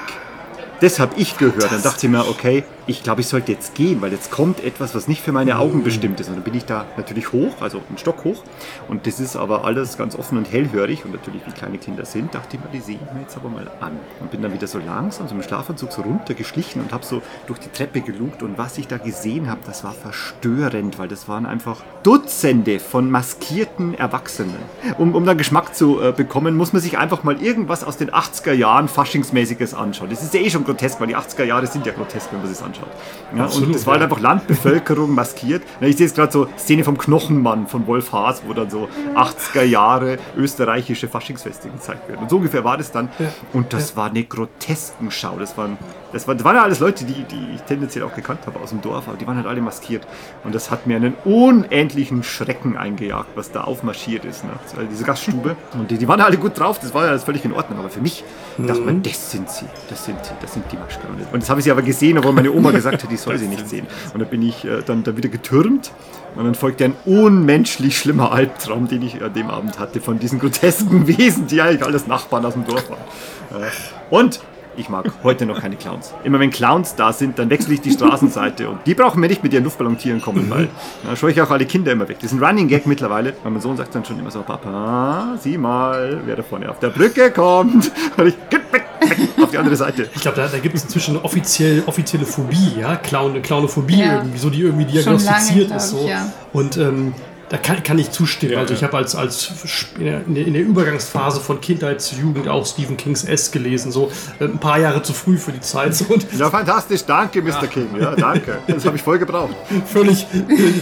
Das 0.81 0.99
habe 0.99 1.13
ich 1.17 1.37
gehört. 1.37 1.71
Dann 1.71 1.81
dachte 1.81 2.05
ich 2.05 2.11
mir, 2.11 2.27
okay, 2.27 2.63
ich 2.85 3.03
glaube, 3.03 3.21
ich 3.21 3.27
sollte 3.27 3.51
jetzt 3.51 3.75
gehen, 3.75 4.01
weil 4.01 4.11
jetzt 4.11 4.29
kommt 4.29 4.63
etwas, 4.63 4.93
was 4.93 5.07
nicht 5.07 5.21
für 5.21 5.31
meine 5.31 5.57
Augen 5.57 5.83
bestimmt 5.83 6.19
ist. 6.19 6.27
Und 6.27 6.35
dann 6.35 6.43
bin 6.43 6.53
ich 6.53 6.65
da 6.65 6.85
natürlich 6.97 7.31
hoch, 7.31 7.61
also 7.61 7.81
einen 7.87 7.97
Stock 7.97 8.23
hoch. 8.25 8.43
Und 8.89 9.07
das 9.07 9.19
ist 9.19 9.35
aber 9.35 9.63
alles 9.63 9.97
ganz 9.97 10.15
offen 10.17 10.37
und 10.37 10.51
hellhörig. 10.51 11.05
Und 11.05 11.11
natürlich, 11.11 11.45
wie 11.45 11.51
kleine 11.51 11.77
Kinder 11.77 12.05
sind, 12.05 12.35
dachte 12.35 12.57
ich 12.57 12.63
mir, 12.63 12.69
die 12.71 12.81
sehe 12.81 12.95
ich 12.95 13.13
mir 13.13 13.21
jetzt 13.21 13.37
aber 13.37 13.49
mal 13.49 13.69
an. 13.79 13.97
Und 14.19 14.31
bin 14.31 14.41
dann 14.41 14.53
wieder 14.53 14.67
so 14.67 14.79
langsam, 14.79 15.27
so 15.27 15.35
im 15.35 15.43
Schlafanzug 15.43 15.91
so 15.91 16.01
runtergeschlichen 16.01 16.81
und 16.81 16.91
habe 16.91 17.05
so 17.05 17.21
durch 17.47 17.59
die 17.59 17.69
Treppe 17.69 18.01
gelugt. 18.01 18.43
Und 18.43 18.57
was 18.57 18.77
ich 18.77 18.87
da 18.87 18.97
gesehen 18.97 19.49
habe, 19.49 19.61
das 19.65 19.83
war 19.83 19.93
verstörend, 19.93 20.99
weil 20.99 21.07
das 21.07 21.29
waren 21.29 21.45
einfach 21.45 21.81
Dutzende 22.03 22.79
von 22.79 23.09
maskierten 23.09 23.93
Erwachsenen. 23.93 24.55
Um, 24.97 25.15
um 25.15 25.25
dann 25.25 25.37
Geschmack 25.37 25.73
zu 25.73 26.01
äh, 26.01 26.11
bekommen, 26.11 26.57
muss 26.57 26.73
man 26.73 26.81
sich 26.81 26.97
einfach 26.97 27.23
mal 27.23 27.41
irgendwas 27.41 27.83
aus 27.83 27.97
den 27.97 28.11
80er 28.11 28.53
Jahren 28.53 28.89
Faschingsmäßiges 28.89 29.73
anschauen. 29.73 30.09
Das 30.09 30.21
ist 30.21 30.33
ja 30.33 30.41
eh 30.41 30.49
schon 30.49 30.65
grotesk, 30.65 30.99
weil 30.99 31.07
die 31.07 31.15
80er 31.15 31.45
Jahre 31.45 31.67
sind 31.67 31.85
ja 31.85 31.93
grotesk, 31.93 32.31
wenn 32.31 32.39
man 32.39 32.49
sich 32.49 32.57
das 32.57 32.67
anschaut. 32.73 32.89
Ja, 33.35 33.45
Absolut, 33.45 33.67
und 33.67 33.75
das 33.75 33.85
war 33.85 33.93
halt 33.93 34.01
ja. 34.01 34.07
einfach 34.07 34.19
Landbevölkerung 34.19 35.11
maskiert. 35.15 35.63
Ich 35.81 35.97
sehe 35.97 36.05
jetzt 36.05 36.15
gerade 36.15 36.31
so 36.31 36.47
Szene 36.57 36.83
vom 36.83 36.97
Knochenmann 36.97 37.67
von 37.67 37.87
Wolf 37.87 38.11
Haas, 38.11 38.43
wo 38.45 38.53
dann 38.53 38.69
so 38.69 38.87
80er 39.15 39.63
Jahre 39.63 40.17
österreichische 40.37 41.07
Faschingsfeste 41.07 41.69
gezeigt 41.69 42.07
werden. 42.07 42.21
Und 42.21 42.29
so 42.29 42.37
ungefähr 42.37 42.63
war 42.63 42.77
das 42.77 42.91
dann. 42.91 43.09
Und 43.53 43.73
das 43.73 43.95
war 43.95 44.09
eine 44.09 44.23
Groteskenschau. 44.23 45.37
Das 45.39 45.57
waren, 45.57 45.77
das, 46.13 46.27
waren, 46.27 46.37
das 46.37 46.45
waren 46.45 46.55
ja 46.55 46.63
alles 46.63 46.79
Leute, 46.79 47.05
die, 47.05 47.23
die 47.23 47.55
ich 47.55 47.61
tendenziell 47.63 48.03
auch 48.05 48.15
gekannt 48.15 48.41
habe 48.45 48.59
aus 48.59 48.69
dem 48.69 48.81
Dorf, 48.81 49.07
aber 49.07 49.17
die 49.17 49.25
waren 49.27 49.35
halt 49.35 49.47
alle 49.47 49.61
maskiert. 49.61 50.07
Und 50.43 50.53
das 50.53 50.71
hat 50.71 50.87
mir 50.87 50.95
einen 50.95 51.15
unendlichen 51.25 52.23
Schrecken 52.23 52.77
eingejagt, 52.77 53.29
was 53.35 53.51
da 53.51 53.61
aufmarschiert 53.61 54.23
ist. 54.23 54.43
Ne? 54.43 54.51
War 54.75 54.83
diese 54.83 55.03
Gaststube. 55.03 55.55
Und 55.73 55.89
die, 55.91 55.97
die 55.97 56.07
waren 56.07 56.21
alle 56.21 56.37
gut 56.37 56.57
drauf, 56.57 56.79
das 56.79 56.93
war 56.93 57.03
ja 57.03 57.09
alles 57.09 57.23
völlig 57.23 57.43
in 57.43 57.51
Ordnung. 57.51 57.79
Aber 57.79 57.89
für 57.89 58.01
mich 58.01 58.23
dachte 58.57 58.81
man, 58.81 59.01
das 59.01 59.31
sind 59.31 59.49
sie, 59.49 59.65
das 59.89 60.05
sind 60.05 60.23
sie, 60.23 60.31
das 60.39 60.53
sind 60.53 60.65
die 60.71 60.77
Maschken. 60.77 61.09
Und 61.31 61.41
das 61.41 61.49
habe 61.49 61.59
ich 61.59 61.65
sie 61.65 61.71
aber 61.71 61.81
gesehen, 61.81 62.17
obwohl 62.17 62.33
meine 62.33 62.51
Oma 62.51 62.71
gesagt 62.71 63.03
hat, 63.03 63.11
ich 63.11 63.19
soll 63.19 63.37
sie 63.37 63.47
nicht 63.47 63.67
sehen. 63.67 63.87
Und 64.13 64.19
da 64.21 64.25
bin 64.25 64.41
ich 64.41 64.63
äh, 64.65 64.81
dann, 64.85 65.03
dann 65.03 65.17
wieder 65.17 65.29
getürmt. 65.29 65.91
Und 66.35 66.45
dann 66.45 66.55
folgte 66.55 66.85
ein 66.85 66.95
unmenschlich 67.05 67.97
schlimmer 67.97 68.31
Albtraum, 68.31 68.87
den 68.87 69.03
ich 69.03 69.23
an 69.23 69.33
dem 69.33 69.49
Abend 69.49 69.79
hatte, 69.79 70.01
von 70.01 70.17
diesen 70.19 70.39
grotesken 70.39 71.07
Wesen, 71.17 71.47
die 71.47 71.61
eigentlich 71.61 71.83
alles 71.83 72.07
Nachbarn 72.07 72.45
aus 72.45 72.53
dem 72.53 72.65
Dorf 72.65 72.89
waren. 72.89 73.61
Äh, 73.61 73.69
und 74.09 74.39
ich 74.77 74.89
mag 74.89 75.11
heute 75.23 75.45
noch 75.45 75.61
keine 75.61 75.75
Clowns. 75.75 76.13
Immer 76.23 76.39
wenn 76.39 76.49
Clowns 76.49 76.95
da 76.95 77.13
sind, 77.13 77.37
dann 77.39 77.49
wechsle 77.49 77.73
ich 77.75 77.81
die 77.81 77.91
Straßenseite 77.91 78.69
und 78.69 78.79
die 78.85 78.93
brauchen 78.95 79.19
mir 79.19 79.27
nicht 79.27 79.43
mit 79.43 79.53
ihren 79.53 79.63
Luftballontieren 79.63 80.21
kommen, 80.21 80.49
weil 80.49 80.67
da 81.07 81.15
schaue 81.15 81.31
ich 81.31 81.41
auch 81.41 81.49
alle 81.51 81.65
Kinder 81.65 81.91
immer 81.91 82.07
weg. 82.07 82.17
Das 82.21 82.31
ist 82.31 82.37
ein 82.39 82.43
Running 82.43 82.67
Gag 82.67 82.85
mittlerweile. 82.87 83.33
Und 83.43 83.53
mein 83.53 83.61
Sohn 83.61 83.77
sagt 83.77 83.93
dann 83.95 84.03
schon 84.05 84.19
immer 84.19 84.31
so, 84.31 84.41
Papa, 84.41 85.35
sieh 85.39 85.57
mal, 85.57 86.21
wer 86.25 86.35
da 86.35 86.43
vorne 86.43 86.69
auf 86.69 86.79
der 86.79 86.89
Brücke 86.89 87.31
kommt. 87.31 87.91
Und 88.17 88.27
ich, 88.27 88.35
geht 88.49 88.71
weg, 88.73 88.85
weg, 89.01 89.17
auf 89.41 89.51
die 89.51 89.57
andere 89.57 89.75
Seite. 89.75 90.09
Ich 90.15 90.21
glaube, 90.21 90.37
da, 90.37 90.47
da 90.47 90.57
gibt 90.59 90.75
es 90.75 90.83
inzwischen 90.83 91.15
eine 91.15 91.23
offiziell, 91.25 91.83
offizielle 91.85 92.25
Phobie, 92.25 92.73
ja, 92.79 92.95
Clown, 92.95 93.41
Clownophobie 93.41 93.99
Ja. 93.99 94.17
irgendwie, 94.17 94.37
so 94.37 94.49
die 94.49 94.61
irgendwie 94.61 94.83
lange, 94.85 95.17
diagnostiziert 95.17 95.67
glaub 95.67 95.77
ist. 95.77 95.93
ich, 95.93 95.99
So. 95.99 96.07
ja. 96.07 96.31
Und 96.51 96.77
ähm, 96.77 97.13
Da 97.49 97.57
kann, 97.57 97.83
kann 97.83 97.99
ich 97.99 98.09
zustimmen. 98.11 98.53
Ja, 98.53 98.59
also 98.59 98.73
ja. 98.73 98.77
ich 98.77 98.83
habe 98.83 98.97
als, 98.97 99.15
als 99.15 99.51
in 99.99 100.53
der, 100.53 100.61
Übergangsphase 100.61 101.39
von 101.39 101.61
Kindheit 101.61 102.01
zu 102.01 102.15
Jugend 102.15 102.47
auch 102.47 102.65
Stephen 102.65 102.97
Kings 102.97 103.23
S 103.23 103.51
gelesen, 103.51 103.91
so 103.91 104.11
äh, 104.39 104.45
ein 104.45 104.59
paar 104.59 104.79
Jahre 104.79 105.03
zu 105.03 105.13
früh 105.13 105.37
für 105.37 105.51
die 105.51 105.59
Zeit. 105.59 105.93
So, 105.93 106.05
und 106.05 106.25
Ja, 106.37 106.49
fantastisch, 106.51 107.03
danke, 107.05 107.41
Mr. 107.41 107.67
King. 107.67 107.89
Ja, 107.99 108.15
danke. 108.15 108.59
Das 108.67 108.85
habe 108.85 108.95
ich 108.95 109.03
voll 109.03 109.19
gebraucht. 109.19 109.55
völlig 109.85 110.25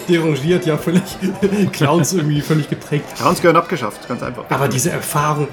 derangiert, 0.08 0.66
ja, 0.66 0.78
völlig 0.78 1.04
Clowns 1.74 2.14
irgendwie 2.14 2.42
völlig 2.42 2.70
geprägt. 2.70 3.06
Clowns 3.18 3.42
gehören 3.42 3.58
abgeschafft, 3.58 4.08
ganz 4.08 4.24
einfach. 4.24 4.46
Aber 4.50 4.68
diese 4.68 4.92
Erfahrung 4.92 5.48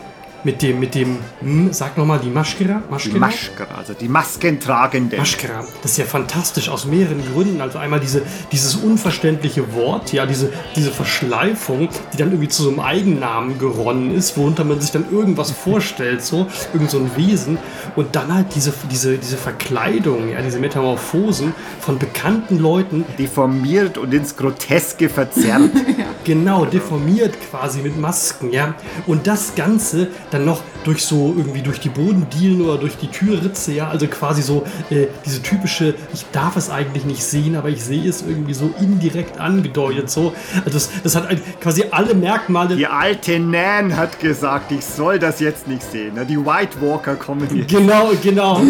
mit 0.45 0.63
dem, 0.63 0.81
mit 0.81 0.95
dem, 0.95 1.19
hm, 1.41 1.73
sag 1.73 1.99
nochmal, 1.99 2.21
die 2.21 2.31
Maschkira? 2.31 2.83
Die 2.87 2.91
Maschkira? 2.91 3.19
Maschkara, 3.19 3.75
also 3.75 3.95
die 3.95 4.09
Maskentragenden. 4.09 5.19
Maschkara. 5.19 5.65
Das 5.83 5.93
ist 5.93 5.99
ja 5.99 6.05
fantastisch 6.05 6.69
aus 6.69 6.85
mehreren 6.85 7.23
Gründen. 7.33 7.61
Also 7.61 7.79
einmal 7.79 8.01
diese, 8.01 8.23
dieses 8.53 8.77
unverständliche 8.77 9.75
Wort, 9.75 10.13
ja, 10.13 10.27
diese, 10.27 10.53
diese 10.77 10.91
Verschleifung, 10.91 11.89
die 12.13 12.17
dann 12.17 12.29
irgendwie 12.29 12.49
zu 12.49 12.63
so 12.63 12.71
einem 12.71 12.81
Eigennamen 12.81 13.59
geronnen 13.59 14.15
ist, 14.15 14.37
worunter 14.37 14.65
man 14.65 14.81
sich 14.81 14.91
dann 14.91 15.11
irgendwas 15.11 15.51
vorstellt, 15.65 16.23
so, 16.23 16.47
irgend 16.73 16.91
so 16.91 16.99
ein 16.99 17.11
Wesen. 17.17 17.59
Und 17.97 18.15
dann 18.15 18.33
halt 18.33 18.55
diese, 18.55 18.73
diese, 18.91 19.19
diese 19.19 19.37
Verkleidung, 19.37 20.31
ja, 20.31 20.41
diese 20.43 20.59
Metamorphosen 20.59 21.55
von 21.81 21.99
bekannten 21.99 22.59
Leuten, 22.59 23.05
Deformiert 23.19 23.99
und 23.99 24.15
ins 24.15 24.37
Groteske 24.37 25.09
verzerrt. 25.09 25.71
Genau, 26.29 26.67
deformiert 26.67 27.35
quasi 27.49 27.81
mit 27.81 27.99
Masken, 27.99 28.53
ja. 28.53 28.75
Und 29.07 29.27
das 29.27 29.55
Ganze 29.55 30.09
dann 30.31 30.45
noch 30.45 30.61
durch 30.85 31.05
so 31.05 31.35
irgendwie 31.37 31.63
durch 31.63 31.81
die 31.81 31.89
Bodendielen 31.89 32.63
oder 32.63 32.79
durch 32.79 32.97
die 32.97 33.09
Türritze, 33.09 33.73
ja. 33.73 33.89
Also 33.89 34.07
quasi 34.07 34.43
so 34.43 34.65
äh, 34.91 35.07
diese 35.27 35.43
typische, 35.43 35.95
ich 36.15 36.25
darf 36.33 36.57
es 36.57 36.71
eigentlich 36.71 37.05
nicht 37.05 37.23
sehen, 37.23 37.57
aber 37.57 37.69
ich 37.69 37.83
sehe 37.85 38.09
es 38.09 38.23
irgendwie 38.27 38.55
so 38.55 38.71
indirekt 38.81 39.39
angedeutet, 39.41 40.11
so. 40.11 40.33
Also 40.65 40.71
das, 40.71 40.91
das 41.03 41.17
hat 41.17 41.27
ein, 41.29 41.41
quasi 41.61 41.85
alle 41.91 42.15
Merkmale. 42.15 42.77
Die 42.77 42.87
alte 42.87 43.39
Nan 43.39 43.97
hat 43.97 44.21
gesagt, 44.21 44.73
ich 44.73 44.85
soll 44.85 45.19
das 45.19 45.41
jetzt 45.41 45.69
nicht 45.69 45.83
sehen. 45.83 46.13
Na, 46.15 46.25
Die 46.25 46.39
White 46.39 46.81
Walker 46.81 47.15
kommen 47.17 47.47
hier. 47.53 47.65
Genau, 47.65 48.11
genau. 48.23 48.61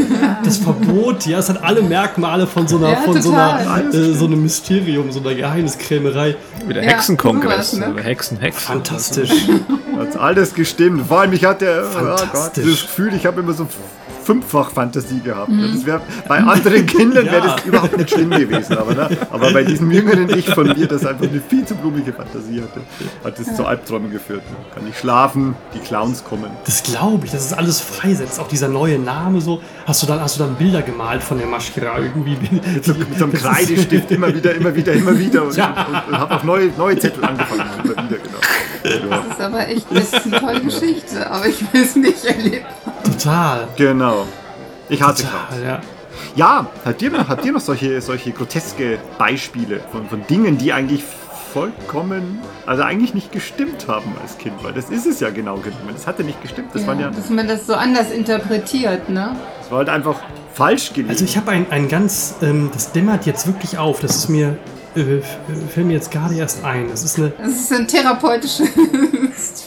Das 0.45 0.59
Verbot, 0.59 1.27
ja, 1.27 1.39
es 1.39 1.49
hat 1.49 1.63
alle 1.63 1.83
Merkmale 1.83 2.47
von 2.47 2.67
so 2.67 2.79
einer, 2.79 2.91
Ja, 2.91 2.97
von 3.03 3.21
so 3.21 3.33
einer, 3.33 3.85
äh, 3.93 4.13
so 4.15 4.25
einem 4.27 4.43
Mysterium, 4.43 5.11
so 5.13 5.21
einer 5.21 5.35
Geheimniskrämerei. 5.35 6.37
Wieder 6.67 6.83
Ja, 6.83 6.91
Hexenkongress. 6.91 7.73
sowas, 7.73 7.95
ne? 7.95 8.03
Hexen, 8.03 8.39
Hexen. 8.39 8.61
Fantastisch. 8.67 9.31
Hat's 9.99 10.17
alles 10.17 10.55
gestimmt. 10.55 11.07
Vor 11.07 11.21
allem, 11.21 11.33
ich 11.33 11.45
hatte 11.45 11.85
oh 12.03 12.27
Gott, 12.33 12.57
das 12.57 12.65
Gefühl, 12.65 13.15
ich 13.15 13.27
habe 13.27 13.41
immer 13.41 13.53
so 13.53 13.67
fünffach 14.29 14.71
Fantasie 14.73 15.21
gehabt. 15.25 15.51
Das 15.73 15.87
wär, 15.87 16.03
bei 16.29 16.39
anderen 16.39 16.85
Kindern 16.95 17.25
wäre 17.25 17.47
Ja. 17.47 17.57
das 17.57 17.65
überhaupt 17.65 17.97
nicht 17.97 18.11
schlimm 18.11 18.29
gewesen. 18.31 18.77
Aber, 18.77 18.93
ne? 18.95 19.09
aber 19.31 19.53
bei 19.55 19.65
diesem 19.65 19.91
jüngeren 19.91 20.29
Ich 20.37 20.51
von 20.53 20.67
mir, 20.67 20.87
das 20.87 21.07
einfach 21.07 21.25
eine 21.27 21.41
viel 21.41 21.65
zu 21.65 21.75
blumige 21.75 22.13
Fantasie 22.13 22.61
hatte, 22.61 22.81
hat 23.25 23.39
es 23.39 23.57
zu 23.57 23.65
Albträumen 23.65 24.11
geführt. 24.11 24.43
Kann 24.75 24.87
ich 24.87 24.99
schlafen, 24.99 25.55
die 25.75 25.79
Clowns 25.79 26.23
kommen. 26.25 26.51
Das 26.67 26.83
glaube 26.83 27.25
ich, 27.25 27.33
dass 27.33 27.47
es 27.47 27.53
alles 27.55 27.81
freisetzt. 27.81 28.39
Auch 28.39 28.49
dieser 28.49 28.69
neue 28.69 28.99
Name 28.99 29.41
so. 29.41 29.63
Hast 29.87 30.03
du 30.03 30.07
dann, 30.07 30.21
hast 30.21 30.39
du 30.39 30.45
dann 30.45 30.55
Bilder 30.57 30.83
gemalt 30.83 31.23
von 31.23 31.39
der 31.39 31.47
Maschkira 31.47 31.99
irgendwie? 31.99 32.37
Mit 32.51 32.85
so 32.85 32.93
einem 33.25 33.33
Kreidestift 33.33 34.11
immer 34.11 34.35
wieder, 34.35 34.55
immer 34.55 34.75
wieder, 34.75 34.93
immer 34.93 35.19
wieder. 35.19 35.45
Und, 35.45 35.57
Ja. 35.57 35.87
und, 36.07 36.13
und 36.13 36.19
habe 36.21 36.35
auch 36.35 36.43
neue, 36.45 36.67
neue 36.77 36.99
Zettel 36.99 37.25
angefangen. 37.25 37.65
Immer 37.83 37.93
wieder, 38.05 38.19
genau. 38.19 39.09
Ja. 39.11 39.23
Das 39.27 39.39
ist 39.39 39.41
aber 39.41 39.69
echt 39.69 39.87
das 39.91 40.13
ist 40.13 40.27
eine 40.27 40.41
tolle 40.41 40.61
Geschichte, 40.61 41.31
aber 41.31 41.47
ich 41.47 41.61
will 41.73 41.83
es 41.83 41.97
nicht 41.97 42.25
erleben. 42.25 42.67
Total. 43.05 43.69
Genau. 43.77 44.27
Ich 44.89 45.03
hatte. 45.03 45.23
Total, 45.25 45.63
ja. 45.65 45.81
Ja, 46.35 46.67
habt 46.85 47.01
ihr, 47.03 47.11
noch- 47.11 47.29
habt 47.29 47.45
ihr 47.45 47.53
noch 47.53 47.61
solche, 47.61 48.01
solche 48.01 48.33
groteske 48.33 48.99
Beispiele 49.19 49.81
von, 49.93 50.09
von 50.09 50.27
Dingen, 50.27 50.59
die 50.59 50.73
eigentlich 50.73 51.03
vollkommen, 51.53 52.41
also 52.67 52.83
eigentlich 52.83 53.15
nicht 53.15 53.33
gestimmt 53.33 53.87
haben 53.89 54.13
als 54.23 54.37
Kind? 54.39 54.55
Weil 54.63 54.73
das 54.73 54.91
ist 54.91 55.07
es 55.07 55.21
ja 55.21 55.31
genau 55.31 55.57
genommen. 55.57 55.91
Das 55.93 56.07
hatte 56.07 56.25
nicht 56.25 56.41
gestimmt. 56.43 56.69
Das, 56.75 56.87
waren 56.87 57.01
ja, 57.01 57.11
dass 57.11 57.31
man 57.31 57.47
das 57.49 57.67
so 57.67 57.75
anders 57.75 58.11
interpretiert, 58.11 59.09
ne? 59.09 59.35
das 59.61 59.71
war 59.71 59.79
halt 59.79 59.89
einfach 59.89 60.17
falsch 60.55 60.93
gelesen. 60.93 61.11
Also 61.11 61.25
ich 61.25 61.37
habe 61.37 61.51
ein, 61.53 61.67
ein 61.71 61.89
ganz, 61.89 62.35
ähm, 62.43 62.71
das 62.73 62.93
dämmert 62.93 63.25
jetzt 63.27 63.47
wirklich 63.47 63.79
auf. 63.79 64.01
Das 64.01 64.17
ist 64.17 64.29
mir, 64.29 64.57
äh, 64.97 65.21
fällt 65.73 65.87
mir 65.87 65.95
jetzt 65.95 66.11
gerade 66.11 66.35
erst 66.35 66.65
ein. 66.65 66.89
Das 66.91 67.03
ist 67.05 67.19
eine, 67.19 67.33
Das 67.39 67.53
ist 67.53 67.73
ein 67.73 67.87
therapeutisches 67.87 68.69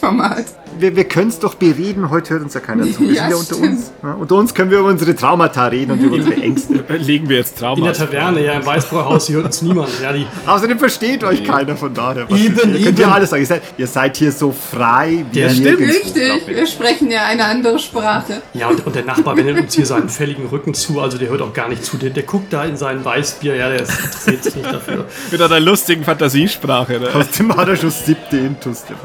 Format. 0.00 0.44
wir 0.78 0.96
wir 0.96 1.04
können 1.04 1.28
es 1.28 1.38
doch 1.38 1.54
bereden. 1.54 2.10
Heute 2.10 2.34
hört 2.34 2.42
uns 2.44 2.54
ja 2.54 2.60
keiner 2.60 2.84
zu. 2.84 3.00
Wir 3.00 3.12
Ja, 3.12 3.22
sind 3.22 3.30
ja 3.30 3.36
unter 3.36 3.54
stimmt. 3.54 3.70
uns. 3.72 3.92
Ja, 4.02 4.12
unter 4.14 4.34
uns 4.36 4.54
können 4.54 4.70
wir 4.70 4.78
über 4.78 4.88
unsere 4.88 5.14
Traumata 5.14 5.66
reden 5.66 5.92
und 5.92 6.00
über 6.00 6.16
unsere 6.16 6.34
Ängste. 6.40 6.84
Legen 6.98 7.28
wir 7.28 7.38
jetzt 7.38 7.58
Trauma. 7.58 7.76
in 7.78 7.84
der 7.84 7.92
Taverne, 7.92 8.44
ja, 8.44 8.52
im 8.54 8.64
Weißbrauhaus, 8.66 9.26
hier 9.26 9.36
hört 9.36 9.46
uns 9.46 9.62
niemand. 9.62 9.88
Ja, 10.02 10.12
die, 10.12 10.26
Außerdem 10.46 10.78
versteht 10.78 11.22
euch 11.24 11.44
keiner 11.44 11.76
von 11.76 11.92
daher. 11.94 12.26
Eben, 12.30 12.74
ihr 12.74 12.84
könnt 12.86 12.98
ja 12.98 13.10
alles 13.12 13.30
sagen. 13.30 13.42
Ihr 13.42 13.46
seid, 13.46 13.62
ihr 13.76 13.86
seid 13.86 14.16
hier 14.16 14.32
so 14.32 14.50
frei 14.52 15.24
wie 15.30 15.40
Ja, 15.40 15.52
nirgendwo, 15.52 15.92
stimmt. 15.92 16.16
Richtig, 16.16 16.56
wir 16.56 16.66
sprechen 16.66 17.10
ja 17.10 17.26
eine 17.26 17.44
andere 17.44 17.78
Sprache. 17.78 18.42
ja 18.54 18.68
und, 18.68 18.84
und 18.86 18.94
der 18.94 19.04
Nachbar 19.04 19.36
wendet 19.36 19.58
uns 19.60 19.74
hier 19.74 19.86
seinen 19.86 20.08
fälligen 20.08 20.46
Rücken 20.46 20.74
zu, 20.74 21.00
also 21.00 21.18
der 21.18 21.28
hört 21.28 21.42
auch 21.42 21.52
gar 21.52 21.68
nicht 21.68 21.84
zu. 21.84 21.96
Der, 21.96 22.10
der 22.10 22.22
guckt 22.24 22.52
da 22.52 22.64
in 22.64 22.76
sein 22.76 23.04
Weißbier, 23.04 23.56
ja, 23.56 23.68
der 23.68 23.80
interessiert 23.80 24.42
sich 24.44 24.56
nicht 24.56 24.72
dafür. 24.72 25.04
Mit 25.30 25.40
einer 25.40 25.60
lustigen 25.60 26.02
Fantasiesprache. 26.04 26.98
Ne? 26.98 27.08
Aus 27.14 27.30
dem 27.30 27.54
hat 27.56 27.68
er 27.68 27.76
schon 27.76 27.90
siebte 27.90 28.38
Intus. 28.38 28.84
Der, 28.84 28.96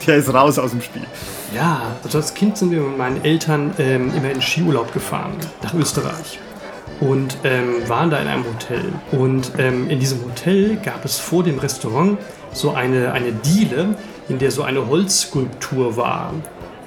der 0.06 0.16
ist 0.16 0.32
raus 0.32 0.58
aus 0.58 0.70
dem 0.70 0.80
Spiel. 0.80 1.02
Ja, 1.54 1.82
also 2.04 2.18
als 2.18 2.34
Kind 2.34 2.56
sind 2.56 2.70
wir 2.70 2.80
mit 2.80 2.98
meinen 2.98 3.24
Eltern 3.24 3.72
ähm, 3.78 4.12
immer 4.14 4.30
in 4.30 4.40
Skiurlaub 4.40 4.92
gefahren, 4.92 5.32
nach 5.62 5.74
Österreich. 5.74 6.38
Und 7.00 7.38
ähm, 7.44 7.88
waren 7.88 8.10
da 8.10 8.18
in 8.18 8.28
einem 8.28 8.44
Hotel. 8.44 8.84
Und 9.12 9.52
ähm, 9.58 9.88
in 9.88 10.00
diesem 10.00 10.22
Hotel 10.22 10.76
gab 10.76 11.04
es 11.04 11.18
vor 11.18 11.42
dem 11.42 11.58
Restaurant 11.58 12.18
so 12.52 12.72
eine, 12.72 13.12
eine 13.12 13.32
Diele, 13.32 13.94
in 14.28 14.38
der 14.38 14.50
so 14.50 14.62
eine 14.62 14.86
Holzskulptur 14.86 15.96
war. 15.96 16.34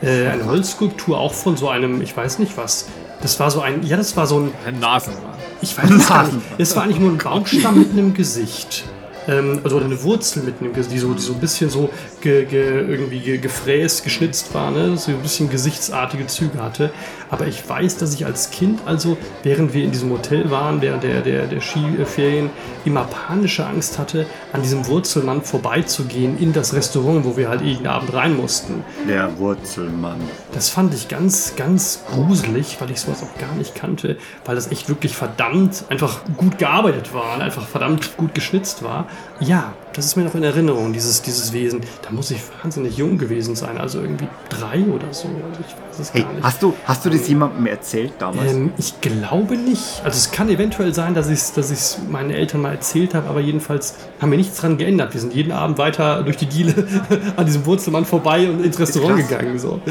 Äh, 0.02 0.28
eine 0.28 0.46
Holzskulptur 0.46 1.18
auch 1.18 1.34
von 1.34 1.58
so 1.58 1.70
einem, 1.70 2.02
ich 2.02 2.16
weiß 2.16 2.40
nicht 2.40 2.58
was. 2.58 2.88
Das 3.22 3.40
war 3.40 3.50
so 3.50 3.62
ein, 3.62 3.84
ja, 3.84 3.98
das 3.98 4.16
war 4.18 4.28
so 4.28 4.38
ein, 4.40 4.52
Ein 4.66 4.80
Nasenmann. 4.80 5.34
ich 5.62 5.78
weiß 5.78 5.90
es 5.90 6.08
gar 6.08 6.26
nicht. 6.26 6.38
Es 6.58 6.76
war 6.76 6.84
eigentlich 6.84 7.00
nur 7.00 7.12
ein 7.12 7.18
Baumstamm 7.18 7.80
mit 7.80 7.92
einem 7.92 8.14
Gesicht. 8.14 8.84
Ähm, 9.28 9.62
also 9.64 9.80
eine 9.80 10.04
Wurzel 10.04 10.44
mit 10.44 10.60
einem 10.60 10.74
Gesicht, 10.74 10.94
die 10.94 11.00
so, 11.00 11.14
die 11.14 11.22
so 11.22 11.34
ein 11.34 11.40
bisschen 11.40 11.70
so 11.70 11.90
ge, 12.24 12.46
ge, 12.46 12.80
irgendwie 12.90 13.20
ge, 13.20 13.38
gefräst, 13.38 14.04
geschnitzt 14.04 14.54
war, 14.54 14.72
ne? 14.72 14.98
so 14.98 15.12
ein 15.12 15.20
bisschen 15.20 15.50
gesichtsartige 15.50 16.26
Züge 16.26 16.64
hatte. 16.64 16.92
Aber 17.30 17.48
ich 17.48 17.68
weiß, 17.68 17.98
dass 17.98 18.14
ich 18.14 18.26
als 18.26 18.50
Kind, 18.50 18.82
also 18.86 19.18
während 19.44 19.74
wir 19.74 19.84
in 19.84 19.92
diesem 19.92 20.10
Hotel 20.12 20.50
waren, 20.50 20.80
der, 20.82 20.98
der, 20.98 21.22
der, 21.22 21.48
der 21.48 21.62
Skiferien, 21.62 22.50
immer 22.86 23.04
panische 23.04 23.66
Angst 23.66 24.00
hatte, 24.00 24.26
an 24.54 24.62
diesem 24.62 24.88
Wurzelmann 24.88 25.42
vorbeizugehen 25.42 26.38
in 26.40 26.54
das 26.54 26.74
Restaurant, 26.74 27.26
wo 27.26 27.38
wir 27.38 27.50
halt 27.50 27.62
jeden 27.62 27.88
Abend 27.88 28.14
rein 28.14 28.36
mussten. 28.38 28.84
Der 29.08 29.38
Wurzelmann. 29.38 30.22
Das 30.54 30.70
fand 30.70 30.94
ich 30.94 31.08
ganz, 31.08 31.56
ganz 31.56 32.04
gruselig, 32.12 32.78
weil 32.80 32.92
ich 32.92 33.02
sowas 33.02 33.24
auch 33.24 33.40
gar 33.40 33.54
nicht 33.56 33.76
kannte, 33.76 34.18
weil 34.46 34.56
das 34.56 34.72
echt 34.72 34.88
wirklich 34.88 35.16
verdammt 35.16 35.86
einfach 35.90 36.22
gut 36.38 36.58
gearbeitet 36.58 37.14
war 37.14 37.36
und 37.36 37.42
einfach 37.42 37.68
verdammt 37.68 38.16
gut 38.16 38.34
geschnitzt 38.34 38.84
war. 38.84 39.08
Ja, 39.40 39.74
das 39.94 40.06
ist 40.06 40.16
mir 40.16 40.24
noch 40.24 40.36
in 40.36 40.44
Erinnerung, 40.44 40.94
dieses, 40.94 41.22
dieses 41.22 41.54
Wesen. 41.54 41.82
Da 42.02 42.10
muss 42.14 42.32
ich 42.32 42.42
wahnsinnig 42.62 42.98
jung 42.98 43.18
gewesen 43.18 43.56
sein, 43.56 43.78
also 43.78 44.02
irgendwie 44.02 44.28
drei 44.50 44.84
oder 44.86 45.14
so. 45.14 45.28
Also 45.28 45.62
ich 45.68 45.93
Hey, 46.12 46.26
hast 46.42 46.62
du, 46.64 46.74
hast 46.86 47.06
du 47.06 47.10
das 47.10 47.28
jemandem 47.28 47.66
erzählt 47.68 48.14
damals? 48.20 48.52
Ähm, 48.52 48.72
ich 48.78 49.00
glaube 49.02 49.56
nicht. 49.58 50.02
Also 50.04 50.18
es 50.18 50.32
kann 50.32 50.50
eventuell 50.50 50.94
sein, 50.94 51.14
dass 51.14 51.28
ich 51.28 51.40
es 51.40 51.54
dass 51.54 51.72
ich's 51.72 52.00
meinen 52.10 52.32
Eltern 52.32 52.62
mal 52.62 52.72
erzählt 52.72 53.14
habe, 53.14 53.30
aber 53.30 53.40
jedenfalls 53.40 53.96
haben 54.22 54.32
wir 54.32 54.38
nichts 54.38 54.58
dran 54.58 54.78
geändert. 54.78 55.14
Wir 55.14 55.22
sind 55.22 55.34
jeden 55.34 55.52
Abend 55.52 55.78
weiter 55.78 56.24
durch 56.24 56.38
die 56.38 56.46
Diele 56.48 56.74
an 57.38 57.46
diesem 57.46 57.66
Wurzelmann 57.66 58.06
vorbei 58.06 58.50
und 58.50 58.64
ins 58.64 58.80
Restaurant 58.80 59.20
krass. 59.20 59.30
gegangen. 59.30 59.60
So. 59.60 59.82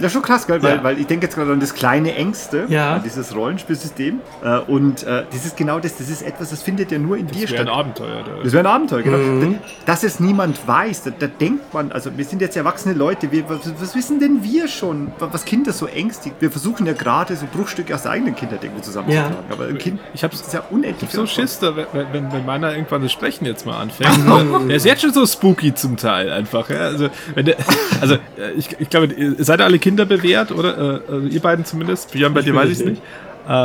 Ja, 0.00 0.08
schon 0.08 0.22
krass, 0.22 0.46
gell? 0.46 0.62
Weil, 0.62 0.76
Ja. 0.76 0.84
weil 0.84 0.98
ich 0.98 1.06
denke 1.06 1.26
jetzt 1.26 1.34
gerade 1.34 1.52
an 1.52 1.60
das 1.60 1.74
kleine 1.74 2.14
Ängste, 2.14 2.64
Ja. 2.68 2.94
an 2.96 3.02
dieses 3.04 3.34
Rollenspielsystem. 3.34 4.20
Äh, 4.44 4.58
und 4.60 5.02
äh, 5.04 5.24
das 5.30 5.44
ist 5.46 5.56
genau 5.56 5.78
das, 5.78 5.96
das 5.96 6.08
ist 6.08 6.22
etwas, 6.22 6.50
das 6.50 6.62
findet 6.62 6.90
ja 6.90 6.98
nur 6.98 7.16
in 7.16 7.26
dir 7.26 7.42
Das 7.42 7.50
wäre 7.52 7.62
ein 7.62 7.66
statt. 7.68 7.76
Abenteuer. 7.78 8.22
Da. 8.24 8.42
Das 8.42 8.52
wäre 8.52 8.62
ein 8.68 8.74
Abenteuer, 8.74 9.02
genau. 9.02 9.18
Mhm. 9.18 9.58
Dass 9.86 10.02
es 10.02 10.20
niemand 10.20 10.66
weiß, 10.66 11.04
da, 11.04 11.10
da 11.16 11.26
denkt 11.26 11.72
man, 11.74 11.92
also 11.92 12.10
wir 12.16 12.24
sind 12.24 12.40
jetzt 12.42 12.56
erwachsene 12.56 12.94
Leute, 12.94 13.30
wir, 13.32 13.48
was, 13.48 13.60
was 13.80 13.94
wissen 13.94 14.20
denn 14.20 14.42
wir 14.42 14.68
schon, 14.68 15.08
wa- 15.18 15.28
was 15.32 15.44
Kinder 15.52 15.72
so 15.74 15.86
ängstigt? 15.86 16.36
Wir 16.40 16.50
versuchen 16.50 16.86
ja 16.86 16.94
gerade 16.94 17.36
so 17.36 17.44
Bruchstücke 17.52 17.94
aus 17.94 18.04
der 18.04 18.12
eigenen 18.12 18.34
Kindheit 18.34 18.64
irgendwie 18.64 18.80
zusammenzutragen. 18.80 19.36
Ja. 19.50 19.54
Aber 19.54 19.66
ein 19.66 19.76
Kind 19.76 20.00
Ich 20.14 20.24
hab's- 20.24 20.38
das 20.38 20.46
ist 20.46 20.54
ja 20.54 20.62
unendlich. 20.70 21.10
so 21.10 21.26
viel 21.26 21.28
Schiss, 21.28 21.58
da, 21.58 21.76
wenn, 21.76 21.86
wenn, 22.12 22.32
wenn 22.32 22.46
meiner 22.46 22.72
irgendwann 22.72 23.02
das 23.02 23.12
Sprechen 23.12 23.44
jetzt 23.44 23.66
mal 23.66 23.78
anfängt. 23.78 24.10
der 24.68 24.76
ist 24.76 24.86
jetzt 24.86 25.02
schon 25.02 25.12
so 25.12 25.26
spooky 25.26 25.74
zum 25.74 25.98
Teil 25.98 26.30
einfach. 26.32 26.70
Ja? 26.70 26.78
Also, 26.78 27.10
wenn 27.34 27.44
der, 27.44 27.56
also 28.00 28.14
äh, 28.14 28.52
ich, 28.56 28.74
ich 28.78 28.88
glaube, 28.88 29.12
ihr 29.12 29.34
seid 29.44 29.60
ihr 29.60 29.64
alle 29.66 29.78
Kinder 29.78 30.06
bewährt, 30.06 30.52
oder? 30.52 30.78
Äh, 30.78 31.12
also 31.12 31.26
ihr 31.28 31.40
beiden 31.40 31.66
zumindest. 31.66 32.12
Björn, 32.12 32.32
bei 32.32 32.40
Ich 32.40 32.46
dir 32.46 32.54
weiß 32.54 32.68
nicht. 32.70 32.80
ich 32.80 32.86
nicht. 32.86 33.02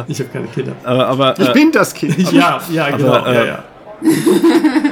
Ich 0.08 0.20
habe 0.20 0.30
keine 0.34 0.48
Kinder. 0.48 0.74
Aber, 0.84 1.08
aber 1.08 1.40
Ich 1.40 1.48
äh, 1.48 1.54
bin 1.54 1.72
das 1.72 1.94
Kind. 1.94 2.32
Ja, 2.34 2.60
ja, 2.70 2.90
genau. 2.90 3.14
Aber, 3.14 3.34
ja, 3.34 3.42
äh, 3.44 3.48
ja. 3.48 3.64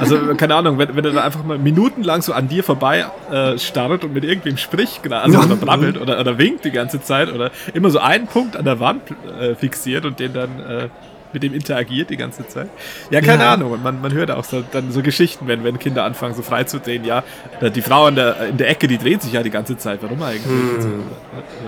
Also 0.00 0.34
keine 0.36 0.54
Ahnung, 0.54 0.78
wenn, 0.78 0.94
wenn 0.96 1.04
er 1.04 1.12
da 1.12 1.22
einfach 1.24 1.44
mal 1.44 1.58
minutenlang 1.58 2.22
so 2.22 2.32
an 2.32 2.48
dir 2.48 2.64
vorbei 2.64 3.06
äh, 3.30 3.58
starrt 3.58 4.04
und 4.04 4.12
mit 4.14 4.24
irgendwem 4.24 4.56
spricht, 4.56 5.02
genau, 5.02 5.16
also 5.18 5.38
oder 5.44 5.56
brabbelt 5.56 6.00
oder, 6.00 6.18
oder 6.20 6.38
winkt 6.38 6.64
die 6.64 6.70
ganze 6.70 7.00
Zeit 7.00 7.32
oder 7.32 7.50
immer 7.74 7.90
so 7.90 7.98
einen 7.98 8.26
Punkt 8.26 8.56
an 8.56 8.64
der 8.64 8.80
Wand 8.80 9.02
äh, 9.40 9.54
fixiert 9.54 10.04
und 10.04 10.18
den 10.18 10.32
dann 10.32 10.60
äh, 10.60 10.88
mit 11.32 11.42
dem 11.42 11.52
interagiert 11.54 12.08
die 12.10 12.16
ganze 12.16 12.46
Zeit. 12.48 12.68
Ja, 13.10 13.20
keine 13.20 13.42
Ja. 13.42 13.52
Ahnung. 13.54 13.78
Man, 13.82 14.00
man 14.00 14.12
hört 14.12 14.30
auch 14.30 14.44
so, 14.44 14.62
dann 14.72 14.90
so 14.90 15.02
Geschichten, 15.02 15.46
wenn, 15.48 15.64
wenn 15.64 15.78
Kinder 15.78 16.04
anfangen, 16.04 16.34
so 16.34 16.42
frei 16.42 16.64
zu 16.64 16.78
drehen. 16.80 17.04
Ja, 17.04 17.24
äh, 17.60 17.70
die 17.70 17.82
Frau 17.82 18.06
in 18.08 18.14
der, 18.14 18.46
in 18.48 18.56
der 18.56 18.70
Ecke, 18.70 18.86
die 18.88 18.96
dreht 18.96 19.22
sich 19.22 19.32
ja 19.32 19.42
die 19.42 19.50
ganze 19.50 19.76
Zeit. 19.76 19.98
Warum 20.02 20.22
eigentlich? 20.22 20.86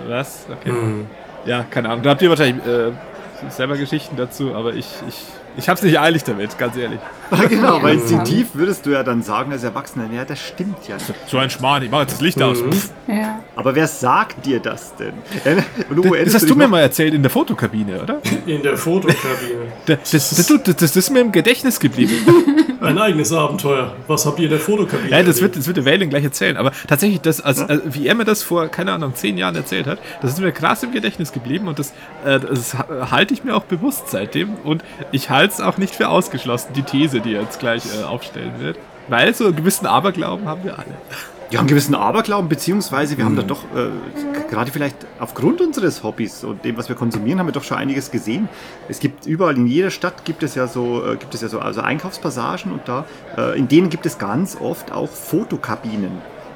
Was? 0.08 0.46
Okay. 0.50 0.72
Ja, 1.44 1.64
keine 1.68 1.90
Ahnung. 1.90 2.02
Da 2.02 2.10
habt 2.10 2.22
ihr 2.22 2.30
wahrscheinlich 2.30 2.64
äh, 2.66 2.92
selber 3.50 3.76
Geschichten 3.76 4.16
dazu, 4.16 4.54
aber 4.54 4.74
ich, 4.74 4.86
ich, 5.08 5.24
ich 5.58 5.68
hab's 5.68 5.82
nicht 5.82 5.98
eilig 6.00 6.24
damit, 6.24 6.56
ganz 6.58 6.76
ehrlich. 6.76 7.00
genau, 7.50 7.82
weil 7.82 7.96
Ja. 7.96 8.00
instinktiv 8.00 8.48
würdest 8.54 8.86
du 8.86 8.90
ja 8.90 9.02
dann 9.02 9.22
sagen 9.22 9.52
als 9.52 9.62
Erwachsener, 9.64 10.08
ja, 10.10 10.24
das 10.24 10.38
stimmt 10.40 10.88
ja 10.88 10.94
nicht. 10.94 11.12
So 11.26 11.36
ein 11.36 11.50
Schmarrn, 11.50 11.82
ich 11.82 11.90
mach 11.90 12.00
jetzt 12.00 12.12
das 12.14 12.20
Licht 12.22 12.40
aus. 12.42 12.62
Pff. 12.62 12.90
Ja. 13.06 13.40
Aber 13.56 13.74
wer 13.74 13.86
sagt 13.86 14.46
dir 14.46 14.60
das 14.60 14.94
denn? 14.96 15.12
Und 15.90 15.98
Uwe, 15.98 16.16
Das, 16.18 16.24
das 16.26 16.34
hast 16.34 16.42
dich 16.44 16.50
du 16.52 16.56
mir 16.56 16.68
mal 16.68 16.80
erzählt 16.80 17.12
in 17.12 17.22
der 17.22 17.30
Fotokabine, 17.30 18.02
oder? 18.02 18.20
In 18.46 18.62
der 18.62 18.76
Fotokabine. 18.78 19.18
Das, 19.86 20.10
das, 20.10 20.30
das, 20.46 20.62
das, 20.64 20.76
das 20.76 20.96
ist 20.96 21.10
mir 21.10 21.20
im 21.20 21.32
Gedächtnis 21.32 21.80
geblieben. 21.80 22.14
Ein 22.80 22.96
eigenes 22.98 23.32
Abenteuer. 23.32 23.96
Was 24.06 24.24
habt 24.24 24.38
ihr 24.38 24.44
in 24.44 24.50
der 24.50 24.60
Fotokabine? 24.60 25.10
Ja, 25.10 25.22
das 25.22 25.40
wird, 25.42 25.56
das 25.56 25.66
wird 25.66 25.78
der 25.78 25.84
Wähling 25.84 26.10
gleich 26.10 26.22
erzählen. 26.24 26.56
Aber 26.56 26.70
tatsächlich, 26.86 27.20
das, 27.20 27.40
als, 27.40 27.60
als, 27.60 27.82
wie 27.86 28.06
er 28.06 28.14
mir 28.14 28.24
das 28.24 28.42
vor, 28.44 28.68
keine 28.68 28.92
Ahnung, 28.92 29.14
zehn 29.14 29.36
Jahren 29.36 29.56
erzählt 29.56 29.86
hat, 29.86 29.98
das 30.22 30.32
ist 30.32 30.40
mir 30.40 30.52
krass 30.52 30.82
im 30.84 30.92
Gedächtnis 30.92 31.32
geblieben 31.32 31.66
und 31.68 31.78
das, 31.78 31.92
äh, 32.24 32.38
das 32.38 32.74
ha- 32.74 33.10
halte 33.10 33.34
ich 33.34 33.42
mir 33.44 33.56
auch 33.56 33.64
bewusst 33.64 34.08
seitdem. 34.10 34.54
Und 34.62 34.84
ich 35.10 35.28
halte 35.30 35.47
es 35.52 35.60
auch 35.60 35.78
nicht 35.78 35.94
für 35.94 36.08
ausgeschlossen, 36.08 36.72
die 36.74 36.82
These, 36.82 37.20
die 37.20 37.34
er 37.34 37.42
jetzt 37.42 37.58
gleich 37.60 37.82
äh, 37.98 38.04
aufstellen 38.04 38.54
wird. 38.58 38.78
Weil 39.08 39.34
so 39.34 39.46
einen 39.46 39.56
gewissen 39.56 39.86
Aberglauben 39.86 40.46
haben 40.46 40.64
wir 40.64 40.78
alle. 40.78 40.94
Ja, 41.50 41.60
einen 41.60 41.68
gewissen 41.68 41.94
Aberglauben, 41.94 42.50
beziehungsweise 42.50 43.16
wir 43.16 43.24
haben 43.24 43.32
Mhm. 43.32 43.36
da 43.38 43.42
doch, 43.44 43.64
äh, 43.74 44.50
gerade 44.50 44.70
vielleicht 44.70 44.96
aufgrund 45.18 45.62
unseres 45.62 46.02
Hobbys 46.02 46.44
und 46.44 46.62
dem, 46.62 46.76
was 46.76 46.90
wir 46.90 46.96
konsumieren, 46.96 47.38
haben 47.38 47.46
wir 47.46 47.52
doch 47.52 47.64
schon 47.64 47.78
einiges 47.78 48.10
gesehen. 48.10 48.50
Es 48.86 49.00
gibt 49.00 49.24
überall, 49.24 49.56
in 49.56 49.66
jeder 49.66 49.90
Stadt 49.90 50.26
gibt 50.26 50.42
es 50.42 50.54
ja 50.54 50.66
so, 50.66 51.02
äh, 51.06 51.16
gibt 51.16 51.34
es 51.34 51.40
ja 51.40 51.48
so 51.48 51.58
also 51.60 51.80
Einkaufspassagen 51.80 52.70
und 52.70 52.86
da, 52.86 53.06
äh, 53.38 53.58
in 53.58 53.66
denen 53.66 53.88
gibt 53.88 54.04
es 54.04 54.18
ganz 54.18 54.58
oft 54.60 54.92
auch 54.92 55.08
Fotokabinen, 55.08 56.10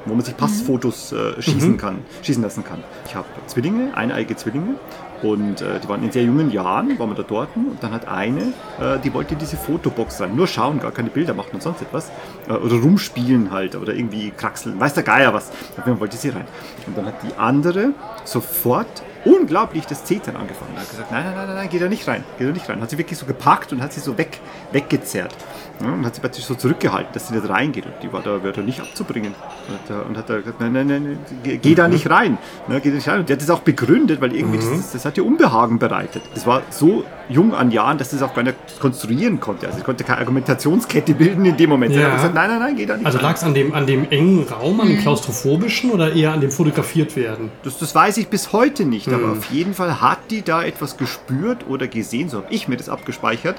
wo 0.05 0.13
man 0.13 0.23
sich 0.23 0.37
Passfotos 0.37 1.11
äh, 1.11 1.41
schießen 1.41 1.77
kann, 1.77 1.99
schießen 2.21 2.43
lassen 2.43 2.63
kann. 2.63 2.83
Ich 3.07 3.15
habe 3.15 3.25
Zwillinge, 3.47 3.97
eineige 3.97 4.35
Zwillinge 4.35 4.75
und 5.23 5.61
äh, 5.61 5.79
die 5.79 5.89
waren 5.89 6.03
in 6.03 6.11
sehr 6.11 6.23
jungen 6.23 6.51
Jahren, 6.51 6.99
waren 6.99 7.09
wir 7.09 7.15
da 7.15 7.23
dort 7.23 7.55
und 7.55 7.81
dann 7.81 7.91
hat 7.91 8.07
eine, 8.07 8.41
äh, 8.79 8.99
die 9.03 9.13
wollte 9.13 9.35
diese 9.35 9.57
Fotobox 9.57 10.21
rein, 10.21 10.35
nur 10.35 10.47
schauen, 10.47 10.79
gar 10.79 10.91
keine 10.91 11.09
Bilder 11.09 11.33
machen 11.33 11.51
und 11.53 11.63
sonst 11.63 11.81
etwas. 11.81 12.11
Äh, 12.47 12.53
oder 12.53 12.75
rumspielen 12.75 13.49
halt 13.51 13.75
oder 13.75 13.93
irgendwie 13.93 14.31
kraxeln, 14.31 14.79
weiß 14.79 14.93
der 14.93 15.03
Geier 15.03 15.33
was. 15.33 15.51
Jeden 15.71 15.83
Fall 15.83 15.99
wollte 15.99 16.17
sie 16.17 16.29
rein. 16.29 16.45
Und 16.85 16.97
dann 16.97 17.05
hat 17.05 17.15
die 17.23 17.33
andere 17.37 17.93
sofort 18.25 19.01
unglaublich 19.25 19.85
das 19.85 20.03
Zetern 20.03 20.35
angefangen. 20.35 20.75
Hat 20.75 20.89
gesagt, 20.89 21.11
nein, 21.11 21.23
nein, 21.23 21.35
nein, 21.35 21.47
nein, 21.47 21.55
nein, 21.55 21.69
geh 21.71 21.79
da 21.79 21.87
nicht 21.87 22.07
rein, 22.07 22.23
geh 22.37 22.45
da 22.45 22.51
nicht 22.51 22.67
rein. 22.67 22.81
Hat 22.81 22.89
sie 22.89 22.97
wirklich 22.97 23.17
so 23.17 23.25
gepackt 23.25 23.71
und 23.71 23.81
hat 23.81 23.93
sie 23.93 24.01
so 24.01 24.17
weg, 24.17 24.39
weggezerrt. 24.71 25.35
Ja, 25.83 25.91
und 25.91 26.05
hat 26.05 26.15
sie 26.15 26.21
plötzlich 26.21 26.45
so 26.45 26.55
zurückgehalten, 26.55 27.13
dass 27.13 27.27
sie 27.27 27.35
nicht 27.35 27.49
reingeht. 27.49 27.85
Und 27.85 27.93
die 28.01 28.11
war 28.13 28.21
da, 28.21 28.43
war 28.43 28.51
da 28.51 28.61
nicht 28.61 28.79
abzubringen. 28.79 29.33
Und 29.67 29.73
hat, 29.75 29.89
da- 29.89 30.01
und 30.07 30.17
hat 30.17 30.29
da 30.29 30.37
gesagt, 30.37 30.59
nein, 30.61 30.73
nein, 30.73 30.87
nein, 30.87 31.19
geh, 31.43 31.57
geh 31.57 31.75
da 31.75 31.87
nicht 31.87 32.09
rein. 32.09 32.37
Ne, 32.67 32.79
geh 32.81 32.89
da 32.89 32.95
nicht 32.95 33.07
rein. 33.07 33.19
Und 33.21 33.29
die 33.29 33.33
hat 33.33 33.41
das 33.41 33.49
auch 33.49 33.59
begründet, 33.59 34.21
weil 34.21 34.35
irgendwie 34.35 34.57
das, 34.57 34.69
das, 34.69 34.91
das 34.93 35.05
hat 35.05 35.17
ihr 35.17 35.25
Unbehagen 35.25 35.79
bereitet. 35.79 36.23
Das 36.33 36.47
war 36.47 36.61
so 36.69 37.03
jung 37.29 37.53
an 37.53 37.71
Jahren, 37.71 37.97
dass 37.97 38.11
sie 38.11 38.17
das 38.17 38.29
auch 38.29 38.33
gar 38.33 38.43
nicht 38.43 38.55
konstruieren 38.79 39.39
konnte. 39.39 39.65
Also 39.67 39.79
sie 39.79 39.83
konnte 39.83 40.03
keine 40.03 40.19
Argumentationskette 40.19 41.13
bilden 41.13 41.45
in 41.45 41.57
dem 41.57 41.69
Moment. 41.69 41.93
Sie 41.93 41.99
Ja. 41.99 42.07
hat 42.07 42.15
gesagt, 42.15 42.33
nein, 42.35 42.49
nein, 42.49 42.59
nein, 42.59 42.75
geh 42.75 42.85
da 42.85 42.95
nicht 42.97 43.05
Also 43.05 43.17
rein. 43.17 43.25
lag 43.27 43.35
es 43.35 43.43
an 43.43 43.53
dem, 43.53 43.73
an 43.73 43.85
dem 43.87 44.09
engen 44.09 44.43
Raum, 44.47 44.79
an 44.81 44.87
dem 44.87 44.99
klaustrophobischen 44.99 45.91
oder 45.91 46.13
eher 46.13 46.33
an 46.33 46.41
dem 46.41 46.51
fotografiert 46.51 47.15
werden? 47.15 47.51
Das, 47.63 47.77
das 47.77 47.93
weiß 47.95 48.17
ich 48.17 48.27
bis 48.27 48.51
heute 48.53 48.85
nicht, 48.85 49.07
Hm. 49.07 49.13
aber 49.15 49.31
auf 49.33 49.45
jeden 49.45 49.73
Fall 49.73 50.01
hat 50.01 50.19
die 50.29 50.41
da 50.41 50.63
etwas 50.63 50.97
gespürt 50.97 51.65
oder 51.67 51.87
gesehen, 51.87 52.29
so 52.29 52.37
habe 52.37 52.47
ich 52.49 52.67
mir 52.67 52.77
das 52.77 52.89
abgespeichert, 52.89 53.55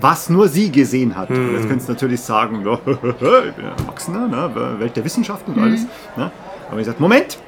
was 0.00 0.30
nur 0.30 0.48
sie 0.48 0.70
gesehen 0.70 1.16
hat. 1.16 1.28
Hm. 1.28 1.54
jetzt 1.54 1.68
könntest 1.68 1.88
du 1.88 1.92
natürlich 1.92 2.20
sagen, 2.20 2.64
ja, 2.64 2.74
ich 2.86 3.54
bin 3.54 3.64
ein 3.64 3.78
Erwachsener, 3.78 4.28
ne, 4.28 4.78
Welt 4.78 4.96
der 4.96 5.04
Wissenschaften 5.04 5.52
und 5.52 5.62
alles. 5.62 5.86
Ne? 6.16 6.30
Aber 6.70 6.80
ich 6.80 6.86
sage, 6.86 6.98
Moment, 7.00 7.38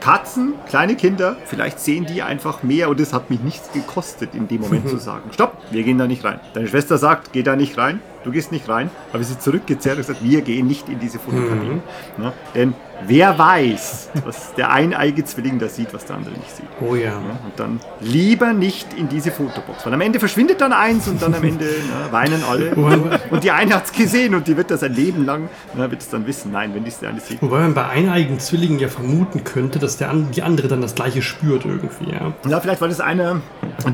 Katzen, 0.00 0.54
kleine 0.68 0.96
Kinder, 0.96 1.36
vielleicht 1.44 1.78
sehen 1.78 2.06
die 2.06 2.22
einfach 2.22 2.64
mehr 2.64 2.88
und 2.88 2.98
es 2.98 3.12
hat 3.12 3.30
mich 3.30 3.40
nichts 3.40 3.70
gekostet, 3.72 4.34
in 4.34 4.48
dem 4.48 4.60
Moment 4.60 4.88
zu 4.88 4.96
sagen, 4.96 5.30
stopp, 5.32 5.58
wir 5.70 5.84
gehen 5.84 5.96
da 5.96 6.08
nicht 6.08 6.24
rein. 6.24 6.40
Deine 6.54 6.66
Schwester 6.66 6.98
sagt, 6.98 7.32
geh 7.32 7.44
da 7.44 7.54
nicht 7.54 7.78
rein, 7.78 8.00
du 8.24 8.30
gehst 8.30 8.52
nicht 8.52 8.68
rein, 8.68 8.90
habe 9.12 9.22
ich 9.22 9.28
sie 9.28 9.38
zurückgezerrt 9.38 9.96
und 9.96 10.06
gesagt, 10.06 10.22
wir 10.22 10.42
gehen 10.42 10.66
nicht 10.66 10.88
in 10.88 10.98
diese 10.98 11.18
Fotokabine. 11.18 11.80
Ne? 12.18 12.32
Denn 12.54 12.74
wer 13.06 13.38
weiß, 13.38 14.10
was 14.24 14.54
der 14.54 14.70
eineige 14.70 15.24
Zwilling 15.24 15.58
da 15.58 15.68
sieht, 15.68 15.92
was 15.92 16.04
der 16.04 16.16
andere 16.16 16.34
nicht 16.34 16.54
sieht. 16.56 16.66
Oh 16.80 16.94
ja. 16.94 17.10
Ja, 17.12 17.18
und 17.18 17.52
dann 17.56 17.80
lieber 18.00 18.52
nicht 18.52 18.94
in 18.94 19.08
diese 19.08 19.30
Fotobox, 19.30 19.84
weil 19.84 19.94
am 19.94 20.00
Ende 20.00 20.18
verschwindet 20.18 20.60
dann 20.60 20.72
eins 20.72 21.08
und 21.08 21.20
dann 21.20 21.34
am 21.34 21.42
Ende 21.42 21.64
ne, 21.64 22.10
weinen 22.10 22.42
alle. 22.44 22.72
Und 23.30 23.44
die 23.44 23.50
eine 23.50 23.74
hat 23.74 23.86
es 23.86 23.92
gesehen 23.92 24.34
und 24.34 24.46
die 24.46 24.56
wird 24.56 24.70
das 24.70 24.82
ein 24.82 24.94
Leben 24.94 25.24
lang, 25.24 25.48
ne, 25.74 25.90
wird 25.90 26.02
es 26.02 26.08
dann 26.08 26.26
wissen. 26.26 26.52
Nein, 26.52 26.74
wenn 26.74 26.84
die 26.84 26.90
es 26.90 27.02
eine 27.02 27.20
sieht. 27.20 27.40
Wobei 27.40 27.60
man 27.60 27.74
bei 27.74 27.86
eineigen 27.86 28.38
Zwillingen 28.38 28.78
ja 28.78 28.88
vermuten 28.88 29.44
könnte, 29.44 29.78
dass 29.78 29.96
der 29.96 30.12
die 30.12 30.42
andere 30.42 30.68
dann 30.68 30.80
das 30.82 30.94
gleiche 30.94 31.22
spürt 31.22 31.64
irgendwie, 31.64 32.12
ja. 32.12 32.32
Ja, 32.48 32.60
vielleicht 32.60 32.80
war 32.80 32.88
das 32.88 33.00
einer 33.00 33.40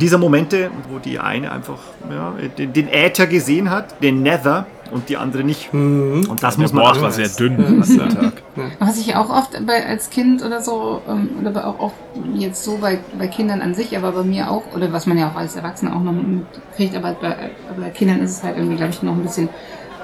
dieser 0.00 0.18
Momente, 0.18 0.70
wo 0.88 0.98
die 0.98 1.18
eine 1.18 1.52
einfach 1.52 1.78
ja, 2.10 2.34
den, 2.56 2.72
den 2.72 2.88
Äther 2.88 3.26
gesehen 3.26 3.70
hat, 3.70 4.02
den 4.02 4.17
Nether 4.22 4.66
und 4.90 5.08
die 5.08 5.16
andere 5.16 5.44
nicht. 5.44 5.72
Und 5.72 6.28
das 6.42 6.54
Der 6.56 6.62
muss 6.62 6.72
man 6.72 6.84
Bord 6.84 6.96
auch 6.98 7.02
war 7.02 7.10
sehr 7.10 7.28
dünn 7.28 7.56
an 7.60 7.82
dem 7.82 8.08
Tag. 8.08 8.32
Was 8.78 8.98
ich 8.98 9.14
auch 9.16 9.28
oft 9.30 9.64
bei, 9.66 9.84
als 9.86 10.10
Kind 10.10 10.42
oder 10.44 10.60
so, 10.62 11.02
ähm, 11.08 11.30
oder 11.40 11.50
bei- 11.50 11.64
auch, 11.64 11.78
auch 11.78 11.92
jetzt 12.34 12.64
so 12.64 12.78
bei, 12.78 12.98
bei 13.18 13.26
Kindern 13.28 13.60
an 13.60 13.74
sich, 13.74 13.96
aber 13.96 14.12
bei 14.12 14.22
mir 14.22 14.50
auch, 14.50 14.62
oder 14.74 14.92
was 14.92 15.06
man 15.06 15.18
ja 15.18 15.30
auch 15.30 15.36
als 15.36 15.56
Erwachsener 15.56 15.94
auch 15.94 16.02
noch 16.02 16.12
mitkriegt, 16.12 16.96
aber 16.96 17.12
bei, 17.20 17.50
bei 17.78 17.90
Kindern 17.90 18.20
ist 18.22 18.38
es 18.38 18.42
halt 18.42 18.56
irgendwie, 18.56 18.76
glaube 18.76 18.92
ich, 18.92 19.02
noch 19.02 19.12
ein 19.12 19.22
bisschen 19.22 19.48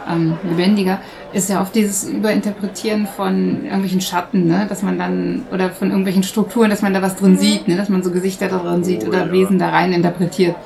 ähm, 0.06 0.36
lebendiger, 0.44 0.98
ist 1.32 1.48
ja 1.48 1.62
oft 1.62 1.74
dieses 1.74 2.04
Überinterpretieren 2.04 3.06
von 3.06 3.64
irgendwelchen 3.64 4.02
Schatten, 4.02 4.46
ne? 4.46 4.66
dass 4.68 4.82
man 4.82 4.98
dann, 4.98 5.42
oder 5.50 5.70
von 5.70 5.88
irgendwelchen 5.88 6.22
Strukturen, 6.22 6.68
dass 6.68 6.82
man 6.82 6.92
da 6.92 7.00
was 7.00 7.16
drin 7.16 7.38
sieht, 7.38 7.66
ne? 7.68 7.76
dass 7.76 7.88
man 7.88 8.02
so 8.02 8.10
Gesichter 8.10 8.48
da 8.48 8.58
drin 8.58 8.84
sieht 8.84 9.04
Oh, 9.04 9.08
oder 9.08 9.26
ja. 9.26 9.32
Wesen 9.32 9.58
da 9.58 9.70
rein 9.70 9.92
interpretiert, 9.94 10.56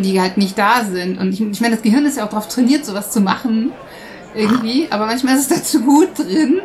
die 0.00 0.20
halt 0.20 0.36
nicht 0.36 0.58
da 0.58 0.84
sind. 0.84 1.18
Und 1.18 1.32
ich, 1.32 1.40
ich 1.40 1.60
meine, 1.60 1.74
das 1.74 1.82
Gehirn 1.82 2.06
ist 2.06 2.16
ja 2.16 2.24
auch 2.24 2.30
darauf 2.30 2.48
trainiert, 2.48 2.84
sowas 2.84 3.10
zu 3.10 3.20
machen 3.20 3.72
irgendwie, 4.34 4.86
aber 4.90 5.06
manchmal 5.06 5.34
ist 5.36 5.50
es 5.50 5.58
da 5.58 5.62
zu 5.62 5.80
gut 5.80 6.18
drin. 6.18 6.60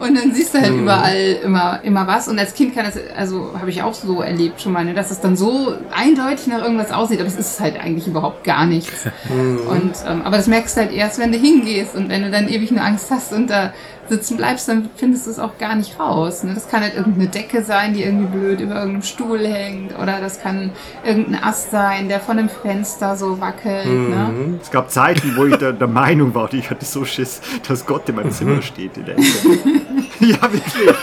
Und 0.00 0.16
dann 0.16 0.32
siehst 0.34 0.54
du 0.54 0.60
halt 0.60 0.72
überall 0.72 1.38
immer, 1.42 1.80
immer 1.82 2.06
was. 2.06 2.28
Und 2.28 2.38
als 2.38 2.54
Kind 2.54 2.74
kann 2.74 2.84
das, 2.84 2.98
also 3.16 3.52
habe 3.58 3.70
ich 3.70 3.82
auch 3.82 3.94
so 3.94 4.20
erlebt 4.20 4.60
schon 4.60 4.72
mal, 4.72 4.84
ne, 4.84 4.94
dass 4.94 5.10
es 5.10 5.20
dann 5.20 5.36
so 5.36 5.74
eindeutig 5.94 6.46
nach 6.46 6.62
irgendwas 6.62 6.90
aussieht, 6.90 7.20
aber 7.20 7.28
es 7.28 7.36
ist 7.36 7.60
halt 7.60 7.78
eigentlich 7.78 8.06
überhaupt 8.06 8.44
gar 8.44 8.66
nichts. 8.66 9.06
Und, 9.68 9.92
ähm, 10.06 10.22
aber 10.22 10.36
das 10.36 10.46
merkst 10.46 10.76
du 10.76 10.80
halt 10.82 10.92
erst, 10.92 11.18
wenn 11.18 11.32
du 11.32 11.38
hingehst 11.38 11.94
und 11.94 12.08
wenn 12.08 12.22
du 12.22 12.30
dann 12.30 12.48
ewig 12.48 12.70
nur 12.70 12.82
Angst 12.82 13.10
hast 13.10 13.32
und 13.32 13.48
da 13.48 13.72
sitzen 14.08 14.36
bleibst, 14.36 14.68
dann 14.68 14.90
findest 14.96 15.26
du 15.26 15.30
es 15.30 15.38
auch 15.38 15.58
gar 15.58 15.74
nicht 15.74 15.98
raus. 15.98 16.42
Ne? 16.42 16.54
Das 16.54 16.68
kann 16.68 16.82
halt 16.82 16.94
irgendeine 16.94 17.28
Decke 17.28 17.62
sein, 17.62 17.94
die 17.94 18.02
irgendwie 18.02 18.26
blöd 18.36 18.60
über 18.60 18.74
irgendeinem 18.74 19.02
Stuhl 19.02 19.38
hängt 19.46 19.96
oder 19.98 20.20
das 20.20 20.40
kann 20.42 20.70
irgendein 21.04 21.42
Ast 21.42 21.70
sein, 21.70 22.08
der 22.08 22.20
von 22.20 22.36
dem 22.36 22.48
Fenster 22.48 23.16
so 23.16 23.40
wackelt. 23.40 23.86
Ne? 23.86 24.58
Es 24.60 24.70
gab 24.70 24.90
Zeiten, 24.90 25.34
wo 25.36 25.44
ich 25.46 25.56
der, 25.56 25.72
der 25.72 25.88
Meinung 25.88 26.34
war, 26.34 26.52
ich 26.52 26.68
hatte 26.68 26.84
so 26.84 27.04
Schiss, 27.04 27.40
dass 27.66 27.86
Gott 27.86 28.08
in 28.08 28.16
meinem 28.16 28.30
Zimmer 28.32 28.60
steht 28.60 28.96
in 28.96 29.04
der 29.06 29.14
Ecke. 29.18 29.24
ja, 30.20 30.42
wirklich. 30.42 30.94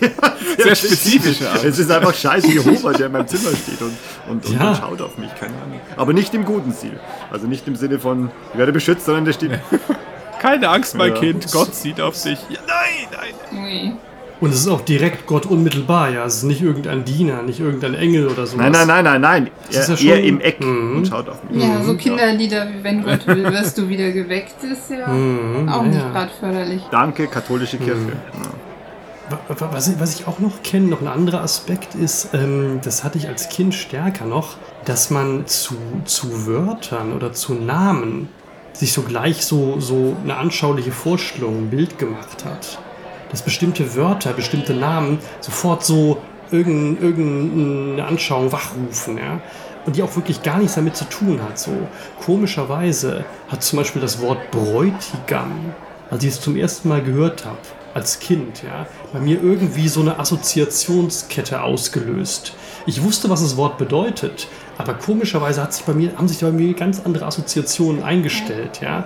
Sehr, 0.00 0.10
Sehr 0.58 0.74
spezifische 0.74 1.48
Art. 1.50 1.64
Es 1.64 1.78
ist 1.78 1.90
einfach 1.90 2.14
scheiße 2.14 2.48
Jehova, 2.48 2.92
der 2.92 3.06
in 3.06 3.12
meinem 3.12 3.26
Zimmer 3.28 3.50
steht 3.56 3.80
und, 3.80 3.96
und, 4.28 4.44
und, 4.46 4.60
Ja. 4.60 4.68
und 4.70 4.76
schaut 4.76 5.00
auf 5.00 5.16
mich, 5.18 5.30
keine 5.34 5.54
Ahnung. 5.54 5.80
Aber 5.96 6.12
nicht 6.12 6.34
im 6.34 6.44
guten 6.44 6.72
Stil. 6.72 6.98
Also 7.30 7.46
nicht 7.46 7.66
im 7.66 7.76
Sinne 7.76 7.98
von, 7.98 8.30
ich 8.52 8.58
werde 8.58 8.72
beschützt, 8.72 9.06
sondern 9.06 9.24
der 9.24 9.32
steht, 9.32 9.52
Keine 10.40 10.68
Angst, 10.68 10.96
mein 10.96 11.12
Ja. 11.14 11.20
Kind, 11.20 11.52
Gott 11.52 11.74
sieht 11.74 12.00
auf 12.00 12.14
dich. 12.20 12.38
Ja, 12.48 12.58
nein, 12.66 13.30
nein. 13.52 13.98
Und 14.40 14.50
es 14.54 14.60
ist 14.60 14.68
auch 14.68 14.80
direkt 14.80 15.26
Gott 15.26 15.44
unmittelbar, 15.44 16.08
ja. 16.08 16.24
Es 16.24 16.36
ist 16.38 16.42
nicht 16.44 16.62
irgendein 16.62 17.04
Diener, 17.04 17.42
nicht 17.42 17.60
irgendein 17.60 17.94
Engel 17.94 18.26
oder 18.26 18.46
sowas. 18.46 18.62
nein, 18.70 18.72
nein, 18.72 18.86
nein, 18.86 19.04
nein, 19.04 19.20
nein. 19.20 19.50
Er, 19.70 19.80
ist 19.80 19.88
ja 19.88 19.94
er 20.12 20.16
schon- 20.16 20.24
im 20.24 20.40
Eck 20.40 20.64
Mhm. 20.64 20.96
und 20.96 21.08
schaut 21.08 21.28
auf 21.28 21.44
mich. 21.50 21.62
Ja, 21.62 21.82
so 21.82 21.94
Kinderlieder 21.94 22.66
wie 22.72 22.82
Wenn 22.82 23.04
Gott 23.04 23.26
will, 23.26 23.44
wirst 23.52 23.76
du 23.76 23.86
wieder 23.88 24.10
geweckt, 24.12 24.54
ist 24.64 24.90
ja 24.90 25.04
auch 25.06 25.82
nicht 25.82 25.94
ja. 26.00 26.08
gerade 26.10 26.30
förderlich. 26.40 26.80
Danke, 26.90 27.26
katholische 27.26 27.76
Kirche. 27.76 28.00
Ja. 28.32 29.36
Wa- 29.36 29.54
wa- 29.60 29.68
Was 29.72 29.88
ich, 29.88 30.00
was 30.00 30.18
ich 30.18 30.26
auch 30.26 30.38
noch 30.40 30.62
kenne, 30.62 30.86
noch 30.88 31.02
ein 31.02 31.06
anderer 31.06 31.42
Aspekt 31.42 31.94
ist, 31.94 32.30
ähm, 32.32 32.80
das 32.82 33.04
hatte 33.04 33.18
ich 33.18 33.28
als 33.28 33.48
Kind 33.50 33.74
stärker 33.74 34.24
noch, 34.24 34.56
dass 34.86 35.10
man 35.10 35.46
zu, 35.46 35.74
zu 36.06 36.46
Wörtern 36.46 37.12
oder 37.12 37.32
zu 37.34 37.52
Namen 37.54 38.28
sich 38.80 38.92
so 38.92 39.02
gleich 39.02 39.44
so, 39.44 39.78
so 39.78 40.16
eine 40.24 40.36
anschauliche 40.36 40.90
Vorstellung, 40.90 41.58
ein 41.58 41.70
Bild 41.70 41.98
gemacht 41.98 42.44
hat. 42.44 42.78
Dass 43.30 43.42
bestimmte 43.42 43.94
Wörter, 43.94 44.32
bestimmte 44.32 44.74
Namen 44.74 45.18
sofort 45.40 45.84
so 45.84 46.18
irgendein, 46.50 47.02
irgendeine 47.02 48.06
Anschauung 48.06 48.50
wachrufen, 48.50 49.18
ja. 49.18 49.40
Und 49.86 49.96
die 49.96 50.02
auch 50.02 50.14
wirklich 50.16 50.42
gar 50.42 50.58
nichts 50.58 50.74
damit 50.74 50.96
zu 50.96 51.04
tun 51.04 51.40
hat. 51.42 51.58
So 51.58 51.72
komischerweise 52.24 53.24
hat 53.48 53.62
zum 53.62 53.78
Beispiel 53.78 54.02
das 54.02 54.20
Wort 54.20 54.50
Bräutigam, 54.50 55.74
als 56.10 56.24
ich 56.24 56.30
es 56.30 56.40
zum 56.40 56.56
ersten 56.56 56.88
Mal 56.88 57.02
gehört 57.02 57.44
habe, 57.44 57.58
als 57.94 58.18
Kind, 58.18 58.62
ja, 58.62 58.86
bei 59.12 59.20
mir 59.20 59.42
irgendwie 59.42 59.88
so 59.88 60.00
eine 60.00 60.18
Assoziationskette 60.18 61.62
ausgelöst. 61.62 62.54
Ich 62.86 63.02
wusste, 63.02 63.28
was 63.30 63.42
das 63.42 63.56
Wort 63.56 63.78
bedeutet, 63.78 64.48
aber 64.80 64.94
komischerweise 64.94 65.62
hat 65.62 65.74
sich 65.74 65.84
bei 65.84 65.92
mir, 65.92 66.16
haben 66.16 66.26
sich 66.26 66.40
bei 66.40 66.50
mir 66.50 66.72
ganz 66.74 67.00
andere 67.04 67.26
Assoziationen 67.26 68.02
eingestellt, 68.02 68.80
ja, 68.80 69.04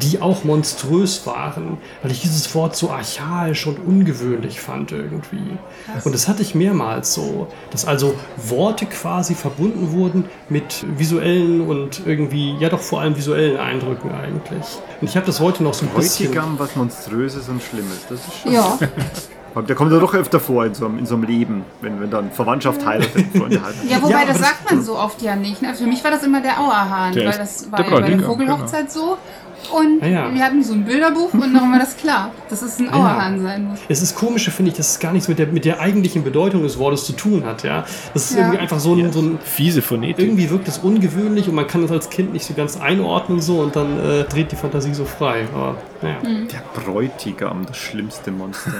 die 0.00 0.22
auch 0.22 0.44
monströs 0.44 1.26
waren, 1.26 1.76
weil 2.02 2.10
ich 2.10 2.22
dieses 2.22 2.54
Wort 2.54 2.74
so 2.74 2.90
archaisch 2.90 3.66
und 3.66 3.78
ungewöhnlich 3.86 4.60
fand 4.60 4.92
irgendwie. 4.92 5.58
Und 6.04 6.14
das 6.14 6.26
hatte 6.26 6.40
ich 6.40 6.54
mehrmals 6.54 7.12
so, 7.12 7.48
dass 7.70 7.84
also 7.84 8.14
Worte 8.48 8.86
quasi 8.86 9.34
verbunden 9.34 9.92
wurden 9.92 10.24
mit 10.48 10.86
visuellen 10.96 11.60
und 11.60 12.00
irgendwie, 12.06 12.56
ja 12.58 12.70
doch 12.70 12.80
vor 12.80 13.02
allem 13.02 13.14
visuellen 13.14 13.58
Eindrücken 13.58 14.10
eigentlich. 14.10 14.64
Und 15.02 15.10
ich 15.10 15.16
habe 15.16 15.26
das 15.26 15.38
heute 15.38 15.62
noch 15.62 15.74
so 15.74 15.84
ein 15.84 15.92
bisschen... 15.92 16.28
Bräutigam, 16.28 16.58
was 16.58 16.74
Monströses 16.76 17.50
und 17.50 17.62
Schlimmes. 17.62 18.06
Das 18.08 18.20
ist 18.20 18.38
schon. 18.42 18.52
Ja, 18.52 18.78
Der 19.62 19.76
kommt 19.76 19.92
ja 19.92 19.98
doch 20.00 20.14
öfter 20.14 20.40
vor 20.40 20.64
in 20.66 20.74
so 20.74 20.86
einem, 20.86 20.98
in 20.98 21.06
so 21.06 21.14
einem 21.14 21.24
Leben, 21.24 21.64
wenn, 21.80 22.00
wenn 22.00 22.10
dann 22.10 22.30
Verwandtschaft 22.32 22.84
heiratet, 22.84 23.26
Freunde 23.36 23.60
ja 23.88 24.02
wobei 24.02 24.10
Ja, 24.12 24.24
das 24.26 24.38
das- 24.38 24.48
sagt 24.48 24.70
man 24.70 24.82
so 24.82 24.98
oft 24.98 25.22
ja 25.22 25.36
nicht. 25.36 25.62
Ne? 25.62 25.74
Für 25.74 25.86
mich 25.86 26.02
war 26.02 26.10
das 26.10 26.22
immer 26.24 26.40
der 26.40 26.58
Auerhahn, 26.60 27.12
Der 27.14 27.30
weil 27.30 27.38
das 27.38 27.70
war 27.70 27.80
ja 27.84 27.90
bei 28.00 28.00
der 28.10 28.20
Vogelhochzeit 28.20 28.90
so. 28.90 29.16
Und 29.72 30.00
Ja, 30.02 30.06
ja. 30.28 30.34
wir 30.34 30.44
hatten 30.44 30.62
so 30.62 30.72
ein 30.74 30.84
Bilderbuch 30.84 31.32
und 31.34 31.52
dann 31.54 31.72
war 31.72 31.78
das 31.78 31.96
klar, 31.96 32.30
dass 32.50 32.62
es 32.62 32.78
ein 32.78 32.88
Auerhahn 32.92 33.40
sein 33.42 33.64
muss. 33.64 33.78
Es 33.88 34.02
ist 34.02 34.14
komische, 34.14 34.50
finde 34.50 34.70
ich, 34.70 34.76
dass 34.76 34.90
es 34.92 34.98
gar 35.00 35.12
nichts 35.12 35.28
mit 35.28 35.38
der, 35.38 35.46
mit 35.46 35.64
der 35.64 35.80
eigentlichen 35.80 36.22
Bedeutung 36.24 36.62
des 36.62 36.78
Wortes 36.78 37.04
zu 37.04 37.12
tun 37.14 37.44
hat, 37.44 37.62
ja. 37.64 37.84
Das 38.12 38.30
ist 38.30 38.32
Ja. 38.36 38.42
irgendwie 38.42 38.58
einfach 38.58 38.78
so 38.80 38.94
ein, 38.94 39.12
so 39.12 39.20
ein 39.20 39.38
Fiese 39.44 39.82
Phonetik. 39.82 40.18
irgendwie 40.24 40.50
wirkt 40.50 40.68
es 40.68 40.78
ungewöhnlich 40.78 41.48
und 41.48 41.54
man 41.54 41.66
kann 41.66 41.82
es 41.84 41.90
als 41.90 42.10
Kind 42.10 42.32
nicht 42.32 42.44
so 42.44 42.54
ganz 42.54 42.80
einordnen 42.80 43.40
so 43.40 43.60
und 43.60 43.74
dann 43.76 43.98
äh, 43.98 44.24
dreht 44.24 44.52
die 44.52 44.56
Fantasie 44.56 44.94
so 44.94 45.04
frei. 45.04 45.46
Aber 45.54 45.76
naja. 46.02 46.16
Der 46.22 46.82
Bräutigam, 46.82 47.64
das 47.66 47.76
schlimmste 47.76 48.30
Monster. 48.30 48.70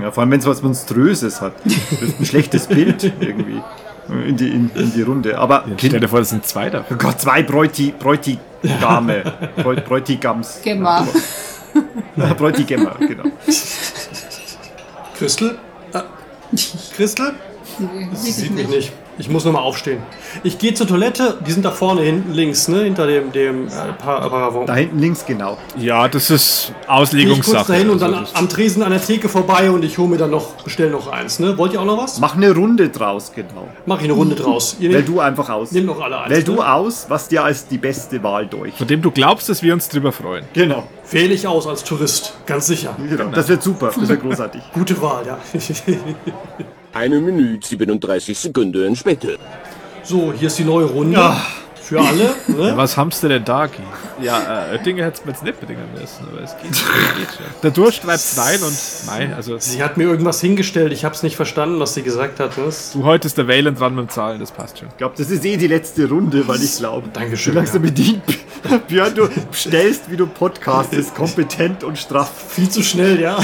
Ja, 0.00 0.10
vor 0.12 0.22
allem, 0.22 0.30
wenn 0.32 0.40
es 0.40 0.46
was 0.46 0.62
Monströses 0.62 1.40
hat. 1.40 1.52
Das 1.64 1.74
ist 2.02 2.20
ein 2.20 2.26
schlechtes 2.26 2.66
Bild 2.66 3.12
irgendwie 3.20 3.60
in 4.26 4.36
die, 4.36 4.48
in, 4.48 4.70
in 4.74 4.92
die 4.92 5.02
Runde. 5.02 5.38
Aber 5.38 5.64
Stell 5.76 6.00
dir 6.00 6.08
vor, 6.08 6.18
das 6.18 6.30
sind 6.30 6.44
zwei 6.44 6.68
Oh 6.68 6.72
davon. 6.72 6.98
Gott, 6.98 7.20
zwei 7.20 7.42
Bräuti, 7.42 7.94
Bräutigame. 7.98 8.40
Bräut, 9.56 9.84
Bräutigams. 9.86 10.60
Gemma. 10.64 11.06
Ja, 12.16 12.34
Bräutigammer, 12.34 12.96
genau. 12.98 13.24
Christel? 15.16 15.58
Äh, 15.92 16.00
Christel? 17.76 18.16
Sieht 18.16 18.34
Sieht 18.34 18.54
mich 18.54 18.68
nicht. 18.68 18.92
Ich 19.18 19.28
muss 19.28 19.44
nochmal 19.44 19.62
aufstehen. 19.64 19.98
Ich 20.44 20.56
gehe 20.56 20.72
zur 20.72 20.86
Toilette, 20.86 21.36
die 21.46 21.52
sind 21.52 21.62
da 21.66 21.70
vorne 21.72 22.00
hinten 22.00 22.32
links, 22.32 22.68
ne? 22.68 22.84
Hinter 22.84 23.06
dem, 23.06 23.30
dem 23.32 23.66
äh, 23.68 23.70
Pa- 24.02 24.26
Paravent. 24.26 24.66
Da 24.66 24.74
hinten 24.76 24.98
links, 24.98 25.26
genau. 25.26 25.58
Ja, 25.76 26.08
das 26.08 26.30
ist 26.30 26.68
Gehe 26.68 26.72
ich 26.72 26.86
kurz 26.86 26.88
Auslegungssache. 26.88 27.72
dahin 27.72 27.90
und 27.90 28.00
dann 28.00 28.14
Also 28.14 28.34
am 28.34 28.48
Tresen 28.48 28.82
an 28.82 28.92
der 28.92 29.02
Theke 29.04 29.28
vorbei 29.28 29.70
und 29.70 29.84
ich 29.84 29.98
hole 29.98 30.08
mir 30.08 30.16
dann 30.16 30.30
noch, 30.30 30.52
bestell 30.62 30.88
noch 30.88 31.08
eins, 31.12 31.38
ne? 31.38 31.58
Wollt 31.58 31.74
ihr 31.74 31.82
auch 31.82 31.84
noch 31.84 31.98
was? 32.02 32.18
Mach 32.18 32.34
eine 32.34 32.54
Runde 32.54 32.88
draus, 32.88 33.32
genau. 33.34 33.68
Mach 33.84 33.98
ich 33.98 34.04
eine 34.04 34.14
Runde 34.14 34.36
draus. 34.36 34.76
Ihr 34.80 34.90
Wähl 34.90 35.02
du 35.02 35.20
einfach 35.20 35.50
aus. 35.50 35.70
nehmt 35.72 35.86
noch 35.88 36.00
alle 36.00 36.18
eins. 36.20 36.30
Wähl 36.30 36.42
du 36.44 36.54
ne? 36.54 36.72
aus, 36.72 37.04
was 37.10 37.28
dir 37.28 37.44
als 37.44 37.68
die 37.68 37.78
beste 37.78 38.22
Wahl 38.22 38.46
durch. 38.46 38.72
Von 38.74 38.86
dem 38.86 39.02
du 39.02 39.10
glaubst, 39.10 39.50
dass 39.50 39.62
wir 39.62 39.74
uns 39.74 39.90
drüber 39.90 40.12
freuen. 40.12 40.46
Genau. 40.54 40.84
Wähle 41.10 41.34
ich 41.34 41.46
aus 41.46 41.66
als 41.66 41.84
Tourist, 41.84 42.32
ganz 42.46 42.68
sicher. 42.68 42.96
genau. 43.06 43.26
Das 43.32 43.48
wird 43.48 43.62
super. 43.62 43.90
Das 43.94 44.08
wird 44.08 44.22
großartig. 44.22 44.62
Gute 44.72 45.02
Wahl, 45.02 45.26
ja. 45.26 45.38
Eine 46.92 47.20
Minute 47.20 47.66
37 47.68 48.36
Sekunden 48.36 48.96
später. 48.96 49.36
so, 50.02 50.32
hier 50.32 50.48
ist 50.48 50.58
die 50.58 50.64
neue 50.64 50.86
Runde. 50.86 51.16
Für 51.90 52.00
alle. 52.00 52.30
Ne? 52.60 52.72
Was 52.76 52.96
hamst 52.96 53.22
du 53.22 53.28
denn 53.28 53.44
da, 53.44 53.66
Guy? 53.66 53.76
Ja, 54.20 54.72
äh, 54.72 54.82
Dinge 54.82 55.04
hättest 55.04 55.22
du 55.24 55.28
mir 55.28 55.32
jetzt 55.32 55.42
nicht 55.44 55.60
bedingen 55.60 55.84
müssen, 55.94 56.26
aber 56.30 56.42
es 56.42 56.54
geht, 56.62 56.70
es 56.72 56.78
geht 56.82 57.28
schon. 57.36 57.46
Der 57.62 57.70
Durst 57.70 58.02
treibt's 58.02 58.36
rein 58.38 58.60
und 58.62 58.76
nein, 59.06 59.32
also 59.34 59.56
Sie 59.58 59.82
hat 59.82 59.96
mir 59.96 60.04
irgendwas 60.04 60.40
hingestellt, 60.40 60.92
ich 60.92 61.04
habe 61.04 61.14
es 61.14 61.22
nicht 61.22 61.36
verstanden, 61.36 61.80
was 61.80 61.94
sie 61.94 62.02
gesagt 62.02 62.38
hat. 62.40 62.52
Das- 62.56 62.92
du 62.92 63.04
heute 63.04 63.26
ist 63.28 63.38
der 63.38 63.48
Wählen 63.48 63.74
dran 63.74 63.94
mit 63.94 64.06
dem 64.06 64.08
Zahlen, 64.10 64.38
das 64.40 64.50
passt 64.52 64.78
schon. 64.78 64.88
Ich 64.88 64.96
glaube, 64.98 65.14
das 65.16 65.30
ist 65.30 65.44
eh 65.44 65.56
die 65.56 65.66
letzte 65.68 66.08
Runde, 66.08 66.46
weil 66.46 66.62
ich 66.62 66.76
glaube. 66.76 67.08
Dankeschön, 67.12 67.54
Du 67.54 67.58
langsam 67.60 67.82
ja. 67.84 67.90
bedient. 67.90 68.22
Björn, 68.88 69.14
du 69.14 69.28
stellst, 69.52 70.10
wie 70.10 70.16
du 70.16 70.26
podcastest, 70.26 71.14
kompetent 71.14 71.82
und 71.82 71.98
straff. 71.98 72.30
Viel 72.50 72.68
zu 72.68 72.82
schnell, 72.82 73.18
ja. 73.20 73.38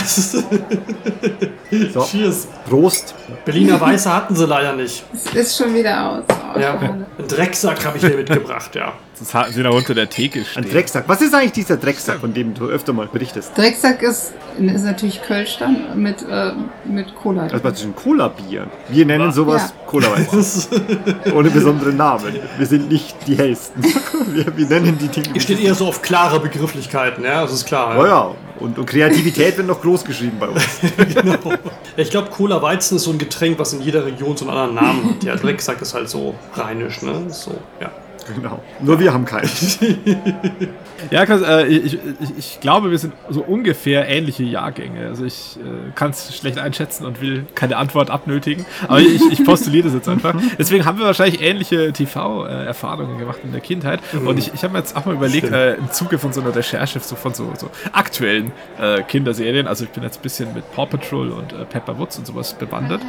So, 1.93 2.03
Cheers. 2.05 2.47
Prost. 2.69 3.15
Berliner 3.45 3.81
Weiße 3.81 4.13
hatten 4.13 4.37
sie 4.37 4.47
leider 4.47 4.75
nicht. 4.75 5.05
Es 5.15 5.35
ist 5.35 5.57
schon 5.59 5.75
wieder 5.75 6.11
aus. 6.11 6.25
Oh, 6.55 6.59
Ja, 6.59 6.79
einen 6.79 7.07
Drecksack 7.29 7.85
habe 7.85 7.97
ich 7.99 8.05
dir 8.05 8.17
mitgebracht, 8.41 8.75
ja. 8.75 8.93
Das 9.19 9.33
hatten 9.33 9.53
sie 9.55 9.63
da 9.63 9.71
unter 9.71 9.95
der 9.95 10.11
Theke 10.11 10.41
Ein 10.41 10.45
stehen. 10.45 10.71
Drecksack. 10.71 11.05
Was 11.07 11.23
ist 11.23 11.35
eigentlich 11.35 11.53
dieser 11.53 11.79
Drecksack, 11.79 12.21
von 12.21 12.35
dem 12.35 12.53
du 12.53 12.67
öfter 12.67 12.93
mal 12.93 13.07
berichtest? 13.07 13.57
Drecksack 13.57 14.03
ist, 14.03 14.35
ist 14.59 14.85
natürlich 14.85 15.23
Kölsch 15.23 15.57
dann 15.59 16.01
mit, 16.03 16.23
äh, 16.29 16.53
mit 16.85 17.15
Cola. 17.15 17.45
Das 17.45 17.55
ist 17.55 17.63
praktisch 17.63 17.85
ein 17.85 17.97
Cola-Bier. 17.97 18.67
Wir 18.91 19.07
nennen 19.07 19.33
sowas 19.33 19.73
Ja. 19.75 19.87
Cola-Weiß. 19.87 20.31
Das 20.33 20.69
Ohne 21.35 21.49
besonderen 21.49 21.97
Namen. 21.97 22.37
Wir 22.59 22.67
sind 22.67 22.91
nicht 22.91 23.17
die 23.27 23.37
hellsten. 23.39 23.83
Wir, 24.29 24.45
wir 24.55 24.67
nennen 24.67 24.99
die 24.99 25.09
Dinge. 25.09 25.35
Ihr 25.35 25.41
steht 25.41 25.61
eher 25.61 25.75
so 25.75 25.87
auf 25.87 26.03
klare 26.03 26.41
Begrifflichkeiten, 26.41 27.25
ja, 27.25 27.43
das 27.43 27.53
ist 27.55 27.65
klar. 27.65 27.97
Oh 27.99 28.05
ja, 28.05 28.35
und, 28.59 28.77
und 28.77 28.85
Kreativität 28.85 29.57
wird 29.57 29.67
noch 29.67 29.81
groß 29.81 30.05
geschrieben 30.05 30.37
bei 30.39 30.49
uns. 30.49 30.63
Genau. 31.15 31.55
Ich 31.97 32.11
glaube, 32.11 32.29
Cola 32.31 32.61
Weizen 32.61 32.97
ist 32.97 33.05
so 33.05 33.13
ein 33.13 33.19
Getränk, 33.19 33.59
was 33.59 33.73
in 33.73 33.81
jeder 33.81 34.05
Region 34.05 34.37
so 34.37 34.47
einen 34.47 34.59
anderen 34.59 34.75
Namen 34.75 35.11
hat. 35.15 35.25
Ja, 35.25 35.37
Drecksack 35.37 35.81
ist 35.81 35.95
halt 35.95 36.11
so 36.11 36.35
rheinisch, 36.55 37.01
ne? 37.03 37.25
So, 37.31 37.57
ja. 37.81 37.91
Genau. 38.35 38.63
Nur 38.81 38.99
wir 39.01 39.13
haben 39.13 39.25
keinen. 39.25 39.49
Ja, 41.11 41.23
äh, 41.23 41.67
ich, 41.67 41.95
ich, 41.95 42.39
ich 42.39 42.61
glaube, 42.61 42.91
wir 42.91 42.99
sind 42.99 43.13
so 43.29 43.43
ungefähr 43.43 44.09
ähnliche 44.09 44.43
Jahrgänge. 44.43 45.07
Also 45.07 45.25
ich 45.25 45.57
äh, 45.57 45.93
kann 45.95 46.11
es 46.11 46.37
schlecht 46.37 46.59
einschätzen 46.59 47.05
und 47.05 47.21
will 47.21 47.47
keine 47.55 47.77
Antwort 47.77 48.11
abnötigen. 48.11 48.65
Aber 48.89 49.01
ich, 49.01 49.21
ich 49.31 49.45
postuliere 49.45 49.85
das 49.85 49.95
jetzt 49.95 50.09
einfach. 50.09 50.35
Deswegen 50.59 50.85
haben 50.85 50.99
wir 50.99 51.07
wahrscheinlich 51.07 51.41
ähnliche 51.41 51.93
TV-Erfahrungen 51.93 53.19
gemacht 53.19 53.39
in 53.45 53.53
der 53.53 53.61
Kindheit. 53.61 54.01
Und 54.25 54.39
ich, 54.39 54.53
ich 54.55 54.63
habe 54.63 54.73
mir 54.73 54.79
jetzt 54.81 54.97
auch 54.97 55.05
mal 55.05 55.15
überlegt, 55.15 55.53
äh, 55.53 55.75
im 55.75 55.91
Zuge 55.93 56.19
von 56.19 56.33
so 56.33 56.41
einer 56.41 56.55
Recherche 56.55 57.01
so 57.01 57.15
von 57.15 57.35
so, 57.35 57.53
so 57.59 57.71
aktuellen 57.93 58.53
äh, 58.81 59.03
Kinderserien, 59.03 59.67
also 59.67 59.85
ich 59.85 59.91
bin 59.91 60.03
jetzt 60.03 60.19
ein 60.19 60.23
bisschen 60.23 60.55
mit 60.55 60.71
Paw 60.73 60.87
Patrol 60.87 61.31
und 61.31 61.69
Pepper 61.69 61.99
Woods 61.99 62.19
und 62.19 62.27
sowas 62.27 62.55
bewandert. 62.55 63.03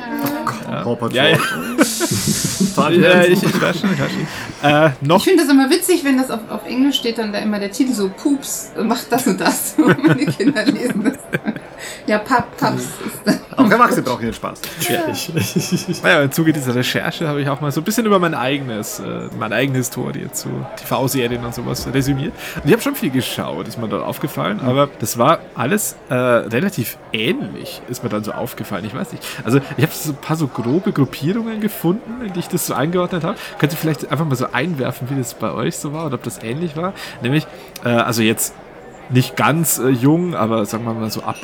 Paw 0.84 0.96
Patrol. 0.96 1.16
Ja, 1.16 1.28
ja. 1.30 1.38
ja 2.90 3.24
ich, 3.24 3.44
ich 3.44 3.62
weiß 3.62 3.80
schon, 3.80 3.94
ich 3.94 4.00
weiß 4.00 4.12
schon. 4.12 4.92
Noch 5.08 5.20
Ich 5.20 5.24
finde 5.24 5.44
das 5.44 5.52
immer 5.52 5.70
witzig, 5.70 6.04
wenn 6.04 6.18
das 6.18 6.30
auf, 6.30 6.42
auf 6.50 6.66
Englisch 6.66 6.98
steht, 6.98 7.18
dann 7.18 7.32
da 7.32 7.40
immer 7.40 7.60
der 7.60 7.72
Titel 7.72 7.94
so 7.94 8.10
Pups 8.10 8.72
macht 8.84 9.10
das 9.10 9.26
und 9.28 9.40
das. 9.40 9.76
Und 9.78 10.06
meine 10.06 10.26
Kinder 10.26 10.66
lesen 10.66 11.04
das. 11.06 11.18
Ja, 12.08 12.20
Pap, 12.20 12.58
Paps 12.58 12.84
ist 12.84 13.20
das. 13.26 13.40
Auch 13.58 13.70
Erwachsene 13.70 14.04
brauchen 14.04 14.24
den 14.24 14.34
Spaß. 14.34 14.62
Naja, 16.04 16.22
im 16.22 16.32
Zuge 16.32 16.54
dieser 16.54 16.74
Recherche 16.76 17.28
habe 17.28 17.42
ich 17.42 17.50
auch 17.50 17.60
mal 17.60 17.72
so 17.72 17.82
ein 17.82 17.84
bisschen 17.84 18.06
über 18.06 18.20
mein 18.20 18.34
eigenes, 18.34 19.00
äh, 19.00 19.30
meine 19.38 19.56
eigene 19.56 19.80
Historie 19.80 20.28
zu 20.32 20.50
TV-Serien 20.78 21.44
und 21.44 21.54
sowas 21.54 21.88
resümiert. 21.92 22.34
Und 22.56 22.66
ich 22.66 22.72
habe 22.72 22.82
schon 22.82 22.96
viel 22.96 23.10
geschaut, 23.10 23.68
ist 23.68 23.78
mir 23.78 23.90
dort 23.90 24.04
aufgefallen, 24.04 24.62
aber 24.62 24.90
das 25.00 25.18
war 25.18 25.40
alles 25.56 25.96
äh, 26.10 26.14
relativ 26.14 26.98
ähnlich, 27.12 27.82
ist 27.90 28.04
mir 28.04 28.10
dann 28.10 28.24
so 28.24 28.32
aufgefallen. 28.32 28.86
Ich 28.86 28.94
weiß 28.94 29.12
nicht. 29.12 29.24
Also 29.44 29.60
ich 29.76 29.84
habe 29.84 29.94
so 29.94 30.12
ein 30.12 30.18
paar 30.18 30.38
so 30.38 30.48
grobe 30.48 30.92
Gruppierungen 30.94 31.60
gefunden, 31.60 32.26
in 32.26 32.34
die 32.34 32.40
ich 32.40 32.48
das 32.48 32.68
so 32.68 32.74
eingeordnet 32.74 33.24
habe. 33.24 33.38
Könnt 33.60 33.74
ihr 33.74 33.78
vielleicht 33.78 34.10
einfach 34.10 34.26
mal 34.26 34.36
so 34.36 34.48
einwerfen, 34.52 34.97
wie 35.08 35.16
das 35.16 35.34
bei 35.34 35.52
euch 35.52 35.78
so 35.78 35.94
war 35.94 36.06
oder 36.06 36.16
ob 36.16 36.24
das 36.24 36.42
ähnlich 36.44 36.76
war? 36.76 36.94
Nämlich, 37.22 37.48
äh, 37.84 37.90
also 37.90 38.22
jetzt 38.22 38.54
nicht 39.10 39.36
ganz 39.36 39.80
äh, 39.80 39.90
jung, 39.90 40.36
aber 40.36 40.66
sagen 40.66 40.86
wir 40.86 40.94
mal 40.94 41.12
so 41.12 41.22
ab 41.24 41.38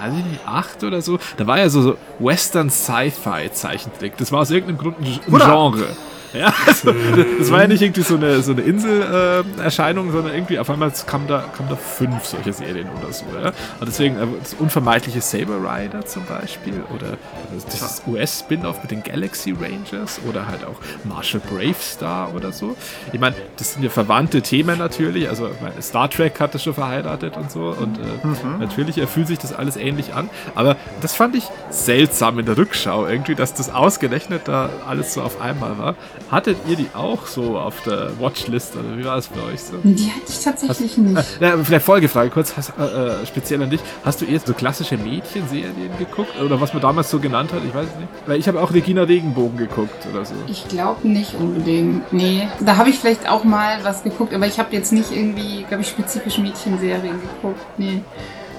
weiß 0.00 0.14
ich 0.18 0.24
nicht, 0.24 0.46
acht 0.46 0.82
oder 0.82 1.02
so. 1.02 1.18
Da 1.36 1.46
war 1.46 1.58
ja 1.58 1.68
so, 1.68 1.82
so 1.82 1.96
Western 2.18 2.70
Sci-Fi 2.70 3.50
Zeichentrick. 3.52 4.16
Das 4.16 4.32
war 4.32 4.40
aus 4.40 4.50
irgendeinem 4.50 4.78
Grund 4.78 4.98
ein 5.00 5.20
Hurra! 5.30 5.46
Genre. 5.46 5.86
Ja, 6.32 6.54
also, 6.66 6.92
das 7.38 7.50
war 7.50 7.62
ja 7.62 7.68
nicht 7.68 7.82
irgendwie 7.82 8.02
so 8.02 8.14
eine, 8.14 8.42
so 8.42 8.52
eine 8.52 8.62
Insel-Erscheinung, 8.62 10.08
äh, 10.08 10.12
sondern 10.12 10.34
irgendwie 10.34 10.58
auf 10.58 10.70
einmal 10.70 10.92
kam 11.06 11.26
da, 11.26 11.44
kam 11.56 11.68
da 11.68 11.76
fünf 11.76 12.24
solche 12.24 12.52
Serien 12.52 12.88
oder 13.00 13.12
so. 13.12 13.24
Ja? 13.42 13.48
Und 13.80 13.86
deswegen 13.88 14.16
äh, 14.16 14.26
das 14.40 14.54
unvermeidliche 14.54 15.20
Saber 15.20 15.56
Rider 15.56 16.04
zum 16.06 16.24
Beispiel 16.26 16.82
oder 16.94 17.16
das 17.64 18.02
US-Spin-Off 18.06 18.82
mit 18.82 18.90
den 18.90 19.02
Galaxy 19.02 19.52
Rangers 19.52 20.20
oder 20.28 20.46
halt 20.46 20.64
auch 20.64 20.76
Marshall 21.04 21.40
Bravestar 21.40 22.34
oder 22.34 22.52
so. 22.52 22.76
Ich 23.12 23.20
meine, 23.20 23.34
das 23.56 23.74
sind 23.74 23.82
ja 23.82 23.90
verwandte 23.90 24.42
Themen 24.42 24.78
natürlich. 24.78 25.28
Also 25.28 25.50
Star 25.80 26.08
Trek 26.08 26.38
hat 26.40 26.54
das 26.54 26.62
schon 26.62 26.74
verheiratet 26.74 27.36
und 27.36 27.50
so 27.50 27.74
und 27.78 27.98
äh, 27.98 28.58
natürlich 28.58 28.98
erfüllt 28.98 29.26
sich 29.28 29.38
das 29.38 29.52
alles 29.52 29.76
ähnlich 29.76 30.14
an. 30.14 30.30
Aber 30.54 30.76
das 31.00 31.14
fand 31.14 31.34
ich 31.34 31.44
seltsam 31.70 32.38
in 32.38 32.46
der 32.46 32.56
Rückschau 32.56 33.06
irgendwie, 33.06 33.34
dass 33.34 33.54
das 33.54 33.72
ausgerechnet 33.72 34.42
da 34.44 34.70
alles 34.86 35.14
so 35.14 35.22
auf 35.22 35.40
einmal 35.40 35.78
war. 35.78 35.94
Hattet 36.30 36.58
ihr 36.68 36.76
die 36.76 36.88
auch 36.94 37.26
so 37.26 37.58
auf 37.58 37.82
der 37.82 38.18
Watchlist 38.20 38.76
oder 38.76 38.96
wie 38.96 39.04
war 39.04 39.18
es 39.18 39.28
bei 39.28 39.42
euch 39.52 39.60
so? 39.62 39.76
Die 39.82 40.10
hatte 40.10 40.26
ich 40.28 40.40
tatsächlich 40.40 40.96
nicht. 40.96 41.40
Ja, 41.40 41.56
vielleicht 41.58 41.84
Folgefrage 41.84 42.30
kurz, 42.30 42.56
hast, 42.56 42.72
äh, 42.78 42.82
äh, 42.82 43.26
speziell 43.26 43.62
an 43.62 43.70
dich. 43.70 43.80
Hast 44.04 44.20
du 44.20 44.26
eher 44.26 44.38
so 44.38 44.54
klassische 44.54 44.96
Mädchenserien 44.96 45.90
geguckt? 45.98 46.40
Oder 46.40 46.60
was 46.60 46.72
man 46.72 46.82
damals 46.82 47.10
so 47.10 47.18
genannt 47.18 47.52
hat? 47.52 47.62
Ich 47.66 47.74
weiß 47.74 47.86
es 47.86 47.96
nicht. 47.96 48.08
Weil 48.26 48.38
ich 48.38 48.46
habe 48.46 48.60
auch 48.62 48.72
Regina 48.72 49.02
Regenbogen 49.02 49.58
geguckt 49.58 50.06
oder 50.12 50.24
so. 50.24 50.34
Ich 50.46 50.68
glaube 50.68 51.06
nicht 51.08 51.34
unbedingt. 51.34 52.12
Nee. 52.12 52.48
Da 52.60 52.76
habe 52.76 52.90
ich 52.90 52.98
vielleicht 52.98 53.28
auch 53.28 53.42
mal 53.44 53.78
was 53.82 54.02
geguckt, 54.04 54.32
aber 54.34 54.46
ich 54.46 54.58
habe 54.58 54.74
jetzt 54.74 54.92
nicht 54.92 55.10
irgendwie, 55.12 55.64
glaube 55.64 55.82
ich, 55.82 55.88
spezifisch 55.88 56.38
Mädchenserien 56.38 57.20
geguckt. 57.20 57.60
Nee. 57.76 58.02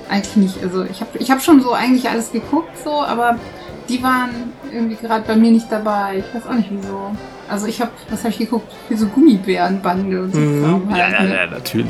eigentlich 0.09 0.35
nicht. 0.35 0.63
Also 0.63 0.83
ich 0.83 0.99
habe 0.99 1.17
ich 1.19 1.31
hab 1.31 1.41
schon 1.41 1.61
so 1.61 1.71
eigentlich 1.71 2.09
alles 2.09 2.31
geguckt, 2.31 2.77
so, 2.83 3.01
aber 3.01 3.37
die 3.89 4.03
waren 4.03 4.53
irgendwie 4.71 4.95
gerade 4.95 5.23
bei 5.25 5.35
mir 5.35 5.51
nicht 5.51 5.71
dabei. 5.71 6.23
Ich 6.27 6.35
weiß 6.35 6.47
auch 6.47 6.53
nicht 6.53 6.69
wieso. 6.71 7.11
Also 7.51 7.67
ich 7.67 7.81
habe, 7.81 7.91
was 8.09 8.19
habe 8.19 8.29
ich 8.29 8.37
geguckt? 8.39 8.71
Wie 8.87 8.95
so 8.95 9.07
Gummibärenbande 9.07 10.21
und 10.23 10.33
so. 10.33 10.39
Ja, 10.39 11.03
halt, 11.03 11.13
ja, 11.13 11.23
ne? 11.23 11.35
ja, 11.35 11.45
natürlich. 11.47 11.87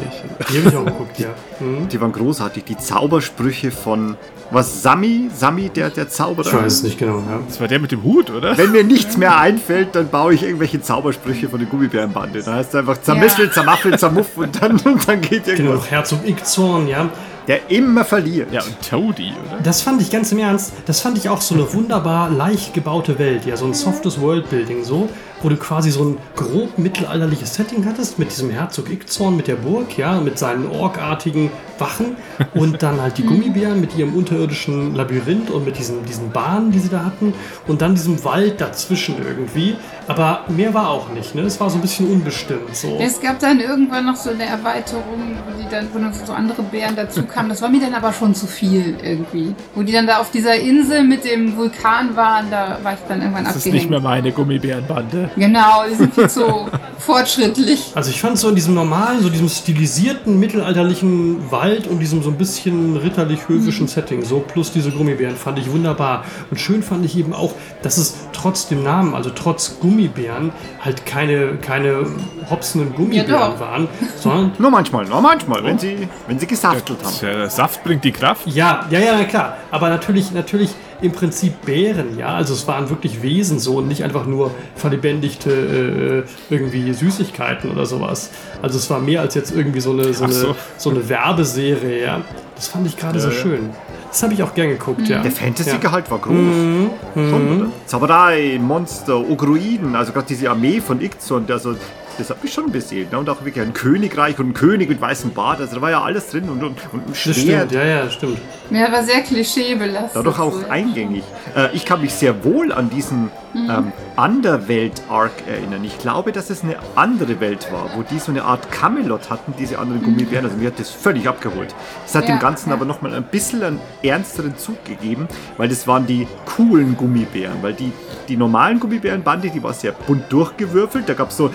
Die 0.49 0.57
habe 0.57 0.69
ich 0.69 0.75
auch 0.75 0.85
geguckt, 0.85 1.19
ja. 1.19 1.27
Mhm. 1.59 1.87
Die 1.87 2.01
waren 2.01 2.11
großartig. 2.11 2.63
Die 2.63 2.77
Zaubersprüche 2.77 3.69
von, 3.71 4.17
was, 4.49 4.81
Sami? 4.81 5.29
Sami, 5.33 5.69
der, 5.69 5.91
der 5.91 6.09
Zauberer? 6.09 6.47
Ich 6.47 6.53
weiß 6.53 6.73
es 6.73 6.83
nicht 6.83 6.97
genau, 6.97 7.17
ja. 7.19 7.39
Das 7.47 7.59
war 7.61 7.67
der 7.67 7.79
mit 7.79 7.91
dem 7.91 8.03
Hut, 8.03 8.31
oder? 8.31 8.57
Wenn 8.57 8.71
mir 8.71 8.83
nichts 8.83 9.17
mehr 9.17 9.37
einfällt, 9.37 9.89
dann 9.95 10.09
baue 10.09 10.33
ich 10.33 10.43
irgendwelche 10.43 10.81
Zaubersprüche 10.81 11.47
von 11.47 11.59
der 11.59 11.69
Gummibärenbande. 11.69 12.41
Da 12.41 12.55
heißt 12.55 12.69
es 12.69 12.75
einfach 12.75 12.99
zermischelt, 12.99 13.49
Ja. 13.49 13.53
zermaffelt, 13.53 13.99
zermuff 13.99 14.35
und 14.37 14.61
dann, 14.61 14.71
und 14.85 15.07
dann 15.07 15.21
geht 15.21 15.45
Genau, 15.45 15.57
irgendwas. 15.57 15.75
noch 15.81 15.91
Herzog 15.91 16.27
Ickzorn, 16.27 16.87
ja. 16.87 17.07
Der 17.47 17.69
immer 17.71 18.05
verliert. 18.05 18.51
Ja, 18.53 18.61
und 18.61 18.75
Toadie, 18.87 19.33
oder? 19.47 19.61
Das 19.63 19.81
fand 19.81 20.01
ich 20.01 20.11
ganz 20.11 20.31
im 20.31 20.37
Ernst, 20.39 20.73
das 20.85 21.01
fand 21.01 21.17
ich 21.17 21.27
auch 21.27 21.41
so 21.41 21.55
eine 21.55 21.71
wunderbar 21.73 22.29
leicht 22.29 22.73
gebaute 22.73 23.17
Welt, 23.17 23.45
ja, 23.45 23.57
so 23.57 23.65
ein 23.65 23.73
softes 23.73 24.21
Worldbuilding 24.21 24.83
so, 24.83 25.09
wo 25.43 25.49
du 25.49 25.57
quasi 25.57 25.91
so 25.91 26.03
ein 26.03 26.17
grob 26.35 26.77
mittelalterliches 26.77 27.55
Setting 27.55 27.85
hattest 27.85 28.19
mit 28.19 28.31
diesem 28.31 28.49
Herzog 28.49 28.89
Ickzorn, 28.91 29.35
mit 29.35 29.47
der 29.47 29.55
Burg, 29.55 29.97
ja, 29.97 30.19
mit 30.19 30.37
seinen 30.37 30.67
orkartigen 30.69 31.51
Wachen 31.79 32.15
und 32.53 32.83
dann 32.83 33.01
halt 33.01 33.17
die 33.17 33.23
Gummibären 33.25 33.81
mit 33.81 33.97
ihrem 33.97 34.13
unterirdischen 34.15 34.93
Labyrinth 34.95 35.49
und 35.49 35.65
mit 35.65 35.77
diesen, 35.79 36.05
diesen 36.05 36.31
Bahnen, 36.31 36.71
die 36.71 36.79
sie 36.79 36.89
da 36.89 37.03
hatten 37.03 37.33
und 37.67 37.81
dann 37.81 37.95
diesem 37.95 38.23
Wald 38.23 38.61
dazwischen 38.61 39.15
irgendwie, 39.17 39.75
aber 40.07 40.41
mehr 40.47 40.73
war 40.75 40.89
auch 40.89 41.09
nicht, 41.09 41.33
ne, 41.33 41.41
es 41.41 41.59
war 41.59 41.69
so 41.69 41.77
ein 41.77 41.81
bisschen 41.81 42.07
unbestimmt 42.07 42.75
so. 42.75 42.97
Es 42.99 43.19
gab 43.19 43.39
dann 43.39 43.59
irgendwann 43.59 44.05
noch 44.05 44.15
so 44.15 44.29
eine 44.29 44.45
Erweiterung, 44.45 45.03
wo, 45.47 45.61
die 45.61 45.67
dann, 45.69 45.87
wo 45.91 45.97
dann 45.97 46.13
so 46.13 46.33
andere 46.33 46.61
Bären 46.61 46.95
dazu 46.95 47.23
kamen. 47.23 47.49
Das 47.49 47.61
war 47.63 47.69
mir 47.69 47.81
dann 47.81 47.95
aber 47.95 48.13
schon 48.13 48.35
zu 48.35 48.45
viel 48.45 48.95
irgendwie. 49.01 49.55
Wo 49.73 49.81
die 49.81 49.91
dann 49.91 50.05
da 50.05 50.17
auf 50.19 50.29
dieser 50.31 50.55
Insel 50.55 51.03
mit 51.03 51.25
dem 51.25 51.57
Vulkan 51.57 52.15
waren, 52.15 52.51
da 52.51 52.77
war 52.83 52.93
ich 52.93 52.99
dann 53.07 53.21
irgendwann 53.21 53.45
Das 53.45 53.55
ist 53.55 53.61
abgehängt. 53.61 53.83
nicht 53.83 53.89
mehr 53.89 53.99
meine 54.01 54.31
Gummibärenbande. 54.31 55.30
Genau, 55.35 55.83
die 55.89 55.95
sind 55.95 56.13
viel 56.13 56.29
zu 56.29 56.67
fortschrittlich. 56.99 57.91
Also 57.95 58.09
ich 58.09 58.21
fand 58.21 58.37
so 58.37 58.49
in 58.49 58.55
diesem 58.55 58.73
normalen, 58.73 59.21
so 59.21 59.29
diesem 59.29 59.49
stilisierten 59.49 60.39
mittelalterlichen 60.39 61.51
Wald 61.51 61.87
und 61.87 61.99
diesem 61.99 62.23
so 62.23 62.29
ein 62.29 62.37
bisschen 62.37 62.97
ritterlich-höfischen 62.97 63.87
Setting, 63.87 64.23
so 64.23 64.39
plus 64.39 64.71
diese 64.71 64.91
Gummibären, 64.91 65.35
fand 65.35 65.59
ich 65.59 65.71
wunderbar. 65.71 66.25
Und 66.49 66.59
schön 66.59 66.83
fand 66.83 67.05
ich 67.05 67.17
eben 67.17 67.33
auch, 67.33 67.53
dass 67.81 67.97
es 67.97 68.15
trotz 68.33 68.67
dem 68.67 68.83
Namen, 68.83 69.13
also 69.15 69.29
trotz 69.29 69.79
Gummibären, 69.79 70.51
halt 70.83 71.05
keine, 71.05 71.57
keine 71.57 72.05
hopsenden 72.49 72.93
Gummibären 72.93 73.29
Ja, 73.29 73.59
waren, 73.59 73.87
sondern 74.17 74.51
Nur 74.59 74.71
manchmal, 74.71 75.05
nur 75.05 75.21
manchmal, 75.21 75.63
wenn 75.63 75.79
sie, 75.79 76.07
wenn 76.27 76.39
sie 76.39 76.47
gesaftelt 76.47 76.99
haben. 77.03 77.15
Der 77.21 77.49
Saft 77.49 77.83
bringt 77.83 78.03
die 78.03 78.11
Kraft. 78.11 78.47
Ja, 78.47 78.85
ja, 78.89 78.99
ja, 78.99 79.23
klar. 79.25 79.57
Aber 79.71 79.89
natürlich, 79.89 80.31
natürlich 80.31 80.71
im 81.01 81.11
Prinzip 81.11 81.65
Bären, 81.65 82.17
ja. 82.17 82.35
Also 82.35 82.53
es 82.53 82.67
waren 82.67 82.89
wirklich 82.89 83.21
Wesen 83.21 83.59
so 83.59 83.77
und 83.77 83.87
nicht 83.87 84.03
einfach 84.03 84.25
nur 84.25 84.51
verlebendigte 84.75 86.25
äh, 86.49 86.53
irgendwie 86.53 86.93
Süßigkeiten 86.93 87.71
oder 87.71 87.85
sowas. 87.85 88.29
Also 88.61 88.77
es 88.77 88.89
war 88.89 88.99
mehr 88.99 89.21
als 89.21 89.35
jetzt 89.35 89.51
irgendwie 89.51 89.81
so 89.81 89.91
eine, 89.91 90.13
so 90.13 90.23
eine, 90.25 90.33
so. 90.33 90.55
so. 90.77 90.89
eine 90.91 91.09
Werbeserie, 91.09 92.03
ja. 92.03 92.21
Das 92.55 92.67
fand 92.67 92.85
ich 92.87 92.97
gerade 92.97 93.19
so 93.19 93.29
Ja, 93.29 93.33
ja. 93.33 93.41
schön. 93.41 93.69
Das 94.11 94.23
habe 94.23 94.33
ich 94.33 94.43
auch 94.43 94.53
gern 94.53 94.69
geguckt, 94.69 95.07
ja. 95.07 95.21
Der 95.21 95.31
Fantasy-Gehalt 95.31 96.11
war 96.11 96.19
groß. 96.19 96.33
Mhm. 96.33 96.89
Schon, 97.15 97.59
oder? 97.61 97.69
Zauberei, 97.85 98.59
Monster, 98.61 99.17
Ogruiden, 99.17 99.95
also 99.95 100.11
gerade 100.11 100.27
diese 100.27 100.49
Armee 100.49 100.81
von 100.81 100.99
Ickzorn, 101.01 101.45
also, 101.49 101.75
das 102.17 102.29
hat 102.29 102.43
mich 102.43 102.51
schon 102.53 102.71
beseelt. 102.71 103.11
Ne? 103.13 103.17
Und 103.19 103.29
auch 103.29 103.43
wirklich 103.45 103.63
ein 103.65 103.73
Königreich 103.73 104.37
und 104.37 104.49
ein 104.49 104.53
König 104.53 104.89
mit 104.89 104.99
weißem 104.99 105.31
Bart, 105.31 105.61
also 105.61 105.75
da 105.75 105.81
war 105.81 105.91
ja 105.91 106.01
alles 106.01 106.27
drin 106.29 106.49
und, 106.49 106.61
und, 106.61 106.77
und 106.91 106.99
ein 106.99 107.03
Das 107.07 107.17
Schwert. 107.17 107.69
stimmt, 107.69 107.71
ja, 107.71 107.83
ja, 107.85 108.09
stimmt. 108.09 108.37
Ja, 108.69 108.91
war 108.91 109.03
sehr 109.03 109.21
klischeebelastet. 109.21 110.11
Dadurch 110.15 110.39
auch 110.39 110.53
so. 110.53 110.67
eingängig. 110.69 111.23
Äh, 111.55 111.69
ich 111.73 111.85
kann 111.85 112.01
mich 112.01 112.13
sehr 112.13 112.43
wohl 112.43 112.71
an 112.73 112.89
diesen 112.89 113.29
ähm, 113.55 113.91
Underwelt-Arc 114.17 115.31
erinnern. 115.47 115.83
Ich 115.83 115.97
glaube, 115.99 116.31
dass 116.31 116.49
es 116.49 116.63
eine 116.63 116.75
andere 116.95 117.39
Welt 117.39 117.67
war, 117.71 117.89
wo 117.95 118.03
die 118.03 118.19
so 118.19 118.31
eine 118.31 118.43
Art 118.43 118.71
Camelot 118.71 119.29
hatten, 119.29 119.53
diese 119.59 119.77
anderen 119.79 120.01
Gummibären. 120.03 120.45
Also 120.45 120.57
mir 120.57 120.67
hat 120.67 120.79
das 120.79 120.89
völlig 120.89 121.27
abgeholt. 121.27 121.73
Es 122.05 122.15
hat 122.15 122.27
Ja, 122.27 122.35
dem 122.35 122.39
Ganzen 122.39 122.69
ja. 122.69 122.75
aber 122.75 122.85
nochmal 122.85 123.13
ein 123.13 123.23
bisschen 123.23 123.61
einen 123.63 123.79
ernsteren 124.03 124.57
Zug 124.57 124.83
gegeben, 124.85 125.27
weil 125.57 125.69
das 125.69 125.87
waren 125.87 126.05
die 126.05 126.27
coolen 126.45 126.95
Gummibären. 126.97 127.61
Weil 127.61 127.73
die, 127.73 127.91
die 128.27 128.37
normalen 128.37 128.79
Gummibärenbande, 128.79 129.49
die 129.49 129.61
war 129.63 129.73
sehr 129.73 129.91
bunt 129.91 130.31
durchgewürfelt. 130.31 131.07
Da 131.07 131.13
gab 131.13 131.29
es 131.29 131.37
so 131.37 131.51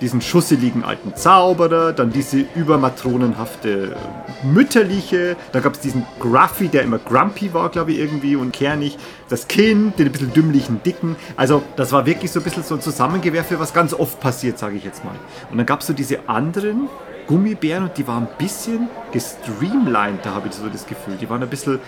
diesen 0.00 0.20
schusseligen 0.20 0.84
alten 0.84 1.14
Zauberer, 1.14 1.92
dann 1.92 2.10
diese 2.10 2.44
übermatronenhafte 2.54 3.94
mütterliche, 4.42 5.36
dann 5.52 5.62
gab 5.62 5.74
es 5.74 5.80
diesen 5.80 6.06
Gruffy, 6.18 6.68
der 6.68 6.82
immer 6.82 6.98
grumpy 6.98 7.52
war, 7.52 7.68
glaube 7.68 7.92
ich, 7.92 7.98
irgendwie 7.98 8.36
und 8.36 8.52
kernig, 8.52 8.96
das 9.28 9.48
Kind, 9.48 9.98
den 9.98 10.06
ein 10.06 10.12
bisschen 10.12 10.32
dümmlichen 10.32 10.82
Dicken. 10.82 11.16
Also 11.36 11.62
das 11.76 11.92
war 11.92 12.06
wirklich 12.06 12.30
so 12.30 12.40
ein 12.40 12.44
bisschen 12.44 12.62
so 12.62 12.76
ein 12.76 12.80
Zusammengewerfe, 12.80 13.60
was 13.60 13.74
ganz 13.74 13.92
oft 13.92 14.20
passiert, 14.20 14.58
sage 14.58 14.76
ich 14.76 14.84
jetzt 14.84 15.04
mal. 15.04 15.14
Und 15.50 15.58
dann 15.58 15.66
gab 15.66 15.80
es 15.80 15.86
so 15.86 15.92
diese 15.92 16.28
anderen 16.28 16.88
Gummibären 17.30 17.84
und 17.84 17.96
die 17.96 18.08
waren 18.08 18.24
ein 18.24 18.38
bisschen 18.38 18.88
gestreamlined, 19.12 20.26
da 20.26 20.34
habe 20.34 20.48
ich 20.48 20.54
so 20.54 20.68
das 20.68 20.84
Gefühl. 20.84 21.14
Die 21.14 21.30
waren 21.30 21.40
ein 21.40 21.48
bisschen 21.48 21.78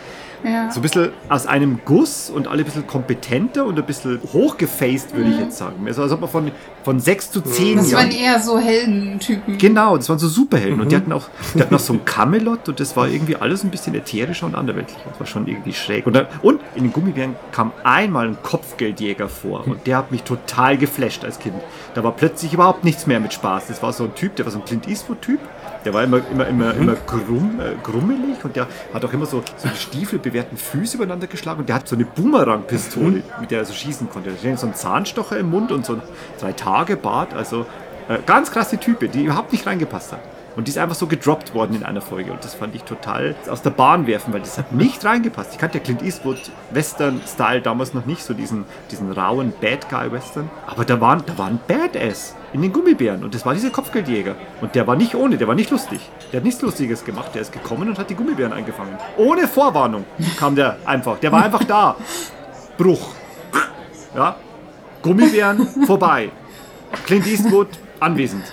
Ja. 0.45 0.71
so 0.71 0.81
ein 0.81 0.83
bisschen 0.83 1.11
aus 1.29 1.47
einem 1.47 1.81
Guss 1.85 2.31
und 2.31 2.49
alle 2.49 2.63
ein 2.63 2.65
bisschen 2.65 2.87
kompetenter 2.87 3.65
und 3.65 3.79
ein 3.79 3.85
bisschen 3.87 4.21
hochgefaced, 4.33 5.15
würde 5.15 5.31
ich 5.31 5.39
jetzt 5.39 5.59
sagen. 5.59 5.85
Also 5.87 6.03
als 6.03 6.13
ob 6.13 6.21
man 6.21 6.31
von, 6.31 6.51
von 6.85 7.01
sechs 7.01 7.31
zu 7.31 7.41
zehn 7.41 7.77
Das 7.77 7.91
Jahren. 7.91 8.09
waren 8.09 8.17
eher 8.17 8.41
so 8.41 8.59
Heldentypen. 8.59 9.59
Genau, 9.59 9.97
das 9.97 10.09
waren 10.09 10.19
so 10.19 10.29
Superhelden. 10.29 10.81
Und 10.81 10.91
die 10.93 10.97
hatten 10.97 11.13
auch, 11.13 11.29
die 11.55 11.61
hatten 11.61 11.75
auch 11.75 11.79
so 11.81 11.93
ein 11.93 12.05
Camelot 12.05 12.69
und 12.69 12.81
das 12.81 12.97
war 12.97 13.09
irgendwie 13.09 13.37
alles 13.37 13.63
ein 13.65 13.71
bisschen 13.71 13.95
ätherischer 13.95 14.47
und 14.47 14.55
anderweltlicher. 14.55 15.01
Das 15.09 15.21
war 15.21 15.27
schon 15.27 15.47
irgendwie 15.47 15.73
schräg. 15.73 16.07
Und, 16.07 16.15
dann, 16.15 16.27
und 16.43 16.61
in 16.75 16.85
den 16.85 16.93
Gummibären 16.93 17.37
kam 17.53 17.73
einmal 17.85 18.27
ein 18.29 18.37
Kopfgeldjäger 18.43 19.29
vor 19.29 19.67
und 19.67 19.87
der 19.87 19.97
hat 19.99 20.11
mich 20.11 20.23
total 20.25 20.77
geflasht 20.77 21.25
als 21.25 21.39
Kind. 21.39 21.55
Da 21.95 22.03
war 22.05 22.13
plötzlich 22.13 22.53
überhaupt 22.53 22.85
nichts 22.85 23.07
mehr 23.07 23.21
mit 23.21 23.33
Spaß. 23.33 23.69
Das 23.69 23.83
war 23.83 23.93
so 23.93 24.05
ein 24.05 24.15
Typ, 24.15 24.37
der 24.37 24.45
war 24.47 24.53
so 24.53 24.59
ein 24.59 24.65
Clint 24.65 24.89
Eastwood-Typ. 24.89 25.39
Der 25.85 25.93
war 25.95 26.05
immer, 26.05 26.21
immer, 26.31 26.47
immer, 26.47 26.75
immer 26.75 26.95
grumm, 26.95 27.61
äh, 27.61 27.75
grummelig 27.83 28.45
und 28.45 28.55
der 28.55 28.69
hat 28.95 29.05
auch 29.05 29.13
immer 29.13 29.27
so, 29.27 29.43
so 29.57 29.69
die 29.69 29.77
Stiefel 29.77 30.19
bewehrten 30.19 30.57
Füße 30.57 30.97
übereinander 30.97 31.27
geschlagen 31.27 31.61
und 31.61 31.69
der 31.69 31.77
hat 31.77 31.89
so 31.89 31.97
eine 31.97 32.05
Boomerang-Pistole, 32.05 33.23
mit 33.41 33.51
der 33.51 33.61
er 33.61 33.65
so 33.65 33.73
schießen 33.73 34.09
konnte. 34.09 34.31
So 34.57 34.67
ein 34.67 34.75
Zahnstocher 34.75 35.39
im 35.39 35.51
Mund 35.51 35.73
und 35.73 35.85
so 35.85 35.95
ein 35.95 36.03
Drei-Tage-Bart. 36.41 37.35
Also 37.35 37.67
äh, 38.09 38.19
ganz 38.25 38.51
krasse 38.51 38.79
Type, 38.79 39.09
die 39.09 39.25
überhaupt 39.25 39.53
nicht 39.53 39.67
reingepasst 39.67 40.13
hat. 40.13 40.21
Und 40.57 40.67
die 40.67 40.71
ist 40.71 40.79
einfach 40.79 40.97
so 40.97 41.07
gedroppt 41.07 41.55
worden 41.55 41.77
in 41.77 41.83
einer 41.83 42.01
Folge. 42.01 42.33
Und 42.33 42.45
das 42.45 42.55
fand 42.55 42.75
ich 42.75 42.83
total 42.83 43.35
aus 43.49 43.63
der 43.63 43.71
Bahn 43.71 44.07
werfen, 44.07 44.33
weil 44.33 44.41
das 44.41 44.59
hat 44.59 44.73
nicht 44.73 45.05
reingepasst. 45.05 45.53
Ich 45.53 45.59
kannte 45.59 45.79
ja 45.79 45.85
Clint 45.85 46.03
Eastwood 46.03 46.51
Western-Style 46.71 47.63
damals 47.63 47.95
noch 47.95 48.07
nicht, 48.07 48.23
so 48.23 48.35
diesen, 48.35 48.65
diesen 48.91 49.11
rauen 49.13 49.53
Bad 49.61 49.89
Guy-Western. 49.89 50.51
Aber 50.67 50.85
da 50.85 51.01
waren, 51.01 51.23
da 51.27 51.39
waren 51.39 51.59
Badass 51.67 52.37
in 52.53 52.63
den 52.63 52.73
Gummibären. 52.73 53.25
Und 53.25 53.35
das 53.35 53.47
war 53.47 53.55
dieser 53.55 53.71
Kopfgeldjäger. 53.71 54.35
Und 54.61 54.75
der 54.75 54.87
war 54.87 54.97
nicht 54.97 55.15
ohne, 55.15 55.39
der 55.39 55.49
war 55.49 55.55
nicht 55.55 55.71
lustig. 55.71 56.01
Der 56.33 56.41
hat 56.41 56.45
nichts 56.45 56.61
Lustiges 56.61 57.05
gemacht. 57.05 57.35
Der 57.35 57.43
ist 57.43 57.53
gekommen 57.53 57.89
und 57.89 57.99
hat 57.99 58.11
die 58.11 58.15
Gummibären 58.15 58.53
eingefangen. 58.53 58.97
Ohne 59.17 59.49
Vorwarnung 59.49 60.05
kam 60.39 60.55
der 60.55 60.77
einfach. 60.85 61.19
Der 61.19 61.33
war 61.33 61.45
einfach 61.45 61.65
da. 61.65 61.97
Bruch. 62.77 63.15
Ja. 64.15 64.37
Gummibären 65.03 65.67
vorbei. 65.87 66.31
Clint 67.07 67.27
Eastwood 67.27 67.69
anwesend. 67.99 68.45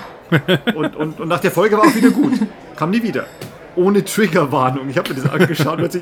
Und, 0.75 0.95
und, 0.95 1.19
und 1.19 1.27
nach 1.27 1.39
der 1.39 1.51
Folge 1.51 1.77
war 1.77 1.85
auch 1.85 1.95
wieder 1.95 2.11
gut. 2.11 2.33
Kam 2.75 2.91
nie 2.91 3.01
wieder. 3.01 3.25
Ohne 3.79 4.03
Triggerwarnung. 4.03 4.89
Ich 4.89 4.97
habe 4.97 5.13
mir 5.13 5.21
das 5.21 5.31
angeschaut. 5.31 5.79
Und 5.81 5.95
ich, 5.95 6.01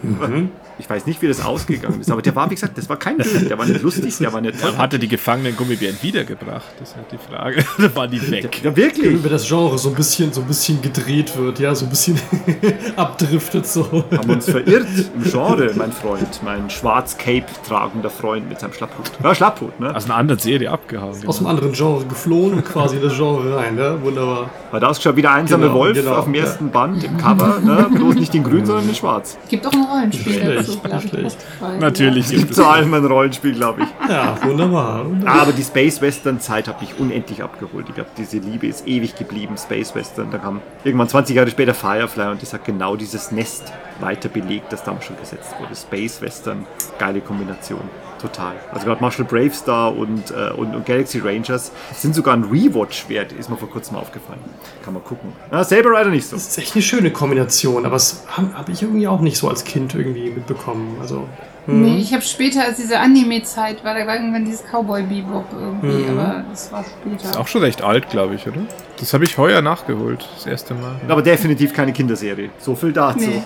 ich 0.80 0.90
weiß 0.90 1.06
nicht, 1.06 1.22
wie 1.22 1.28
das 1.28 1.44
ausgegangen 1.46 2.02
ist. 2.02 2.10
Aber 2.12 2.22
der 2.22 2.36
war, 2.36 2.50
wie 2.50 2.56
gesagt, 2.56 2.78
das 2.78 2.90
war 2.90 2.98
kein 2.98 3.18
Böse. 3.18 3.46
Der 3.46 3.58
war 3.58 3.66
nicht 3.66 3.82
lustig, 3.82 4.18
der 4.18 4.34
war 4.34 4.42
nicht 4.42 4.60
toll. 4.60 4.72
Dann 4.72 4.80
hat 4.80 4.94
er 4.94 5.00
die 5.00 5.08
gefangenen 5.08 5.56
Gummibären 5.56 5.96
wiedergebracht. 6.02 6.66
Das 6.80 6.90
ist 6.90 6.96
halt 6.96 7.06
die 7.12 7.18
Frage. 7.18 7.64
da 7.78 7.96
waren 7.96 8.10
die 8.12 8.32
weg. 8.32 8.62
Ja, 8.64 8.76
wirklich. 8.76 9.14
Über 9.14 9.30
das 9.30 9.48
Genre 9.48 9.78
so 9.78 9.90
ein 9.90 9.96
bisschen, 9.96 10.34
so 10.34 10.42
ein 10.42 10.48
bisschen 10.48 10.82
gedreht 10.82 11.38
wird, 11.38 11.60
ja, 11.60 11.76
so 11.76 11.86
ein 11.86 11.90
bisschen 11.90 12.20
abdriftet 12.96 13.68
so. 13.68 14.04
Haben 14.12 14.30
uns 14.30 14.50
verirrt 14.50 14.88
im 15.16 15.24
Genre, 15.24 15.72
mein 15.76 15.92
Freund. 15.92 16.42
Mein 16.44 16.70
schwarz-cape 16.70 17.46
tragender 17.68 18.10
Freund 18.10 18.50
mit 18.50 18.60
seinem 18.60 18.74
Schlapphut. 18.74 19.12
Ja, 19.24 19.36
Schlapphut, 19.36 19.80
ne? 19.80 19.96
Aus 19.96 20.06
einer 20.06 20.16
anderen 20.16 20.40
Serie 20.40 20.72
abgehauen. 20.72 21.10
Aus 21.12 21.22
Genau. 21.22 21.38
einem 21.38 21.48
anderen 21.48 21.74
Genre 21.74 22.06
geflohen 22.06 22.54
und 22.54 22.66
quasi 22.66 22.98
in 22.98 23.04
das 23.04 23.16
Genre 23.16 23.56
rein, 23.56 23.78
ja, 23.78 24.02
wunderbar. 24.02 24.50
Hat 24.72 24.84
ausgeschaut 24.84 25.16
wie 25.16 25.22
der 25.22 25.34
einsame 25.34 25.64
Genau, 25.68 25.76
Wolf 25.76 25.98
genau, 25.98 26.16
auf 26.16 26.26
dem 26.26 26.36
ja. 26.36 26.44
ersten 26.44 26.70
Band 26.70 27.04
im 27.04 27.18
Cover. 27.18 27.60
Ne? 27.68 27.90
Bloß 27.92 28.16
nicht 28.16 28.34
in 28.34 28.44
grün, 28.44 28.66
sondern 28.66 28.88
in 28.88 28.96
schwarz. 28.96 29.38
Gibt 29.50 29.66
auch 29.68 29.74
ein 29.74 29.84
Rollenspiel 29.84 30.34
schlecht, 30.34 30.70
dazu, 30.70 30.80
glaube 30.80 31.04
ich. 31.04 31.34
Spotify. 31.34 31.80
Natürlich 31.80 32.26
Es 32.26 32.32
gibt 32.32 32.56
zu 32.56 32.66
allem 32.66 32.94
ein 32.94 33.06
Rollenspiel, 33.06 33.54
glaube 33.54 33.84
ich. 33.84 34.10
Ja, 34.10 34.38
wunderbar. 34.44 35.06
wunderbar. 35.06 35.42
Aber 35.42 35.52
die 35.52 35.64
Space 35.64 36.02
Western 36.02 36.40
Zeit 36.40 36.68
hat 36.68 36.82
mich 36.82 36.98
unendlich 37.00 37.44
abgeholt. 37.44 37.86
Ich 37.90 37.96
glaube, 37.96 38.10
diese 38.18 38.38
Liebe 38.38 38.68
ist 38.68 38.88
ewig 38.88 39.16
geblieben, 39.16 39.56
Space 39.58 39.94
Western. 39.96 40.32
Da 40.32 40.38
kam 40.38 40.62
irgendwann 40.84 41.10
20 41.10 41.36
Jahre 41.36 41.50
später 41.50 41.74
Firefly 41.74 42.32
und 42.32 42.42
das 42.42 42.54
hat 42.54 42.66
genau 42.66 42.96
dieses 42.96 43.32
Nest 43.32 43.72
weiter 44.00 44.30
belegt, 44.30 44.72
das 44.72 44.84
damals 44.84 45.06
schon 45.06 45.18
gesetzt 45.18 45.56
wurde. 45.60 45.76
Space 45.76 46.22
Western, 46.22 46.66
geile 47.00 47.22
Kombination. 47.22 47.82
Total. 48.22 48.56
Also 48.72 48.88
gerade 48.88 49.00
Marshall 49.00 49.26
Bravestar 49.26 49.96
und, 49.96 50.32
äh, 50.32 50.52
und, 50.52 50.76
und 50.76 50.86
Galaxy 50.88 51.20
Rangers 51.20 51.72
sind 51.94 52.16
sogar 52.16 52.36
ein 52.36 52.46
Rewatch 52.46 53.08
wert, 53.10 53.32
ist 53.32 53.48
mir 53.50 53.58
vor 53.58 53.70
kurzem 53.70 53.96
aufgefallen. 53.96 54.40
Kann 54.84 54.96
man 54.96 55.04
gucken. 55.04 55.34
Na, 55.52 55.64
Saber 55.64 55.92
Rider 55.92 56.10
nicht 56.10 56.28
so. 56.28 56.36
Das 56.36 56.48
ist 56.48 56.58
echt 56.58 56.74
eine 56.76 56.82
schöne 56.82 57.12
Kombination, 57.12 57.47
aber 57.86 57.96
das 57.96 58.24
habe 58.28 58.54
hab 58.54 58.70
ich 58.70 58.82
irgendwie 58.82 59.08
auch 59.08 59.22
nicht 59.22 59.38
so 59.38 59.50
als 59.50 59.64
Kind 59.64 59.96
irgendwie 59.96 60.30
mitbekommen. 60.30 60.98
Also, 61.02 61.28
Nee, 61.70 61.98
ich 61.98 62.14
habe 62.14 62.24
später, 62.24 62.64
als 62.64 62.78
diese 62.78 62.98
Anime-Zeit 62.98 63.84
war, 63.84 63.94
da 63.94 64.08
war 64.08 64.16
irgendwann 64.16 64.46
dieses 64.46 64.64
Cowboy-Bebop 64.64 65.48
irgendwie, 65.52 66.10
aber 66.10 66.46
das 66.50 66.72
war 66.72 66.86
später. 66.86 67.26
Ist 67.26 67.38
auch 67.38 67.48
schon 67.48 67.62
recht 67.62 67.82
alt, 67.82 68.10
glaube 68.10 68.36
ich, 68.36 68.48
oder? 68.48 68.62
Das 68.98 69.14
habe 69.14 69.26
ich 69.26 69.38
heuer 69.38 69.62
nachgeholt, 69.62 70.30
das 70.36 70.46
erste 70.46 70.74
Mal. 70.76 70.96
Aber 71.10 71.22
definitiv 71.22 71.74
keine 71.74 71.92
Kinderserie. 71.92 72.52
So 72.58 72.74
viel 72.74 72.94
dazu. 72.94 73.20
Nee, 73.20 73.44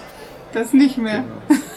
das 0.53 0.71
nicht 0.71 0.99
mehr. 0.99 1.23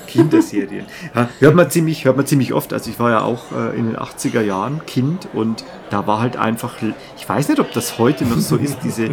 Kinderserien. 0.06 0.84
Ja, 1.14 1.30
hört, 1.38 1.54
man 1.54 1.70
ziemlich, 1.70 2.04
hört 2.04 2.18
man 2.18 2.26
ziemlich 2.26 2.52
oft. 2.52 2.74
Also 2.74 2.90
ich 2.90 2.98
war 2.98 3.10
ja 3.10 3.22
auch 3.22 3.44
äh, 3.52 3.76
in 3.78 3.86
den 3.86 3.96
80er 3.96 4.42
Jahren 4.42 4.84
Kind 4.86 5.26
und 5.32 5.64
da 5.88 6.06
war 6.06 6.20
halt 6.20 6.36
einfach, 6.36 6.74
ich 7.16 7.26
weiß 7.26 7.48
nicht, 7.48 7.58
ob 7.58 7.72
das 7.72 7.98
heute 7.98 8.26
noch 8.26 8.38
so 8.38 8.56
ist, 8.56 8.78
diese 8.84 9.10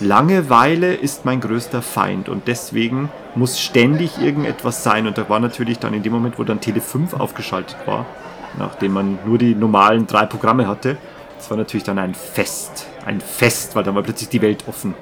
Langeweile 0.00 0.94
ist 0.94 1.26
mein 1.26 1.40
größter 1.40 1.82
Feind 1.82 2.30
und 2.30 2.48
deswegen 2.48 3.10
muss 3.34 3.60
ständig 3.60 4.18
irgendetwas 4.18 4.82
sein. 4.82 5.06
Und 5.06 5.18
da 5.18 5.28
war 5.28 5.40
natürlich 5.40 5.78
dann 5.78 5.92
in 5.92 6.02
dem 6.02 6.12
Moment, 6.12 6.38
wo 6.38 6.44
dann 6.44 6.60
Tele 6.60 6.80
5 6.80 7.14
aufgeschaltet 7.14 7.76
war, 7.84 8.06
nachdem 8.58 8.92
man 8.92 9.18
nur 9.26 9.36
die 9.36 9.54
normalen 9.54 10.06
drei 10.06 10.24
Programme 10.24 10.66
hatte, 10.66 10.96
das 11.36 11.50
war 11.50 11.58
natürlich 11.58 11.84
dann 11.84 11.98
ein 11.98 12.14
Fest. 12.14 12.86
Ein 13.04 13.20
Fest, 13.20 13.76
weil 13.76 13.84
dann 13.84 13.94
war 13.94 14.02
plötzlich 14.02 14.30
die 14.30 14.40
Welt 14.40 14.64
offen. 14.66 14.94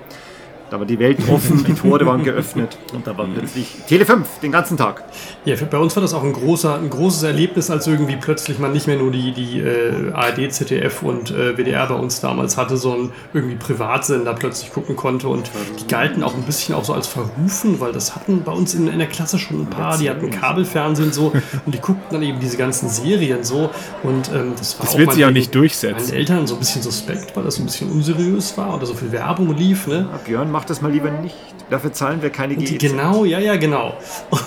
Da 0.73 0.79
war 0.79 0.87
die 0.87 0.99
Welt 0.99 1.19
offen, 1.29 1.63
die 1.65 1.75
Tore 1.75 2.07
waren 2.07 2.25
geöffnet 2.25 2.79
und 2.95 3.07
da 3.07 3.19
war 3.19 3.27
plötzlich 3.27 3.67
Tele 3.87 4.07
5 4.07 4.27
den 4.43 4.53
ganzen 4.53 4.79
Tag. 4.79 5.05
Ja, 5.45 5.55
für, 5.55 5.67
bei 5.67 5.77
uns 5.77 5.95
war 5.97 6.01
das 6.01 6.15
auch 6.15 6.25
ein, 6.25 6.33
großer, 6.33 6.77
ein 6.77 6.89
großes 6.89 7.25
Erlebnis, 7.25 7.71
als 7.71 7.87
irgendwie 7.87 8.17
plötzlich 8.17 8.59
man 8.59 8.73
nicht 8.73 8.87
mehr 8.87 8.97
nur 8.97 9.11
die, 9.11 9.33
die 9.33 9.61
äh, 9.61 10.13
ARD, 10.15 10.51
ZDF 10.51 11.03
und 11.03 11.31
äh, 11.31 11.59
WDR 11.59 11.89
bei 11.89 11.95
uns 11.95 12.23
damals 12.23 12.57
hatte, 12.57 12.79
sondern 12.79 13.13
irgendwie 13.35 13.57
Privatsender 13.57 14.33
plötzlich 14.33 14.73
gucken 14.73 14.97
konnte. 14.97 15.29
Und 15.29 15.51
die 15.79 15.87
galten 15.87 16.23
auch 16.23 16.35
ein 16.35 16.45
bisschen 16.45 16.75
auch 16.75 16.85
so 16.85 16.95
als 16.95 17.07
verrufen, 17.07 17.79
weil 17.81 17.93
das 17.93 18.17
hatten 18.17 18.43
bei 18.43 18.53
uns 18.53 18.73
in, 18.73 18.89
in 18.89 18.99
der 18.99 19.09
Klasse 19.09 19.39
schon 19.39 19.61
ein 19.61 19.67
paar, 19.69 19.99
die 19.99 20.09
hatten 20.09 20.31
Kabelfernsehen 20.31 21.13
so 21.13 21.35
und 21.67 21.75
die 21.75 21.81
guckten 21.81 22.13
dann 22.13 22.23
eben 22.23 22.41
diese 22.41 22.57
ganzen 22.57 22.89
Serien 22.89 23.45
so. 23.45 23.69
Und 24.03 24.31
ähm, 24.35 24.55
das 24.57 24.79
war 24.79 24.87
Das 24.87 24.97
wird 24.97 25.13
sich 25.13 25.25
auch 25.27 25.31
nicht 25.31 25.55
durchsetzen. 25.55 26.07
Meinen 26.07 26.17
Eltern 26.17 26.47
so 26.47 26.55
ein 26.55 26.61
bisschen 26.61 26.81
suspekt, 26.81 27.37
weil 27.37 27.45
das 27.45 27.57
so 27.57 27.63
ein 27.63 27.67
bisschen 27.67 27.91
unseriös 27.91 28.57
war 28.57 28.75
oder 28.75 28.87
so 28.87 28.95
viel 28.95 29.13
Werbung 29.13 29.55
lief, 29.55 29.87
ne? 29.87 30.09
Ja, 30.11 30.19
Björn, 30.25 30.51
mach 30.63 30.69
das 30.69 30.81
mal 30.81 30.93
lieber 30.93 31.11
nicht. 31.11 31.35
Dafür 31.71 31.93
zahlen 31.93 32.23
wir 32.23 32.31
keine 32.31 32.55
GEZ. 32.55 32.79
genau, 32.79 33.25
ja, 33.25 33.41
ja, 33.41 33.57
genau. 33.57 33.95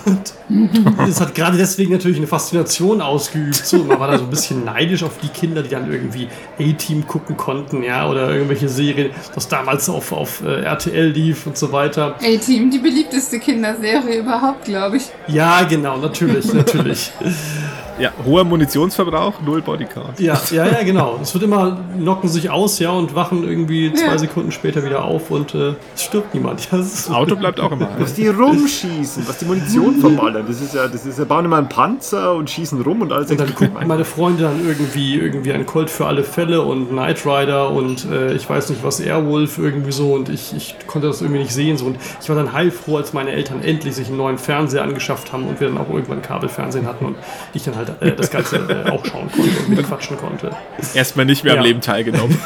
Und 0.06 0.34
es 1.10 1.20
hat 1.20 1.36
gerade 1.36 1.58
deswegen 1.58 1.92
natürlich 1.92 2.18
eine 2.18 2.28
Faszination 2.28 3.02
ausgeübt. 3.02 3.56
So, 3.56 3.80
man 3.80 4.00
war 4.00 4.08
da 4.10 4.18
so 4.18 4.24
ein 4.24 4.30
bisschen 4.30 4.64
neidisch 4.64 5.04
auf 5.04 5.18
die 5.22 5.28
Kinder, 5.28 5.62
die 5.62 5.70
dann 5.70 5.92
irgendwie 5.92 6.30
A-Team 6.58 7.06
gucken 7.06 7.36
konnten, 7.36 7.84
ja, 7.84 8.10
oder 8.10 8.30
irgendwelche 8.30 8.70
Serien, 8.70 9.12
das 9.34 9.50
damals 9.50 9.90
auf, 9.90 10.14
auf 10.14 10.42
äh, 10.42 10.62
RTL 10.62 11.08
lief 11.08 11.46
und 11.48 11.58
so 11.58 11.74
weiter. 11.74 12.16
A-Team, 12.22 12.72
die 12.72 12.80
beliebteste 12.80 13.40
Kinderserie 13.40 14.20
überhaupt, 14.20 14.64
glaube 14.64 14.96
ich. 14.98 15.04
Ja, 15.28 15.64
genau, 15.64 15.98
natürlich, 15.98 16.54
natürlich. 16.54 17.12
Ja, 17.98 18.12
hoher 18.26 18.44
Munitionsverbrauch, 18.44 19.36
null 19.46 19.62
Bodycount. 19.62 20.20
Ja, 20.20 20.38
ja, 20.52 20.66
ja, 20.66 20.84
genau. 20.84 21.18
Es 21.22 21.34
wird 21.34 21.46
immer, 21.46 21.78
knocken 21.98 22.28
sich 22.28 22.50
aus, 22.50 22.78
ja, 22.80 22.90
und 22.92 23.16
wachen 23.16 23.48
irgendwie 23.48 23.94
zwei 23.94 24.08
Ja. 24.08 24.18
Sekunden 24.18 24.52
später 24.52 24.84
wieder 24.84 25.06
auf 25.06 25.32
und 25.32 25.56
äh, 25.56 25.76
es 25.96 26.04
stirbt 26.04 26.34
niemand. 26.34 26.60
Ja, 26.72 26.78
Das 26.80 27.10
Auto 27.10 27.36
bleibt 27.38 27.60
auch 27.60 27.72
immer 27.72 27.88
Was 27.98 28.14
die 28.14 28.28
rumschießen, 28.28 29.26
was 29.28 29.38
die 29.38 29.46
Munition 29.46 29.96
verballern. 30.02 30.46
Das 30.48 30.60
ist 30.62 30.74
ja, 30.74 30.88
das 30.90 31.06
ist 31.06 31.20
ja, 31.20 31.24
bauen 31.26 31.46
immer 31.46 31.58
einen 31.58 31.70
Panzer 31.70 32.34
und 32.34 32.50
schießen 32.50 32.82
rum 32.82 33.02
und 33.02 33.14
alles. 33.14 33.32
Und 33.32 33.40
dann 33.40 33.56
gucken 33.56 33.88
meine 33.88 34.04
Freunde 34.04 34.44
dann 34.44 34.66
irgendwie, 34.68 35.16
irgendwie 35.16 35.54
ein 35.54 35.66
Colt 35.66 35.90
für 35.90 36.06
alle 36.06 36.24
Fälle 36.24 36.64
und 36.64 36.90
Knight 36.90 37.26
Rider 37.26 37.72
und 37.72 38.06
äh, 38.12 38.34
ich 38.34 38.50
weiß 38.50 38.70
nicht 38.72 38.84
was, 38.84 39.00
Airwolf 39.00 39.58
irgendwie 39.58 39.92
so 39.94 40.14
und 40.14 40.28
ich, 40.28 40.54
ich 40.56 40.76
konnte 40.88 41.08
das 41.08 41.22
irgendwie 41.22 41.40
nicht 41.42 41.54
sehen. 41.54 41.78
So. 41.78 41.86
Und 41.86 41.98
ich 42.22 42.28
war 42.28 42.36
dann 42.36 42.52
heilfroh, 42.52 42.98
als 42.98 43.14
meine 43.14 43.32
Eltern 43.32 43.62
endlich 43.64 43.96
sich 43.96 44.08
einen 44.10 44.18
neuen 44.18 44.38
Fernseher 44.38 44.84
angeschafft 44.84 45.32
haben 45.32 45.48
und 45.48 45.62
wir 45.62 45.70
dann 45.70 45.78
auch 45.78 45.90
irgendwann 45.90 46.22
Kabelfernsehen 46.22 46.88
hatten 46.88 47.06
und 47.06 47.16
ich 47.54 47.64
dann 47.64 47.76
halt 47.76 47.85
äh, 48.02 48.12
das 48.16 48.30
Ganze 48.32 48.58
äh, 48.58 48.90
auch 48.90 49.06
schauen 49.06 49.30
konnte 49.32 49.60
und 49.60 49.70
mitquatschen 49.70 50.18
konnte. 50.18 50.52
Erstmal 50.94 51.26
nicht 51.26 51.44
mehr 51.44 51.54
Ja. 51.54 51.60
am 51.60 51.66
Leben 51.66 51.82
teilgenommen. 51.82 52.38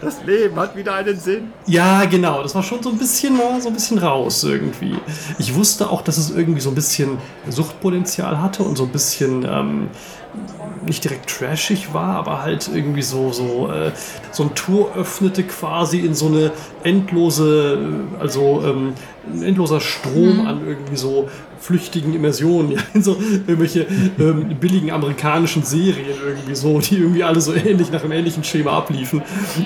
Das 0.00 0.24
Leben 0.24 0.56
hat 0.56 0.74
wieder 0.74 0.94
einen 0.94 1.16
Sinn. 1.16 1.52
Ja, 1.66 2.04
genau. 2.06 2.42
Das 2.42 2.56
war 2.56 2.64
schon 2.64 2.82
so 2.82 2.90
ein 2.90 2.98
bisschen, 2.98 3.36
äh, 3.36 3.60
so 3.60 3.68
ein 3.68 3.74
bisschen 3.74 3.98
raus 3.98 4.42
irgendwie. 4.42 4.96
Ich 5.38 5.54
wusste 5.54 5.88
auch, 5.88 6.02
dass 6.02 6.18
es 6.18 6.30
irgendwie 6.30 6.60
so 6.60 6.70
ein 6.70 6.74
bisschen 6.74 7.18
Suchtpotenzial 7.48 8.42
hatte 8.42 8.64
und 8.64 8.76
so 8.76 8.82
ein 8.82 8.88
bisschen 8.90 9.44
ähm, 9.48 9.86
nicht 10.86 11.04
direkt 11.04 11.30
trashig 11.30 11.94
war, 11.94 12.16
aber 12.16 12.42
halt 12.42 12.70
irgendwie 12.72 13.02
so 13.02 13.32
so 13.32 13.70
äh, 13.70 13.92
so 14.30 14.44
ein 14.44 14.54
Tor 14.54 14.94
öffnete 14.96 15.42
quasi 15.44 16.00
in 16.00 16.14
so 16.14 16.26
eine 16.26 16.52
endlose, 16.84 17.78
äh, 18.18 18.20
also 18.20 18.62
ähm, 18.64 18.94
ein 19.32 19.42
endloser 19.42 19.80
Strom 19.80 20.46
an 20.46 20.66
irgendwie 20.66 20.96
so 20.96 21.28
flüchtigen 21.62 22.12
Immersionen, 22.14 22.72
ja, 22.72 22.80
in 22.92 23.02
so 23.02 23.16
irgendwelche 23.46 23.86
ähm, 24.18 24.56
billigen 24.58 24.90
amerikanischen 24.90 25.62
Serien 25.62 26.16
irgendwie 26.26 26.54
so, 26.54 26.80
die 26.80 26.96
irgendwie 26.98 27.22
alle 27.22 27.40
so 27.40 27.54
ähnlich 27.54 27.92
nach 27.92 28.02
einem 28.02 28.12
ähnlichen 28.12 28.42
Schema 28.42 28.72
abliefen. 28.72 29.22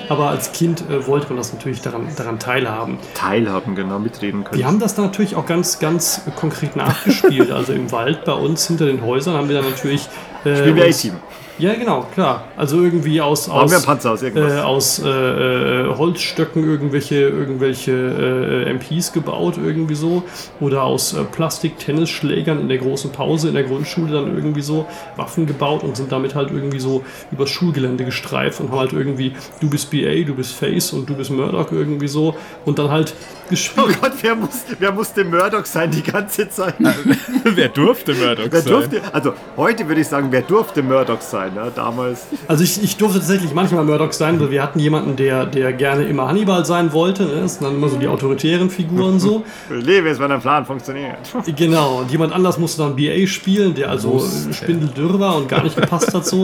Aber 0.07 0.29
als 0.29 0.51
Kind 0.51 0.83
äh, 0.89 1.07
wollte 1.07 1.27
man 1.29 1.37
das 1.37 1.53
natürlich 1.53 1.81
daran, 1.81 2.07
daran 2.15 2.39
teilhaben. 2.39 2.99
Teilhaben, 3.15 3.75
genau, 3.75 3.99
mitreden 3.99 4.43
können. 4.43 4.59
Die 4.59 4.65
haben 4.65 4.79
das 4.79 4.95
dann 4.95 5.05
natürlich 5.05 5.35
auch 5.35 5.45
ganz, 5.45 5.79
ganz 5.79 6.21
konkret 6.35 6.75
nachgespielt. 6.75 7.51
Also 7.57 7.73
im 7.73 7.91
Wald 7.91 8.23
bei 8.23 8.33
uns 8.33 8.67
hinter 8.67 8.85
den 8.85 9.01
Häusern 9.01 9.33
haben 9.33 9.47
wir 9.47 9.55
dann 9.55 9.67
natürlich. 9.67 10.07
Äh, 10.47 10.57
Spielen 10.57 10.75
wir 10.75 10.85
uns- 10.85 10.97
A-Team. 10.99 11.13
Ja, 11.59 11.73
genau, 11.73 12.03
klar. 12.13 12.45
Also 12.55 12.81
irgendwie 12.81 13.19
aus, 13.19 13.49
aus, 13.49 13.83
Panzer 13.83 14.11
aus 14.11 14.21
irgendwas. 14.21 14.53
äh, 14.53 14.59
aus 14.59 14.99
äh, 14.99 15.07
äh, 15.09 15.95
Holzstöcken 15.97 16.63
irgendwelche, 16.63 17.15
irgendwelche 17.15 17.91
äh, 17.91 18.69
MPs 18.73 19.11
gebaut, 19.13 19.55
irgendwie 19.57 19.95
so. 19.95 20.23
Oder 20.59 20.83
aus 20.83 21.13
äh, 21.13 21.23
Plastik-Tennisschlägern 21.23 22.59
in 22.59 22.69
der 22.69 22.77
großen 22.77 23.11
Pause 23.11 23.49
in 23.49 23.55
der 23.55 23.63
Grundschule 23.63 24.13
dann 24.13 24.35
irgendwie 24.35 24.61
so 24.61 24.85
Waffen 25.15 25.47
gebaut 25.47 25.83
und 25.83 25.97
sind 25.97 26.11
damit 26.11 26.35
halt 26.35 26.51
irgendwie 26.51 26.79
so 26.79 27.03
übers 27.31 27.49
Schulgelände 27.49 28.05
gestreift 28.05 28.59
und 28.59 28.69
haben 28.71 28.79
halt 28.79 28.93
irgendwie, 28.93 29.33
du 29.59 29.69
bist 29.69 29.89
BA, 29.89 30.23
du 30.25 30.35
bist 30.35 30.53
Face 30.53 30.93
und 30.93 31.09
du 31.09 31.15
bist 31.15 31.31
Murdoch 31.31 31.71
irgendwie 31.71 32.07
so. 32.07 32.35
Und 32.65 32.77
dann 32.77 32.91
halt 32.91 33.13
Oh 33.47 33.49
gespielt. 33.49 34.01
Gott, 34.01 34.11
wer 34.21 34.35
muss, 34.35 34.65
wer 34.79 34.91
musste 34.91 35.23
Murdoch 35.23 35.65
sein 35.65 35.89
die 35.91 36.03
ganze 36.03 36.49
Zeit? 36.49 36.75
Wer 37.43 37.69
durfte 37.69 38.13
Murdoch 38.13 38.47
Wer 38.49 38.61
sein? 38.61 38.73
durfte, 38.73 39.01
also 39.13 39.33
heute 39.55 39.87
würde 39.87 40.01
ich 40.01 40.07
sagen, 40.07 40.27
wer 40.31 40.41
durfte 40.41 40.83
Murdoch 40.83 41.21
sein? 41.21 41.46
Ne? 41.53 41.71
Damals. 41.75 42.27
Also 42.47 42.63
ich, 42.63 42.81
ich 42.83 42.97
durfte 42.97 43.19
tatsächlich 43.19 43.53
manchmal 43.53 43.83
Murdoch 43.83 44.11
sein, 44.11 44.39
weil 44.39 44.51
wir 44.51 44.61
hatten 44.63 44.79
jemanden, 44.79 45.15
der, 45.15 45.45
der 45.45 45.73
gerne 45.73 46.03
immer 46.03 46.27
Hannibal 46.27 46.65
sein 46.65 46.93
wollte. 46.93 47.23
Ne? 47.23 47.41
Das 47.41 47.55
sind 47.55 47.65
dann 47.65 47.75
immer 47.75 47.89
so 47.89 47.97
die 47.97 48.07
autoritären 48.07 48.69
Figuren 48.69 49.19
so. 49.19 49.43
Lebe 49.69 50.09
es, 50.09 50.19
wenn 50.19 50.31
ein 50.31 50.41
Plan 50.41 50.65
funktioniert. 50.65 51.17
Genau, 51.57 51.99
und 51.99 52.11
jemand 52.11 52.33
anders 52.33 52.57
musste 52.59 52.83
dann 52.83 52.95
BA 52.95 53.25
spielen, 53.25 53.73
der 53.73 53.89
also 53.89 54.23
spindeldürr 54.51 55.19
war 55.19 55.35
und 55.37 55.47
gar 55.49 55.63
nicht 55.63 55.75
gepasst 55.75 56.13
hat 56.13 56.25
so. 56.25 56.43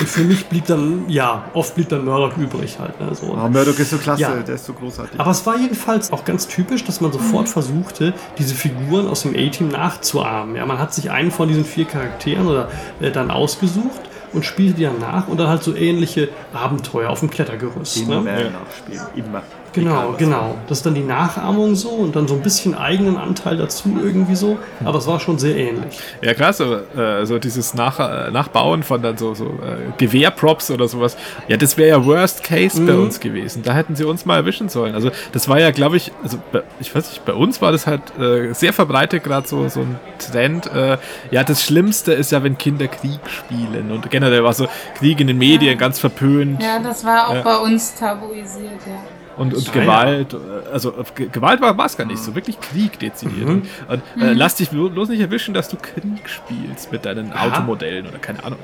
Und 0.00 0.08
für 0.08 0.22
mich 0.22 0.46
blieb 0.46 0.66
dann, 0.66 1.04
ja, 1.08 1.44
oft 1.54 1.74
blieb 1.74 1.88
dann 1.88 2.04
Murdoch 2.04 2.36
übrig 2.36 2.78
halt. 2.78 2.98
Ne? 3.00 3.14
So. 3.14 3.26
Oh, 3.36 3.48
Murdoch 3.48 3.78
ist 3.78 3.90
so 3.90 3.96
klasse, 3.98 4.22
Ja. 4.22 4.34
der 4.36 4.54
ist 4.54 4.66
so 4.66 4.72
großartig. 4.72 5.18
Aber 5.18 5.30
es 5.30 5.44
war 5.46 5.56
jedenfalls 5.58 6.12
auch 6.12 6.24
ganz 6.24 6.46
typisch, 6.46 6.84
dass 6.84 7.00
man 7.00 7.10
sofort 7.12 7.48
versuchte, 7.48 8.12
diese 8.38 8.54
Figuren 8.54 9.08
aus 9.08 9.22
dem 9.22 9.34
A-Team 9.34 9.68
nachzuahmen. 9.68 10.56
Ja, 10.56 10.66
man 10.66 10.78
hat 10.78 10.94
sich 10.94 11.10
einen 11.10 11.30
von 11.30 11.48
diesen 11.48 11.64
vier 11.64 11.84
Charakteren 11.86 12.46
oder 12.46 12.68
äh, 13.00 13.10
dann 13.10 13.30
ausgesucht 13.30 14.00
und 14.34 14.44
spielte 14.44 14.74
die 14.78 14.82
dann 14.84 14.98
nach 14.98 15.28
und 15.28 15.38
dann 15.38 15.48
halt 15.48 15.62
so 15.62 15.74
ähnliche 15.74 16.28
Abenteuer 16.52 17.10
auf 17.10 17.20
dem 17.20 17.30
Klettergerüst. 17.30 17.96
Immer 17.96 18.16
Ne? 18.16 18.22
mehr 18.22 18.50
nachspielen, 18.50 19.02
immer. 19.16 19.42
Genau, 19.74 20.14
genau. 20.16 20.56
Das 20.68 20.78
ist 20.78 20.86
dann 20.86 20.94
die 20.94 21.02
Nachahmung 21.02 21.74
so 21.74 21.88
und 21.90 22.14
dann 22.14 22.28
so 22.28 22.34
ein 22.34 22.42
bisschen 22.42 22.74
eigenen 22.76 23.16
Anteil 23.16 23.56
dazu 23.56 23.98
irgendwie 24.02 24.36
so. 24.36 24.56
Aber 24.84 24.98
es 24.98 25.06
war 25.08 25.18
schon 25.18 25.38
sehr 25.38 25.56
ähnlich. 25.56 25.98
Ja, 26.22 26.32
krass, 26.34 26.60
aber 26.60 26.82
äh, 26.96 27.26
so 27.26 27.38
dieses 27.40 27.74
Nach 27.74 27.98
äh, 27.98 28.30
Nachbauen 28.30 28.84
von 28.84 29.02
dann 29.02 29.16
so, 29.18 29.34
so 29.34 29.46
äh, 29.46 29.90
Gewehrprops 29.98 30.70
oder 30.70 30.86
sowas. 30.86 31.16
Ja, 31.48 31.56
das 31.56 31.76
wäre 31.76 31.88
ja 31.88 32.06
Worst 32.06 32.44
Case 32.44 32.80
bei 32.80 32.94
uns 32.94 33.18
gewesen. 33.18 33.62
Da 33.64 33.74
hätten 33.74 33.96
sie 33.96 34.04
uns 34.04 34.24
mal 34.24 34.36
erwischen 34.36 34.68
sollen. 34.68 34.94
Also, 34.94 35.10
das 35.32 35.48
war 35.48 35.58
ja, 35.58 35.72
glaube 35.72 35.96
ich, 35.96 36.12
also 36.22 36.38
bei, 36.52 36.62
ich 36.78 36.94
weiß 36.94 37.08
nicht, 37.10 37.24
bei 37.24 37.32
uns 37.34 37.60
war 37.60 37.72
das 37.72 37.86
halt 37.88 38.16
äh, 38.18 38.52
sehr 38.52 38.72
verbreitet, 38.72 39.24
gerade 39.24 39.48
so, 39.48 39.68
so 39.68 39.80
ein 39.80 39.98
Trend. 40.18 40.70
Äh, 40.72 40.98
ja, 41.32 41.42
das 41.42 41.64
Schlimmste 41.64 42.12
ist 42.12 42.30
ja, 42.30 42.44
wenn 42.44 42.56
Kinder 42.58 42.86
Krieg 42.86 43.18
spielen. 43.28 43.90
Und 43.90 44.08
generell 44.10 44.44
war 44.44 44.52
so 44.52 44.68
Krieg 44.98 45.20
in 45.20 45.26
den 45.26 45.38
Medien 45.38 45.76
ganz 45.78 45.98
verpönt. 45.98 46.62
Ja, 46.62 46.78
das 46.78 47.04
war 47.04 47.28
auch 47.28 47.34
Ja. 47.34 47.42
bei 47.42 47.56
uns 47.56 47.94
tabuisiert, 47.96 48.80
ja. 48.86 49.02
Und, 49.36 49.52
und 49.54 49.68
Ah. 49.68 49.72
Gewalt, 49.72 50.34
äh, 50.34 50.36
also 50.72 50.92
Ge- 51.14 51.28
Gewalt 51.30 51.60
war 51.60 51.76
es 51.84 51.96
gar 51.96 52.04
nicht 52.06 52.18
so, 52.22 52.34
wirklich 52.34 52.60
Krieg 52.60 52.98
dezidiert. 52.98 53.48
Mhm. 53.48 53.62
Und, 53.88 54.02
und 54.16 54.22
äh, 54.22 54.32
lass 54.32 54.54
dich 54.56 54.68
blo- 54.70 54.88
bloß 54.90 55.08
nicht 55.08 55.20
erwischen, 55.20 55.54
dass 55.54 55.68
du 55.68 55.76
Krieg 55.76 56.28
spielst 56.28 56.92
mit 56.92 57.04
deinen 57.04 57.32
Aha. 57.32 57.46
Automodellen 57.48 58.06
oder 58.06 58.18
keine 58.18 58.44
Ahnung. 58.44 58.58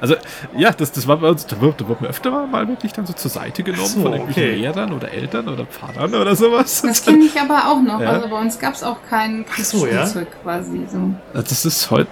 Also, 0.00 0.14
also 0.14 0.26
ja, 0.56 0.70
das, 0.72 0.92
das 0.92 1.06
war 1.06 1.18
bei 1.18 1.28
uns, 1.28 1.46
da 1.46 1.60
wurde, 1.60 1.74
da 1.78 1.88
wurde 1.88 2.02
mir 2.04 2.08
öfter 2.10 2.30
mal, 2.30 2.46
mal 2.46 2.68
wirklich 2.68 2.92
dann 2.92 3.06
so 3.06 3.12
zur 3.12 3.30
Seite 3.30 3.62
genommen 3.62 3.86
so, 3.86 4.02
von 4.02 4.12
irgendwelchen 4.12 4.42
okay. 4.52 4.60
Lehrern 4.60 4.92
oder 4.92 5.10
Eltern 5.12 5.48
oder 5.48 5.66
Pfarrern 5.66 6.14
oder 6.14 6.34
sowas. 6.34 6.82
Das 6.82 7.04
kenne 7.04 7.24
ich 7.24 7.40
aber 7.40 7.68
auch 7.70 7.80
noch. 7.80 8.00
Ja. 8.00 8.10
Also 8.10 8.28
bei 8.28 8.40
uns 8.40 8.58
gab 8.58 8.74
es 8.74 8.82
auch 8.82 8.98
kein 9.08 9.44
so, 9.58 9.86
ja. 9.86 9.92
Kriegsspielzeug 10.02 10.28
quasi. 10.42 10.80
So. 10.90 11.14
Das 11.32 11.64
ist 11.64 11.90
heute 11.90 12.10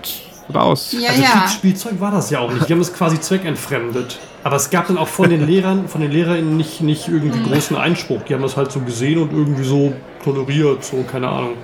raus. 0.50 0.94
Ja, 0.98 1.10
Also 1.10 1.22
ja. 1.22 1.28
Kriegsspielzeug 1.28 2.00
war 2.00 2.10
das 2.10 2.30
ja 2.30 2.40
auch 2.40 2.52
nicht. 2.52 2.68
Die 2.68 2.72
haben 2.72 2.80
es 2.80 2.92
quasi 2.92 3.20
zweckentfremdet. 3.20 4.18
Aber 4.42 4.56
es 4.56 4.70
gab 4.70 4.86
dann 4.88 4.96
auch 4.98 5.08
von 5.08 5.28
den 5.28 5.46
Lehrern, 5.46 5.88
von 5.88 6.00
den 6.00 6.10
LehrerInnen 6.10 6.56
nicht, 6.56 6.80
nicht 6.80 7.08
irgendwie 7.08 7.42
großen 7.42 7.76
Einspruch. 7.76 8.22
Die 8.28 8.34
haben 8.34 8.42
das 8.42 8.56
halt 8.56 8.72
so 8.72 8.80
gesehen 8.80 9.20
und 9.20 9.32
irgendwie 9.32 9.64
so 9.64 9.92
toleriert, 10.24 10.84
so, 10.84 11.02
keine 11.02 11.28
Ahnung. 11.28 11.54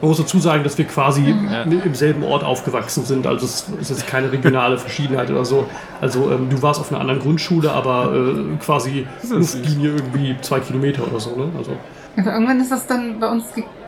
Man 0.00 0.08
muss 0.08 0.18
dazu 0.18 0.40
sagen, 0.40 0.64
dass 0.64 0.76
wir 0.78 0.84
quasi 0.84 1.32
im 1.64 1.94
selben 1.94 2.24
Ort 2.24 2.42
aufgewachsen 2.42 3.04
sind. 3.04 3.24
Also 3.24 3.46
es 3.46 3.66
ist 3.80 3.90
jetzt 3.90 4.06
keine 4.08 4.32
regionale 4.32 4.76
Verschiedenheit 4.76 5.30
oder 5.30 5.44
so. 5.44 5.66
Also 6.00 6.28
ähm, 6.32 6.48
du 6.50 6.60
warst 6.60 6.80
auf 6.80 6.90
einer 6.90 7.00
anderen 7.00 7.20
Grundschule, 7.20 7.70
aber 7.70 8.12
äh, 8.12 8.56
quasi 8.56 9.06
Luftlinie 9.30 9.90
irgendwie 9.90 10.36
zwei 10.40 10.58
Kilometer 10.58 11.06
oder 11.06 11.20
so. 11.20 11.36
Ne? 11.36 11.50
Also, 11.56 11.76
Aber 12.16 12.32
irgendwann 12.32 12.60
ist 12.60 12.72
das 12.72 12.84
dann 12.88 13.20
bei 13.20 13.30
uns 13.30 13.44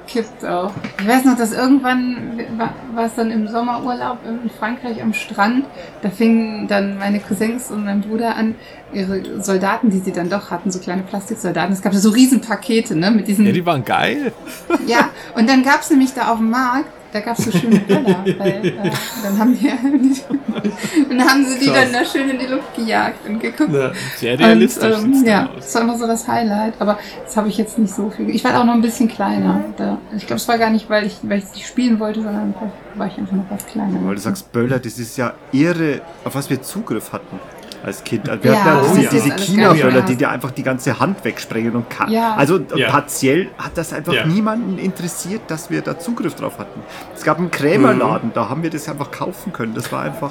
gekippt 0.07 0.45
auch. 0.45 0.73
Ich 1.01 1.07
weiß 1.07 1.25
noch, 1.25 1.37
dass 1.37 1.53
irgendwann 1.53 2.39
war, 2.57 2.75
war 2.95 3.05
es 3.07 3.15
dann 3.15 3.31
im 3.31 3.49
Sommerurlaub 3.49 4.19
in 4.27 4.51
Frankreich 4.51 5.03
am 5.03 5.13
Strand. 5.13 5.65
Da 6.03 6.11
fingen 6.11 6.69
dann 6.69 6.99
meine 6.99 7.21
Cousins 7.21 7.71
und 7.71 7.85
mein 7.85 8.01
Bruder 8.03 8.37
an, 8.37 8.55
ihre 8.93 9.43
Soldaten, 9.43 9.91
die 9.91 9.99
sie 9.99 10.13
dann 10.13 10.31
doch 10.31 10.51
hatten, 10.51 10.71
so 10.71 10.79
kleine 10.79 11.03
Plastiksoldaten. 11.03 11.73
Es 11.73 11.83
gab 11.83 11.95
so 11.95 12.11
Riesenpakete, 12.11 12.97
ne, 12.97 13.11
mit 13.11 13.29
diesen 13.29 13.47
Ja, 13.47 13.53
die 13.53 13.67
waren 13.67 13.85
geil. 13.85 14.33
Ja, 14.87 15.11
und 15.35 15.49
dann 15.49 15.63
gab 15.63 15.81
es 15.81 15.91
nämlich 15.91 16.13
da 16.15 16.29
auf 16.33 16.39
dem 16.39 16.51
Markt, 16.51 16.87
da 17.15 17.21
gab 17.21 17.39
es 17.39 17.45
so 17.45 17.53
schöne 17.53 17.79
Böller. 17.79 18.25
weil, 18.39 18.67
äh, 18.67 18.91
dann 19.23 19.39
haben 19.39 19.57
wir, 19.61 19.71
dann 21.09 21.25
haben 21.25 21.47
sie 21.47 21.61
die 21.61 21.67
Krass. 21.67 21.79
dann 21.85 21.93
da 21.93 22.05
schön 22.05 22.29
in 22.29 22.39
die 22.41 22.47
Luft 22.47 22.75
gejagt 22.75 23.29
und 23.29 23.39
geguckt. 23.39 23.71
ne, 23.71 23.93
Sehr 24.17 24.35
Und, 24.35 24.41
realistisch. 24.41 24.99
ähm, 24.99 25.15
sieht's 25.15 25.29
ja, 25.29 25.47
aus. 25.47 25.55
das 25.59 25.75
war 25.77 25.83
immer 25.83 25.97
so 25.97 26.07
das 26.09 26.27
Highlight, 26.27 26.75
aber 26.81 26.99
das 27.25 27.37
habe 27.37 27.49
ich 27.49 27.57
jetzt 27.57 27.79
nicht 27.79 27.95
so 27.95 28.11
viel. 28.11 28.31
Ich 28.31 28.43
war 28.43 28.61
auch 28.61 28.65
noch 28.65 28.75
ein 28.75 28.83
bisschen 28.83 29.07
kleiner. 29.09 29.65
Da, 29.77 29.99
ich 30.17 30.27
glaube, 30.27 30.39
es 30.39 30.49
war 30.49 30.59
gar 30.59 30.71
nicht, 30.71 30.91
weil 30.91 31.07
ich, 31.07 31.19
weil 31.23 31.39
ich 31.39 31.53
nicht 31.55 31.69
spielen 31.69 32.01
wollte, 32.01 32.21
sondern 32.21 32.53
war 32.97 33.07
ich 33.07 33.17
einfach 33.17 33.37
noch 33.37 33.47
was 33.49 33.65
kleiner. 33.67 33.97
Weil 34.03 34.17
du 34.17 34.21
sagst, 34.21 34.51
Böller, 34.51 34.81
das 34.81 34.99
ist 34.99 35.17
ja 35.17 35.35
irre, 35.53 36.01
auf 36.25 36.35
was 36.35 36.51
wir 36.51 36.61
Zugriff 36.63 37.13
hatten 37.13 37.39
als 37.85 38.03
Kind. 38.05 38.27
Wir 38.27 38.53
Ja, 38.53 38.65
hatten 38.65 38.97
ja 38.97 39.03
das 39.03 39.11
diese, 39.11 39.37
China-Böller, 39.37 40.03
die 40.03 40.17
dir 40.17 40.31
einfach 40.31 40.51
die 40.51 40.63
ganze 40.63 40.99
Hand 40.99 41.25
wegsprengen 41.25 41.73
und 41.77 41.91
kann. 41.91 42.11
Ja. 42.11 42.35
Also 42.35 42.61
Ja. 42.75 42.91
partiell 42.91 43.49
hat 43.59 43.77
das 43.77 43.93
einfach 43.93 44.13
Ja. 44.13 44.27
niemanden 44.27 44.79
interessiert, 44.79 45.43
dass 45.49 45.71
wir 45.71 45.83
da 45.83 45.99
Zugriff 45.99 46.35
drauf 46.35 46.59
hatten. 46.59 46.81
Es 47.15 47.23
gab 47.23 47.39
einen 47.39 47.51
Krämerladen, 47.51 48.33
da 48.35 48.49
haben 48.49 48.63
wir 48.63 48.71
das 48.71 48.89
einfach 48.89 49.11
kaufen 49.11 49.53
können. 49.53 49.75
Das 49.75 49.91
war 49.93 50.03
einfach. 50.03 50.31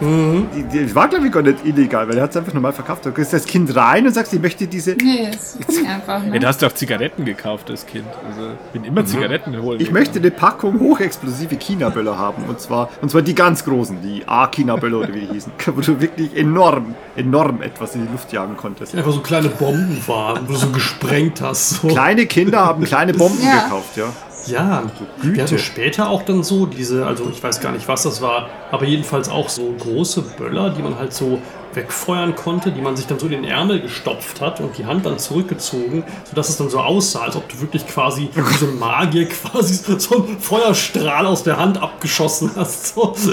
Die, 0.00 0.84
das 0.84 0.94
war, 0.94 1.08
glaube 1.08 1.26
ich, 1.26 1.32
gar 1.32 1.42
nicht 1.42 1.64
illegal, 1.64 2.08
weil 2.08 2.16
er 2.16 2.24
hat 2.24 2.30
es 2.30 2.36
einfach 2.36 2.54
normal 2.54 2.72
verkauft. 2.72 3.04
Du 3.06 3.12
gehst 3.12 3.32
das 3.32 3.44
Kind 3.44 3.74
rein 3.76 4.06
und 4.06 4.12
sagst, 4.14 4.32
ich 4.32 4.40
möchte 4.40 4.66
diese. 4.66 4.92
Nee, 4.92 5.30
es 5.32 5.58
ging 5.66 5.86
einfach. 5.86 6.22
Ja, 6.24 6.30
Ne? 6.30 6.38
da 6.40 6.48
hast 6.48 6.62
du 6.62 6.66
auch 6.66 6.72
Zigaretten 6.72 7.24
gekauft 7.24 7.70
als 7.70 7.86
Kind. 7.86 8.06
Also 8.28 8.50
bin 8.72 8.84
immer 8.84 9.04
Zigaretten 9.04 9.60
holen. 9.60 9.80
Ich 9.80 9.90
möchte 9.90 10.18
eine 10.18 10.30
Packung 10.30 10.78
hochexplosive 10.80 11.56
China-Böller 11.56 12.18
haben. 12.18 12.44
Und 12.48 12.60
zwar, 12.60 12.88
und 13.00 13.10
zwar 13.10 13.22
die 13.22 13.34
ganz 13.34 13.64
großen, 13.64 14.00
die 14.02 14.22
A-China-Böller 14.26 14.98
oder 15.00 15.14
wie 15.14 15.20
die 15.20 15.26
hießen. 15.32 15.52
Wo 15.74 15.80
du 15.80 16.00
wirklich 16.00 16.36
enorm, 16.36 16.89
enorm 17.16 17.62
etwas 17.62 17.94
in 17.94 18.06
die 18.06 18.12
Luft 18.12 18.32
jagen 18.32 18.56
konntest. 18.56 18.94
einfach 18.94 19.12
so 19.12 19.20
kleine 19.20 19.48
Bomben 19.48 20.02
waren, 20.06 20.48
wo 20.48 20.52
du 20.52 20.58
so 20.58 20.68
gesprengt 20.70 21.40
hast. 21.40 21.70
So. 21.80 21.88
Kleine 21.88 22.26
Kinder 22.26 22.64
haben 22.64 22.84
kleine 22.84 23.12
Bomben 23.14 23.42
Ja. 23.44 23.64
gekauft, 23.64 23.96
ja. 23.96 24.06
Ja, 24.46 24.82
wir 25.20 25.30
Güte. 25.32 25.42
hatten 25.42 25.58
später 25.58 26.08
auch 26.08 26.22
dann 26.22 26.42
so 26.42 26.64
diese, 26.64 27.04
also 27.06 27.28
ich 27.30 27.42
weiß 27.42 27.60
gar 27.60 27.72
nicht, 27.72 27.86
was 27.88 28.04
das 28.04 28.22
war, 28.22 28.48
aber 28.70 28.86
jedenfalls 28.86 29.28
auch 29.28 29.50
so 29.50 29.74
große 29.78 30.22
Böller, 30.38 30.70
die 30.70 30.82
man 30.82 30.98
halt 30.98 31.12
so 31.12 31.38
wegfeuern 31.74 32.34
konnte, 32.34 32.72
die 32.72 32.80
man 32.80 32.96
sich 32.96 33.06
dann 33.06 33.18
so 33.18 33.26
in 33.26 33.32
den 33.32 33.44
Ärmel 33.44 33.80
gestopft 33.80 34.40
hat 34.40 34.60
und 34.60 34.76
die 34.78 34.86
Hand 34.86 35.06
dann 35.06 35.18
zurückgezogen, 35.18 36.04
sodass 36.28 36.48
es 36.48 36.56
dann 36.56 36.68
so 36.68 36.78
aussah, 36.80 37.22
als 37.22 37.36
ob 37.36 37.48
du 37.48 37.60
wirklich 37.60 37.86
quasi 37.86 38.28
wie 38.34 38.54
so 38.54 38.66
ein 38.66 38.78
Magier 38.78 39.28
quasi 39.28 39.74
so 39.98 40.24
einen 40.24 40.38
Feuerstrahl 40.40 41.26
aus 41.26 41.42
der 41.42 41.58
Hand 41.58 41.80
abgeschossen 41.80 42.50
hast. 42.56 42.94
So. 42.94 43.14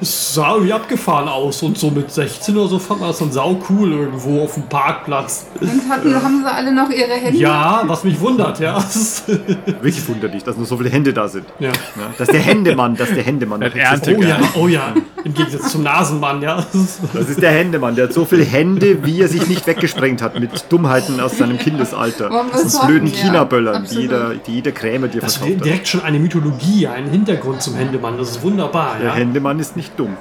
Es 0.00 0.34
sah 0.34 0.54
irgendwie 0.54 0.72
abgefahren 0.72 1.28
aus 1.28 1.62
und 1.62 1.78
so 1.78 1.90
mit 1.90 2.10
16 2.10 2.56
oder 2.56 2.68
so 2.68 2.78
fand 2.78 3.00
man 3.00 3.10
das 3.10 3.18
dann 3.18 3.32
sau 3.32 3.60
cool 3.68 3.92
irgendwo 3.92 4.42
auf 4.44 4.54
dem 4.54 4.64
Parkplatz. 4.68 5.46
Und 5.60 5.88
hatten, 5.88 6.14
haben 6.14 6.42
sie 6.42 6.52
alle 6.52 6.72
noch 6.74 6.90
ihre 6.90 7.14
Hände? 7.14 7.38
Ja, 7.38 7.82
was 7.86 8.04
mich 8.04 8.18
wundert, 8.20 8.60
ja. 8.60 8.78
Wirklich 9.66 10.06
wunderlich, 10.08 10.44
dass 10.44 10.56
nur 10.56 10.66
so 10.66 10.76
viele 10.76 10.90
Hände 10.90 11.12
da 11.12 11.28
sind. 11.28 11.46
ja. 11.58 11.68
Ja, 11.96 12.14
dass 12.16 12.28
der 12.28 12.40
Händemann, 12.40 12.96
dass 12.96 13.12
der 13.12 13.22
Händemann. 13.22 13.62
Ein 13.62 13.72
Ernte-. 13.72 14.16
Oh 14.16 14.22
ja, 14.22 14.38
oh 14.54 14.68
ja. 14.68 14.94
Im 15.24 15.34
Gegensatz 15.34 15.70
zum 15.72 15.82
Nasenmann, 15.82 16.42
ja. 16.42 16.64
Das 17.12 17.28
ist 17.28 17.40
der 17.40 17.50
Händemann, 17.52 17.94
der 17.94 18.04
hat 18.06 18.12
so 18.12 18.24
viele 18.24 18.44
Hände, 18.44 19.04
wie 19.04 19.20
er 19.20 19.28
sich 19.28 19.46
nicht 19.46 19.66
weggesprengt 19.66 20.20
hat 20.22 20.38
mit 20.38 20.50
Dummheiten 20.70 21.20
aus 21.20 21.38
seinem 21.38 21.58
Kindesalter. 21.58 22.30
Das 22.52 22.64
es 22.64 22.80
blöden 22.80 23.08
ja. 23.08 23.14
China-Böllern, 23.14 23.86
die 23.90 24.00
jeder, 24.00 24.34
die 24.34 24.52
jeder 24.54 24.72
Krämer 24.72 25.08
dir 25.08 25.20
Das 25.20 25.34
verkauft 25.36 25.52
ist 25.52 25.60
hat. 25.60 25.66
direkt 25.66 25.88
schon 25.88 26.02
eine 26.02 26.18
Mythologie, 26.18 26.86
ein 26.88 27.06
Hintergrund 27.10 27.62
zum 27.62 27.74
Händemann. 27.76 28.18
Das 28.18 28.30
ist 28.30 28.42
wunderbar, 28.42 28.96
Der 28.98 29.08
ja. 29.08 29.14
Händemann 29.14 29.58
ist 29.60 29.76
nicht 29.76 29.98
dumm. 29.98 30.16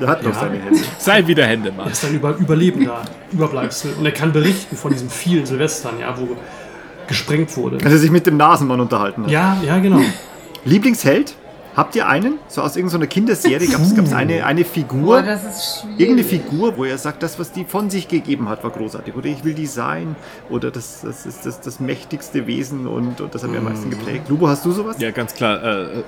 Der 0.00 0.08
hat 0.08 0.22
noch 0.22 0.32
Ja. 0.34 0.40
seine 0.40 0.58
Hände. 0.58 0.80
Sei 0.98 1.26
wieder 1.26 1.46
Händemann. 1.46 1.86
Er 1.86 1.92
ist 1.92 2.04
ein 2.04 2.14
Über 2.14 2.36
Überlebender, 2.36 3.02
Überbleibsel. 3.32 3.92
Und 3.98 4.04
er 4.04 4.12
kann 4.12 4.32
berichten 4.32 4.76
von 4.76 4.92
diesen 4.92 5.08
vielen 5.08 5.46
Silvestern, 5.46 5.98
ja, 6.00 6.14
wo 6.18 6.36
gesprengt 7.08 7.56
wurde. 7.56 7.76
Als 7.82 7.92
er 7.92 7.98
sich 7.98 8.10
mit 8.10 8.26
dem 8.26 8.36
Nasenmann 8.36 8.80
unterhalten 8.80 9.24
hat. 9.24 9.30
Ja, 9.30 9.56
ja, 9.64 9.78
genau. 9.78 10.00
Lieblingsheld? 10.64 11.34
Habt 11.76 11.94
ihr 11.94 12.08
einen? 12.08 12.38
So 12.48 12.62
aus 12.62 12.74
irgendeiner 12.74 13.06
Kinderserie 13.06 13.68
gab 13.68 13.82
es 13.82 14.12
eine, 14.14 14.46
eine 14.46 14.64
Figur, 14.64 15.20
das 15.22 15.44
ist 15.44 15.80
schwierig. 15.82 16.00
irgendeine 16.00 16.28
Figur, 16.28 16.78
wo 16.78 16.84
er 16.84 16.96
sagt, 16.96 17.22
das, 17.22 17.38
was 17.38 17.52
die 17.52 17.66
von 17.66 17.90
sich 17.90 18.08
gegeben 18.08 18.48
hat, 18.48 18.64
war 18.64 18.70
großartig. 18.70 19.14
Oder 19.14 19.26
ich 19.26 19.44
will 19.44 19.52
die 19.52 19.66
sein. 19.66 20.16
Oder 20.48 20.70
das, 20.70 21.02
das 21.02 21.26
ist 21.26 21.44
das, 21.44 21.60
das 21.60 21.78
mächtigste 21.78 22.46
Wesen 22.46 22.86
und, 22.86 23.20
und 23.20 23.34
das 23.34 23.42
hat 23.42 23.50
mir 23.50 23.58
am 23.58 23.64
meisten 23.64 23.90
geprägt. 23.90 24.30
Lubo, 24.30 24.48
hast 24.48 24.64
du 24.64 24.72
sowas? 24.72 24.96
Ja, 25.00 25.10
ganz 25.10 25.34
klar. 25.34 25.62
Äh, 25.62 26.02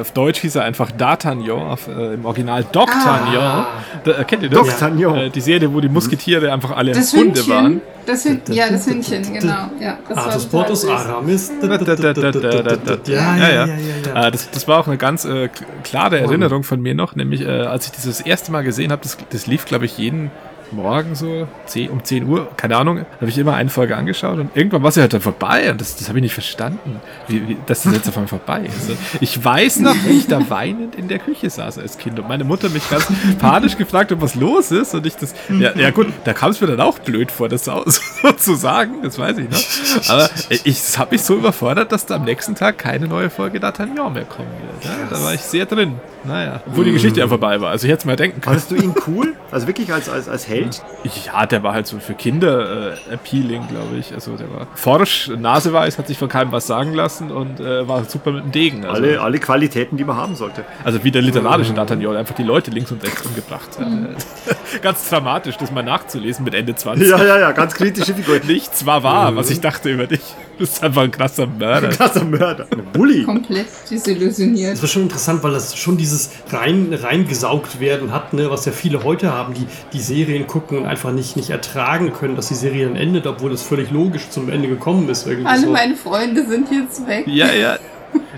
auf 0.00 0.12
Deutsch 0.12 0.40
hieß 0.40 0.56
er 0.56 0.64
einfach 0.64 0.90
D'Artagnan, 0.90 1.76
äh, 1.88 2.14
im 2.14 2.24
Original 2.24 2.62
D'Octagnan. 2.62 3.66
Da, 4.04 4.12
äh, 4.12 4.24
kennt 4.24 4.42
ihr 4.42 4.50
das? 4.50 4.66
D'Artagnan. 4.80 5.16
Äh, 5.16 5.30
die 5.30 5.40
Serie, 5.40 5.72
wo 5.72 5.80
die 5.80 5.88
Musketiere 5.88 6.52
einfach 6.52 6.70
alle 6.76 6.92
Das 6.92 7.12
Hunde 7.12 7.40
Hündchen. 7.40 7.52
waren. 7.52 7.80
Das 8.06 8.24
Hündchen, 8.24 8.54
ja, 8.54 8.68
das 8.68 8.86
Hündchen, 8.86 9.22
genau. 9.32 9.70
Ja, 9.80 9.98
das 10.08 10.16
war 10.16 10.50
Portus 10.50 10.80
süß. 10.82 10.90
Aramis. 10.90 11.52
Ja, 11.62 13.36
Ja, 13.36 13.66
ja. 13.66 14.26
Äh, 14.26 14.30
das, 14.30 14.50
das 14.50 14.66
war 14.66 14.78
auch 14.80 14.86
eine 14.86 14.96
ganz 14.96 15.24
äh, 15.24 15.48
klare 15.84 16.18
Erinnerung 16.18 16.64
von 16.64 16.80
mir 16.80 16.94
noch, 16.94 17.14
nämlich 17.14 17.42
äh, 17.42 17.48
als 17.48 17.86
ich 17.86 17.92
das 17.92 18.04
das 18.04 18.20
erste 18.20 18.50
Mal 18.50 18.62
gesehen 18.64 18.90
habe, 18.92 19.02
das, 19.02 19.16
das 19.30 19.46
lief, 19.46 19.64
glaube 19.66 19.84
ich, 19.84 19.98
jeden 19.98 20.30
Morgen 20.72 21.14
so 21.14 21.46
10, 21.66 21.90
um 21.90 22.02
10 22.04 22.26
Uhr, 22.26 22.48
keine 22.56 22.76
Ahnung, 22.76 23.04
habe 23.20 23.28
ich 23.28 23.38
immer 23.38 23.54
eine 23.54 23.70
Folge 23.70 23.96
angeschaut 23.96 24.38
und 24.38 24.50
irgendwann 24.56 24.82
war 24.82 24.90
sie 24.90 25.00
halt 25.00 25.12
dann 25.12 25.20
vorbei 25.20 25.70
und 25.70 25.80
das, 25.80 25.96
das 25.96 26.08
habe 26.08 26.18
ich 26.18 26.22
nicht 26.22 26.34
verstanden, 26.34 27.00
wie, 27.28 27.48
wie, 27.48 27.56
dass 27.66 27.82
das 27.82 27.92
jetzt 27.92 28.08
auf 28.08 28.16
einmal 28.16 28.28
vorbei 28.28 28.62
ist. 28.66 28.90
Und 28.90 28.98
Ich 29.20 29.42
weiß 29.42 29.80
noch, 29.80 29.94
wie 30.06 30.18
ich 30.18 30.26
da 30.26 30.48
weinend 30.50 30.94
in 30.94 31.08
der 31.08 31.18
Küche 31.18 31.50
saß 31.50 31.78
als 31.78 31.98
Kind 31.98 32.18
und 32.18 32.28
meine 32.28 32.44
Mutter 32.44 32.68
mich 32.68 32.88
ganz 32.90 33.06
panisch 33.38 33.76
gefragt 33.76 34.10
hat, 34.10 34.20
was 34.20 34.34
los 34.34 34.70
ist 34.70 34.94
und 34.94 35.06
ich 35.06 35.16
das, 35.16 35.34
ja, 35.50 35.76
ja 35.76 35.90
gut, 35.90 36.08
da 36.24 36.32
kam 36.32 36.50
es 36.50 36.60
mir 36.60 36.66
dann 36.66 36.80
auch 36.80 36.98
blöd 36.98 37.30
vor, 37.30 37.48
das 37.48 37.64
so, 37.64 37.84
so 38.22 38.32
zu 38.32 38.54
sagen, 38.54 39.02
das 39.02 39.18
weiß 39.18 39.38
ich 39.38 39.50
noch, 39.50 40.10
aber 40.10 40.28
ich 40.64 40.98
habe 40.98 41.12
mich 41.12 41.22
so 41.22 41.36
überfordert, 41.36 41.92
dass 41.92 42.06
da 42.06 42.16
am 42.16 42.24
nächsten 42.24 42.54
Tag 42.54 42.78
keine 42.78 43.06
neue 43.06 43.30
Folge 43.30 43.58
D'Artagnan 43.58 44.10
mehr 44.10 44.24
kommen 44.24 44.48
wird. 44.80 44.84
Ja, 44.84 44.90
da 45.10 45.22
war 45.22 45.34
ich 45.34 45.40
sehr 45.42 45.66
drin. 45.66 46.00
Naja, 46.24 46.62
obwohl 46.66 46.84
die 46.84 46.92
Geschichte 46.92 47.20
ja 47.20 47.28
vorbei 47.28 47.60
war. 47.60 47.70
Also 47.70 47.86
ich 47.86 47.92
hätte 47.92 48.00
es 48.00 48.04
mal 48.04 48.16
denken 48.16 48.40
können. 48.40 48.58
Fandest 48.58 48.70
du 48.70 48.76
ihn 48.76 48.94
cool? 49.06 49.34
Also 49.50 49.66
wirklich 49.66 49.92
als, 49.92 50.08
als, 50.08 50.28
als 50.28 50.48
Held? 50.48 50.82
Ja, 51.26 51.46
der 51.46 51.62
war 51.62 51.74
halt 51.74 51.86
so 51.86 51.98
für 51.98 52.14
Kinder 52.14 52.92
äh, 53.10 53.14
appealing, 53.14 53.68
glaube 53.68 53.96
ich. 53.98 54.12
Also 54.12 54.36
der 54.36 54.50
war 54.52 54.66
forsch, 54.74 55.28
naseweiß, 55.28 55.98
hat 55.98 56.06
sich 56.08 56.18
von 56.18 56.28
keinem 56.28 56.52
was 56.52 56.66
sagen 56.66 56.94
lassen 56.94 57.30
und 57.30 57.60
äh, 57.60 57.86
war 57.86 58.04
super 58.04 58.32
mit 58.32 58.44
dem 58.44 58.52
Degen. 58.52 58.84
Also, 58.84 59.02
Alle, 59.02 59.20
alle 59.20 59.38
Qualitäten, 59.38 59.96
die 59.96 60.04
man 60.04 60.16
haben 60.16 60.36
sollte. 60.36 60.64
also 60.84 61.02
wie 61.04 61.10
der 61.10 61.22
literarische 61.22 61.72
der 61.72 61.82
einfach 61.82 62.34
die 62.34 62.42
Leute 62.42 62.70
links 62.70 62.90
und 62.92 63.02
rechts 63.02 63.22
umgebracht 63.22 63.78
hat. 63.78 63.86
Ganz 64.82 65.08
dramatisch, 65.08 65.56
das 65.56 65.70
mal 65.70 65.82
nachzulesen 65.82 66.44
mit 66.44 66.54
Ende 66.54 66.74
20. 66.74 67.08
Ja, 67.08 67.22
ja, 67.22 67.38
ja, 67.38 67.52
ganz 67.52 67.74
kritische 67.74 68.14
Figur. 68.14 68.40
Nichts 68.46 68.86
war 68.86 69.02
wahr, 69.02 69.36
was 69.36 69.50
ich 69.50 69.60
dachte 69.60 69.90
über 69.90 70.06
dich. 70.06 70.20
Du 70.52 70.58
bist 70.58 70.82
einfach 70.82 71.02
ein 71.02 71.10
krasser 71.10 71.46
Mörder. 71.46 71.88
Krasser 71.88 72.24
Mörder. 72.24 72.66
Ein 72.70 72.84
Bully. 72.92 73.24
Komplett 73.24 73.66
desillusioniert. 73.90 74.74
Das 74.74 74.82
war 74.82 74.88
schon 74.88 75.02
interessant, 75.02 75.42
weil 75.42 75.52
das 75.52 75.76
schon 75.76 75.96
dieses 76.12 76.30
rein, 76.50 76.92
reingesaugt 76.92 77.80
werden 77.80 78.12
hat, 78.12 78.32
ne, 78.32 78.50
was 78.50 78.64
ja 78.64 78.72
viele 78.72 79.02
heute 79.02 79.32
haben, 79.32 79.54
die 79.54 79.66
die 79.92 80.00
Serien 80.00 80.46
gucken 80.46 80.78
und 80.78 80.86
einfach 80.86 81.12
nicht, 81.12 81.36
nicht 81.36 81.50
ertragen 81.50 82.12
können, 82.12 82.36
dass 82.36 82.48
die 82.48 82.54
Serie 82.54 82.86
dann 82.86 82.96
endet, 82.96 83.26
obwohl 83.26 83.50
das 83.50 83.62
völlig 83.62 83.90
logisch 83.90 84.28
zum 84.28 84.48
Ende 84.48 84.68
gekommen 84.68 85.08
ist. 85.08 85.26
Irgendwie 85.26 85.46
Alle 85.46 85.62
so. 85.62 85.70
meine 85.70 85.96
Freunde 85.96 86.46
sind 86.46 86.68
jetzt 86.70 87.06
weg. 87.06 87.24
Ja, 87.26 87.52
ja. 87.52 87.78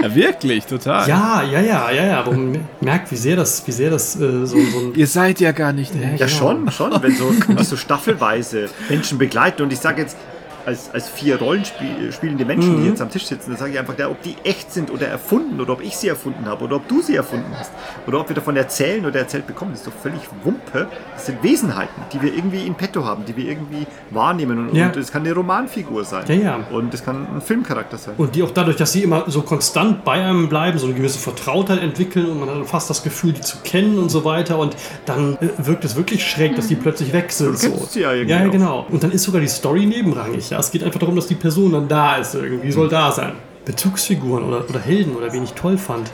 Ja, 0.00 0.14
wirklich, 0.14 0.66
total. 0.66 1.08
Ja, 1.08 1.42
ja, 1.42 1.60
ja, 1.60 1.90
ja, 1.90 2.04
ja, 2.06 2.20
aber 2.20 2.32
man 2.32 2.60
merkt, 2.80 3.10
wie 3.10 3.16
sehr 3.16 3.34
das, 3.34 3.66
wie 3.66 3.72
sehr 3.72 3.90
das 3.90 4.14
äh, 4.14 4.46
so, 4.46 4.46
so 4.46 4.56
ein 4.56 4.94
Ihr 4.94 5.06
seid 5.08 5.40
ja 5.40 5.50
gar 5.50 5.72
nicht 5.72 5.92
Ja, 6.16 6.28
schon, 6.28 6.70
schon. 6.70 6.92
Wenn 7.02 7.16
so, 7.16 7.32
die 7.32 7.64
so 7.64 7.76
staffelweise 7.76 8.68
Menschen 8.88 9.18
begleiten. 9.18 9.62
Und 9.62 9.72
ich 9.72 9.80
sage 9.80 10.02
jetzt, 10.02 10.16
als, 10.66 10.90
als 10.92 11.08
vier 11.08 11.38
Rollenspielende 11.38 12.44
Menschen, 12.44 12.76
Mhm. 12.78 12.82
die 12.82 12.88
jetzt 12.88 13.00
am 13.02 13.10
Tisch 13.10 13.26
sitzen, 13.26 13.52
da 13.52 13.56
sage 13.58 13.72
ich 13.72 13.78
einfach, 13.78 13.98
ja, 13.98 14.08
ob 14.08 14.22
die 14.22 14.36
echt 14.44 14.72
sind 14.72 14.90
oder 14.90 15.06
erfunden 15.08 15.60
oder 15.60 15.72
ob 15.74 15.82
ich 15.82 15.96
sie 15.96 16.08
erfunden 16.08 16.46
habe 16.46 16.64
oder 16.64 16.76
ob 16.76 16.88
du 16.88 17.02
sie 17.02 17.16
erfunden 17.16 17.52
hast 17.58 17.70
oder 18.06 18.20
ob 18.20 18.28
wir 18.28 18.34
davon 18.34 18.56
erzählen 18.56 19.04
oder 19.06 19.18
erzählt 19.20 19.46
bekommen, 19.46 19.72
das 19.72 19.80
ist 19.80 19.86
doch 19.86 19.92
völlig 20.02 20.20
Wumpe. 20.42 20.86
Das 21.14 21.26
sind 21.26 21.42
Wesenheiten, 21.42 22.02
die 22.12 22.22
wir 22.22 22.34
irgendwie 22.34 22.66
in 22.66 22.74
petto 22.74 23.04
haben, 23.04 23.24
die 23.24 23.36
wir 23.36 23.44
irgendwie 23.48 23.86
wahrnehmen 24.10 24.68
und, 24.68 24.74
Ja. 24.74 24.86
und 24.86 24.96
es 24.96 25.10
kann 25.12 25.22
eine 25.22 25.32
Romanfigur 25.34 26.04
sein 26.04 26.24
Ja, 26.28 26.34
ja. 26.34 26.58
und 26.70 26.92
es 26.94 27.04
kann 27.04 27.26
ein 27.36 27.40
Filmcharakter 27.40 27.96
sein. 27.98 28.14
Und 28.16 28.34
die 28.34 28.42
auch 28.42 28.50
dadurch, 28.50 28.76
dass 28.76 28.92
sie 28.92 29.02
immer 29.02 29.24
so 29.28 29.42
konstant 29.42 30.04
bei 30.04 30.12
einem 30.14 30.48
bleiben, 30.48 30.78
so 30.78 30.86
eine 30.86 30.94
gewisse 30.94 31.18
Vertrautheit 31.18 31.80
entwickeln 31.82 32.26
und 32.26 32.40
man 32.40 32.48
hat 32.48 32.66
fast 32.66 32.90
das 32.90 33.02
Gefühl, 33.02 33.32
die 33.32 33.40
zu 33.40 33.58
kennen 33.64 33.98
und 33.98 34.10
so 34.10 34.24
weiter. 34.24 34.58
Und 34.58 34.76
dann 35.06 35.36
äh, 35.40 35.48
wirkt 35.58 35.84
es 35.84 35.96
wirklich 35.96 36.24
schräg, 36.28 36.56
dass 36.56 36.68
die 36.68 36.74
plötzlich 36.76 37.12
weg 37.12 37.30
sind. 37.32 37.54
Du 37.54 37.58
kennst 37.60 37.78
so. 37.80 37.86
sie 37.86 38.00
ja 38.00 38.12
irgendwie 38.12 38.30
ja, 38.32 38.40
ja, 38.44 38.48
genau. 38.48 38.86
Und 38.90 39.02
dann 39.02 39.10
ist 39.10 39.22
sogar 39.24 39.40
die 39.40 39.48
Story 39.48 39.86
nebenrangig. 39.86 40.53
Ja? 40.54 40.60
Es 40.60 40.70
geht 40.70 40.84
einfach 40.84 41.00
darum, 41.00 41.16
dass 41.16 41.26
die 41.26 41.34
Person 41.34 41.72
dann 41.72 41.88
da 41.88 42.16
ist 42.16 42.34
irgendwie, 42.34 42.70
soll 42.70 42.88
da 42.88 43.10
sein. 43.10 43.32
Bezugsfiguren 43.64 44.44
oder, 44.44 44.68
oder 44.68 44.80
Helden 44.80 45.16
oder 45.16 45.32
wen 45.32 45.42
ich 45.42 45.52
toll 45.54 45.78
fand. 45.78 46.10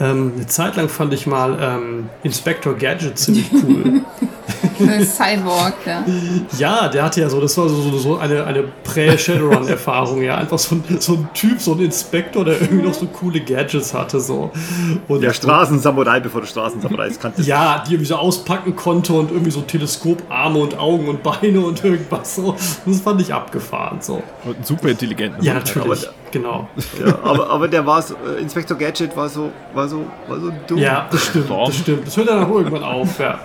Ähm, 0.00 0.32
eine 0.34 0.46
Zeit 0.46 0.76
lang 0.76 0.88
fand 0.88 1.12
ich 1.12 1.26
mal 1.26 1.58
ähm, 1.60 2.08
Inspector 2.22 2.74
Gadget 2.74 3.18
ziemlich 3.18 3.52
cool. 3.52 4.00
Cyborg, 5.04 5.74
ja. 5.86 6.04
Ja, 6.58 6.88
der 6.88 7.04
hatte 7.04 7.20
ja 7.20 7.28
so, 7.28 7.40
das 7.40 7.56
war 7.58 7.68
so, 7.68 7.80
so, 7.82 7.98
so 7.98 8.18
eine, 8.18 8.44
eine 8.44 8.62
Prä-Shadowrun-Erfahrung, 8.84 10.22
ja. 10.22 10.36
Einfach 10.36 10.58
so 10.58 10.76
ein, 10.76 10.84
so 11.00 11.14
ein 11.14 11.28
Typ, 11.34 11.60
so 11.60 11.72
ein 11.74 11.80
Inspektor, 11.80 12.44
der 12.44 12.60
irgendwie 12.60 12.86
noch 12.86 12.94
so 12.94 13.06
coole 13.06 13.40
Gadgets 13.40 13.92
hatte, 13.94 14.20
so. 14.20 14.50
Und 15.08 15.20
Der 15.22 15.32
Straßensamurai, 15.32 16.20
bevor 16.20 16.40
du 16.42 16.46
Straßensamurais 16.46 17.18
kanntest. 17.18 17.48
ja, 17.48 17.82
die 17.86 17.92
irgendwie 17.94 18.08
so 18.08 18.16
auspacken 18.16 18.76
konnte 18.76 19.12
und 19.12 19.30
irgendwie 19.30 19.50
so 19.50 19.60
Teleskoparme 19.62 20.58
und 20.58 20.78
Augen 20.78 21.08
und 21.08 21.22
Beine 21.22 21.60
und 21.60 21.82
irgendwas 21.84 22.36
so. 22.36 22.56
Das 22.86 23.00
fand 23.00 23.20
ich 23.20 23.32
abgefahren, 23.32 23.98
so. 24.00 24.22
Und 24.44 24.56
einen 24.56 24.64
super 24.64 24.88
intelligenten. 24.88 25.42
Ja, 25.42 25.54
natürlich, 25.54 26.06
aber- 26.08 26.14
genau. 26.32 26.68
Ja, 27.04 27.18
aber, 27.22 27.48
aber 27.50 27.68
der 27.68 27.86
war 27.86 28.02
so, 28.02 28.14
äh, 28.14 28.40
Inspector 28.40 28.76
Gadget 28.76 29.16
war 29.16 29.28
so, 29.28 29.52
war 29.74 29.88
so, 29.88 30.04
war 30.26 30.40
so 30.40 30.52
dumm. 30.66 30.78
Ja, 30.78 31.08
das 31.10 31.26
stimmt, 31.26 31.48
Warum? 31.50 31.66
das 31.66 31.76
stimmt. 31.78 32.06
Das 32.06 32.16
hört 32.16 32.28
dann 32.28 32.44
auch 32.44 32.50
irgendwann 32.50 32.82
auf, 32.82 33.18
ja. 33.18 33.40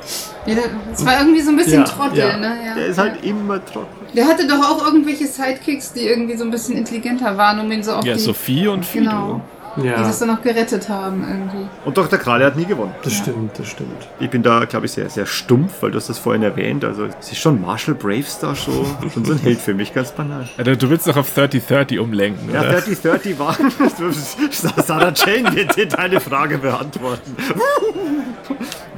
ja 0.46 0.56
das 0.90 1.06
war 1.06 1.20
irgendwie 1.20 1.42
so 1.42 1.52
ein 1.52 1.58
bisschen 1.58 1.82
Ja, 1.82 1.84
Trottel, 1.86 2.18
ja. 2.18 2.38
ne? 2.38 2.58
Ja. 2.66 2.76
Der 2.76 2.88
ist 2.88 2.98
halt 2.98 3.24
immer 3.24 3.64
trocken. 3.64 3.88
Der 4.16 4.28
hatte 4.28 4.48
doch 4.48 4.60
auch 4.60 4.86
irgendwelche 4.86 5.28
Sidekicks, 5.28 5.94
die 5.94 6.08
irgendwie 6.08 6.36
so 6.38 6.44
ein 6.44 6.52
bisschen 6.52 6.78
intelligenter 6.78 7.38
waren, 7.38 7.60
um 7.60 7.72
ihn 7.72 7.84
so 7.84 7.94
auf 7.94 8.06
Ja, 8.06 8.14
die... 8.14 8.20
Sophie 8.20 8.68
und 8.68 8.86
Fido. 8.86 9.10
Genau. 9.10 9.42
Die 9.82 9.88
Ja, 9.88 9.98
das 10.02 10.20
dann 10.20 10.30
noch 10.30 10.42
gerettet 10.42 10.90
haben 10.90 11.22
irgendwie. 11.28 11.68
Und 11.86 11.98
Dr. 11.98 12.18
Krale 12.20 12.46
hat 12.46 12.56
nie 12.56 12.66
gewonnen. 12.66 12.94
das 13.04 13.14
stimmt, 13.14 13.58
das 13.60 13.68
stimmt. 13.68 14.08
Ich 14.20 14.30
bin 14.30 14.44
da, 14.44 14.66
glaube 14.66 14.86
ich, 14.88 14.92
sehr, 14.92 15.10
sehr 15.10 15.26
stumpf, 15.26 15.82
weil 15.82 15.92
du 15.92 15.98
hast 15.98 16.10
das 16.10 16.18
vorhin 16.18 16.44
erwähnt. 16.44 16.84
Also 16.84 17.06
es 17.20 17.32
ist 17.32 17.38
schon 17.40 17.62
Marshall 17.62 17.96
Bravestar 17.96 18.56
schon, 18.56 18.86
schon 19.14 19.26
so 19.26 19.34
ein 19.34 19.40
Held 19.40 19.60
für 19.60 19.74
mich, 19.74 19.94
ganz 19.94 20.12
banal. 20.12 20.48
Ja, 20.58 20.64
du 20.64 20.90
willst 20.90 21.08
doch 21.08 21.18
auf 21.18 21.34
3030 21.34 22.00
umlenken, 22.00 22.52
Ja, 22.54 22.62
oder? 22.62 22.72
3030 22.82 23.40
war. 23.40 23.56
Sarah 24.84 25.14
Jane 25.16 25.56
wird 25.56 25.76
dir 25.76 25.88
deine 25.88 26.20
Frage 26.20 26.58
beantworten. 26.58 27.36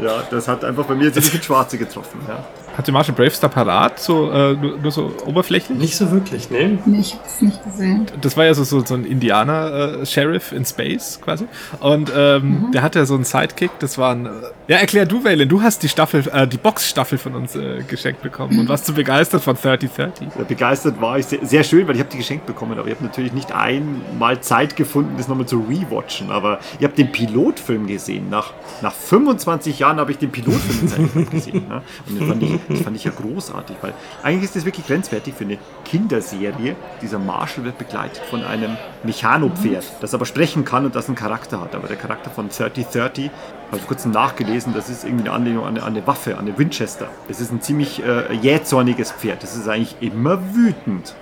Ja, 0.02 0.24
das 0.32 0.48
hat 0.48 0.64
einfach 0.64 0.86
bei 0.86 0.96
mir 0.96 1.12
ziemlich 1.12 1.34
ins 1.36 1.44
Schwarze 1.46 1.78
getroffen. 1.78 2.22
Ja. 2.26 2.46
Hatte 2.80 2.94
Marshall 2.94 3.14
Bravestar 3.14 3.50
parat, 3.50 4.00
so, 4.00 4.32
äh, 4.32 4.54
nur, 4.54 4.78
nur 4.78 4.92
so 4.94 5.12
oberflächlich? 5.26 5.78
Nicht 5.78 5.98
so 5.98 6.12
wirklich, 6.12 6.50
ne? 6.50 6.80
Nee, 6.86 7.00
ich 7.02 7.14
hab's 7.14 7.42
nicht 7.42 7.62
gesehen. 7.66 8.06
Das 8.22 8.38
war 8.38 8.46
ja 8.46 8.54
so, 8.54 8.64
so, 8.64 8.86
so 8.86 8.94
ein 8.94 9.04
Indianer-Sheriff 9.04 10.54
in 10.54 10.64
Space 10.64 11.20
quasi. 11.22 11.46
Und 11.82 12.10
ähm, 12.16 12.72
der 12.74 12.82
hatte 12.82 13.06
so 13.06 13.16
einen 13.16 13.26
Sidekick, 13.26 13.72
das 13.80 13.98
war 13.98 14.16
ein. 14.16 14.28
Äh, 14.28 14.30
ja, 14.70 14.78
erklär 14.78 15.06
du, 15.06 15.26
Waylon, 15.26 15.50
du 15.50 15.62
hast 15.62 15.84
die 15.84 15.90
Staffel, 15.90 16.24
äh, 16.32 16.48
die 16.48 16.56
Box-Staffel 16.56 17.18
von 17.18 17.36
uns 17.36 17.54
äh, 17.58 17.84
geschenkt 17.86 18.22
bekommen 18.22 18.58
und 18.58 18.70
warst 18.70 18.86
so 18.86 18.94
begeistert 18.94 19.42
von 19.42 19.58
3030. 19.58 20.30
Ja, 20.38 20.46
Begeistert 20.46 21.02
war 21.02 21.20
ich 21.20 21.26
sehr, 21.26 21.46
sehr 21.46 21.66
schön, 21.66 21.86
weil 21.86 21.96
ich 21.96 22.00
habe 22.00 22.10
die 22.10 22.18
geschenkt 22.18 22.46
bekommen, 22.46 22.80
aber 22.80 22.88
ich 22.88 22.96
habe 22.96 23.04
natürlich 23.04 23.34
nicht 23.34 23.52
einmal 23.52 24.40
Zeit 24.40 24.78
gefunden, 24.78 25.16
das 25.18 25.28
nochmal 25.28 25.48
zu 25.48 25.66
rewatchen. 25.68 26.32
Aber 26.32 26.60
ich 26.78 26.86
habe 26.86 26.96
den 26.96 27.12
Pilotfilm 27.12 27.88
gesehen. 27.88 28.30
Nach, 28.30 28.54
nach 28.82 28.94
25 28.94 29.80
Jahren 29.80 30.00
habe 30.00 30.12
ich 30.12 30.18
den 30.18 30.32
Pilotfilm 30.32 31.30
gesehen. 31.30 31.68
Ne? 31.68 31.82
Und 32.08 32.22
das 32.22 32.28
fand, 32.30 32.44
ich, 32.44 32.69
das 32.70 32.82
fand 32.82 32.96
ich 32.96 33.04
ja 33.04 33.12
großartig, 33.12 33.78
weil 33.82 33.94
eigentlich 34.24 34.44
ist 34.44 34.56
das 34.56 34.66
wirklich 34.66 34.86
grenzwertig 34.88 35.34
für 35.34 35.44
eine 35.44 35.58
Kinderserie. 35.86 36.76
Dieser 37.02 37.20
Marshall 37.20 37.66
wird 37.66 37.78
begleitet 37.78 38.24
von 38.30 38.44
einem 38.44 38.78
Mechanopferd, 39.04 39.86
das 40.02 40.14
aber 40.14 40.26
sprechen 40.26 40.66
kann 40.66 40.86
und 40.86 40.96
das 40.96 41.08
einen 41.08 41.16
Charakter 41.16 41.62
hat. 41.62 41.76
Aber 41.76 41.88
der 41.88 41.98
Charakter 41.98 42.30
von 42.30 42.50
3030 42.50 43.32
habe 43.70 43.78
ich 43.78 43.88
kurz 43.88 44.06
nachgelesen, 44.06 44.74
das 44.74 44.90
ist 44.90 45.04
irgendwie 45.04 45.30
eine 45.30 45.34
Anlehnung 45.34 45.64
an 45.66 45.76
eine, 45.76 45.84
an 45.84 45.96
eine 45.96 46.08
Waffe, 46.08 46.38
an 46.38 46.48
eine 46.48 46.58
Winchester. 46.58 47.08
Es 47.30 47.40
ist 47.40 47.52
ein 47.52 47.62
ziemlich 47.62 48.04
äh, 48.04 48.34
jähzorniges 48.34 49.12
Pferd. 49.12 49.44
Das 49.44 49.56
ist 49.56 49.68
eigentlich 49.68 49.96
immer 50.02 50.40
wütend 50.56 51.16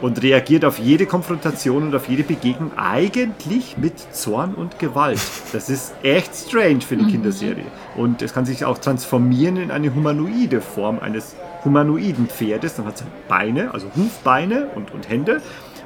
und 0.00 0.22
reagiert 0.22 0.64
auf 0.64 0.78
jede 0.78 1.06
Konfrontation 1.06 1.82
und 1.84 1.94
auf 1.94 2.08
jede 2.08 2.22
Begegnung 2.22 2.70
eigentlich 2.76 3.76
mit 3.78 3.98
Zorn 4.14 4.54
und 4.54 4.78
Gewalt. 4.78 5.20
Das 5.52 5.68
ist 5.68 5.94
echt 6.02 6.34
strange 6.36 6.82
für 6.82 6.94
eine 6.94 7.08
Kinderserie. 7.08 7.64
Und 7.96 8.22
es 8.22 8.32
kann 8.32 8.46
sich 8.46 8.64
auch 8.64 8.78
transformieren 8.78 9.56
in 9.56 9.70
eine 9.70 9.92
humanoide 9.92 10.60
Form 10.60 11.00
eines 11.00 11.34
humanoiden 11.64 12.28
Pferdes. 12.28 12.76
Dann 12.76 12.86
hat 12.86 12.96
es 12.96 13.02
halt 13.02 13.28
Beine, 13.28 13.74
also 13.74 13.88
Hufbeine 13.96 14.68
und, 14.76 14.92
und 14.92 15.08
Hände. 15.08 15.42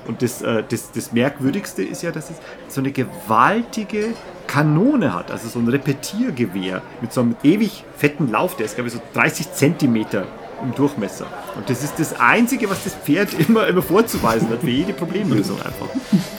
Und 0.07 0.21
das, 0.21 0.43
äh, 0.43 0.63
das, 0.69 0.93
das 0.93 1.13
Merkwürdigste 1.13 1.83
ist 1.83 2.03
ja, 2.03 2.11
dass 2.11 2.31
es 2.31 2.37
so 2.69 2.81
eine 2.81 2.93
gewaltige 2.93 4.15
Kanone 4.47 5.15
hat, 5.15 5.31
also 5.31 5.49
so 5.49 5.59
ein 5.59 5.69
Repetiergewehr 5.69 6.83
mit 7.01 7.13
so 7.13 7.21
einem 7.21 7.37
ewig 7.43 7.85
fetten 7.97 8.31
Lauf, 8.31 8.57
der 8.57 8.67
ist 8.67 8.75
glaube 8.75 8.89
ich 8.89 8.95
so 8.95 9.01
30 9.15 9.53
Zentimeter 9.53 10.27
im 10.63 10.75
Durchmesser. 10.75 11.27
Und 11.57 11.69
das 11.69 11.83
ist 11.83 11.99
das 11.99 12.19
Einzige, 12.19 12.71
was 12.71 12.85
das 12.85 12.95
Pferd 12.95 13.35
immer, 13.49 13.67
immer 13.67 13.83
vorzuweisen 13.83 14.49
hat, 14.51 14.61
für 14.61 14.71
jede 14.71 14.93
Problemlösung 14.93 15.57
einfach. 15.61 15.89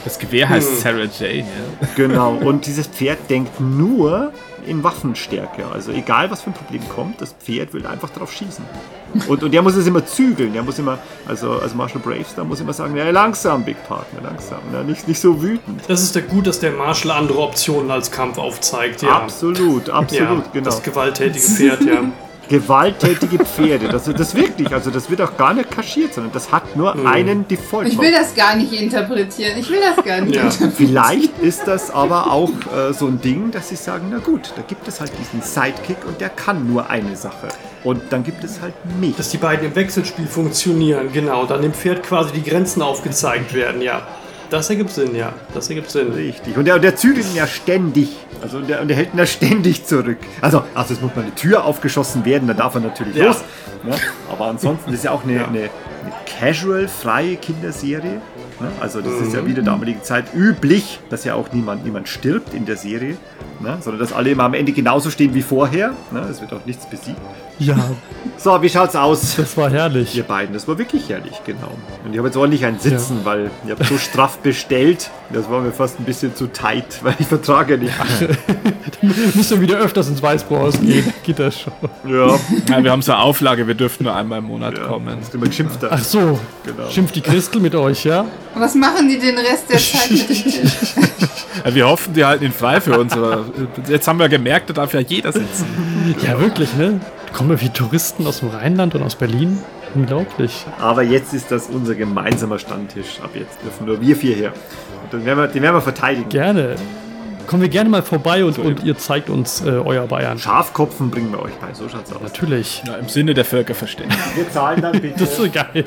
Das 0.04 0.18
Gewehr 0.18 0.50
heißt 0.50 0.82
Sarah 0.82 1.06
Jane, 1.06 1.40
ja. 1.40 1.88
Genau, 1.96 2.36
und 2.36 2.66
dieses 2.66 2.88
Pferd 2.88 3.30
denkt 3.30 3.60
nur 3.60 4.32
in 4.68 4.84
Waffenstärke. 4.84 5.66
Also 5.72 5.92
egal, 5.92 6.32
was 6.32 6.42
für 6.42 6.50
ein 6.50 6.54
Problem 6.54 6.82
kommt, 6.90 7.22
das 7.22 7.34
Pferd 7.34 7.74
will 7.74 7.86
einfach 7.86 8.10
drauf 8.10 8.32
schießen. 8.32 8.64
Und, 9.28 9.44
und 9.44 9.52
der 9.52 9.62
muss 9.62 9.76
es 9.76 9.86
immer 9.86 10.06
zügeln. 10.06 10.54
Der 10.54 10.64
muss 10.64 10.80
immer, 10.80 10.98
also, 11.28 11.52
also 11.52 11.76
Marshall 11.76 12.02
Braves, 12.02 12.34
da 12.36 12.44
muss 12.44 12.60
immer 12.60 12.74
sagen, 12.74 12.96
ja, 12.96 13.10
langsam, 13.10 13.64
Big 13.64 13.78
Partner, 13.88 14.22
langsam. 14.22 14.60
Ja, 14.72 14.84
nicht, 14.84 15.08
nicht 15.08 15.20
so 15.20 15.42
wütend. 15.42 15.82
Das 15.88 16.02
ist 16.02 16.16
ja 16.16 16.22
gut, 16.22 16.48
dass 16.48 16.60
der 16.60 16.72
Marshall 16.72 17.12
andere 17.12 17.40
Optionen 17.40 17.92
als 17.92 18.12
Kampf 18.12 18.38
aufzeigt, 18.38 19.02
ja. 19.04 19.22
Absolut, 19.22 19.88
ja, 19.88 19.94
absolut, 19.94 20.52
genau. 20.54 20.66
Das 20.66 20.82
gewalttätige 20.82 21.46
Pferd, 21.56 21.82
ja. 21.86 22.04
Gewalttätige 22.50 23.44
Pferde, 23.44 23.88
das, 23.88 24.04
das 24.06 24.36
wirklich, 24.36 24.72
also 24.74 24.92
das 24.92 25.10
wird 25.10 25.22
auch 25.22 25.38
gar 25.38 25.54
nicht 25.54 25.72
kaschiert, 25.72 26.14
sondern 26.14 26.34
das 26.34 26.52
hat 26.52 26.76
nur 26.76 26.94
einen 27.08 27.48
Default. 27.48 27.88
Ich 27.88 27.98
will 27.98 28.12
das 28.12 28.36
gar 28.36 28.56
nicht 28.56 28.74
interpretieren. 28.74 29.58
Ich 29.58 29.70
will 29.70 29.80
das 29.80 30.04
gar 30.04 30.22
nicht 30.22 30.36
Ja. 30.36 30.44
interpretieren. 30.44 30.74
Vielleicht 30.76 31.40
ist 31.40 31.64
das 31.68 31.90
aber 31.90 32.32
auch 32.32 32.50
äh, 32.50 32.94
so 32.94 33.08
ein 33.08 33.22
Ding, 33.22 33.52
dass 33.52 33.70
sie 33.70 33.76
sagen, 33.78 34.08
na 34.12 34.20
gut, 34.20 34.54
da 34.56 34.62
gibt 34.62 34.88
es 34.88 35.00
halt 35.00 35.12
diesen 35.20 35.42
Sidekick 35.42 35.98
und 36.06 36.20
der 36.20 36.30
kann 36.30 36.68
nur 36.68 36.90
eine 36.90 37.16
Sache. 37.16 37.48
Und 37.84 38.02
dann 38.12 38.24
gibt 38.24 38.44
es 38.44 38.62
halt 38.62 38.74
mich. 39.00 39.16
Dass 39.16 39.30
die 39.30 39.38
beiden 39.38 39.66
im 39.66 39.76
Wechselspiel 39.76 40.28
funktionieren, 40.28 41.12
genau. 41.14 41.46
Dann 41.46 41.62
dem 41.62 41.74
Pferd 41.74 42.04
quasi 42.04 42.34
die 42.34 42.44
Grenzen 42.44 42.82
aufgezeigt 42.82 43.54
werden, 43.54 43.82
ja. 43.82 44.02
Das 44.54 44.70
ergibt 44.70 44.92
Sinn, 44.92 45.16
ja. 45.16 45.34
Das 45.56 45.68
ergibt 45.70 45.90
Sinn. 45.90 46.12
Richtig. 46.12 46.56
Und 46.56 46.66
der, 46.66 46.76
und 46.76 46.84
der 46.84 46.96
zügelt 46.96 47.26
ihn 47.26 47.36
ja 47.36 47.48
ständig. 47.48 48.10
Also 48.40 48.58
und 48.58 48.70
der, 48.70 48.82
und 48.82 48.88
der 48.88 48.96
hält 48.98 49.12
ihn 49.14 49.18
ja 49.18 49.26
ständig 49.26 49.84
zurück. 49.84 50.20
Also, 50.42 50.64
also 50.76 50.94
es 50.94 51.02
muss 51.02 51.16
mal 51.16 51.24
eine 51.24 51.34
Tür 51.34 51.64
aufgeschossen 51.66 52.24
werden, 52.24 52.48
dann 52.48 52.58
darf 52.58 52.76
er 52.76 52.82
natürlich 52.82 53.16
Ja. 53.16 53.26
los. 53.26 53.44
Ne? 53.84 53.96
Aber 54.32 54.46
ansonsten 54.46 54.92
das 54.92 55.00
ist 55.00 55.06
ja 55.06 55.12
auch 55.12 55.24
eine, 55.24 55.34
Ja. 55.38 55.48
eine, 55.48 55.58
eine 55.60 55.70
casual, 56.40 56.88
freie 56.88 57.36
Kinderserie. 57.38 58.22
Ne? 58.60 58.72
Also 58.80 59.02
das 59.02 59.14
ist 59.14 59.30
Mhm. 59.30 59.34
ja 59.40 59.46
wie 59.48 59.54
der 59.56 59.64
damalige 59.64 60.04
Zeit 60.04 60.26
üblich, 60.36 61.00
dass 61.10 61.24
ja 61.26 61.34
auch 61.34 61.52
niemand, 61.52 61.84
niemand 61.84 62.08
stirbt 62.08 62.54
in 62.54 62.66
der 62.68 62.78
Serie. 62.78 63.18
Ne? 63.64 63.78
Sondern 63.82 64.00
dass 64.02 64.14
alle 64.14 64.30
immer 64.32 64.44
am 64.44 64.54
Ende 64.54 64.72
genauso 64.74 65.10
stehen 65.10 65.34
wie 65.34 65.42
vorher. 65.42 65.94
Ne? 66.12 66.20
Es 66.30 66.42
wird 66.42 66.54
auch 66.54 66.66
nichts 66.66 66.86
besiegt. 66.86 67.18
Ja, 67.60 67.78
So, 68.38 68.62
wie 68.62 68.70
schaut's 68.70 68.96
aus? 68.96 69.36
das 69.38 69.56
war 69.56 69.70
herrlich. 69.70 70.16
Ihr 70.16 70.24
beiden, 70.24 70.54
das 70.54 70.68
war 70.68 70.78
wirklich 70.78 71.08
herrlich, 71.08 71.34
genau. 71.46 71.72
Und 72.04 72.12
ich 72.12 72.18
habe 72.18 72.28
jetzt 72.28 72.36
ordentlich 72.36 72.66
ein 72.66 72.80
Sitzen, 72.80 73.20
weil 73.24 73.52
ich 73.64 73.72
habe 73.72 73.84
so 73.86 73.98
straff 73.98 74.40
bestellt. 74.40 75.10
Das 75.32 75.50
war 75.50 75.62
mir 75.62 75.72
fast 75.72 76.00
ein 76.00 76.04
bisschen 76.04 76.36
zu 76.36 76.48
tight, 76.48 77.00
weil 77.04 77.16
ich 77.20 77.28
vertrage 77.28 77.78
nicht. 77.78 77.94
Musst 79.36 79.52
du 79.52 79.62
wieder 79.62 79.78
öfters 79.78 80.08
ins 80.10 80.22
Weißbrauhaus 80.22 80.80
gehen. 80.82 81.14
Geht 81.24 81.40
das 81.40 81.60
schon. 81.62 81.74
Ja, 82.08 82.36
ja. 82.70 82.84
Wir 82.84 82.92
haben 82.92 83.02
so 83.02 83.12
eine 83.14 83.22
Auflage, 83.22 83.68
wir 83.68 83.76
dürfen 83.76 84.04
nur 84.04 84.16
einmal 84.16 84.40
im 84.40 84.46
Monat 84.46 84.78
ja. 84.78 84.86
kommen. 84.86 85.16
Das 85.20 85.28
ist 85.30 85.36
immer 85.36 85.46
geschimpft. 85.48 85.80
Ach 85.90 86.04
so, 86.04 86.40
Genau. 86.66 86.90
schimpft 86.90 87.16
die 87.16 87.22
Christel 87.22 87.62
mit 87.62 87.76
euch, 87.76 88.04
ja? 88.04 88.26
Was 88.56 88.74
machen 88.76 89.08
die 89.10 89.20
den 89.20 89.38
Rest 89.38 89.70
der 89.70 89.78
Zeit 89.80 90.10
mit 90.12 90.30
dem 90.30 90.36
Tisch? 90.36 90.60
Ja, 91.66 91.76
wir 91.76 91.88
hoffen, 91.88 92.14
die 92.14 92.26
halten 92.26 92.46
ihn 92.46 92.52
frei 92.52 92.82
für 92.82 92.98
uns. 93.00 93.14
Aber 93.14 93.46
jetzt 93.88 94.08
haben 94.08 94.20
wir 94.20 94.30
gemerkt, 94.30 94.70
da 94.70 94.74
darf 94.74 94.94
ja 94.94 95.00
jeder 95.00 95.32
sitzen. 95.32 95.66
Ja, 96.22 96.40
wirklich, 96.40 96.76
ne? 96.76 97.00
Kommen 97.34 97.50
wir 97.50 97.62
wie 97.62 97.70
Touristen 97.70 98.28
aus 98.28 98.40
dem 98.40 98.50
Rheinland 98.50 98.96
und 98.96 99.04
aus 99.04 99.16
Berlin. 99.16 99.58
Unglaublich. 99.96 100.66
Aber 100.80 101.04
jetzt 101.04 101.34
ist 101.34 101.52
das 101.52 101.68
unser 101.68 101.96
gemeinsamer 101.96 102.60
Standtisch. 102.60 103.20
Ab 103.22 103.32
jetzt 103.36 103.64
dürfen 103.64 103.86
nur 103.86 104.02
wir 104.02 104.16
vier 104.16 104.36
her. 104.36 104.54
Und 105.04 105.14
den 105.14 105.26
werden 105.26 105.40
wir, 105.40 105.48
den 105.48 105.62
werden 105.62 105.76
wir 105.76 105.82
verteidigen. 105.82 106.30
Gerne. 106.30 106.76
Kommen 107.48 107.62
wir 107.62 107.70
gerne 107.70 107.90
mal 107.90 108.02
vorbei 108.02 108.44
und, 108.46 108.58
und 108.58 108.84
ihr 108.84 108.98
zeigt 108.98 109.30
uns 109.30 109.62
äh, 109.62 109.70
euer 109.70 110.08
Bayern. 110.08 110.38
Schafkopfen 110.38 111.10
bringen 111.10 111.32
wir 111.32 111.42
euch 111.42 111.54
bei, 111.54 111.74
so 111.74 111.88
schaut's 111.90 112.12
aus. 112.12 112.22
Natürlich. 112.22 112.84
Ja, 112.86 112.96
Im 112.96 113.10
Sinne 113.10 113.34
der 113.34 113.46
Völkerverständigung. 113.46 114.24
Wir 114.36 114.50
zahlen 114.50 114.82
dann 114.82 114.92
bitte. 115.02 115.20
Das 115.20 115.30
ist 115.30 115.38
so 115.38 115.50
geil. 115.50 115.84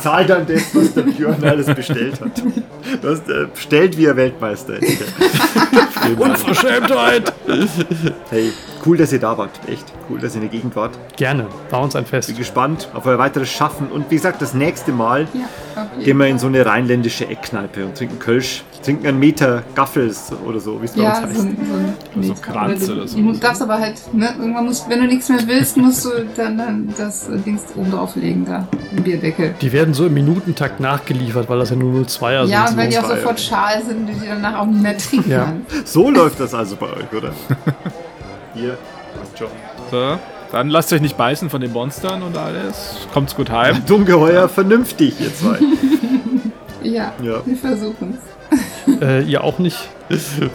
Zahl 0.00 0.26
dann 0.26 0.46
das, 0.46 0.74
was 0.74 0.94
der 0.94 1.02
Björn 1.02 1.42
alles 1.44 1.66
bestellt 1.66 2.20
hat. 2.20 2.42
Du 3.00 3.08
hast 3.08 3.28
äh, 3.28 3.46
bestellt 3.52 3.96
wie 3.96 4.08
ein 4.08 4.16
Weltmeister. 4.16 4.74
Unverschämtheit. 6.18 7.32
Hey, 8.30 8.52
cool, 8.86 8.96
dass 8.96 9.12
ihr 9.12 9.18
da 9.20 9.36
wart. 9.38 9.50
Echt 9.68 9.84
cool, 10.10 10.18
dass 10.18 10.32
ihr 10.34 10.42
in 10.42 10.48
der 10.48 10.50
Gegend 10.50 10.74
wart. 10.76 10.92
Gerne. 11.16 11.46
War 11.70 11.80
uns 11.82 11.94
ein 11.96 12.06
Fest. 12.06 12.28
Bin 12.28 12.36
gespannt 12.36 12.88
auf 12.94 13.06
euer 13.06 13.18
weiteres 13.18 13.50
Schaffen. 13.50 13.88
Und 13.90 14.10
wie 14.10 14.16
gesagt, 14.16 14.42
das 14.42 14.54
nächste 14.54 14.92
Mal 14.92 15.26
Ja, 15.34 15.86
gehen 16.02 16.18
wir 16.18 16.26
in 16.26 16.38
so 16.38 16.46
eine 16.48 16.64
rheinländische 16.66 17.26
Eckkneipe 17.28 17.84
und 17.84 17.96
trinken 17.96 18.18
Kölsch. 18.18 18.64
Trinken 18.82 19.06
einen 19.06 19.20
Meter 19.20 19.62
Gaffels 19.76 20.32
oder 20.44 20.58
so, 20.58 20.80
wie 20.80 20.86
es 20.86 20.92
bei 20.92 21.02
Ja, 21.02 21.10
uns 21.10 21.18
so, 21.20 21.26
heißt. 21.28 21.38
ein- 21.40 21.56
so, 22.12 22.18
ein 22.18 22.22
So. 22.24 22.34
Kranz 22.34 22.90
oder 22.90 23.06
so. 23.06 23.16
Du 23.18 23.32
darfst 23.34 23.62
aber 23.62 23.78
halt, 23.78 23.94
ne, 24.12 24.28
irgendwann 24.38 24.64
musst, 24.64 24.88
wenn 24.90 25.00
du 25.00 25.06
nichts 25.06 25.28
mehr 25.28 25.38
willst, 25.46 25.76
musst 25.76 26.04
du 26.04 26.08
dann, 26.36 26.58
dann 26.58 26.92
das 26.98 27.28
Dings 27.46 27.62
oben 27.76 27.92
drauflegen, 27.92 28.44
da, 28.44 28.66
im 28.96 29.04
Bierdeckel. 29.04 29.54
Die 29.60 29.72
werden 29.72 29.94
so 29.94 30.06
im 30.06 30.14
Minutentakt 30.14 30.80
nachgeliefert, 30.80 31.48
weil 31.48 31.60
das 31.60 31.70
ja 31.70 31.76
nur 31.76 31.92
02er 32.04 32.44
Ja, 32.46 32.66
sind. 32.66 32.76
weil 32.76 32.88
die 32.88 32.94
so. 32.96 33.02
auch 33.02 33.08
sofort 33.10 33.38
schal 33.38 33.80
sind 33.86 34.00
und 34.00 34.06
die 34.08 34.26
danach 34.26 34.58
auch 34.58 34.66
nicht 34.66 34.82
mehr 34.82 34.98
trinken 34.98 35.30
Ja. 35.30 35.52
So 35.84 36.10
läuft 36.10 36.40
das 36.40 36.52
also 36.52 36.74
bei 36.74 36.86
euch, 36.86 37.12
oder? 37.16 37.30
Hier, 38.54 38.76
passt 39.18 39.38
schon. 39.38 39.48
So, 39.90 40.18
dann 40.52 40.68
lasst 40.68 40.92
euch 40.92 41.00
nicht 41.00 41.16
beißen 41.16 41.50
von 41.50 41.60
den 41.60 41.72
Monstern 41.72 42.22
und 42.22 42.36
alles. 42.36 42.96
Kommt's 43.12 43.34
gut 43.34 43.50
heim. 43.50 43.82
Ungeheuer 43.88 44.48
vernünftig, 44.48 45.20
ihr 45.20 45.34
zwei. 45.34 45.58
Ja, 46.82 47.12
Ja. 47.22 47.40
wir 47.46 47.56
versuchen 47.56 48.18
es. 48.18 48.41
Äh, 49.00 49.22
ihr 49.22 49.44
auch 49.44 49.58
nicht. 49.58 49.76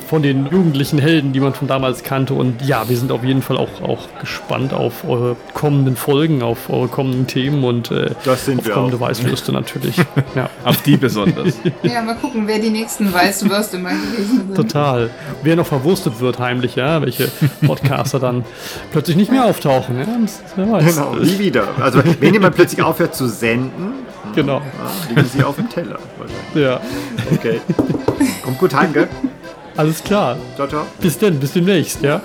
Von 0.07 0.21
den 0.21 0.45
jugendlichen 0.51 0.99
Helden, 0.99 1.33
die 1.33 1.39
man 1.39 1.51
von 1.53 1.67
damals 1.67 2.03
kannte. 2.03 2.35
Und 2.35 2.61
ja, 2.61 2.87
wir 2.87 2.95
sind 2.95 3.11
auf 3.11 3.23
jeden 3.23 3.41
Fall 3.41 3.57
auch, 3.57 3.81
auch 3.81 4.07
gespannt 4.19 4.71
auf 4.71 5.03
eure 5.07 5.35
kommenden 5.55 5.95
Folgen, 5.95 6.43
auf 6.43 6.69
eure 6.69 6.87
kommenden 6.89 7.25
Themen 7.25 7.63
und 7.63 7.89
äh, 7.89 8.11
Das 8.23 8.45
sind 8.45 8.59
auf 8.59 8.65
wir 8.67 8.73
kommende 8.73 8.97
auch. 8.97 9.01
Weißwürste 9.01 9.51
natürlich. 9.51 9.97
ja, 10.35 10.51
Auf 10.63 10.83
die 10.83 10.95
besonders. 10.95 11.55
Ja, 11.81 12.03
mal 12.03 12.15
gucken, 12.15 12.43
wer 12.45 12.59
die 12.59 12.69
nächsten 12.69 13.11
Weißwürste 13.11 13.79
mal 13.79 13.95
gewesen 13.95 14.43
sind. 14.45 14.55
total. 14.55 15.09
Wer 15.41 15.55
noch 15.55 15.65
verwurstet 15.65 16.19
wird 16.19 16.37
heimlich, 16.37 16.75
ja, 16.75 17.01
welche 17.01 17.27
Podcaster 17.65 18.19
dann 18.19 18.45
plötzlich 18.91 19.15
nicht 19.17 19.31
mehr 19.31 19.45
auftauchen. 19.45 19.97
Ja, 19.97 20.05
wer 20.55 20.71
weiß. 20.71 20.95
Genau, 20.95 21.15
nie 21.15 21.39
wieder. 21.39 21.69
Also, 21.81 22.03
wenn 22.19 22.33
jemand 22.33 22.55
plötzlich 22.55 22.83
aufhört 22.83 23.15
zu 23.15 23.27
senden, 23.27 24.05
Genau. 24.37 24.61
ja, 24.61 24.91
liegen 25.09 25.25
sie 25.27 25.43
auf 25.43 25.55
dem 25.55 25.67
Teller. 25.67 25.97
Ja, 26.53 26.79
Okay. 27.33 27.59
Kommt 28.43 28.59
gut 28.59 28.71
heim, 28.75 28.93
gell? 28.93 29.07
alles 29.75 30.03
klar. 30.03 30.37
Ciao, 30.55 30.67
ciao. 30.67 30.85
Bis 30.99 31.17
denn, 31.17 31.39
bis 31.39 31.53
demnächst, 31.53 32.03
ja. 32.03 32.21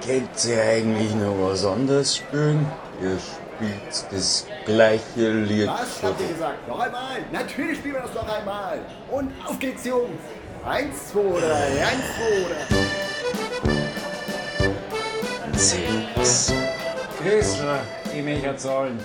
Kennt 0.00 0.44
ihr 0.46 0.62
eigentlich 0.62 1.14
noch 1.14 1.50
was 1.50 1.66
anderes 1.66 2.16
spielen? 2.16 2.66
Ihr 3.02 3.18
spielt 3.18 4.12
das 4.12 4.46
gleiche 4.64 5.30
Lied. 5.30 5.68
Was 5.68 6.02
habt 6.02 6.20
ihr 6.22 6.28
gesagt? 6.28 6.66
Noch 6.68 6.80
einmal? 6.80 7.18
Natürlich 7.30 7.76
spielen 7.78 7.96
wir 7.96 8.02
das 8.02 8.14
noch 8.14 8.34
einmal. 8.34 8.78
Und 9.10 9.30
auf 9.46 9.58
geht's, 9.58 9.84
Jungs. 9.84 10.18
Eins, 10.64 11.08
zwei, 11.10 11.40
drei, 11.40 11.84
eins, 11.84 12.04
zwei, 12.14 12.46
drei. 12.48 12.64
Sechs. 15.58 16.52
Grüßler, 17.20 17.80
die 18.14 18.22
Mecher 18.22 18.56
zahlen. 18.56 19.00